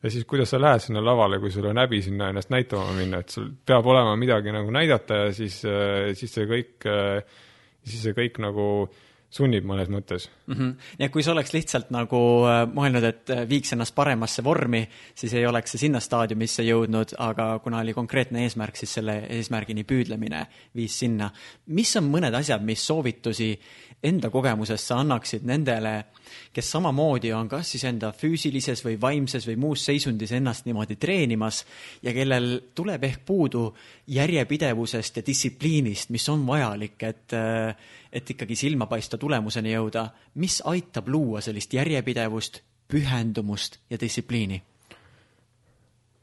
ja 0.02 0.10
siis, 0.10 0.26
kuidas 0.28 0.50
sa 0.50 0.60
lähed 0.60 0.82
sinna 0.82 1.04
lavale, 1.04 1.38
kui 1.42 1.52
sul 1.54 1.68
on 1.70 1.78
häbi 1.82 2.02
sinna 2.02 2.32
ennast 2.32 2.50
näitama 2.52 2.96
minna, 2.96 3.22
et 3.22 3.32
sul 3.34 3.48
peab 3.66 3.86
olema 3.86 4.16
midagi 4.18 4.54
nagu 4.54 4.74
näidata 4.74 5.26
ja 5.26 5.32
siis, 5.36 5.62
äh, 5.68 6.10
siis 6.18 6.34
see 6.34 6.48
kõik, 6.50 6.74
äh, 6.90 7.40
siis 7.86 8.04
see 8.08 8.16
kõik 8.16 8.42
nagu 8.42 8.66
sunnib 9.32 9.64
mõnes 9.64 9.88
mõttes 9.88 10.26
mm. 10.28 10.54
-hmm. 10.54 10.72
ja 10.98 11.08
kui 11.08 11.22
sa 11.24 11.32
oleks 11.32 11.54
lihtsalt 11.54 11.92
nagu 11.94 12.18
äh, 12.48 12.64
mõelnud, 12.68 13.06
et 13.08 13.32
viiks 13.48 13.72
ennast 13.72 13.94
paremasse 13.94 14.44
vormi, 14.44 14.82
siis 15.14 15.34
ei 15.34 15.46
oleks 15.46 15.72
see 15.72 15.86
sinna 15.86 16.00
staadiumisse 16.00 16.66
jõudnud, 16.66 17.14
aga 17.18 17.58
kuna 17.64 17.80
oli 17.80 17.94
konkreetne 17.94 18.42
eesmärk, 18.42 18.76
siis 18.76 18.94
selle 18.98 19.22
eesmärgini 19.38 19.84
püüdlemine 19.84 20.46
viis 20.76 20.98
sinna. 20.98 21.30
mis 21.66 21.96
on 21.96 22.10
mõned 22.10 22.34
asjad, 22.34 22.62
mis 22.62 22.86
soovitusi 22.86 23.54
enda 24.02 24.30
kogemusest 24.30 24.90
sa 24.90 24.98
annaksid 25.02 25.44
nendele, 25.46 25.92
kes 26.52 26.70
samamoodi 26.74 27.32
on 27.36 27.48
kas 27.48 27.70
siis 27.74 27.84
enda 27.86 28.10
füüsilises 28.16 28.82
või 28.84 28.96
vaimses 29.00 29.46
või 29.46 29.56
muus 29.62 29.84
seisundis 29.86 30.32
ennast 30.34 30.66
niimoodi 30.66 30.96
treenimas 31.00 31.62
ja 32.02 32.14
kellel 32.14 32.48
tuleb 32.74 33.04
ehk 33.04 33.22
puudu 33.26 33.68
järjepidevusest 34.10 35.20
ja 35.20 35.26
distsipliinist, 35.26 36.10
mis 36.10 36.28
on 36.32 36.46
vajalik, 36.46 36.98
et 37.02 37.36
äh, 37.38 37.76
et 38.12 38.30
ikkagi 38.30 38.56
silmapaistva 38.58 39.18
tulemuseni 39.18 39.72
jõuda, 39.72 40.04
mis 40.42 40.58
aitab 40.68 41.08
luua 41.08 41.40
sellist 41.40 41.72
järjepidevust, 41.72 42.60
pühendumust 42.92 43.80
ja 43.90 44.00
distsipliini? 44.00 44.60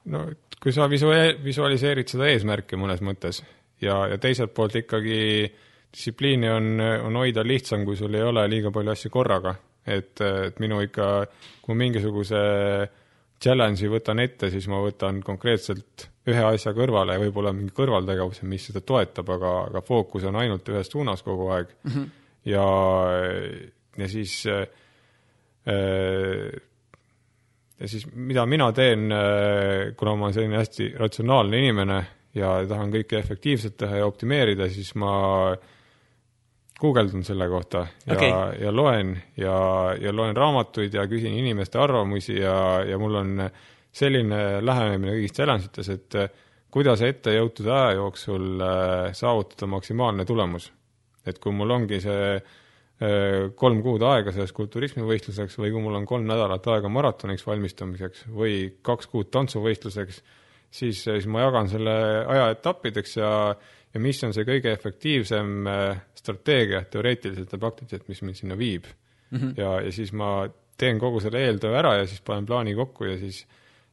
no 0.10 0.28
kui 0.62 0.74
sa 0.76 0.88
visua-, 0.92 1.34
visualiseerid 1.44 2.12
seda 2.12 2.30
eesmärki 2.32 2.78
mõnes 2.80 3.02
mõttes 3.06 3.42
ja, 3.82 4.06
ja 4.12 4.18
teiselt 4.22 4.54
poolt 4.56 4.78
ikkagi 4.80 5.50
distsipliini 5.94 6.50
on, 6.50 6.80
on 7.08 7.18
hoida 7.20 7.44
lihtsam, 7.46 7.86
kui 7.86 7.98
sul 7.98 8.14
ei 8.16 8.24
ole 8.26 8.46
liiga 8.52 8.72
palju 8.72 8.94
asju 8.94 9.12
korraga. 9.14 9.56
et, 9.90 10.22
et 10.22 10.60
minu 10.62 10.82
ikka, 10.86 11.26
kui 11.66 11.76
mingisuguse 11.76 12.40
challenge'i 13.42 13.90
võtan 13.90 14.20
ette, 14.22 14.50
siis 14.54 14.68
ma 14.70 14.82
võtan 14.84 15.22
konkreetselt 15.26 16.10
ühe 16.30 16.44
asja 16.46 16.74
kõrvale 16.78 17.16
ja 17.16 17.22
võib-olla 17.24 17.54
mingi 17.56 17.74
kõrvaltegevuse, 17.74 18.46
mis 18.46 18.68
seda 18.70 18.84
toetab, 18.86 19.32
aga, 19.38 19.54
aga 19.70 19.82
fookus 19.86 20.28
on 20.30 20.38
ainult 20.42 20.68
ühes 20.70 20.92
suunas 20.92 21.24
kogu 21.26 21.48
aeg 21.56 21.72
mm. 21.72 21.92
-hmm. 21.92 22.10
ja, 22.52 22.68
ja 23.98 24.10
siis 24.12 24.44
äh, 24.46 24.68
ja 27.80 27.88
siis 27.88 28.06
mida 28.14 28.46
mina 28.46 28.72
teen, 28.76 29.12
äh, 29.12 29.96
kuna 29.98 30.16
ma 30.16 30.28
olen 30.28 30.34
selline 30.34 30.58
hästi 30.60 30.94
ratsionaalne 31.00 31.58
inimene 31.64 32.00
ja 32.36 32.60
tahan 32.68 32.92
kõike 32.94 33.20
efektiivselt 33.20 33.78
teha 33.78 34.02
ja 34.02 34.08
optimeerida, 34.08 34.70
siis 34.70 34.94
ma 34.96 35.56
guugeldan 36.80 37.24
selle 37.28 37.50
kohta 37.52 37.86
ja 38.06 38.16
okay., 38.16 38.62
ja 38.64 38.72
loen 38.76 39.18
ja, 39.38 39.56
ja 40.00 40.14
loen 40.16 40.38
raamatuid 40.38 40.94
ja 40.94 41.08
küsin 41.12 41.36
inimeste 41.36 41.80
arvamusi 41.80 42.40
ja, 42.40 42.56
ja 42.88 42.98
mul 43.00 43.20
on 43.20 43.34
äh, 43.46 43.68
selline 43.96 44.62
lähenemine 44.66 45.18
kõigis 45.18 45.36
challenge 45.36 45.70
ites, 45.70 45.90
et 45.94 46.18
kuidas 46.72 47.02
ette 47.06 47.34
jõutud 47.34 47.70
aja 47.74 47.96
jooksul 47.98 48.50
eh, 48.62 49.12
saavutada 49.18 49.70
maksimaalne 49.70 50.26
tulemus. 50.30 50.72
et 51.26 51.38
kui 51.38 51.54
mul 51.54 51.70
ongi 51.70 52.00
see 52.02 52.36
eh, 52.36 53.50
kolm 53.56 53.82
kuud 53.86 54.02
aega 54.08 54.32
selleks 54.34 54.54
kulturismivõistluseks 54.58 55.58
või 55.60 55.74
kui 55.74 55.82
mul 55.84 55.98
on 56.00 56.06
kolm 56.10 56.28
nädalat 56.30 56.68
aega 56.68 56.90
maratoniks 56.90 57.46
valmistumiseks 57.46 58.28
või 58.34 58.78
kaks 58.82 59.10
kuud 59.12 59.30
tantsuvõistluseks, 59.34 60.22
siis, 60.70 61.04
siis 61.04 61.28
ma 61.28 61.44
jagan 61.48 61.70
selle 61.70 61.98
aja 62.26 62.50
etappideks 62.56 63.18
ja, 63.18 63.32
ja 63.94 64.00
mis 64.00 64.24
on 64.24 64.34
see 64.36 64.46
kõige 64.46 64.72
efektiivsem 64.72 65.68
strateegia 66.16 66.84
teoreetiliselt 66.92 67.54
ja 67.54 67.60
praktiliselt, 67.62 68.08
mis 68.12 68.22
mind 68.22 68.38
sinna 68.38 68.58
viib 68.58 68.86
mm. 68.86 69.38
-hmm. 69.38 69.54
ja, 69.58 69.72
ja 69.82 69.92
siis 69.92 70.14
ma 70.14 70.48
teen 70.80 71.00
kogu 71.00 71.20
selle 71.24 71.42
eeltöö 71.46 71.76
ära 71.80 71.96
ja 72.00 72.06
siis 72.08 72.22
panen 72.26 72.46
plaani 72.46 72.76
kokku 72.78 73.10
ja 73.10 73.18
siis 73.20 73.46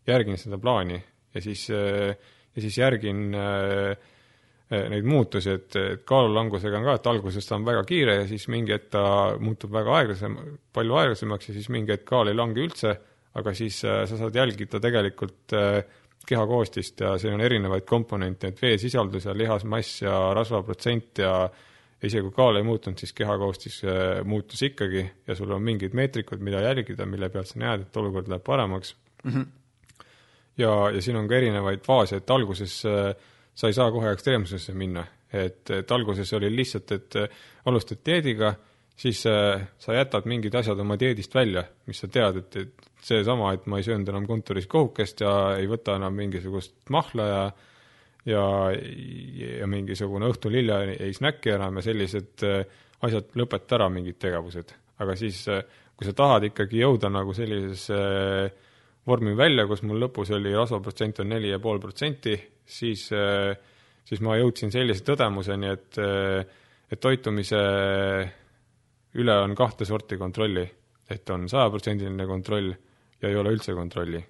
järgin 0.06 0.38
seda 0.38 0.58
plaani 0.58 1.00
ja 1.34 1.42
siis, 1.42 1.66
äh, 1.70 2.14
ja 2.54 2.62
siis 2.62 2.78
järgin 2.78 3.34
äh, 3.34 3.96
äh, 4.72 4.86
neid 4.92 5.08
muutusi, 5.08 5.50
et, 5.58 5.76
et 5.76 6.06
kaalulangusega 6.08 6.80
on 6.80 6.88
ka, 6.88 6.96
et 7.00 7.10
alguses 7.12 7.48
ta 7.48 7.58
on 7.58 7.66
väga 7.66 7.84
kiire 7.88 8.20
ja 8.22 8.30
siis 8.30 8.46
mingi 8.52 8.74
hetk 8.76 8.90
ta 8.94 9.04
muutub 9.42 9.74
väga 9.74 10.00
aeglasem, 10.00 10.38
palju 10.72 10.98
aeglasemaks 11.02 11.50
ja 11.50 11.58
siis 11.58 11.68
mingi 11.74 11.94
hetk 11.94 12.06
kaal 12.08 12.32
ei 12.32 12.38
lange 12.38 12.62
üldse, 12.64 12.96
aga 13.36 13.52
siis 13.54 13.82
sa 13.82 14.06
saad 14.08 14.36
jälgida 14.36 14.80
tegelikult 14.80 15.52
keha 15.52 16.05
koostist 16.26 17.00
ja 17.00 17.14
siin 17.18 17.34
on 17.34 17.40
erinevaid 17.40 17.84
komponente, 17.86 18.48
et 18.48 18.62
veesisaldus 18.62 19.28
ja 19.28 19.34
lihasmass 19.36 20.02
ja 20.02 20.16
rasvaprotsent 20.34 21.22
ja 21.22 21.50
isegi 22.02 22.22
kui 22.26 22.34
kaal 22.34 22.58
ei 22.58 22.66
muutunud, 22.66 22.98
siis 22.98 23.12
kehakoostis 23.16 23.82
muutus 24.24 24.62
ikkagi 24.62 25.04
ja 25.26 25.36
sul 25.38 25.54
on 25.54 25.62
mingid 25.62 25.94
meetrikud, 25.94 26.42
mida 26.42 26.60
jälgida, 26.60 27.06
mille 27.06 27.28
pealt 27.28 27.52
sa 27.52 27.60
näed, 27.62 27.86
et 27.86 27.96
olukord 27.96 28.28
läheb 28.28 28.44
paremaks 28.44 28.96
mm. 29.24 29.30
-hmm 29.30 29.46
ja, 30.58 30.90
ja 30.90 31.02
siin 31.02 31.16
on 31.16 31.28
ka 31.28 31.36
erinevaid 31.36 31.84
faase, 31.84 32.20
et 32.20 32.30
alguses 32.30 32.78
äh, 32.88 33.12
sa 33.54 33.70
ei 33.70 33.76
saa 33.76 33.90
kohe 33.92 34.10
ekstreemsusesse 34.12 34.74
minna, 34.76 35.04
et, 35.32 35.70
et 35.70 35.92
alguses 35.92 36.32
oli 36.38 36.50
lihtsalt, 36.56 36.92
et 36.96 37.18
äh, 37.20 37.44
alustad 37.66 38.02
dieediga, 38.06 38.54
siis 38.96 39.22
äh, 39.30 39.66
sa 39.78 39.96
jätad 39.96 40.26
mingid 40.28 40.54
asjad 40.54 40.80
oma 40.80 40.96
dieedist 41.00 41.34
välja, 41.34 41.66
mis 41.86 42.00
sa 42.02 42.08
tead, 42.12 42.42
et, 42.42 42.56
et 42.56 42.90
seesama, 43.06 43.52
et 43.54 43.66
ma 43.70 43.80
ei 43.80 43.86
söönud 43.86 44.08
enam 44.12 44.26
kontoris 44.28 44.68
kohukest 44.70 45.20
ja 45.24 45.32
ei 45.60 45.68
võta 45.70 45.98
enam 46.00 46.16
mingisugust 46.16 46.78
mahla 46.90 47.30
ja 47.30 47.46
ja, 48.26 48.42
ja 49.60 49.66
mingisugune 49.70 50.26
õhtul 50.26 50.56
hilja 50.58 50.80
ei, 50.96 51.12
snäki 51.14 51.52
enam 51.54 51.76
ja 51.78 51.84
sellised 51.86 52.42
asjad, 53.06 53.28
lõpeta 53.38 53.76
ära 53.76 53.86
mingid 53.92 54.16
tegevused. 54.18 54.72
aga 54.98 55.14
siis, 55.14 55.44
kui 55.94 56.08
sa 56.08 56.14
tahad 56.16 56.48
ikkagi 56.48 56.80
jõuda 56.80 57.06
nagu 57.12 57.36
sellisesse 57.36 58.00
äh, 58.00 58.66
vormin 59.06 59.36
välja, 59.38 59.66
kus 59.70 59.84
mul 59.86 60.00
lõpus 60.02 60.32
oli 60.34 60.54
rasvaprotsent 60.54 61.22
on 61.22 61.30
neli 61.30 61.52
ja 61.52 61.60
pool 61.62 61.78
protsenti, 61.82 62.34
siis, 62.66 63.06
äh, 63.14 63.54
siis 64.06 64.22
ma 64.24 64.36
jõudsin 64.40 64.72
sellise 64.74 65.04
tõdemuseni, 65.06 65.70
et, 65.72 66.00
äh, 66.02 66.64
et 66.90 67.02
toitumise 67.02 67.60
üle 69.16 69.36
on 69.42 69.54
kahte 69.58 69.88
sorti 69.88 70.18
kontrolli. 70.20 70.66
et 71.10 71.30
on 71.30 71.44
sajaprotsendiline 71.48 72.24
kontroll 72.26 72.72
ja 73.22 73.28
ei 73.28 73.36
ole 73.36 73.52
üldse 73.54 73.74
kontrolli. 73.74 74.22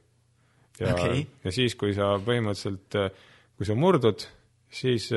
ja 0.81 0.93
okay., 0.93 1.25
ja 1.45 1.53
siis, 1.53 1.75
kui 1.75 1.95
sa 1.97 2.15
põhimõtteliselt, 2.23 2.99
kui 3.57 3.67
sa 3.69 3.75
murdud, 3.75 4.27
siis, 4.69 5.09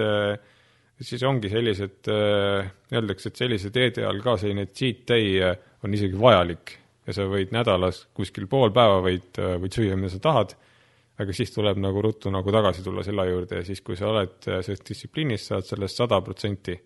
siis 1.01 1.23
ongi 1.27 1.51
sellised, 1.51 2.07
öeldakse, 2.07 3.31
et 3.31 3.41
sellise 3.43 3.71
teede 3.75 4.05
all 4.07 4.23
ka 4.23 4.37
selline 4.39 4.69
cheat 4.71 5.03
day 5.09 5.41
on 5.83 5.93
isegi 5.93 6.19
vajalik 6.19 6.77
ja 7.09 7.15
sa 7.15 7.25
võid 7.29 7.53
nädalas 7.55 8.03
kuskil 8.15 8.47
pool 8.49 8.71
päeva 8.75 8.99
võid, 9.03 9.39
võid 9.63 9.75
süüa, 9.75 9.97
mida 9.97 10.11
sa 10.13 10.21
tahad, 10.23 10.53
aga 11.19 11.35
siis 11.35 11.51
tuleb 11.51 11.79
nagu 11.81 12.03
ruttu 12.03 12.31
nagu 12.31 12.53
tagasi 12.53 12.83
tulla 12.85 13.03
selle 13.03 13.25
juurde 13.27 13.61
ja 13.61 13.65
siis, 13.67 13.81
kui 13.83 13.97
sa 13.99 14.11
oled 14.11 14.37
selles 14.45 14.83
distsipliinis, 14.87 15.49
saad 15.49 15.67
sellest 15.67 15.99
sada 15.99 16.21
protsenti. 16.23 16.77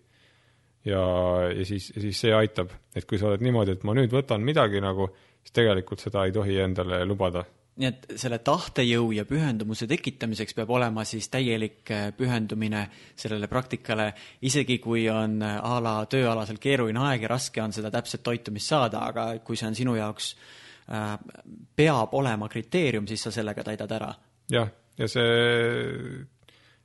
Ja, 0.84 1.02
ja 1.50 1.66
siis, 1.66 1.90
siis 1.96 2.20
see 2.26 2.32
aitab, 2.34 2.72
et 2.94 3.06
kui 3.08 3.20
sa 3.20 3.30
oled 3.30 3.44
niimoodi, 3.44 3.76
et 3.76 3.84
ma 3.86 3.96
nüüd 3.96 4.12
võtan 4.12 4.44
midagi 4.44 4.82
nagu, 4.84 5.08
siis 5.42 5.54
tegelikult 5.56 6.04
seda 6.04 6.24
ei 6.26 6.34
tohi 6.34 6.58
endale 6.64 7.04
lubada. 7.08 7.44
Nii 7.74 7.88
et 7.88 8.04
selle 8.22 8.38
tahtejõu 8.46 9.08
ja 9.16 9.24
pühendumuse 9.26 9.88
tekitamiseks 9.90 10.54
peab 10.54 10.70
olema 10.76 11.02
siis 11.08 11.26
täielik 11.32 11.90
äh, 11.90 12.04
pühendumine 12.14 12.84
sellele 13.18 13.48
praktikale, 13.50 14.12
isegi 14.46 14.76
kui 14.78 15.08
on 15.10 15.40
äh, 15.42 15.56
a 15.58 15.80
la 15.82 15.96
tööalaselt 16.10 16.62
keeruline 16.62 17.02
aeg 17.08 17.26
ja 17.26 17.32
raske 17.32 17.62
on 17.64 17.74
seda 17.74 17.90
täpset 17.90 18.22
toitumist 18.22 18.70
saada, 18.70 19.02
aga 19.08 19.26
kui 19.42 19.58
see 19.58 19.66
on 19.72 19.74
sinu 19.74 19.96
jaoks 19.98 20.30
äh,, 20.86 21.16
peab 21.74 22.14
olema 22.14 22.46
kriteerium, 22.52 23.10
siis 23.10 23.26
sa 23.26 23.34
sellega 23.34 23.66
täidad 23.66 23.96
ära. 23.98 24.12
jah, 24.54 24.70
ja 24.98 25.10
see, 25.10 25.26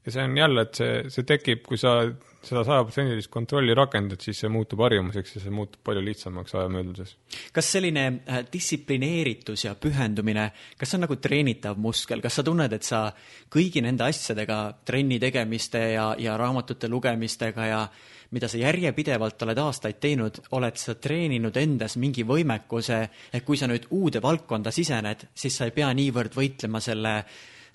ja 0.09 0.15
see 0.17 0.25
on 0.25 0.35
jälle, 0.37 0.65
et 0.65 0.81
see, 0.81 0.97
see 1.13 1.27
tekib, 1.29 1.63
kui 1.69 1.79
sa 1.79 1.99
seda 2.43 2.63
sajaprotsendilist 2.63 3.29
kontrolli 3.31 3.73
rakendad, 3.75 4.21
siis 4.23 4.39
see 4.41 4.51
muutub 4.51 4.79
harjumuseks 4.85 5.35
ja 5.35 5.41
see 5.43 5.53
muutub 5.53 5.81
palju 5.85 6.03
lihtsamaks 6.05 6.55
aja 6.55 6.69
möödudes. 6.71 7.15
kas 7.53 7.71
selline 7.75 8.05
äh, 8.07 8.45
distsiplineeritus 8.53 9.65
ja 9.65 9.75
pühendumine, 9.75 10.49
kas 10.79 10.91
see 10.91 10.99
on 10.99 11.05
nagu 11.05 11.19
treenitav 11.19 11.79
muskel, 11.81 12.23
kas 12.23 12.39
sa 12.39 12.45
tunned, 12.47 12.73
et 12.73 12.87
sa 12.87 13.09
kõigi 13.51 13.83
nende 13.83 14.07
asjadega, 14.07 14.61
trenni 14.87 15.19
tegemiste 15.19 15.83
ja, 15.93 16.13
ja 16.17 16.37
raamatute 16.39 16.87
lugemistega 16.87 17.67
ja 17.67 17.83
mida 18.31 18.47
sa 18.47 18.59
järjepidevalt 18.61 19.41
oled 19.43 19.59
aastaid 19.59 19.99
teinud, 19.99 20.39
oled 20.55 20.79
sa 20.79 20.95
treeninud 20.95 21.55
endas 21.57 21.97
mingi 21.99 22.23
võimekuse, 22.23 22.99
et 23.33 23.45
kui 23.45 23.57
sa 23.57 23.67
nüüd 23.67 23.89
uude 23.97 24.21
valdkonda 24.23 24.71
sisened, 24.71 25.27
siis 25.33 25.57
sa 25.57 25.67
ei 25.67 25.75
pea 25.75 25.89
niivõrd 25.97 26.37
võitlema 26.37 26.79
selle 26.83 27.15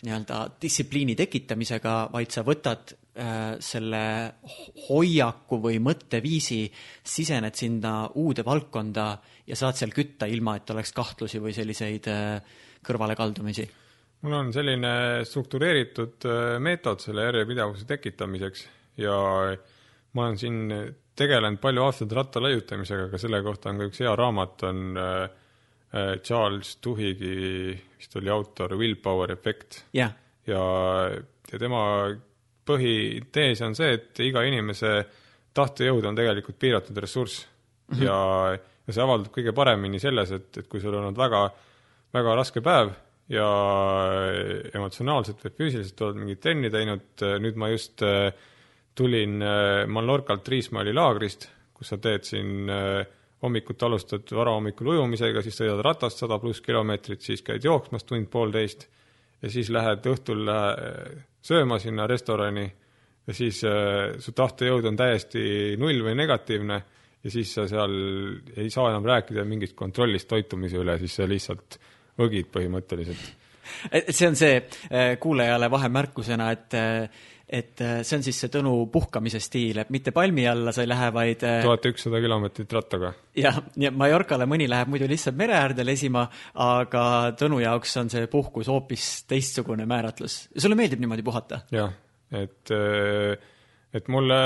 nii-öelda 0.05 0.41
distsipliini 0.61 1.17
tekitamisega, 1.19 1.95
vaid 2.13 2.33
sa 2.35 2.45
võtad 2.47 2.93
äh, 2.95 3.57
selle 3.63 4.03
hoiaku 4.89 5.61
või 5.63 5.81
mõtteviisi, 5.85 6.61
sisened 7.03 7.57
sinna 7.59 8.05
uude 8.21 8.45
valdkonda 8.47 9.07
ja 9.49 9.59
saad 9.59 9.79
seal 9.81 9.95
kütta, 9.95 10.29
ilma 10.31 10.59
et 10.61 10.75
oleks 10.75 10.93
kahtlusi 10.97 11.41
või 11.43 11.55
selliseid 11.57 12.11
äh, 12.13 12.59
kõrvalekaldumisi? 12.85 13.71
mul 14.25 14.39
on 14.39 14.53
selline 14.57 14.91
struktureeritud 15.29 16.25
äh, 16.29 16.43
meetod 16.65 17.03
selle 17.05 17.27
järjepidevuse 17.27 17.85
tekitamiseks 17.89 18.67
ja 19.01 19.17
ma 20.15 20.27
olen 20.27 20.39
siin 20.41 20.61
tegelenud 21.17 21.61
palju 21.61 21.85
aastaid 21.85 22.13
rattalaiutamisega, 22.17 23.09
aga 23.11 23.21
selle 23.21 23.41
kohta 23.45 23.71
on 23.71 23.81
ka 23.81 23.89
üks 23.91 24.01
hea 24.03 24.15
raamat, 24.19 24.63
on 24.67 24.97
Charles 26.27 26.73
Duhig'i 26.83 27.75
vist 28.05 28.17
oli 28.21 28.31
autor 28.31 28.77
Willpower 28.77 29.33
Effect 29.33 29.85
yeah.. 29.97 30.13
ja, 30.47 30.63
ja 31.51 31.59
tema 31.61 31.81
põhitees 32.65 33.63
on 33.65 33.77
see, 33.77 33.97
et 33.97 34.21
iga 34.25 34.45
inimese 34.45 34.99
tahtejõud 35.55 36.05
on 36.09 36.17
tegelikult 36.19 36.59
piiratud 36.61 36.97
ressurss. 37.01 37.47
mm 37.89 37.97
-hmm. 37.97 38.05
ja, 38.05 38.59
ja 38.87 38.93
see 38.93 39.03
avaldub 39.03 39.33
kõige 39.33 39.53
paremini 39.53 40.01
selles, 40.01 40.33
et, 40.33 40.51
et 40.59 40.69
kui 40.69 40.81
sul 40.81 40.95
on 40.95 41.05
olnud 41.05 41.19
väga, 41.19 41.49
väga 42.13 42.35
raske 42.35 42.61
päev 42.61 42.93
ja 43.29 43.49
emotsionaalselt 44.75 45.45
või 45.45 45.53
füüsiliselt 45.59 46.01
oled 46.01 46.17
mingit 46.21 46.41
trenni 46.41 46.71
teinud, 46.71 47.25
nüüd 47.41 47.57
ma 47.57 47.71
just 47.73 48.03
tulin 48.95 49.41
Mallorcalt 49.89 50.49
Riismaali 50.49 50.93
laagrist, 50.93 51.49
kus 51.73 51.89
sa 51.89 51.97
teed 51.97 52.25
siin 52.29 52.69
hommikuti 53.45 53.85
alustad 53.85 54.31
varahommikul 54.33 54.95
ujumisega, 54.97 55.43
siis 55.45 55.61
sõidad 55.61 55.83
ratast 55.85 56.23
sada 56.23 56.39
pluss 56.41 56.65
kilomeetrit, 56.65 57.23
siis 57.23 57.45
käid 57.45 57.65
jooksmas 57.65 58.09
tund-poolteist 58.09 58.89
ja 59.45 59.51
siis 59.53 59.69
lähed 59.73 60.07
õhtul 60.09 60.49
sööma 61.45 61.79
sinna 61.83 62.09
restorani 62.09 62.65
ja 63.27 63.37
siis 63.37 63.63
äh, 63.69 64.17
su 64.21 64.35
tahtejõud 64.37 64.91
on 64.91 64.99
täiesti 64.99 65.77
null 65.81 66.03
või 66.05 66.17
negatiivne 66.19 66.81
ja 67.25 67.33
siis 67.33 67.55
sa 67.57 67.67
seal 67.69 67.95
ei 68.57 68.69
saa 68.73 68.91
enam 68.93 69.07
rääkida 69.09 69.47
mingist 69.49 69.77
kontrollist 69.77 70.29
toitumise 70.29 70.81
üle, 70.81 70.99
siis 71.01 71.17
sa 71.17 71.29
lihtsalt 71.29 71.79
õgid 72.21 72.51
põhimõtteliselt. 72.53 73.31
see 74.17 74.29
on 74.29 74.37
see 74.37 74.59
äh, 74.61 75.15
kuulajale 75.21 75.71
vahemärkusena, 75.73 76.51
et 76.53 76.77
äh, 76.77 77.23
et 77.49 77.81
äh, 77.85 77.99
see 78.03 78.19
on 78.19 78.25
siis 78.25 78.39
see 78.41 78.53
Tõnu 78.53 78.73
puhkamise 78.93 79.41
stiil, 79.43 79.81
et 79.83 79.91
mitte 79.93 80.15
palmi 80.17 80.47
alla 80.49 80.73
sa 80.73 80.85
ei 80.85 80.91
lähe, 80.91 81.11
vaid 81.15 81.45
äh, 81.47 81.61
tuhat 81.65 81.89
ükssada 81.91 82.21
kilomeetrit 82.25 82.73
rattaga. 82.77 83.13
jah, 83.39 83.61
nii 83.77 83.91
et 83.91 83.99
Mallorcale 84.01 84.49
mõni 84.51 84.69
läheb 84.71 84.93
muidu 84.93 85.09
lihtsalt 85.11 85.39
mere 85.39 85.57
äärde 85.59 85.87
lesima, 85.87 86.27
aga 86.65 87.05
Tõnu 87.39 87.61
jaoks 87.65 87.97
on 88.01 88.13
see 88.13 88.29
puhkus 88.33 88.71
hoopis 88.73 89.09
teistsugune 89.31 89.87
määratlus. 89.91 90.49
sulle 90.57 90.79
meeldib 90.79 91.05
niimoodi 91.05 91.27
puhata? 91.27 91.61
jah, 91.75 91.93
et, 92.33 92.73
äh, 92.73 93.37
et 93.95 94.09
mulle 94.13 94.41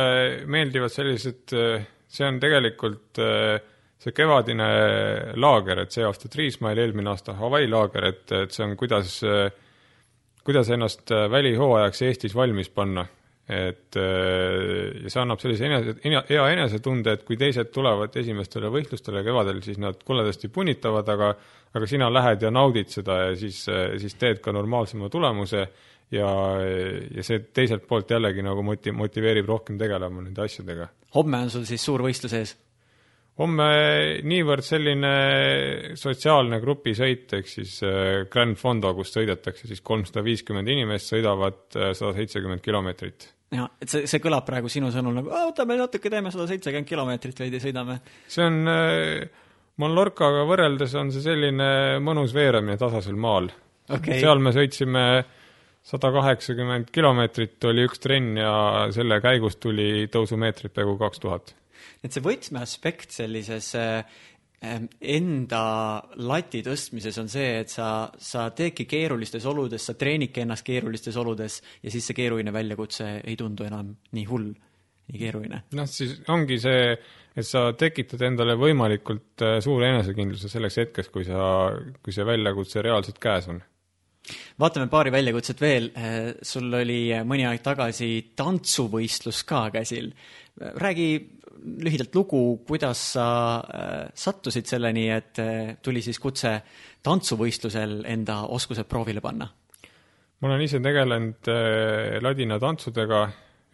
meeldivad 0.47 0.93
sellised, 0.93 1.57
see 2.09 2.27
on 2.27 2.41
tegelikult 2.43 3.19
see 3.99 4.15
kevadine 4.15 4.67
laager, 5.41 5.83
et 5.83 5.95
see 5.95 6.05
aasta 6.07 6.31
Triismaal, 6.31 6.79
eelmine 6.79 7.11
aasta 7.11 7.35
Hawaii 7.39 7.69
laager, 7.71 8.11
et, 8.13 8.27
et 8.45 8.55
see 8.55 8.67
on, 8.67 8.77
kuidas 8.79 9.19
äh, 9.27 9.49
kuidas 10.49 10.71
ennast 10.73 11.11
äh, 11.13 11.29
välihooajaks 11.31 12.03
Eestis 12.09 12.35
valmis 12.35 12.71
panna. 12.73 13.07
et 13.49 13.97
äh, 13.97 15.07
see 15.09 15.21
annab 15.23 15.41
sellise 15.41 15.65
enese, 15.65 15.95
hea 16.29 16.43
enesetunde, 16.53 17.15
et 17.17 17.23
kui 17.25 17.39
teised 17.41 17.71
tulevad 17.73 18.13
esimestele 18.21 18.69
võistlustele 18.69 19.23
kevadel, 19.25 19.63
siis 19.65 19.79
nad 19.81 20.03
koledasti 20.05 20.51
punitavad, 20.53 21.09
aga 21.09 21.31
aga 21.73 21.89
sina 21.89 22.11
lähed 22.13 22.45
ja 22.45 22.51
naudid 22.53 22.93
seda 22.93 23.17
ja 23.23 23.33
siis, 23.41 23.63
äh, 23.73 23.97
siis 24.01 24.17
teed 24.21 24.43
ka 24.45 24.53
normaalsema 24.53 25.09
tulemuse 25.13 25.65
ja, 26.13 26.29
ja 26.61 27.25
see 27.25 27.41
teiselt 27.57 27.89
poolt 27.89 28.13
jällegi 28.13 28.45
nagu 28.45 28.65
moti-, 28.65 28.93
motiveerib 28.93 29.49
rohkem 29.49 29.81
tegelema 29.81 30.25
nende 30.25 30.45
asjadega. 30.45 30.89
homme 31.17 31.45
on 31.45 31.53
sul 31.53 31.65
siis 31.69 31.85
suur 31.85 32.05
võistlus 32.05 32.37
ees? 32.37 32.57
Homme 33.39 33.69
niivõrd 34.27 34.67
selline 34.67 35.13
sotsiaalne 35.99 36.61
grupisõit, 36.63 37.31
ehk 37.39 37.51
siis 37.51 37.79
äh, 37.87 38.27
Grand 38.31 38.59
Fondo, 38.59 38.93
kus 38.99 39.13
sõidetakse 39.15 39.71
siis 39.71 39.83
kolmsada 39.85 40.25
viiskümmend 40.27 40.71
inimest, 40.75 41.13
sõidavad 41.13 41.61
äh, 41.79 41.93
sada 41.99 42.15
seitsekümmend 42.19 42.65
kilomeetrit. 42.65 43.29
ja, 43.55 43.69
et 43.81 43.93
see, 43.93 44.09
see 44.11 44.23
kõlab 44.25 44.47
praegu 44.49 44.71
sinu 44.73 44.91
sõnul 44.95 45.21
nagu, 45.21 45.33
võtame 45.33 45.79
natuke, 45.79 46.11
teeme 46.11 46.33
sada 46.35 46.49
seitsekümmend 46.51 46.89
kilomeetrit 46.89 47.45
veidi, 47.45 47.63
sõidame. 47.63 48.01
see 48.29 48.47
on 48.47 48.75
äh, 48.75 49.47
Mallorcaga 49.79 50.43
võrreldes 50.49 50.95
on 50.99 51.13
see 51.15 51.23
selline 51.23 51.69
mõnus 52.03 52.35
veeremine 52.35 52.75
tasasel 52.81 53.15
maal 53.15 53.47
okay.. 53.87 54.19
seal 54.19 54.43
me 54.43 54.51
sõitsime 54.57 55.05
sada 55.87 56.11
kaheksakümmend 56.13 56.91
kilomeetrit 56.93 57.63
oli 57.71 57.87
üks 57.87 58.03
trenn 58.03 58.35
ja 58.41 58.53
selle 58.95 59.21
käigus 59.23 59.57
tuli 59.63 60.09
tõusumeetrit 60.11 60.75
peaaegu 60.75 60.99
kaks 60.99 61.23
tuhat 61.23 61.55
et 62.05 62.15
see 62.15 62.25
võtmeaspekt 62.25 63.15
sellises 63.17 63.73
äh, 63.79 64.03
enda 64.59 65.63
lati 66.19 66.65
tõstmises 66.67 67.19
on 67.23 67.29
see, 67.31 67.61
et 67.63 67.71
sa, 67.71 68.09
sa 68.19 68.49
teedki 68.51 68.89
keerulistes 68.91 69.47
oludes, 69.47 69.85
sa 69.87 69.95
treenidki 69.99 70.43
ennast 70.43 70.67
keerulistes 70.67 71.17
oludes 71.21 71.61
ja 71.83 71.93
siis 71.95 72.09
see 72.09 72.19
keeruline 72.19 72.53
väljakutse 72.55 73.21
ei 73.23 73.39
tundu 73.39 73.69
enam 73.69 73.93
nii 74.19 74.27
hull, 74.31 74.51
nii 75.13 75.23
keeruline. 75.23 75.63
noh, 75.79 75.89
siis 75.91 76.19
ongi 76.35 76.59
see, 76.63 76.91
et 77.39 77.47
sa 77.47 77.69
tekitad 77.79 78.27
endale 78.27 78.59
võimalikult 78.59 79.47
äh, 79.47 79.59
suure 79.65 79.93
enesekindluse 79.95 80.51
selleks 80.51 80.83
hetkeks, 80.83 81.13
kui 81.15 81.27
sa, 81.29 81.71
kui 82.03 82.15
see 82.15 82.27
väljakutse 82.27 82.83
reaalselt 82.83 83.23
käes 83.23 83.51
on 83.55 83.63
vaatame 84.61 84.91
paari 84.93 85.13
väljakutset 85.15 85.61
veel. 85.63 85.87
Äh, 85.97 86.19
sul 86.45 86.67
oli 86.75 87.07
mõni 87.25 87.47
aeg 87.49 87.63
tagasi 87.65 88.11
tantsuvõistlus 88.37 89.45
ka 89.49 89.69
käsil. 89.73 90.13
räägi 90.59 91.38
lühidalt 91.65 92.15
lugu, 92.15 92.41
kuidas 92.67 93.01
sa 93.15 93.27
äh, 93.59 94.09
sattusid 94.15 94.69
selleni, 94.69 95.09
et 95.15 95.41
äh, 95.43 95.77
tuli 95.83 96.03
siis 96.05 96.21
kutse 96.23 96.59
tantsuvõistlusel 97.05 98.03
enda 98.09 98.43
oskused 98.55 98.89
proovile 98.91 99.23
panna? 99.25 99.49
ma 100.39 100.47
olen 100.47 100.63
ise 100.63 100.79
tegelenud 100.79 101.49
äh, 101.51 102.19
ladina 102.23 102.61
tantsudega 102.63 103.25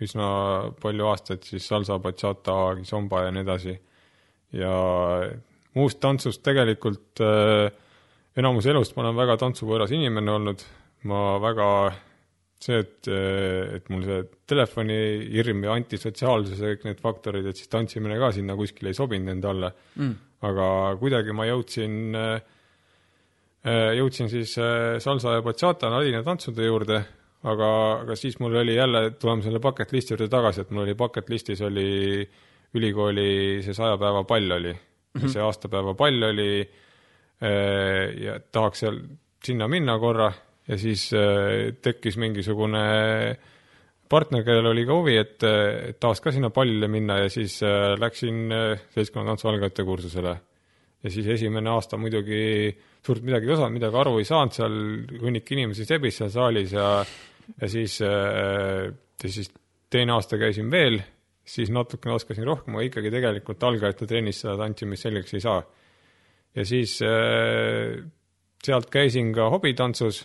üsna 0.04 0.28
palju 0.80 1.10
aastaid, 1.10 1.44
siis 1.46 1.66
salsa, 1.68 1.98
bachata, 2.02 2.56
kizomba 2.80 3.26
ja 3.26 3.34
nii 3.34 3.44
edasi. 3.44 3.74
ja 4.58 4.72
muust 5.74 6.00
tantsust 6.02 6.42
tegelikult 6.46 7.22
enamus 8.36 8.66
elust 8.66 8.96
ma 8.96 9.04
olen 9.04 9.16
väga 9.16 9.36
tantsuvõõras 9.42 9.94
inimene 9.94 10.34
olnud, 10.34 10.64
ma 11.10 11.36
väga 11.42 11.68
see, 12.62 12.78
et, 12.80 13.08
et 13.76 13.88
mul 13.92 14.04
see 14.06 14.20
telefonihirm 14.48 15.64
ja 15.66 15.74
antisotsiaalsus 15.78 16.60
ja 16.60 16.72
kõik 16.72 16.86
need 16.88 17.02
faktorid, 17.02 17.48
et 17.50 17.60
siis 17.60 17.70
tantsimine 17.72 18.18
ka 18.20 18.30
sinna 18.36 18.56
kuskile 18.58 18.92
ei 18.92 18.98
sobinud 18.98 19.34
enda 19.34 19.50
alla. 19.52 19.72
Mm.. 20.00 20.14
aga 20.44 20.68
kuidagi 21.00 21.32
ma 21.32 21.46
jõudsin, 21.48 22.14
jõudsin 23.98 24.28
siis 24.32 24.56
äh, 24.60 24.96
salsa 25.00 25.38
ja 25.38 25.44
bachata 25.44 25.88
ladina 25.92 26.20
tantsude 26.24 26.66
juurde, 26.66 26.98
aga, 27.48 27.68
aga 28.02 28.16
siis 28.16 28.36
mul 28.40 28.56
oli 28.60 28.76
jälle, 28.76 29.06
tuleme 29.20 29.44
selle 29.44 29.60
bucket 29.64 29.92
list'i 29.92 30.12
juurde 30.12 30.28
tagasi, 30.32 30.64
et 30.64 30.72
mul 30.72 30.84
oli 30.84 30.96
bucket 30.98 31.30
list'is 31.32 31.62
oli 31.64 31.88
ülikooli 32.74 33.62
see 33.64 33.76
saja 33.76 33.98
päeva 34.00 34.24
pall 34.28 34.56
oli. 34.58 34.72
Mm, 34.74 35.20
-hmm. 35.20 35.30
see 35.30 35.42
aastapäeva 35.42 35.94
pall 35.94 36.22
oli 36.22 36.60
äh, 36.60 38.22
ja 38.24 38.40
tahaks 38.52 38.80
seal 38.82 38.98
sinna 39.44 39.68
minna 39.68 39.98
korra 39.98 40.32
ja 40.68 40.78
siis 40.80 41.08
äh, 41.16 41.74
tekkis 41.82 42.16
mingisugune 42.20 42.84
partner, 44.08 44.44
kellel 44.46 44.70
oli 44.70 44.84
ka 44.86 44.96
huvi, 44.96 45.16
et, 45.20 45.44
et 45.44 46.00
tahaks 46.00 46.22
ka 46.24 46.32
sinna 46.34 46.50
pallile 46.54 46.88
minna 46.92 47.18
ja 47.24 47.30
siis 47.32 47.58
äh, 47.66 47.94
läksin 48.00 48.52
äh, 48.52 48.82
seltskonnatantsu 48.94 49.50
algajate 49.50 49.84
kursusele. 49.84 50.34
ja 51.04 51.10
siis 51.10 51.26
esimene 51.28 51.70
aasta 51.70 51.98
muidugi 52.00 52.72
suurt 53.04 53.22
midagi 53.22 53.48
ei 53.48 53.52
osanud, 53.52 53.76
midagi 53.76 54.00
aru 54.00 54.18
ei 54.18 54.28
saanud, 54.28 54.56
seal 54.56 54.76
hunnik 55.20 55.50
inimesi 55.52 55.84
sebis 55.84 56.20
seal 56.20 56.32
saalis 56.32 56.72
ja 56.72 56.88
ja 57.60 57.68
siis, 57.68 57.98
ja 58.00 59.28
siis 59.28 59.50
teine 59.92 60.14
aasta 60.14 60.38
käisin 60.40 60.70
veel, 60.72 60.96
siis 61.44 61.68
natukene 61.68 62.14
oskasin 62.14 62.46
rohkem, 62.48 62.78
aga 62.78 62.86
ikkagi 62.86 63.10
tegelikult 63.12 63.66
algajate 63.68 64.08
trennis 64.08 64.40
seda 64.40 64.56
tantsimist 64.62 65.04
selgeks 65.04 65.36
ei 65.36 65.44
saa. 65.44 65.58
ja 66.56 66.64
siis 66.64 66.96
sealt 68.64 68.88
käisin 68.88 69.34
ka 69.36 69.50
hobitantsus 69.52 70.22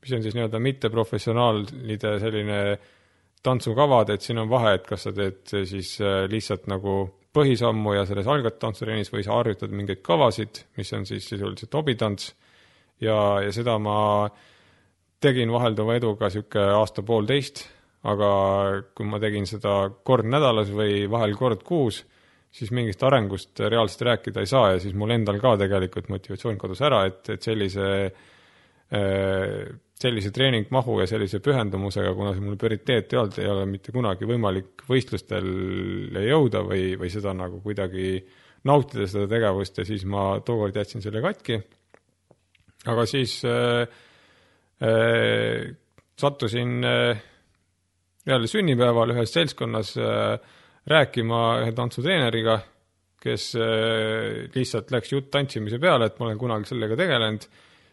mis 0.00 0.12
on 0.16 0.22
siis 0.24 0.36
nii-öelda 0.36 0.60
mitteprofessionaalide 0.64 2.14
selline 2.22 2.60
tantsukavad, 3.42 4.12
et 4.12 4.24
siin 4.24 4.40
on 4.40 4.50
vahe, 4.50 4.74
et 4.76 4.86
kas 4.88 5.06
sa 5.06 5.14
teed 5.16 5.42
siis 5.68 5.96
äh, 6.04 6.24
lihtsalt 6.30 6.68
nagu 6.70 7.02
põhisammu 7.34 7.94
ja 7.94 8.04
selles 8.08 8.28
algtantsurennis 8.28 9.12
või 9.12 9.24
sa 9.24 9.36
harjutad 9.38 9.72
mingeid 9.72 10.00
kavasid, 10.04 10.64
mis 10.78 10.90
on 10.96 11.06
siis 11.08 11.28
sisuliselt 11.30 11.74
hobitants. 11.78 12.32
Ja, 13.00 13.16
ja 13.40 13.52
seda 13.54 13.78
ma 13.80 14.28
tegin 15.22 15.52
vahelduva 15.52 15.96
eduga 15.96 16.28
niisugune 16.28 16.74
aasta-poolteist, 16.80 17.62
aga 18.10 18.30
kui 18.96 19.08
ma 19.08 19.20
tegin 19.22 19.46
seda 19.48 19.74
kord 20.04 20.28
nädalas 20.28 20.72
või 20.72 21.04
vahel 21.12 21.36
kord 21.38 21.62
kuus, 21.64 22.02
siis 22.50 22.72
mingist 22.74 23.02
arengust 23.06 23.60
reaalselt 23.62 24.06
rääkida 24.08 24.42
ei 24.42 24.50
saa 24.50 24.72
ja 24.74 24.80
siis 24.82 24.96
mul 24.98 25.14
endal 25.14 25.38
ka 25.40 25.54
tegelikult 25.60 26.08
motivatsioon 26.10 26.58
kadus 26.60 26.80
ära, 26.84 27.04
et, 27.08 27.22
et 27.36 27.46
sellise 27.46 27.86
äh, 28.10 29.70
sellise 30.00 30.30
treeningmahu 30.32 31.00
ja 31.02 31.06
sellise 31.10 31.42
pühendumusega, 31.44 32.12
kuna 32.16 32.32
see 32.32 32.44
mul 32.44 32.56
prioriteet 32.60 33.12
ei 33.12 33.18
olnud, 33.20 33.40
ei 33.40 33.50
ole 33.52 33.66
mitte 33.68 33.92
kunagi 33.92 34.28
võimalik 34.28 34.84
võistlustele 34.88 36.22
jõuda 36.24 36.62
või, 36.64 36.94
või 37.00 37.10
seda 37.12 37.34
nagu 37.36 37.60
kuidagi 37.64 38.14
nautida, 38.68 39.08
seda 39.10 39.28
tegevust 39.28 39.80
ja 39.80 39.86
siis 39.88 40.06
ma 40.08 40.32
tookord 40.44 40.76
jätsin 40.76 41.04
selle 41.04 41.20
katki. 41.24 41.60
aga 42.88 43.04
siis 43.08 43.42
äh, 43.44 43.84
äh, 44.80 45.68
sattusin 46.20 46.84
äh, 46.84 47.22
jälle 48.26 48.48
sünnipäeval 48.48 49.12
ühes 49.14 49.32
seltskonnas 49.32 49.94
äh, 50.00 50.38
rääkima 50.88 51.40
ühe 51.60 51.72
tantsutreeneriga, 51.76 52.60
kes 53.20 53.52
äh, 53.56 54.46
lihtsalt 54.54 54.92
läks 54.96 55.12
jutt 55.12 55.30
tantsimise 55.30 55.78
peale, 55.78 56.08
et 56.08 56.16
ma 56.18 56.30
olen 56.30 56.40
kunagi 56.40 56.72
sellega 56.72 56.96
tegelenud 56.96 57.44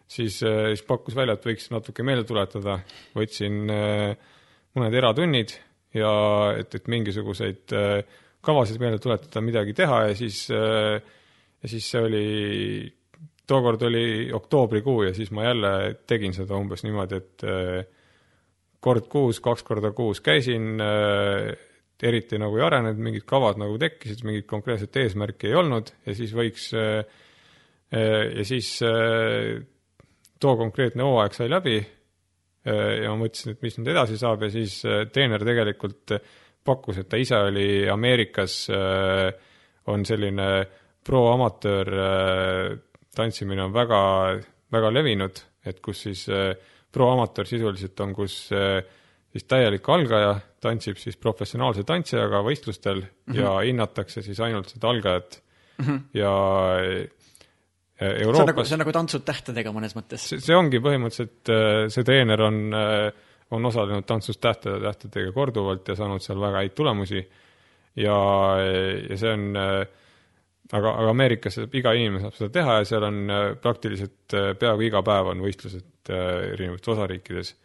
siis, 0.08 0.42
äh, 0.42 0.72
siis 0.72 0.84
pakkus 0.88 1.16
välja, 1.16 1.36
et 1.36 1.46
võiks 1.46 1.68
natuke 1.72 2.04
meelde 2.06 2.26
tuletada, 2.28 2.78
võtsin 3.16 3.68
äh, 3.72 4.32
mõned 4.78 4.96
eratunnid 4.96 5.54
ja 5.96 6.12
et, 6.58 6.74
et 6.74 6.88
mingisuguseid 6.90 7.76
äh, 7.76 8.18
kavasid 8.44 8.80
meelde 8.80 9.00
tuletada, 9.02 9.42
midagi 9.44 9.74
teha 9.76 10.06
ja 10.08 10.14
siis, 10.16 10.44
ja 10.48 11.68
siis 11.68 11.88
see 11.90 12.00
oli, 12.00 12.26
tookord 13.50 13.82
oli 13.88 14.30
oktoobrikuu 14.32 15.08
ja 15.08 15.14
siis 15.16 15.32
ma 15.34 15.48
jälle 15.48 15.72
tegin 16.08 16.32
seda 16.36 16.56
umbes 16.56 16.84
niimoodi, 16.86 17.18
et 17.18 17.44
kord 18.80 19.08
kuus, 19.10 19.42
kaks 19.44 19.66
korda 19.66 19.90
kuus 19.92 20.22
käisin, 20.24 20.78
eriti 21.98 22.38
nagu 22.40 22.60
ei 22.60 22.64
arenenud, 22.68 23.02
mingid 23.08 23.26
kavad 23.28 23.58
nagu 23.60 23.74
tekkisid, 23.82 24.22
mingit 24.24 24.46
konkreetset 24.48 24.96
eesmärki 25.02 25.50
ei 25.50 25.58
olnud 25.58 25.90
ja 26.06 26.14
siis 26.16 26.32
võiks, 26.38 26.70
ja 26.78 28.46
siis 28.48 28.70
too 30.40 30.56
konkreetne 30.56 31.06
hooaeg 31.06 31.36
sai 31.36 31.48
läbi 31.50 31.78
ja 32.68 33.12
ma 33.12 33.16
mõtlesin, 33.22 33.54
et 33.54 33.62
mis 33.64 33.78
nüüd 33.78 33.92
edasi 33.94 34.18
saab 34.20 34.42
ja 34.44 34.50
siis 34.52 34.80
treener 35.14 35.44
tegelikult 35.46 36.12
pakkus, 36.66 36.98
et 37.00 37.08
ta 37.08 37.16
ise 37.16 37.38
oli 37.48 37.86
Ameerikas, 37.88 38.56
on 39.88 40.04
selline 40.04 40.48
pro-amatöör 41.06 41.90
tantsimine 43.16 43.64
on 43.64 43.72
väga, 43.72 44.00
väga 44.74 44.90
levinud, 44.92 45.40
et 45.64 45.80
kus 45.80 46.02
siis 46.04 46.26
pro-amatöör 46.92 47.48
sisuliselt 47.48 48.04
on, 48.04 48.12
kus 48.18 48.36
siis 49.32 49.48
täielik 49.48 49.88
algaja 49.92 50.34
tantsib 50.62 50.98
siis 51.00 51.18
professionaalse 51.20 51.84
tantsijaga 51.88 52.42
võistlustel 52.44 53.02
mm 53.02 53.08
-hmm. 53.32 53.40
ja 53.40 53.54
hinnatakse 53.60 54.22
siis 54.22 54.40
ainult 54.40 54.68
seda 54.72 54.88
algajat 54.88 55.40
mm. 55.78 55.84
-hmm. 55.84 56.00
ja 56.14 56.32
Euroopas 57.98 58.38
see 58.38 58.44
on 58.44 58.50
nagu, 58.52 58.64
see 58.64 58.76
on 58.76 58.82
nagu 58.84 58.94
tantsud 58.94 59.24
tähtedega 59.26 59.72
mõnes 59.74 59.96
mõttes. 59.96 60.28
see 60.38 60.56
ongi 60.56 60.78
põhimõtteliselt, 60.84 61.52
see 61.90 62.06
treener 62.06 62.44
on, 62.46 62.58
on 63.56 63.70
osalenud 63.70 64.06
Tantsust 64.06 64.40
tähtede, 64.44 64.78
tähtedega 64.84 65.32
korduvalt 65.34 65.88
ja 65.90 65.96
saanud 65.98 66.22
seal 66.22 66.38
väga 66.38 66.62
häid 66.62 66.76
tulemusi 66.78 67.24
ja, 67.98 68.18
ja 68.62 69.18
see 69.18 69.32
on 69.34 69.48
aga, 69.58 70.92
aga 70.92 71.08
Ameerikas 71.10 71.58
iga 71.66 71.96
inimene 71.98 72.22
saab 72.22 72.38
seda 72.38 72.54
teha 72.60 72.80
ja 72.80 72.90
seal 72.92 73.08
on 73.08 73.22
praktiliselt 73.62 74.38
peaaegu 74.62 74.86
iga 74.86 75.02
päev 75.02 75.32
on 75.32 75.42
võistlused 75.42 76.12
erinevates 76.14 76.94
osariikides 76.94 77.56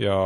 ja, 0.00 0.16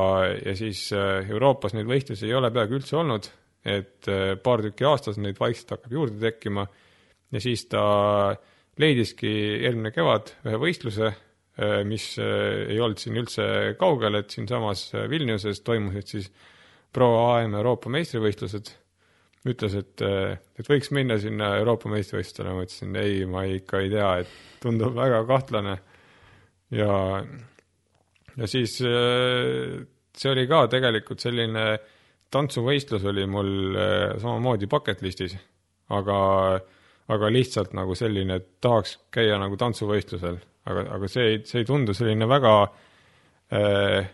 ja 0.44 0.56
siis 0.56 0.88
äh, 0.94 1.28
Euroopas 1.30 1.74
neid 1.76 1.88
võistlusi 1.88 2.28
ei 2.28 2.34
ole 2.36 2.50
peaaegu 2.54 2.78
üldse 2.78 2.98
olnud, 3.00 3.28
et 3.66 4.10
äh, 4.10 4.34
paar 4.42 4.62
tükki 4.64 4.86
aastas 4.88 5.18
neid 5.20 5.40
vaikselt 5.40 5.76
hakkab 5.76 5.96
juurde 5.96 6.20
tekkima 6.22 6.66
ja 7.32 7.42
siis 7.42 7.66
ta 7.70 7.82
leidiski 8.80 9.30
eelmine 9.64 9.92
kevad 9.94 10.34
ühe 10.46 10.60
võistluse, 10.60 11.12
äh, 11.12 11.78
mis 11.88 12.14
ei 12.20 12.80
olnud 12.80 13.00
siin 13.02 13.20
üldse 13.22 13.46
kaugel, 13.80 14.20
et 14.20 14.34
siinsamas 14.34 14.88
Vilniuses 15.10 15.62
toimusid 15.66 16.14
siis 16.16 16.30
Pro 16.92 17.10
AM 17.32 17.56
Euroopa 17.58 17.90
meistrivõistlused, 17.92 18.70
ütles, 19.46 19.74
et, 19.78 20.02
et 20.02 20.68
võiks 20.70 20.88
minna 20.96 21.18
sinna 21.20 21.52
Euroopa 21.58 21.90
meistrivõistlustele, 21.92 22.54
ma 22.56 22.64
ütlesin 22.64 22.96
ei, 22.98 23.18
ma 23.28 23.44
ikka 23.46 23.82
ei 23.84 23.92
tea, 23.92 24.08
et 24.22 24.62
tundub 24.62 24.96
väga 24.96 25.20
kahtlane. 25.28 25.76
Ja 26.74 26.96
ja 28.36 28.48
siis 28.50 28.78
äh, 28.84 29.84
see 30.16 30.32
oli 30.32 30.46
ka 30.50 30.66
tegelikult 30.72 31.22
selline 31.24 31.66
tantsuvõistlus 32.32 33.04
oli 33.08 33.26
mul 33.30 33.76
äh, 33.78 34.16
samamoodi 34.20 34.68
bucket 34.70 35.02
list'is, 35.04 35.36
aga, 35.94 36.18
aga 37.12 37.30
lihtsalt 37.30 37.74
nagu 37.76 37.94
selline, 37.98 38.40
et 38.40 38.48
tahaks 38.64 38.96
käia 39.14 39.38
nagu 39.38 39.58
tantsuvõistlusel, 39.60 40.40
aga, 40.66 40.86
aga 40.96 41.10
see 41.10 41.26
ei, 41.30 41.40
see 41.46 41.62
ei 41.62 41.68
tundu 41.68 41.94
selline 41.94 42.28
väga 42.30 42.54
äh, 43.54 44.08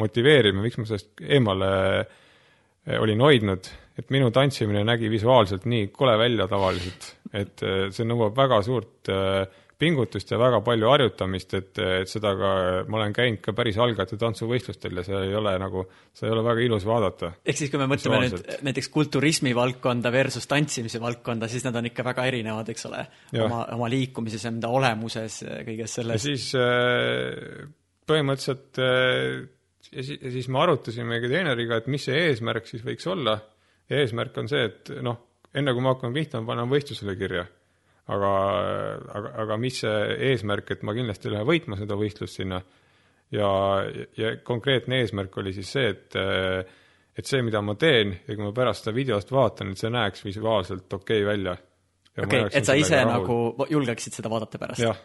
motiveeriv 0.00 0.56
miks 0.60 0.80
ma 0.80 0.88
sellest 0.88 1.24
eemale 1.26 1.70
äh, 2.00 2.96
olin 3.00 3.20
hoidnud, 3.24 3.70
et 4.00 4.12
minu 4.14 4.30
tantsimine 4.34 4.84
nägi 4.86 5.10
visuaalselt 5.12 5.66
nii 5.68 5.90
kole 5.92 6.16
välja 6.20 6.48
tavaliselt, 6.50 7.10
et 7.36 7.64
äh, 7.66 7.82
see 7.94 8.08
nõuab 8.08 8.38
väga 8.38 8.62
suurt 8.66 9.12
äh, 9.12 9.44
pingutust 9.80 10.30
ja 10.30 10.38
väga 10.40 10.60
palju 10.64 10.88
harjutamist, 10.90 11.54
et, 11.56 11.80
et 11.80 12.10
seda 12.10 12.32
ka, 12.38 12.50
ma 12.90 12.98
olen 13.00 13.14
käinud 13.16 13.40
ka 13.44 13.54
päris 13.56 13.78
algajate 13.80 14.18
tantsuvõistlustel 14.20 15.00
ja 15.00 15.04
see 15.06 15.20
ei 15.28 15.36
ole 15.38 15.54
nagu, 15.62 15.84
seda 16.16 16.28
ei 16.30 16.34
ole 16.34 16.44
väga 16.46 16.64
ilus 16.66 16.86
vaadata. 16.88 17.32
ehk 17.44 17.60
siis, 17.60 17.72
kui 17.72 17.80
me 17.80 17.88
mõtleme 17.90 18.20
nüüd 18.26 18.50
näiteks 18.66 18.90
kulturismi 18.92 19.54
valdkonda 19.56 20.12
versus 20.14 20.48
tantsimise 20.50 21.00
valdkonda, 21.02 21.48
siis 21.50 21.64
nad 21.66 21.78
on 21.80 21.88
ikka 21.90 22.04
väga 22.06 22.26
erinevad, 22.30 22.68
eks 22.72 22.88
ole, 22.90 23.04
oma, 23.44 23.62
oma 23.76 23.88
liikumises, 23.92 24.44
enda 24.50 24.72
olemuses, 24.72 25.40
kõiges 25.68 25.96
selles. 26.00 26.18
ja 26.20 26.24
siis 26.26 26.50
äh, 26.58 27.70
põhimõtteliselt 28.10 28.82
äh, 28.84 29.46
ja 29.92 30.04
siis, 30.04 30.18
ja 30.20 30.34
siis 30.34 30.50
me 30.52 30.60
arutasimegi 30.64 31.30
treeneriga, 31.32 31.80
et 31.80 31.88
mis 31.92 32.04
see 32.08 32.26
eesmärk 32.28 32.68
siis 32.68 32.84
võiks 32.86 33.08
olla. 33.10 33.38
eesmärk 33.90 34.36
on 34.38 34.50
see, 34.50 34.68
et 34.68 34.92
noh, 35.02 35.24
enne 35.56 35.72
kui 35.74 35.82
me 35.82 35.90
hakkame 35.94 36.20
pihta, 36.20 36.42
ma 36.42 36.52
panen 36.52 36.70
võistlusele 36.70 37.16
kirja 37.18 37.48
aga, 38.06 38.34
aga, 39.14 39.32
aga 39.44 39.56
mis 39.60 39.80
see 39.84 40.16
eesmärk, 40.30 40.70
et 40.70 40.82
ma 40.82 40.94
kindlasti 40.96 41.32
lähen 41.32 41.48
võitma 41.48 41.78
seda 41.78 41.98
võistlust 42.00 42.40
sinna 42.40 42.60
ja, 43.30 43.50
ja 44.18 44.36
konkreetne 44.44 45.02
eesmärk 45.02 45.36
oli 45.42 45.54
siis 45.56 45.72
see, 45.76 45.90
et 45.94 46.18
et 47.20 47.26
see, 47.26 47.42
mida 47.44 47.60
ma 47.60 47.74
teen 47.76 48.14
ja 48.14 48.34
kui 48.34 48.44
ma 48.44 48.52
pärast 48.56 48.84
seda 48.84 48.96
videost 48.96 49.32
vaatan, 49.34 49.74
et 49.74 49.82
see 49.82 49.90
näeks 49.92 50.24
visuaalselt 50.24 50.92
okei 51.00 51.22
okay 51.22 51.28
välja. 51.28 51.56
okei 52.24 52.44
et 52.52 52.66
sa 52.66 52.76
ise 52.78 53.04
nagu 53.04 53.38
julgeksid 53.70 54.16
seda 54.16 54.32
vaadata 54.32 54.58
pärast? 54.58 54.82
jah 54.82 54.98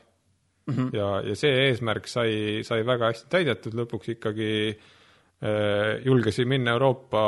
mm 0.65 0.75
-hmm. 0.75 0.97
ja, 0.97 1.21
ja 1.29 1.35
see 1.35 1.53
eesmärk 1.67 2.07
sai, 2.07 2.63
sai 2.63 2.85
väga 2.85 3.11
hästi 3.11 3.29
täidetud, 3.29 3.73
lõpuks 3.73 4.11
ikkagi 4.15 4.51
äh, 4.69 6.05
julgesin 6.05 6.47
minna 6.47 6.71
Euroopa 6.71 7.23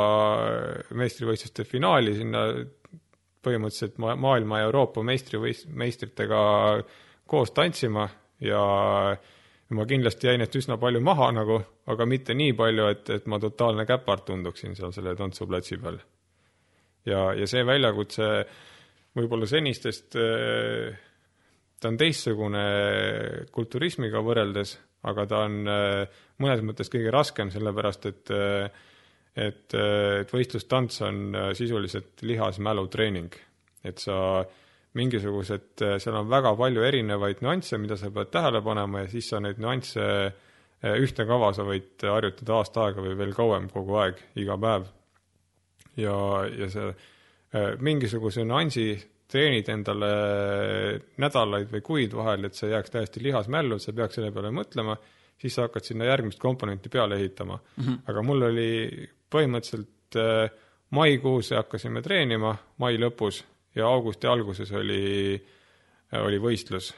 meistrivõistluste 0.90 1.64
finaali 1.64 2.14
sinna 2.14 2.46
põhimõtteliselt 3.48 3.98
ma-, 4.02 4.14
maailma 4.20 4.62
ja 4.62 4.68
Euroopa 4.68 5.02
meistrivõist-, 5.06 5.72
meistritega 5.72 6.40
koos 7.28 7.52
tantsima 7.56 8.06
ja 8.44 8.62
ma 9.76 9.84
kindlasti 9.88 10.30
jäin 10.30 10.40
neist 10.42 10.56
üsna 10.56 10.78
palju 10.80 11.00
maha 11.04 11.30
nagu, 11.36 11.58
aga 11.90 12.06
mitte 12.08 12.36
nii 12.36 12.54
palju, 12.56 12.86
et, 12.94 13.10
et 13.18 13.26
ma 13.28 13.40
totaalne 13.42 13.84
käpard 13.88 14.24
tunduksin 14.28 14.76
seal 14.78 14.94
selle 14.96 15.14
tantsuplatsi 15.18 15.80
peal. 15.82 16.00
ja, 17.08 17.32
ja 17.36 17.46
see 17.50 17.64
väljakutse 17.66 18.28
võib-olla 19.18 19.48
senistest, 19.50 20.14
ta 21.78 21.90
on 21.90 21.96
teistsugune 21.98 22.64
kulturismiga 23.52 24.22
võrreldes, 24.24 24.76
aga 25.08 25.24
ta 25.30 25.42
on 25.46 25.58
mõnes 25.64 26.62
mõttes 26.64 26.90
kõige 26.92 27.10
raskem, 27.14 27.50
sellepärast 27.50 28.06
et 28.12 28.32
et, 29.36 29.74
et 29.74 30.32
võistlustants 30.32 31.02
on 31.06 31.20
äh, 31.34 31.50
sisuliselt 31.58 32.22
lihasmälutreening, 32.26 33.34
et 33.86 34.02
sa 34.02 34.44
mingisugused, 34.98 35.70
äh, 35.84 35.96
seal 36.02 36.18
on 36.20 36.30
väga 36.30 36.54
palju 36.58 36.84
erinevaid 36.86 37.42
nüansse, 37.44 37.78
mida 37.80 37.98
sa 38.00 38.10
pead 38.14 38.32
tähele 38.34 38.62
panema 38.64 39.04
ja 39.04 39.12
siis 39.12 39.28
sa 39.30 39.42
neid 39.44 39.60
nüansse 39.62 40.06
äh, 40.06 40.96
ühte 41.02 41.26
kava 41.28 41.52
sa 41.56 41.66
võid 41.68 42.06
harjutada 42.06 42.58
aasta 42.58 42.88
aega 42.88 43.04
või 43.04 43.18
veel 43.18 43.36
kauem 43.36 43.68
kogu 43.72 44.00
aeg, 44.02 44.24
iga 44.40 44.58
päev. 44.60 44.88
ja, 45.98 46.16
ja 46.54 46.72
see 46.72 46.90
mingisuguse 47.80 48.42
nüansi 48.44 48.90
treenid 49.28 49.68
endale 49.72 50.08
nädalaid 51.20 51.70
või 51.72 51.84
kuid 51.84 52.16
vahel, 52.16 52.44
et 52.48 52.56
see 52.56 52.70
jääks 52.72 52.92
täiesti 52.92 53.22
lihasmällu, 53.24 53.76
et 53.76 53.84
sa 53.84 53.94
peaks 53.96 54.18
selle 54.18 54.32
peale 54.32 54.50
mõtlema, 54.52 54.96
siis 55.38 55.54
sa 55.54 55.66
hakkad 55.66 55.86
sinna 55.86 56.08
järgmist 56.08 56.40
komponenti 56.42 56.90
peale 56.92 57.18
ehitama 57.20 57.58
mm. 57.58 57.84
-hmm. 57.84 57.98
aga 58.10 58.22
mul 58.22 58.42
oli 58.48 58.70
põhimõtteliselt 59.32 60.18
äh, 60.18 60.48
maikuus 60.96 61.52
hakkasime 61.56 62.02
treenima, 62.04 62.54
mai 62.80 62.98
lõpus, 63.00 63.42
ja 63.76 63.88
augusti 63.88 64.28
alguses 64.30 64.72
oli, 64.76 65.36
äh, 65.36 66.20
oli 66.22 66.40
võistlus. 66.42 66.92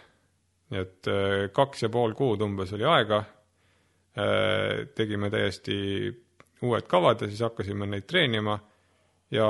nii 0.71 0.81
et 0.81 1.11
äh, 1.11 1.51
kaks 1.53 1.87
ja 1.87 1.91
pool 1.91 2.15
kuud 2.15 2.43
umbes 2.47 2.73
oli 2.77 2.87
aega, 2.89 3.25
tegime 4.99 5.29
täiesti 5.31 5.75
uued 6.67 6.87
kavad 6.91 7.21
ja 7.23 7.29
siis 7.31 7.41
hakkasime 7.47 7.87
neid 7.87 8.09
treenima 8.11 8.57
ja 9.31 9.47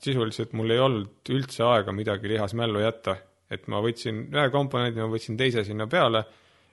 sisuliselt 0.00 0.52
mul 0.54 0.70
ei 0.70 0.78
olnud 0.78 1.32
üldse 1.34 1.64
aega 1.66 1.92
midagi 1.92 2.30
lihasmällu 2.30 2.84
jätta, 2.84 3.16
et 3.50 3.66
ma 3.66 3.80
võtsin 3.82 4.22
ühe 4.30 4.46
komponendi, 4.54 5.02
ma 5.02 5.10
võtsin 5.10 5.36
teise 5.36 5.66
sinna 5.66 5.88
peale 5.90 6.22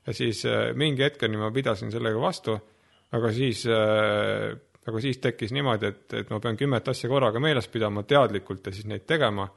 ja 0.06 0.14
siis 0.14 0.44
mingi 0.78 1.04
hetkeni 1.04 1.42
ma 1.42 1.50
pidasin 1.52 1.92
sellega 1.92 2.22
vastu, 2.22 2.56
aga 3.18 3.34
siis 3.34 3.66
aga 4.88 5.02
siis 5.04 5.20
tekkis 5.24 5.54
niimoodi, 5.56 5.90
et, 5.90 6.06
et 6.20 6.32
ma 6.32 6.40
pean 6.44 6.58
kümmet 6.60 6.88
asja 6.92 7.10
korraga 7.12 7.40
meeles 7.44 7.70
pidama 7.72 8.04
teadlikult 8.08 8.68
ja 8.68 8.74
siis 8.76 8.88
neid 8.90 9.06
tegema 9.08 9.48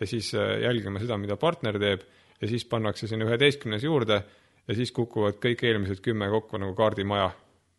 ja 0.00 0.08
siis 0.08 0.32
äh, 0.34 0.56
jälgima 0.64 1.02
seda, 1.02 1.18
mida 1.20 1.36
partner 1.40 1.78
teeb 1.82 2.02
ja 2.40 2.50
siis 2.50 2.64
pannakse 2.68 3.08
sinna 3.10 3.28
üheteistkümnes 3.28 3.84
juurde 3.86 4.18
ja 4.66 4.78
siis 4.78 4.92
kukuvad 4.94 5.38
kõik 5.42 5.62
eelmised 5.68 6.02
kümme 6.02 6.28
kokku 6.30 6.58
nagu 6.62 6.74
kaardimaja. 6.78 7.30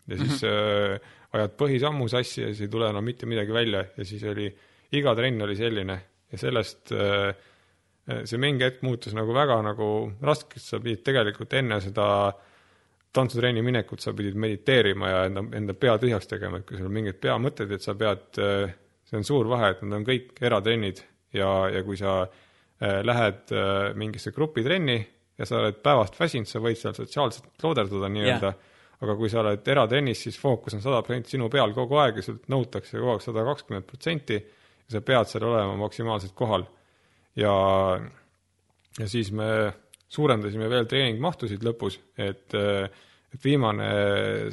ja 0.07 0.17
siis 0.17 0.41
mm 0.41 0.47
-hmm. 0.47 0.93
äh, 0.93 0.99
ajad 1.33 1.57
põhisammu 1.57 2.07
sassi 2.07 2.41
ja 2.41 2.47
siis 2.47 2.61
ei 2.61 2.67
tule 2.67 2.89
enam 2.89 3.03
mitte 3.03 3.25
midagi 3.25 3.53
välja 3.53 3.85
ja 3.97 4.05
siis 4.05 4.23
oli, 4.23 4.53
iga 4.91 5.15
trenn 5.15 5.41
oli 5.41 5.55
selline 5.55 6.01
ja 6.31 6.37
sellest 6.37 6.91
äh, 6.91 7.35
see 8.25 8.37
mingi 8.37 8.63
hetk 8.63 8.81
muutus 8.81 9.13
nagu 9.13 9.33
väga 9.33 9.61
nagu 9.61 10.11
raskeks, 10.21 10.69
sa 10.69 10.79
pidid 10.79 11.03
tegelikult 11.03 11.53
enne 11.53 11.81
seda 11.81 12.27
äh, 12.27 12.33
tantsutrenni 13.13 13.61
minekut 13.65 14.01
sa 14.01 14.13
pidid 14.17 14.37
mediteerima 14.39 15.09
ja 15.09 15.25
enda, 15.29 15.43
enda 15.57 15.75
pea 15.77 15.97
tühjaks 16.01 16.29
tegema, 16.29 16.59
et 16.59 16.67
kui 16.67 16.79
sul 16.79 16.89
on 16.89 16.95
mingid 16.95 17.19
peamõtted, 17.21 17.71
et 17.75 17.85
sa 17.85 17.93
pead 17.97 18.41
äh, 18.41 18.73
see 19.09 19.19
on 19.19 19.27
suur 19.27 19.49
vahe, 19.51 19.73
et 19.73 19.83
nad 19.85 19.99
on 19.99 20.07
kõik 20.07 20.39
eratrennid 20.41 21.03
ja, 21.37 21.49
ja 21.69 21.83
kui 21.85 21.97
sa 21.99 22.23
äh, 22.23 23.01
lähed 23.05 23.53
äh, 23.53 23.91
mingisse 23.99 24.33
grupitrenni 24.33 24.97
ja 25.37 25.47
sa 25.49 25.59
oled 25.61 25.81
päevast 25.85 26.17
väsinud, 26.19 26.49
sa 26.49 26.61
võid 26.63 26.79
seal 26.79 26.95
sotsiaalselt 26.97 27.65
looderduda 27.65 28.09
nii-öelda 28.13 28.53
yeah., 28.53 28.69
aga 29.03 29.17
kui 29.19 29.27
sa 29.27 29.41
oled 29.41 29.67
eratrennis, 29.67 30.21
siis 30.23 30.37
fookus 30.39 30.77
on 30.77 30.81
sada 30.83 31.01
protsenti 31.03 31.33
sinu 31.33 31.49
peal 31.51 31.73
kogu 31.75 31.97
aeg 31.99 32.21
ja 32.21 32.23
sult 32.23 32.45
nõutakse 32.51 32.95
kogu 32.95 33.11
aeg 33.11 33.23
sada 33.25 33.43
kakskümmend 33.43 33.87
protsenti 33.89 34.37
ja 34.37 34.93
sa 34.93 35.01
pead 35.03 35.27
seal 35.27 35.43
olema 35.49 35.73
maksimaalselt 35.81 36.31
kohal. 36.37 36.63
ja, 37.35 37.53
ja 38.99 39.07
siis 39.09 39.33
me 39.35 39.49
suurendasime 40.13 40.69
veel 40.71 40.87
treeningmahtusid 40.89 41.65
lõpus, 41.65 41.97
et, 42.21 42.53
et 42.53 43.43
viimane 43.43 43.89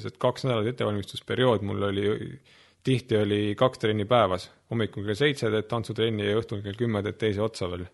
see 0.01 0.17
kaks 0.21 0.47
nädalat 0.47 0.73
ettevalmistusperiood 0.73 1.65
mul 1.69 1.89
oli, 1.91 2.07
tihti 2.87 3.19
oli 3.21 3.41
kaks 3.59 3.83
trenni 3.83 4.07
päevas, 4.09 4.49
hommikul 4.73 5.07
kell 5.09 5.19
seitse 5.19 5.51
teed 5.53 5.69
tantsutrenni 5.71 6.29
ja 6.31 6.39
õhtul 6.41 6.65
kell 6.65 6.79
kümme 6.79 7.05
teed 7.05 7.21
teise 7.21 7.45
otsa 7.45 7.69
veel. 7.73 7.87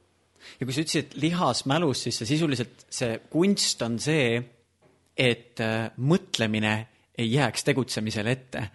ja 0.60 0.66
kui 0.66 0.76
sa 0.76 0.84
ütlesid 0.84 1.16
lihasmälus, 1.22 2.06
siis 2.06 2.22
see 2.22 2.32
sisuliselt, 2.34 2.86
see 2.92 3.20
kunst 3.32 3.82
on 3.86 3.98
see, 4.02 4.36
et 5.16 5.62
äh, 5.64 5.88
mõtlemine 5.96 6.74
ei 7.16 7.30
jääks 7.32 7.64
tegutsemisele 7.64 8.36
ette 8.36 8.66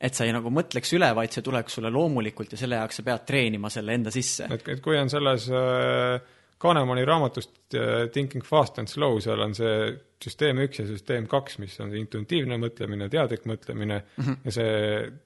et 0.00 0.16
sa 0.16 0.24
ei 0.24 0.32
nagu 0.32 0.48
mõtleks 0.48 0.94
üle, 0.96 1.10
vaid 1.12 1.34
see 1.34 1.44
tuleks 1.44 1.74
sulle 1.76 1.90
loomulikult 1.92 2.54
ja 2.54 2.58
selle 2.58 2.78
jaoks 2.80 3.00
sa 3.00 3.04
pead 3.04 3.24
treenima 3.28 3.68
selle 3.72 3.94
enda 3.98 4.12
sisse. 4.14 4.48
et, 4.48 4.68
et 4.74 4.80
kui 4.80 4.96
on 4.96 5.12
selles 5.12 5.48
äh, 5.52 6.38
Kahnemani 6.60 7.06
raamatust 7.08 7.74
äh, 7.74 8.06
Thinking 8.12 8.44
fast 8.44 8.78
and 8.78 8.90
slow, 8.90 9.18
seal 9.24 9.40
on 9.40 9.54
see 9.56 9.94
süsteem 10.20 10.60
üks 10.66 10.82
ja 10.82 10.86
süsteem 10.88 11.28
kaks, 11.30 11.56
mis 11.62 11.78
on 11.80 11.92
see 11.92 12.02
intuitiivne 12.02 12.58
mõtlemine, 12.60 13.08
teadlik 13.12 13.46
mõtlemine 13.48 14.02
mm 14.02 14.24
-hmm. 14.24 14.42
ja 14.44 14.52
see 14.58 14.74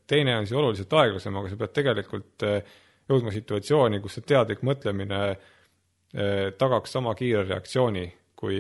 teine 0.06 0.36
on 0.39 0.47
siis 0.47 0.59
oluliselt 0.59 0.93
aeglasem, 1.01 1.36
aga 1.40 1.51
sa 1.51 1.59
pead 1.62 1.74
tegelikult 1.81 2.47
äh, 2.47 2.77
jõudma 3.11 3.35
situatsiooni, 3.35 4.01
kus 4.01 4.19
see 4.19 4.28
teadlik 4.31 4.62
mõtlemine 4.62 5.20
äh, 5.31 6.52
tagaks 6.59 6.94
sama 6.94 7.15
kiire 7.19 7.43
reaktsiooni, 7.48 8.06
kui, 8.44 8.59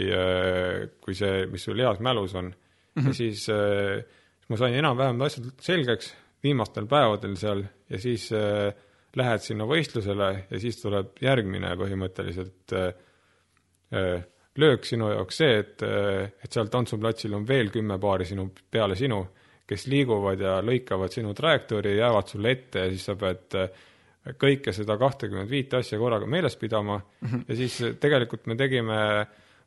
kui 1.04 1.14
see, 1.14 1.46
mis 1.50 1.64
sul 1.66 1.80
heas 1.82 1.98
mälus 2.00 2.34
on 2.34 2.46
mm. 2.46 3.02
-hmm. 3.02 3.06
ja 3.08 3.14
siis 3.14 3.48
ma 4.48 4.56
sain 4.56 4.74
enam-vähem 4.74 5.20
asjad 5.26 5.50
selgeks 5.60 6.14
viimastel 6.44 6.86
päevadel 6.86 7.36
seal 7.40 7.64
ja 7.90 8.00
siis 8.00 8.28
äh, 8.32 8.72
lähed 9.18 9.42
sinna 9.44 9.66
võistlusele 9.68 10.30
ja 10.50 10.60
siis 10.60 10.78
tuleb 10.80 11.18
järgmine 11.22 11.74
põhimõtteliselt 11.80 12.74
äh, 12.78 12.90
äh, 13.94 14.24
löök 14.60 14.86
sinu 14.88 15.10
jaoks 15.12 15.40
see, 15.42 15.56
et, 15.62 15.82
äh, 15.86 16.34
et 16.44 16.52
seal 16.52 16.70
tantsuplatsil 16.72 17.34
on 17.36 17.46
veel 17.48 17.72
kümme 17.74 17.98
paari 18.02 18.26
sinu, 18.28 18.48
peale 18.70 18.98
sinu, 18.98 19.22
kes 19.68 19.86
liiguvad 19.88 20.40
ja 20.44 20.58
lõikavad 20.64 21.14
sinu 21.14 21.32
trajektoori, 21.34 21.96
jäävad 21.96 22.30
sulle 22.30 22.52
ette 22.52 22.84
ja 22.84 22.92
siis 22.92 23.06
sa 23.08 23.16
pead 23.16 23.56
kõike 24.40 24.72
seda 24.72 24.96
kahtekümmet 25.00 25.48
viite 25.48 25.78
asja 25.80 25.98
korraga 26.00 26.26
meeles 26.28 26.56
pidama 26.56 26.98
mm 26.98 27.28
-hmm. 27.28 27.44
ja 27.48 27.56
siis 27.56 27.96
tegelikult 28.00 28.46
me 28.46 28.56
tegime, 28.56 28.98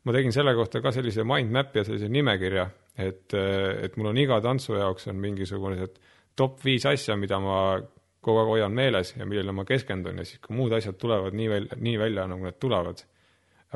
ma 0.04 0.12
tegin 0.12 0.32
selle 0.32 0.54
kohta 0.54 0.82
ka 0.82 0.92
sellise 0.94 1.24
mind 1.24 1.50
map'i 1.54 1.80
ja 1.80 1.84
sellise 1.84 2.08
nimekirja, 2.08 2.68
et, 2.98 3.34
et 3.82 3.96
mul 3.96 4.10
on 4.12 4.18
iga 4.18 4.40
tantsu 4.40 4.74
jaoks 4.74 5.06
on 5.06 5.16
mingisugused 5.16 5.98
top 6.36 6.64
viis 6.64 6.86
asja, 6.86 7.16
mida 7.16 7.40
ma 7.42 7.78
kogu 8.24 8.42
aeg 8.42 8.50
hoian 8.52 8.74
meeles 8.74 9.14
ja 9.16 9.26
millele 9.26 9.54
ma 9.54 9.64
keskendun 9.68 10.18
ja 10.20 10.26
siis, 10.26 10.40
kui 10.44 10.56
muud 10.56 10.74
asjad 10.76 10.98
tulevad 10.98 11.36
nii 11.38 11.48
välja, 11.52 11.78
nii 11.78 11.98
välja, 12.00 12.26
nagu 12.30 12.48
need 12.48 12.58
tulevad, 12.60 13.04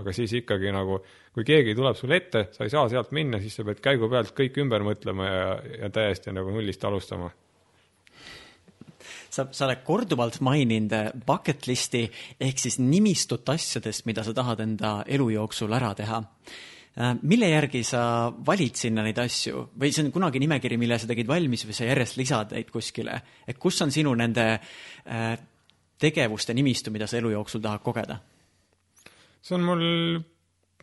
aga 0.01 0.14
siis 0.16 0.32
ikkagi 0.40 0.73
nagu, 0.74 0.98
kui 1.35 1.47
keegi 1.47 1.77
tuleb 1.78 1.98
sulle 1.98 2.19
ette, 2.19 2.47
sa 2.55 2.66
ei 2.66 2.73
saa 2.73 2.89
sealt 2.90 3.12
minna, 3.14 3.40
siis 3.43 3.55
sa 3.59 3.66
pead 3.69 3.82
käigu 3.85 4.10
pealt 4.12 4.35
kõik 4.36 4.59
ümber 4.64 4.85
mõtlema 4.86 5.28
ja, 5.28 5.47
ja 5.85 5.93
täiesti 5.94 6.35
nagu 6.35 6.55
nullist 6.55 6.85
alustama. 6.89 7.31
Sa, 9.32 9.47
sa 9.48 9.64
oled 9.64 9.81
korduvalt 9.86 10.43
maininud 10.44 11.23
bucket 11.27 11.64
list'i 11.66 12.05
ehk 12.40 12.60
siis 12.60 12.77
nimistut 12.82 13.48
asjadest, 13.48 14.05
mida 14.06 14.24
sa 14.27 14.35
tahad 14.36 14.60
enda 14.60 14.98
elu 15.09 15.31
jooksul 15.39 15.73
ära 15.73 15.94
teha 15.97 16.20
mille 17.23 17.48
järgi 17.48 17.81
sa 17.86 18.02
valid 18.47 18.77
sinna 18.77 19.05
neid 19.05 19.19
asju? 19.23 19.62
Või 19.81 19.93
see 19.94 20.05
on 20.05 20.10
kunagi 20.12 20.43
nimekiri, 20.43 20.77
mille 20.81 20.98
sa 21.01 21.09
tegid 21.09 21.28
valmis 21.28 21.64
või 21.64 21.77
sa 21.77 21.86
järjest 21.89 22.19
lisad 22.20 22.52
neid 22.52 22.69
kuskile, 22.73 23.14
et 23.48 23.60
kus 23.60 23.81
on 23.85 23.93
sinu 23.94 24.12
nende 24.19 24.44
äh, 24.52 25.31
tegevuste 26.02 26.55
nimistu, 26.55 26.93
mida 26.93 27.09
sa 27.09 27.16
elu 27.20 27.32
jooksul 27.36 27.64
tahad 27.64 27.85
kogeda? 27.85 28.19
see 29.43 29.56
on 29.56 29.64
mul 29.66 29.81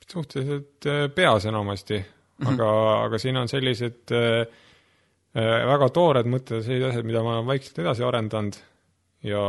suhteliselt 0.10 0.88
äh, 0.90 1.06
peas 1.16 1.46
enamasti. 1.46 2.00
Mm, 2.40 2.48
-hmm. 2.48 2.54
aga, 2.54 2.72
aga 3.06 3.18
siin 3.20 3.38
on 3.38 3.48
sellised 3.52 4.12
väga 5.36 5.90
toored 5.94 6.26
mõtted, 6.26 6.64
sellised 6.64 6.90
asjad, 6.90 7.06
mida 7.06 7.22
ma 7.24 7.34
olen 7.36 7.48
vaikselt 7.48 7.80
edasi 7.84 8.04
arendanud. 8.04 8.56
Ja 9.24 9.44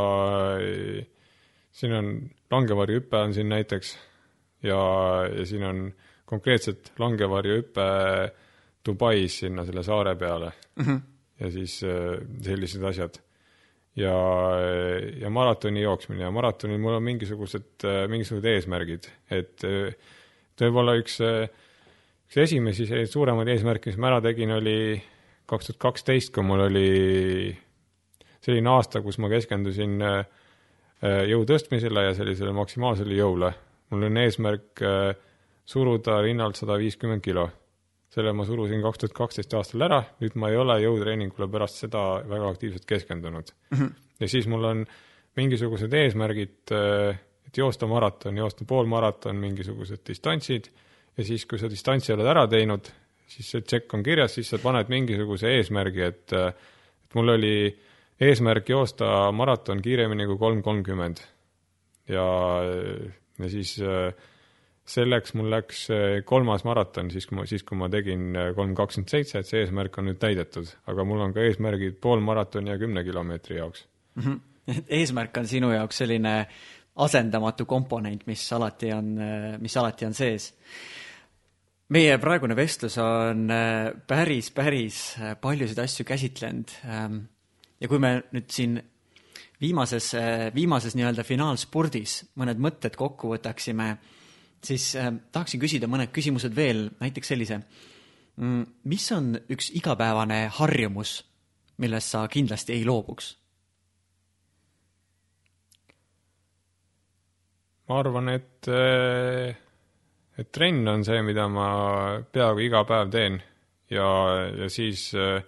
siin 1.71 1.93
on 1.95 2.09
langevarjuhüpe 2.51 3.17
on 3.17 3.35
siin 3.35 3.49
näiteks. 3.49 3.97
Ja, 4.63 4.81
ja 5.39 5.47
siin 5.47 5.65
on 5.65 5.87
äh, 5.87 6.10
konkreetselt 6.31 6.93
langevarjuhüpe 7.01 7.89
Dubais 8.87 9.41
sinna 9.43 9.65
selle 9.69 9.83
saare 9.85 10.15
peale 10.17 10.53
mm. 10.77 10.85
-hmm. 10.85 11.01
ja 11.41 11.51
siis 11.51 11.83
äh, 11.85 12.21
sellised 12.43 12.83
asjad. 12.83 13.21
ja, 13.97 14.15
ja 15.21 15.31
maratoni 15.31 15.83
jooksmine 15.83 16.23
ja 16.23 16.31
maratonil 16.31 16.79
mul 16.79 16.95
on 17.01 17.03
mingisugused, 17.03 17.85
äh, 17.85 18.07
mingisugused 18.09 18.47
eesmärgid, 18.47 19.11
et 19.31 19.65
äh, 19.67 19.95
võib-olla 20.61 20.95
üks, 21.01 21.19
üks 22.29 22.37
esimesi 22.37 22.87
selliseid 22.87 23.13
suuremaid 23.13 23.49
eesmärke, 23.49 23.91
mis 23.91 23.99
ma 23.99 24.13
ära 24.13 24.21
tegin, 24.21 24.53
oli 24.53 25.01
kaks 25.49 25.71
tuhat 25.71 25.81
kaksteist, 25.81 26.33
kui 26.35 26.45
mul 26.47 26.67
oli 26.69 27.57
selline 28.45 28.71
aasta, 28.71 29.01
kus 29.03 29.19
ma 29.19 29.29
keskendusin 29.33 29.97
jõu 31.01 31.47
tõstmisele 31.49 32.05
ja 32.11 32.15
sellisele 32.15 32.53
maksimaalsele 32.53 33.17
jõule. 33.17 33.53
mul 33.91 34.07
on 34.07 34.21
eesmärk 34.21 34.83
äh, 34.85 35.17
suruda 35.71 36.21
rinnalt 36.25 36.59
sada 36.59 36.79
viiskümmend 36.81 37.23
kilo. 37.25 37.49
selle 38.11 38.33
ma 38.35 38.43
surusin 38.43 38.81
kaks 38.83 38.99
tuhat 38.99 39.13
kaksteist 39.15 39.53
aastal 39.55 39.85
ära, 39.87 40.01
nüüd 40.19 40.35
ma 40.43 40.49
ei 40.51 40.57
ole 40.59 40.81
jõutreeningule 40.83 41.47
pärast 41.47 41.85
seda 41.85 42.01
väga 42.27 42.49
aktiivselt 42.51 42.87
keskendunud 42.91 43.53
mm. 43.53 43.77
-hmm. 43.79 43.93
ja 44.21 44.29
siis 44.29 44.49
mul 44.51 44.65
on 44.67 44.87
mingisugused 45.39 45.93
eesmärgid, 45.95 46.73
äh, 46.75 47.21
et 47.47 47.57
joosta 47.57 47.87
maraton, 47.87 48.37
joosta 48.37 48.67
poolmaraton, 48.67 49.37
mingisugused 49.37 50.03
distantsid 50.07 50.67
ja 51.17 51.25
siis, 51.25 51.47
kui 51.47 51.59
sa 51.59 51.71
distantsi 51.71 52.13
oled 52.13 52.27
ära 52.27 52.47
teinud, 52.51 52.91
siis 53.31 53.53
see 53.55 53.63
tšekk 53.63 53.95
on 53.95 54.03
kirjas, 54.03 54.35
siis 54.35 54.51
sa 54.51 54.59
paned 54.59 54.91
mingisuguse 54.91 55.55
eesmärgi, 55.59 56.03
et, 56.03 56.35
äh, 56.35 56.51
et 57.05 57.15
mul 57.15 57.37
oli 57.37 57.55
eesmärk 58.21 58.69
joosta 58.69 59.31
maraton 59.33 59.79
kiiremini 59.83 60.27
kui 60.27 60.39
kolm 60.39 60.63
kolmkümmend. 60.67 61.23
ja, 62.09 62.27
ja 63.39 63.49
siis 63.49 63.79
äh, 63.87 64.11
selleks 64.91 65.35
mul 65.39 65.51
läks 65.53 65.85
eh, 65.95 66.21
kolmas 66.27 66.65
maraton, 66.67 67.11
siis 67.13 67.27
kui 67.29 67.39
ma, 67.39 67.47
siis 67.49 67.65
kui 67.67 67.79
ma 67.79 67.89
tegin 67.93 68.35
eh, 68.35 68.51
kolm 68.57 68.75
kakskümmend 68.79 69.13
seitse, 69.13 69.41
et 69.41 69.49
see 69.49 69.63
eesmärk 69.65 69.99
on 70.01 70.11
nüüd 70.11 70.21
täidetud, 70.23 70.71
aga 70.91 71.07
mul 71.07 71.23
on 71.27 71.35
ka 71.37 71.45
eesmärgid 71.47 72.01
poolmaratoni 72.03 72.73
ja 72.73 72.79
kümne 72.81 73.05
kilomeetri 73.07 73.61
jaoks 73.61 73.87
mm. 74.17 74.23
-hmm. 74.23 74.85
eesmärk 75.01 75.37
on 75.43 75.51
sinu 75.51 75.73
jaoks 75.75 76.03
selline 76.03 76.35
asendamatu 77.01 77.67
komponent, 77.71 78.27
mis 78.27 78.45
alati 78.53 78.93
on, 78.93 79.17
eh, 79.19 79.59
mis 79.59 79.77
alati 79.77 80.07
on 80.07 80.15
sees. 80.15 80.53
meie 81.89 82.19
praegune 82.19 82.57
vestlus 82.57 82.99
on 82.99 83.49
päris, 84.07 84.51
päris 84.51 85.17
paljusid 85.41 85.79
asju 85.79 86.05
käsitlenud. 86.07 86.71
Ehm, 86.87 87.17
ja 87.81 87.89
kui 87.89 87.99
me 87.99 88.23
nüüd 88.31 88.47
siin 88.47 88.77
viimases, 89.61 90.13
viimases 90.55 90.95
nii-öelda 90.95 91.25
finaalspurdis 91.27 92.31
mõned 92.39 92.63
mõtted 92.63 92.95
kokku 92.95 93.33
võtaksime 93.35 93.97
siis 94.65 94.93
äh, 94.97 95.13
tahaksin 95.33 95.61
küsida 95.61 95.89
mõned 95.91 96.13
küsimused 96.15 96.55
veel, 96.57 96.89
näiteks 97.01 97.33
sellise. 97.33 97.63
Mm, 98.41 98.65
mis 98.89 99.11
on 99.13 99.35
üks 99.53 99.71
igapäevane 99.77 100.47
harjumus, 100.61 101.21
millest 101.81 102.15
sa 102.15 102.27
kindlasti 102.29 102.77
ei 102.79 102.87
loobuks? 102.89 103.35
ma 107.91 107.99
arvan, 107.99 108.29
et, 108.31 108.69
äh, 108.71 109.51
et 110.39 110.51
trenn 110.55 110.87
on 110.89 111.03
see, 111.03 111.19
mida 111.27 111.49
ma 111.51 111.71
peaaegu 112.23 112.63
iga 112.63 112.85
päev 112.87 113.11
teen 113.11 113.41
ja, 113.91 114.07
ja 114.61 114.69
siis 114.71 115.09
äh, 115.19 115.43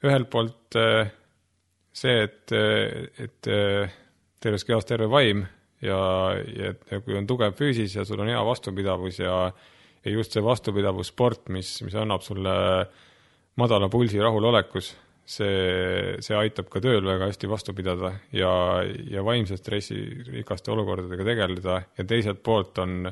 ühelt 0.00 0.30
poolt 0.32 0.78
äh, 0.80 1.10
see, 1.92 2.22
et, 2.24 2.54
et 3.20 3.48
terves 4.40 4.64
kehas 4.64 4.88
terve 4.88 5.10
vaim 5.12 5.44
ja, 5.84 6.00
ja, 6.56 6.72
ja 6.90 7.00
kui 7.04 7.16
on 7.18 7.28
tugev 7.28 7.56
füüsis 7.58 7.96
ja 7.96 8.04
sul 8.08 8.20
on 8.22 8.30
hea 8.30 8.40
vastupidavus 8.46 9.20
ja, 9.22 9.36
ja 10.04 10.16
just 10.16 10.34
see 10.36 10.44
vastupidavussport, 10.44 11.48
mis, 11.54 11.78
mis 11.86 11.96
annab 11.98 12.24
sulle 12.26 12.54
madala 13.60 13.90
pulsi 13.92 14.20
rahulolekus, 14.22 14.92
see, 15.30 16.16
see 16.22 16.36
aitab 16.36 16.70
ka 16.72 16.82
tööl 16.82 17.04
väga 17.06 17.28
hästi 17.30 17.50
vastu 17.50 17.74
pidada 17.76 18.14
ja, 18.34 18.52
ja 19.10 19.24
vaimse 19.26 19.58
stressi 19.60 20.00
rikaste 20.30 20.72
olukordadega 20.74 21.26
tegeleda. 21.26 21.80
Ja 21.98 22.06
teiselt 22.08 22.42
poolt 22.46 22.80
on, 22.82 23.06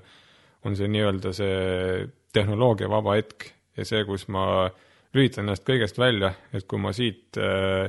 on 0.64 0.78
see 0.78 0.90
nii-öelda 0.90 1.34
see 1.36 2.08
tehnoloogia 2.34 2.90
vaba 2.90 3.16
hetk 3.18 3.50
ja 3.78 3.86
see, 3.88 4.04
kus 4.08 4.26
ma 4.32 4.68
lülitan 5.14 5.46
ennast 5.46 5.64
kõigest 5.66 5.98
välja, 6.00 6.34
et 6.52 6.66
kui 6.68 6.80
ma 6.82 6.92
siit 6.96 7.38
äh, 7.40 7.88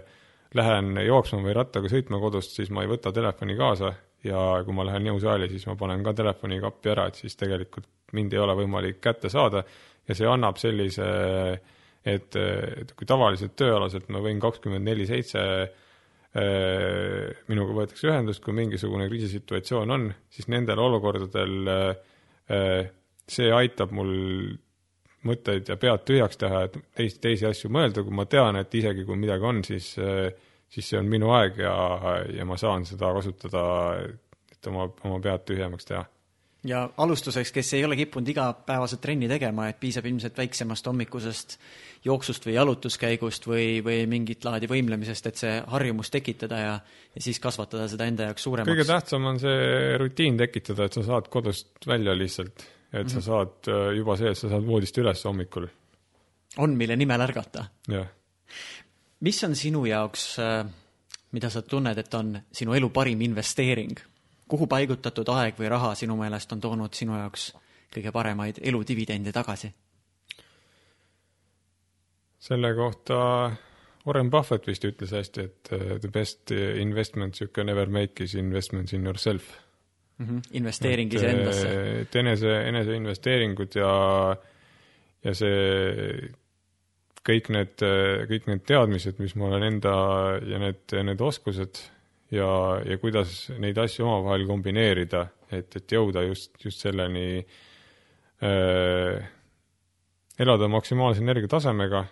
lähen 0.56 0.96
jooksma 1.04 1.42
või 1.44 1.56
rattaga 1.58 1.92
sõitma 1.92 2.22
kodust, 2.22 2.56
siis 2.56 2.72
ma 2.74 2.86
ei 2.86 2.92
võta 2.92 3.12
telefoni 3.16 3.58
kaasa 3.60 3.92
ja 4.24 4.40
kui 4.66 4.76
ma 4.76 4.86
lähen 4.88 5.12
jõusaali, 5.12 5.50
siis 5.52 5.68
ma 5.70 5.78
panen 5.80 6.04
ka 6.06 6.14
telefoni 6.18 6.60
kappi 6.64 6.94
ära, 6.94 7.08
et 7.10 7.20
siis 7.20 7.38
tegelikult 7.40 7.88
mind 8.18 8.34
ei 8.34 8.42
ole 8.42 8.56
võimalik 8.58 9.00
kätte 9.04 9.30
saada. 9.32 9.64
Ja 10.10 10.16
see 10.18 10.28
annab 10.28 10.58
sellise, 10.58 11.06
et, 12.04 12.36
et 12.36 12.96
kui 12.98 13.08
tavaliselt 13.08 13.54
tööalaselt 13.60 14.10
ma 14.10 14.24
võin 14.24 14.42
kakskümmend 14.42 14.88
neli 14.90 15.06
seitse 15.06 15.44
Äh, 16.30 17.32
minuga 17.50 17.74
võetakse 17.74 18.06
ühendust, 18.06 18.44
kui 18.46 18.54
mingisugune 18.54 19.08
kriisisituatsioon 19.10 19.94
on, 19.96 20.04
siis 20.30 20.46
nendel 20.54 20.78
olukordadel 20.84 21.72
äh, 21.74 22.92
see 23.26 23.48
aitab 23.50 23.96
mul 23.98 24.12
mõtteid 25.26 25.72
ja 25.72 25.78
pead 25.82 26.04
tühjaks 26.06 26.38
teha, 26.38 26.62
et 26.68 26.78
teisi, 27.00 27.18
teisi 27.24 27.48
asju 27.50 27.72
mõelda, 27.74 28.04
kui 28.06 28.14
ma 28.14 28.28
tean, 28.30 28.60
et 28.62 28.78
isegi 28.78 29.08
kui 29.08 29.18
midagi 29.18 29.50
on, 29.50 29.64
siis, 29.66 29.90
äh, 29.98 30.30
siis 30.70 30.90
see 30.90 31.00
on 31.00 31.10
minu 31.10 31.32
aeg 31.34 31.58
ja, 31.58 31.76
ja 32.36 32.46
ma 32.46 32.58
saan 32.58 32.86
seda 32.86 33.14
kasutada, 33.14 33.64
et 34.52 34.68
oma, 34.68 34.90
oma 35.04 35.20
pead 35.24 35.46
tühjemaks 35.50 35.90
teha 35.90 36.06
ja 36.68 36.90
alustuseks, 36.98 37.52
kes 37.56 37.74
ei 37.74 37.86
ole 37.86 37.96
kippunud 37.96 38.28
igapäevaselt 38.28 39.02
trenni 39.02 39.30
tegema, 39.32 39.70
et 39.70 39.80
piisab 39.80 40.06
ilmselt 40.10 40.38
väiksemast 40.38 40.88
hommikusest 40.88 41.56
jooksust 42.06 42.46
või 42.48 42.56
jalutuskäigust 42.56 43.48
või, 43.48 43.68
või 43.84 44.04
mingit 44.12 44.44
laadi 44.48 44.68
võimlemisest, 44.72 45.30
et 45.30 45.40
see 45.40 45.54
harjumus 45.72 46.12
tekitada 46.12 46.60
ja, 46.60 46.74
ja 47.16 47.24
siis 47.24 47.40
kasvatada 47.44 47.88
seda 47.92 48.08
enda 48.12 48.30
jaoks 48.30 48.48
suuremaks. 48.48 48.74
kõige 48.74 48.88
tähtsam 48.88 49.28
on 49.32 49.40
see 49.40 49.98
rutiin 50.00 50.40
tekitada, 50.40 50.88
et 50.88 51.00
sa 51.00 51.06
saad 51.08 51.32
kodust 51.32 51.88
välja 51.88 52.16
lihtsalt, 52.18 52.66
et 52.92 52.94
mm 52.94 53.02
-hmm. 53.02 53.10
sa 53.10 53.18
mhm. 53.20 53.26
saad 53.26 53.72
äh, 53.72 53.96
juba 53.98 54.18
see, 54.18 54.32
et 54.32 54.38
sa 54.38 54.50
saad 54.50 54.68
voodist 54.68 54.98
üles 54.98 55.24
hommikul. 55.26 55.68
on, 56.58 56.76
mille 56.76 56.96
nimel 56.96 57.22
ärgata. 57.22 57.66
jah. 57.88 58.08
Mis 59.20 59.44
on 59.44 59.56
sinu 59.56 59.86
jaoks, 59.86 60.40
äh, 60.40 60.66
mida 61.32 61.50
sa 61.50 61.62
tunned, 61.62 61.98
et 61.98 62.14
on 62.14 62.40
sinu 62.52 62.74
elu 62.74 62.90
parim 62.90 63.22
investeering? 63.22 64.00
kuhu 64.50 64.66
paigutatud 64.66 65.30
aeg 65.30 65.60
või 65.62 65.68
raha 65.70 65.92
sinu 65.96 66.16
meelest 66.18 66.52
on 66.56 66.62
toonud 66.62 66.96
sinu 66.98 67.14
jaoks 67.14 67.52
kõige 67.94 68.12
paremaid 68.12 68.58
eludividende 68.66 69.32
tagasi? 69.32 69.70
selle 72.40 72.72
kohta 72.74 73.20
Warren 74.08 74.32
Buffett 74.32 74.66
vist 74.68 74.86
ütles 74.88 75.12
hästi, 75.14 75.44
et 75.46 75.72
uh, 75.76 75.98
the 76.00 76.10
best 76.10 76.52
investments 76.52 77.42
you 77.42 77.50
can 77.54 77.70
ever 77.70 77.90
make 77.90 78.24
is 78.24 78.34
investments 78.34 78.94
in 78.94 79.06
yourself 79.06 79.52
mm. 80.18 80.26
-hmm. 80.26 80.42
investeering 80.52 81.14
iseendasse. 81.14 82.00
et 82.02 82.16
enese, 82.16 82.62
eneseinvesteeringud 82.68 83.76
ja, 83.76 83.92
ja 85.24 85.34
see 85.34 86.32
kõik 87.28 87.50
need, 87.54 87.82
kõik 88.30 88.46
need 88.50 88.66
teadmised, 88.68 89.20
mis 89.22 89.36
ma 89.38 89.50
olen 89.50 89.66
enda 89.68 89.96
ja 90.48 90.60
need, 90.62 90.84
need 91.06 91.22
oskused 91.22 91.82
ja, 92.34 92.50
ja 92.86 92.98
kuidas 93.02 93.50
neid 93.60 93.78
asju 93.82 94.06
omavahel 94.08 94.46
kombineerida, 94.50 95.26
et, 95.52 95.76
et 95.76 95.98
jõuda 95.98 96.24
just, 96.28 96.54
just 96.64 96.86
selleni 96.86 97.42
äh,, 98.46 99.28
elada 100.40 100.70
maksimaalse 100.72 101.24
energiatasemega 101.26 102.04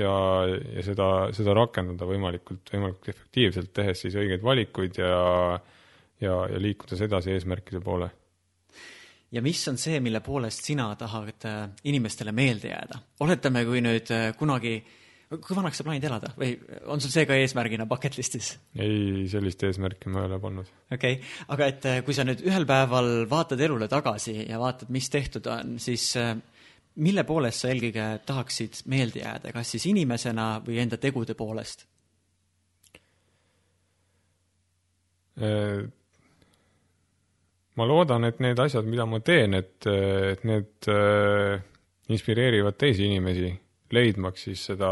ja, 0.00 0.14
ja 0.48 0.84
seda, 0.86 1.08
seda 1.36 1.54
rakendada 1.56 2.08
võimalikult, 2.08 2.66
võimalikult 2.72 3.10
efektiivselt, 3.12 3.72
tehes 3.76 4.04
siis 4.06 4.16
õigeid 4.18 4.44
valikuid 4.44 5.00
ja, 5.02 5.14
ja, 6.22 6.36
ja 6.50 6.60
liikudes 6.62 7.02
edasi 7.04 7.34
eesmärkide 7.34 7.82
poole. 7.84 8.10
Ja 9.34 9.42
mis 9.42 9.62
on 9.70 9.78
see, 9.80 9.98
mille 10.04 10.20
poolest 10.24 10.66
sina 10.66 10.90
tahad 10.98 11.46
äh, 11.48 11.64
inimestele 11.90 12.32
meelde 12.32 12.70
jääda? 12.70 13.00
oletame, 13.24 13.64
kui 13.68 13.82
nüüd 13.84 14.12
äh, 14.14 14.28
kunagi 14.38 14.78
kui 15.34 15.56
vanaks 15.56 15.80
sa 15.80 15.86
plaanid 15.86 16.04
elada 16.06 16.30
või 16.38 16.52
on 16.92 17.02
sul 17.02 17.10
see 17.10 17.24
ka 17.26 17.36
eesmärgina 17.40 17.88
bucket 17.90 18.18
list'is? 18.18 18.52
ei, 18.78 19.24
sellist 19.30 19.64
eesmärki 19.66 20.12
ma 20.12 20.22
ei 20.22 20.30
ole 20.30 20.40
pannud. 20.42 20.70
okei 20.92 21.18
okay., 21.18 21.32
aga 21.56 21.70
et 21.72 21.88
äh, 21.90 22.02
kui 22.06 22.16
sa 22.16 22.26
nüüd 22.26 22.44
ühel 22.46 22.68
päeval 22.68 23.24
vaatad 23.30 23.64
elule 23.66 23.88
tagasi 23.90 24.36
ja 24.44 24.60
vaatad, 24.62 24.92
mis 24.94 25.10
tehtud 25.10 25.50
on, 25.50 25.78
siis 25.82 26.12
mille 26.94 27.24
poolest 27.26 27.64
sa 27.64 27.72
eelkõige 27.72 28.06
tahaksid 28.26 28.84
meelde 28.92 29.24
jääda, 29.24 29.52
kas 29.56 29.74
siis 29.74 29.88
inimesena 29.90 30.48
või 30.66 30.78
enda 30.84 31.00
tegude 31.02 31.34
poolest? 31.38 31.88
Äh, 37.74 37.76
ma 37.76 37.86
loodan, 37.86 38.24
et 38.24 38.40
need 38.40 38.58
asjad, 38.58 38.86
mida 38.86 39.06
ma 39.06 39.20
teen, 39.20 39.54
et, 39.54 39.86
et 39.86 40.44
need 40.46 40.88
inspireerivad 42.08 42.76
teisi 42.78 43.08
inimesi 43.08 43.50
leidmaks 43.94 44.46
siis 44.48 44.66
seda, 44.70 44.90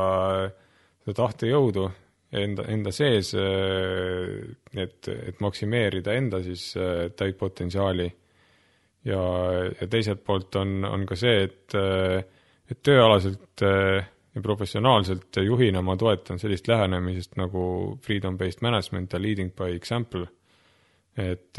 seda 1.03 1.15
tahtejõudu 1.15 1.85
enda, 2.33 2.65
enda 2.73 2.93
sees, 2.95 3.35
et, 3.37 5.09
et 5.13 5.41
maksimeerida 5.41 6.15
enda 6.17 6.43
siis 6.43 6.73
täit 7.17 7.39
potentsiaali. 7.39 8.09
ja, 9.05 9.23
ja 9.81 9.89
teiselt 9.89 10.25
poolt 10.25 10.57
on, 10.57 10.85
on 10.85 11.07
ka 11.07 11.17
see, 11.19 11.43
et, 11.45 11.77
et 12.71 12.83
tööalaselt 12.83 13.63
ja 13.63 14.43
professionaalselt 14.43 15.37
juhina 15.45 15.83
ma 15.83 15.97
toetan 15.97 16.39
sellist 16.39 16.69
lähenemisest 16.69 17.37
nagu 17.37 17.99
freedom-based 18.03 18.63
management 18.63 19.13
ja 19.13 19.21
leading 19.23 19.53
by 19.55 19.75
example. 19.77 20.27
Et, 21.17 21.59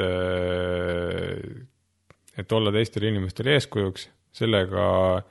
et 2.38 2.56
olla 2.58 2.72
teistele 2.74 3.12
inimestele 3.14 3.54
eeskujuks, 3.58 4.08
sellega 4.34 4.86
äh, 5.18 5.24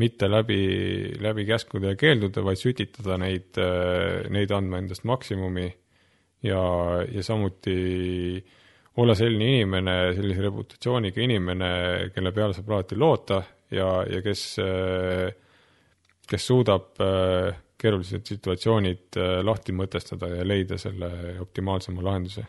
mitte 0.00 0.28
läbi, 0.30 0.62
läbi 1.20 1.44
käskude 1.48 1.92
ja 1.92 1.98
keeldude, 1.98 2.42
vaid 2.44 2.60
sütitada 2.60 3.18
neid, 3.20 3.58
neid 4.32 4.52
andma 4.54 4.80
endast 4.80 5.04
maksimumi 5.08 5.66
ja, 6.46 6.62
ja 7.10 7.24
samuti 7.26 7.76
olla 9.00 9.16
selline 9.18 9.56
inimene, 9.56 9.96
sellise 10.16 10.44
reputatsiooniga 10.46 11.24
inimene, 11.24 11.72
kelle 12.14 12.32
peale 12.36 12.56
saab 12.56 12.70
alati 12.74 12.98
loota 12.98 13.42
ja, 13.74 13.90
ja 14.08 14.22
kes, 14.24 14.44
kes 16.30 16.46
suudab 16.46 16.94
keerulised 17.80 18.26
situatsioonid 18.28 19.20
lahti 19.46 19.72
mõtestada 19.76 20.28
ja 20.34 20.46
leida 20.46 20.78
selle 20.80 21.38
optimaalsema 21.40 22.04
lahenduse 22.04 22.44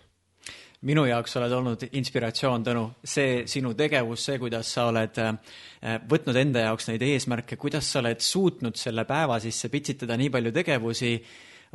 minu 0.88 1.06
jaoks 1.06 1.38
oled 1.38 1.53
olnud 1.53 1.86
inspiratsioon, 1.91 2.66
Tõnu, 2.66 2.88
see 3.06 3.44
sinu 3.49 3.76
tegevus, 3.78 4.26
see, 4.26 4.40
kuidas 4.41 4.72
sa 4.74 4.88
oled 4.90 5.22
äh, 5.22 5.38
võtnud 6.10 6.38
enda 6.41 6.66
jaoks 6.66 6.90
neid 6.90 7.06
eesmärke, 7.06 7.60
kuidas 7.62 7.91
sa 7.91 8.02
oled 8.02 8.22
suutnud 8.26 8.80
selle 8.80 9.06
päeva 9.10 9.38
sisse 9.44 9.70
pitsitada 9.74 10.18
nii 10.18 10.32
palju 10.34 10.53
tegevusi, 10.56 11.16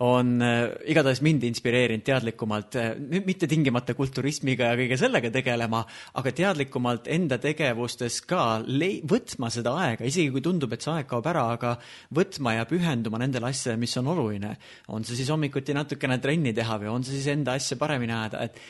on 0.03 0.43
äh, 0.45 0.67
igatahes 0.91 1.23
mind 1.25 1.47
inspireerinud 1.47 2.03
teadlikumalt, 2.05 2.77
äh, 2.83 3.21
mitte 3.25 3.47
tingimata 3.49 3.95
kulturismiga 3.97 4.73
ja 4.73 4.79
kõige 4.81 4.99
sellega 5.01 5.31
tegelema, 5.33 5.85
aga 6.21 6.33
teadlikumalt 6.37 7.07
enda 7.15 7.39
tegevustes 7.41 8.19
ka 8.29 8.59
lei-, 8.67 8.99
võtma 9.07 9.53
seda 9.55 9.77
aega, 9.87 10.05
isegi 10.05 10.35
kui 10.35 10.43
tundub, 10.45 10.75
et 10.75 10.85
see 10.85 10.97
aeg 10.97 11.07
kaob 11.09 11.31
ära, 11.31 11.47
aga 11.55 11.77
võtma 12.19 12.57
ja 12.59 12.67
pühenduma 12.69 13.23
nendele 13.23 13.53
asjadele, 13.53 13.85
mis 13.87 13.95
on 14.03 14.11
oluline. 14.13 14.57
on 14.89 15.07
see 15.07 15.23
siis 15.23 15.31
hommikuti 15.31 15.79
natukene 15.79 16.19
trenni 16.19 16.53
teha 16.57 16.81
või 16.83 16.91
on 16.93 17.07
see 17.07 17.21
siis 17.21 17.31
enda 17.33 17.55
asja 17.57 17.79
paremini 17.81 18.19
ajada, 18.19 18.43
et 18.51 18.61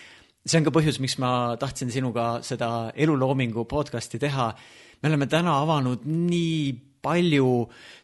see 0.46 0.60
on 0.60 0.66
ka 0.66 0.72
põhjus, 0.74 1.00
miks 1.02 1.18
ma 1.22 1.30
tahtsin 1.60 1.90
sinuga 1.90 2.36
seda 2.46 2.92
eluloomingu 2.94 3.66
podcast'i 3.68 4.20
teha. 4.22 4.52
me 5.02 5.08
oleme 5.10 5.26
täna 5.26 5.58
avanud 5.62 6.06
nii 6.06 6.86
palju 7.06 7.50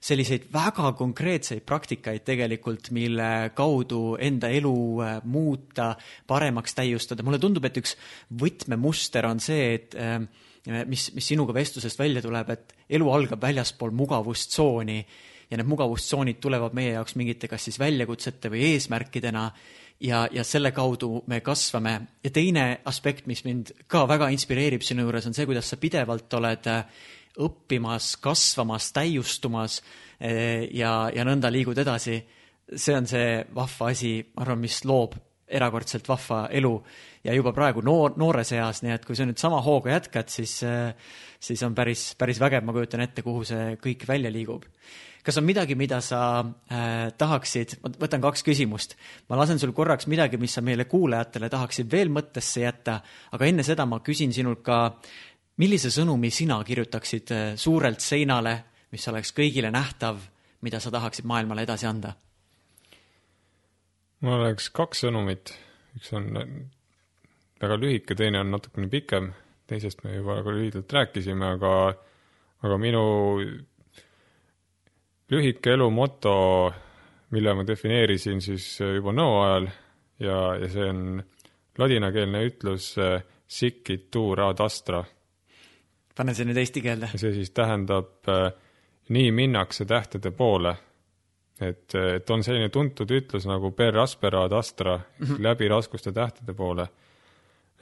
selliseid 0.02 0.46
väga 0.52 0.92
konkreetseid 0.98 1.64
praktikaid 1.66 2.24
tegelikult, 2.26 2.90
mille 2.94 3.50
kaudu 3.56 4.16
enda 4.20 4.50
elu 4.52 4.76
äh, 5.02 5.18
muuta, 5.24 5.94
paremaks 6.26 6.74
täiustada. 6.78 7.22
mulle 7.22 7.40
tundub, 7.42 7.64
et 7.64 7.78
üks 7.82 7.96
võtmemuster 8.42 9.26
on 9.26 9.42
see, 9.42 9.74
et 9.78 9.98
äh, 9.98 10.18
mis, 10.86 11.10
mis 11.14 11.28
sinuga 11.32 11.54
vestlusest 11.56 11.98
välja 11.98 12.22
tuleb, 12.22 12.50
et 12.54 12.74
elu 12.90 13.10
algab 13.10 13.42
väljaspool 13.42 13.94
mugavustsooni 13.96 14.98
ja 15.50 15.58
need 15.58 15.68
mugavustsoonid 15.68 16.38
tulevad 16.40 16.74
meie 16.76 16.94
jaoks 16.94 17.16
mingite 17.20 17.50
kas 17.50 17.66
siis 17.68 17.78
väljakutsete 17.82 18.50
või 18.52 18.70
eesmärkidena 18.72 19.50
ja, 20.02 20.26
ja 20.32 20.44
selle 20.44 20.72
kaudu 20.72 21.22
me 21.26 21.40
kasvame. 21.40 22.00
ja 22.24 22.30
teine 22.30 22.80
aspekt, 22.84 23.26
mis 23.26 23.44
mind 23.44 23.72
ka 23.86 24.04
väga 24.08 24.28
inspireerib 24.34 24.82
sinu 24.82 25.06
juures, 25.06 25.26
on 25.26 25.34
see, 25.34 25.46
kuidas 25.46 25.70
sa 25.70 25.78
pidevalt 25.80 26.34
oled 26.38 26.70
äh, 26.70 27.02
õppimas, 27.42 28.16
kasvamas, 28.22 28.90
täiustumas 28.92 29.80
äh, 30.20 30.68
ja, 30.74 31.10
ja 31.14 31.26
nõnda 31.28 31.52
liigud 31.52 31.78
edasi. 31.78 32.22
see 32.76 32.96
on 32.96 33.06
see 33.06 33.44
vahva 33.54 33.90
asi, 33.92 34.18
ma 34.34 34.46
arvan, 34.46 34.60
mis 34.62 34.84
loob 34.88 35.18
erakordselt 35.52 36.06
vahva 36.08 36.46
elu 36.50 36.72
ja 37.24 37.34
juba 37.36 37.52
praegu 37.52 37.82
noor, 37.84 38.14
noores 38.16 38.52
eas, 38.56 38.80
nii 38.82 38.94
et 38.94 39.04
kui 39.04 39.16
sa 39.16 39.26
nüüd 39.28 39.38
sama 39.38 39.60
hooga 39.62 39.92
jätkad, 39.92 40.30
siis, 40.32 40.62
äh, 40.64 40.94
siis 41.40 41.62
on 41.62 41.74
päris, 41.74 42.12
päris 42.18 42.40
vägev, 42.40 42.64
ma 42.64 42.74
kujutan 42.74 43.04
ette, 43.04 43.22
kuhu 43.22 43.44
see 43.44 43.76
kõik 43.82 44.06
välja 44.08 44.32
liigub 44.32 44.66
kas 45.22 45.38
on 45.38 45.46
midagi, 45.46 45.76
mida 45.78 46.00
sa 46.02 46.22
äh, 46.42 47.12
tahaksid, 47.18 47.76
ma 47.82 47.92
võtan 48.02 48.22
kaks 48.24 48.44
küsimust, 48.46 48.96
ma 49.30 49.38
lasen 49.38 49.60
sul 49.62 49.74
korraks 49.76 50.08
midagi, 50.10 50.40
mis 50.40 50.54
sa 50.56 50.64
meile 50.64 50.88
kuulajatele 50.90 51.50
tahaksid 51.52 51.90
veel 51.92 52.10
mõttesse 52.12 52.64
jätta, 52.64 52.98
aga 53.32 53.48
enne 53.48 53.66
seda 53.66 53.86
ma 53.86 54.02
küsin 54.04 54.34
sinult 54.34 54.64
ka, 54.66 54.82
millise 55.62 55.92
sõnumi 55.94 56.32
sina 56.34 56.58
kirjutaksid 56.66 57.34
äh, 57.34 57.46
suurelt 57.56 58.02
seinale, 58.02 58.56
mis 58.92 59.08
oleks 59.08 59.32
kõigile 59.36 59.70
nähtav, 59.72 60.20
mida 60.62 60.80
sa 60.82 60.92
tahaksid 60.94 61.28
maailmale 61.28 61.66
edasi 61.68 61.88
anda? 61.90 62.14
mul 64.22 64.38
oleks 64.38 64.68
kaks 64.70 65.00
sõnumit, 65.02 65.50
üks 65.98 66.12
on 66.14 66.28
väga 67.62 67.78
lühike, 67.78 68.14
teine 68.18 68.38
on 68.42 68.52
natukene 68.54 68.86
pikem, 68.90 69.32
teisest 69.70 70.04
me 70.04 70.14
juba 70.14 70.36
väga 70.40 70.54
lühidalt 70.54 70.94
rääkisime, 70.94 71.54
aga, 71.56 71.72
aga 72.62 72.78
minu 72.78 73.02
lühike 75.30 75.72
elu 75.76 75.90
moto, 75.90 76.34
mille 77.30 77.54
ma 77.54 77.66
defineerisin 77.66 78.40
siis 78.44 78.66
juba 78.80 79.14
nõu 79.16 79.38
ajal 79.42 79.68
ja, 80.20 80.38
ja 80.60 80.68
see 80.72 80.88
on 80.90 81.22
ladinakeelne 81.78 82.44
ütlus 82.48 82.92
sic 83.48 83.90
it 83.90 84.10
tu 84.10 84.34
rad 84.36 84.60
astra. 84.60 85.04
pane 86.16 86.34
see 86.34 86.44
nüüd 86.44 86.60
eesti 86.60 86.82
keelde. 86.84 87.12
see 87.16 87.32
siis 87.32 87.50
tähendab 87.50 88.28
nii 89.08 89.30
minnakse 89.32 89.84
tähtede 89.88 90.30
poole 90.30 90.76
et, 91.68 91.94
et 91.94 92.30
on 92.30 92.42
selline 92.44 92.70
tuntud 92.72 93.10
ütlus 93.12 93.46
nagu 93.48 93.72
per 93.76 93.96
aspera 94.02 94.46
ad 94.46 94.54
astra 94.56 94.96
mm, 94.98 95.26
-hmm. 95.26 95.42
läbi 95.42 95.68
raskuste 95.68 96.12
tähtede 96.12 96.54
poole. 96.54 96.88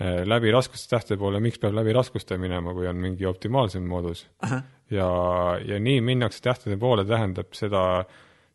Äh, 0.01 0.23
läbi 0.25 0.53
raskuste 0.55 0.95
tähtede 0.95 1.19
poole, 1.21 1.43
miks 1.45 1.61
peab 1.61 1.75
läbi 1.77 1.93
raskuste 1.93 2.39
minema, 2.41 2.73
kui 2.77 2.89
on 2.89 3.01
mingi 3.03 3.27
optimaalsem 3.29 3.87
moodus? 3.87 4.27
Ja, 4.91 5.07
ja 5.63 5.77
nii 5.79 6.01
minnakse 6.03 6.41
tähtede 6.43 6.75
poole 6.83 7.05
tähendab 7.07 7.53
seda, 7.55 8.03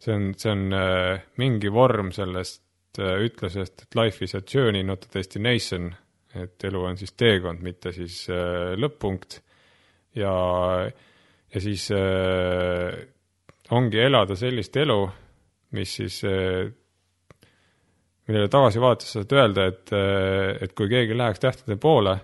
see 0.04 0.12
on, 0.12 0.26
see 0.36 0.50
on 0.52 0.66
äh, 0.76 1.22
mingi 1.40 1.70
vorm 1.72 2.10
sellest 2.12 3.00
äh, 3.00 3.22
ütlusest, 3.24 3.86
et 3.86 3.96
life 3.96 4.26
is 4.26 4.36
a 4.36 4.42
journey, 4.44 4.84
not 4.84 5.06
a 5.08 5.14
destination, 5.14 5.94
et 6.36 6.66
elu 6.68 6.82
on 6.90 7.00
siis 7.00 7.16
teekond, 7.16 7.64
mitte 7.64 7.96
siis 7.96 8.26
äh, 8.28 8.74
lõpp-punkt. 8.76 9.40
ja, 10.20 10.34
ja 11.56 11.64
siis 11.64 11.88
äh, 11.96 13.00
ongi 13.74 14.00
elada 14.00 14.36
sellist 14.38 14.76
elu, 14.78 15.00
mis 15.76 15.96
siis, 16.00 16.20
eh, 16.28 16.68
millele 18.28 18.48
tagasi 18.52 18.82
vaadates 18.82 19.12
saad 19.18 19.34
öelda, 19.38 19.68
et, 19.72 19.92
et 20.62 20.74
kui 20.74 20.90
keegi 20.90 21.18
läheks 21.18 21.44
tähtede 21.44 21.78
poole, 21.82 22.16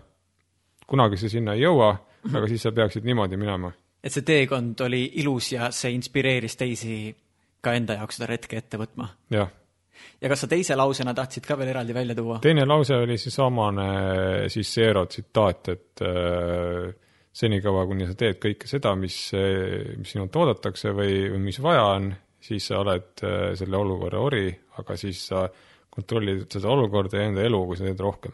kunagi 0.89 1.19
sa 1.21 1.29
sinna 1.29 1.53
ei 1.55 1.65
jõua 1.65 1.91
aga 2.29 2.49
siis 2.49 2.65
sa 2.65 2.71
peaksid 2.75 3.05
niimoodi 3.07 3.39
minema. 3.39 3.71
et 4.03 4.13
see 4.13 4.25
teekond 4.25 4.79
oli 4.85 5.03
ilus 5.21 5.51
ja 5.55 5.71
see 5.75 5.93
inspireeris 5.95 6.57
teisi 6.57 6.99
ka 7.61 7.73
enda 7.77 7.97
jaoks 7.99 8.19
seda 8.19 8.29
retke 8.31 8.59
ette 8.61 8.79
võtma? 8.81 9.09
jah. 9.33 9.49
ja 10.21 10.31
kas 10.31 10.45
sa 10.45 10.49
teise 10.51 10.77
lausena 10.77 11.13
tahtsid 11.17 11.47
ka 11.47 11.57
veel 11.59 11.73
eraldi 11.73 11.95
välja 11.97 12.17
tuua? 12.17 12.39
teine 12.43 12.65
lause 12.65 12.97
oli 12.97 13.17
seesamane 13.21 13.87
siis 14.53 14.73
Zero 14.73 15.05
tsitaat, 15.05 15.71
et 15.73 16.05
äh, 16.05 16.91
senikaua, 17.31 17.85
kuni 17.87 18.05
sa 18.09 18.17
teed 18.17 18.41
kõike 18.43 18.67
seda, 18.67 18.93
mis, 18.99 19.17
mis 19.97 20.09
sinult 20.11 20.35
oodatakse 20.35 20.91
või, 20.91 21.29
või 21.31 21.45
mis 21.47 21.61
vaja 21.63 21.85
on, 21.95 22.09
siis 22.43 22.67
sa 22.67 22.81
oled 22.83 23.25
äh, 23.25 23.51
selle 23.57 23.77
olukorra 23.79 24.21
ori, 24.21 24.49
aga 24.81 24.97
siis 24.99 25.27
sa 25.31 25.45
kontrollid 25.91 26.47
seda 26.51 26.71
olukorda 26.71 27.19
ja 27.19 27.27
enda 27.29 27.43
elu, 27.45 27.59
kui 27.67 27.77
sa 27.77 27.85
teed 27.87 27.99
rohkem 27.99 28.31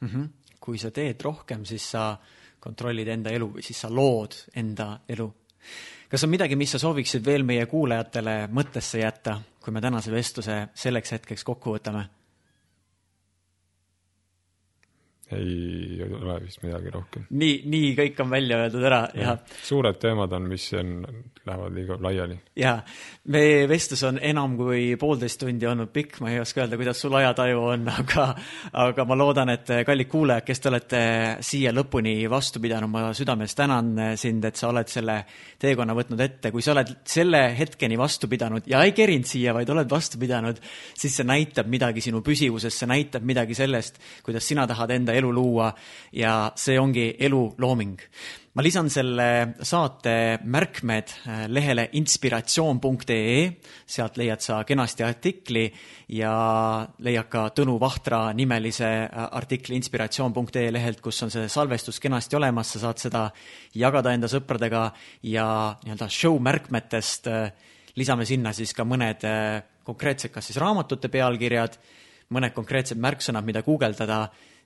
mm. 0.00 0.08
-hmm. 0.08 0.28
kui 0.60 0.78
sa 0.78 0.90
teed 0.90 1.20
rohkem, 1.24 1.64
siis 1.64 1.90
sa 1.90 2.16
kontrollid 2.60 3.08
enda 3.08 3.30
elu 3.30 3.48
või 3.56 3.64
siis 3.64 3.80
sa 3.80 3.88
lood 3.90 4.36
enda 4.56 5.00
elu. 5.08 5.32
kas 6.08 6.24
on 6.24 6.30
midagi, 6.30 6.56
mis 6.56 6.70
sa 6.70 6.78
sooviksid 6.78 7.24
veel 7.24 7.42
meie 7.42 7.66
kuulajatele 7.66 8.48
mõttesse 8.52 8.98
jätta, 8.98 9.40
kui 9.60 9.72
me 9.72 9.80
tänase 9.80 10.12
vestluse 10.12 10.68
selleks 10.74 11.12
hetkeks 11.12 11.44
kokku 11.44 11.76
võtame? 11.76 12.08
Ei 15.36 16.00
ole 16.02 16.36
vist 16.42 16.62
midagi 16.64 16.90
rohkem. 16.94 17.26
nii, 17.30 17.60
nii 17.70 17.90
kõik 17.98 18.22
on 18.24 18.30
välja 18.32 18.58
öeldud 18.64 18.86
ära 18.86 19.00
ja, 19.14 19.34
ja. 19.34 19.58
suured 19.66 19.98
teemad 20.02 20.32
on, 20.34 20.48
mis 20.50 20.64
on, 20.78 20.96
lähevad 21.46 21.74
liiga 21.76 21.98
laiali. 22.02 22.38
ja, 22.58 22.74
meie 23.30 23.68
vestlus 23.70 24.02
on 24.08 24.18
enam 24.22 24.56
kui 24.58 24.96
poolteist 25.00 25.40
tundi 25.42 25.68
olnud 25.70 25.92
pikk, 25.94 26.18
ma 26.24 26.32
ei 26.32 26.40
oska 26.42 26.64
öelda, 26.64 26.78
kuidas 26.80 27.02
sul 27.02 27.14
ajataju 27.20 27.62
on, 27.74 27.86
aga, 28.00 28.26
aga 28.86 29.06
ma 29.06 29.18
loodan, 29.18 29.54
et 29.54 29.70
kallid 29.86 30.10
kuulajad, 30.10 30.46
kes 30.48 30.62
te 30.62 30.72
olete 30.72 31.02
siia 31.46 31.74
lõpuni 31.76 32.16
vastu 32.30 32.62
pidanud, 32.62 32.90
ma 32.90 33.06
südamest 33.16 33.58
tänan 33.60 33.92
sind, 34.20 34.44
et 34.48 34.58
sa 34.58 34.70
oled 34.72 34.90
selle 34.90 35.20
teekonna 35.60 35.94
võtnud 35.96 36.24
ette, 36.26 36.50
kui 36.50 36.64
sa 36.64 36.74
oled 36.74 36.92
selle 37.08 37.44
hetkeni 37.58 37.98
vastu 38.00 38.28
pidanud 38.30 38.66
ja 38.70 38.82
ei 38.86 38.96
kerinud 38.96 39.28
siia, 39.28 39.54
vaid 39.56 39.70
oled 39.70 39.90
vastu 39.90 40.18
pidanud, 40.20 40.58
siis 40.98 41.14
see 41.20 41.28
näitab 41.28 41.70
midagi 41.70 42.02
sinu 42.04 42.24
püsivusest, 42.26 42.82
see 42.82 42.90
näitab 42.90 43.24
midagi 43.26 43.54
sellest, 43.58 44.00
kuidas 44.26 44.46
sina 44.48 44.66
tahad 44.70 44.90
enda 44.96 45.14
elu 45.20 45.30
luua 45.34 45.70
ja 46.16 46.50
see 46.56 46.78
ongi 46.80 47.12
elulooming. 47.18 47.98
ma 48.54 48.64
lisan 48.66 48.88
selle 48.90 49.54
saate 49.62 50.40
märkmed 50.42 51.12
äh, 51.28 51.44
lehele 51.48 51.84
inspiratsioon.ee, 52.00 53.44
sealt 53.86 54.18
leiad 54.18 54.42
sa 54.42 54.64
kenasti 54.66 55.06
artikli 55.06 55.68
ja 56.18 56.32
leiad 56.98 57.28
ka 57.30 57.44
Tõnu 57.54 57.78
Vahtra 57.80 58.32
nimelise 58.34 58.90
äh, 59.06 59.28
artikli 59.38 59.78
inspiratsioon.ee 59.78 60.72
lehelt, 60.74 61.00
kus 61.00 61.22
on 61.22 61.30
see 61.30 61.46
salvestus 61.48 62.02
kenasti 62.02 62.36
olemas, 62.36 62.74
sa 62.74 62.86
saad 62.88 62.98
seda 62.98 63.28
jagada 63.78 64.16
enda 64.16 64.28
sõpradega 64.28 64.88
ja 65.30 65.46
nii-öelda 65.84 66.10
show 66.10 66.40
märkmetest 66.42 67.30
äh, 67.30 67.52
lisame 67.94 68.26
sinna 68.26 68.52
siis 68.56 68.74
ka 68.74 68.86
mõned 68.86 69.24
konkreetsed, 69.86 70.32
kas 70.34 70.50
siis 70.50 70.60
raamatute 70.60 71.10
pealkirjad, 71.12 71.76
mõned 72.34 72.54
konkreetsed 72.54 73.00
märksõnad, 73.00 73.46
mida 73.46 73.62
guugeldada 73.66 74.24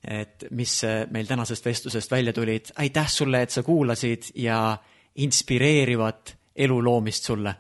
et 0.09 0.45
mis 0.51 0.83
meil 1.11 1.27
tänasest 1.27 1.67
vestlusest 1.67 2.11
välja 2.11 2.33
tulid. 2.33 2.73
aitäh 2.77 3.09
sulle, 3.09 3.43
et 3.43 3.51
sa 3.51 3.63
kuulasid 3.63 4.23
ja 4.35 4.77
inspireerivat 5.15 6.37
elu 6.57 6.85
loomist 6.85 7.25
sulle 7.25 7.55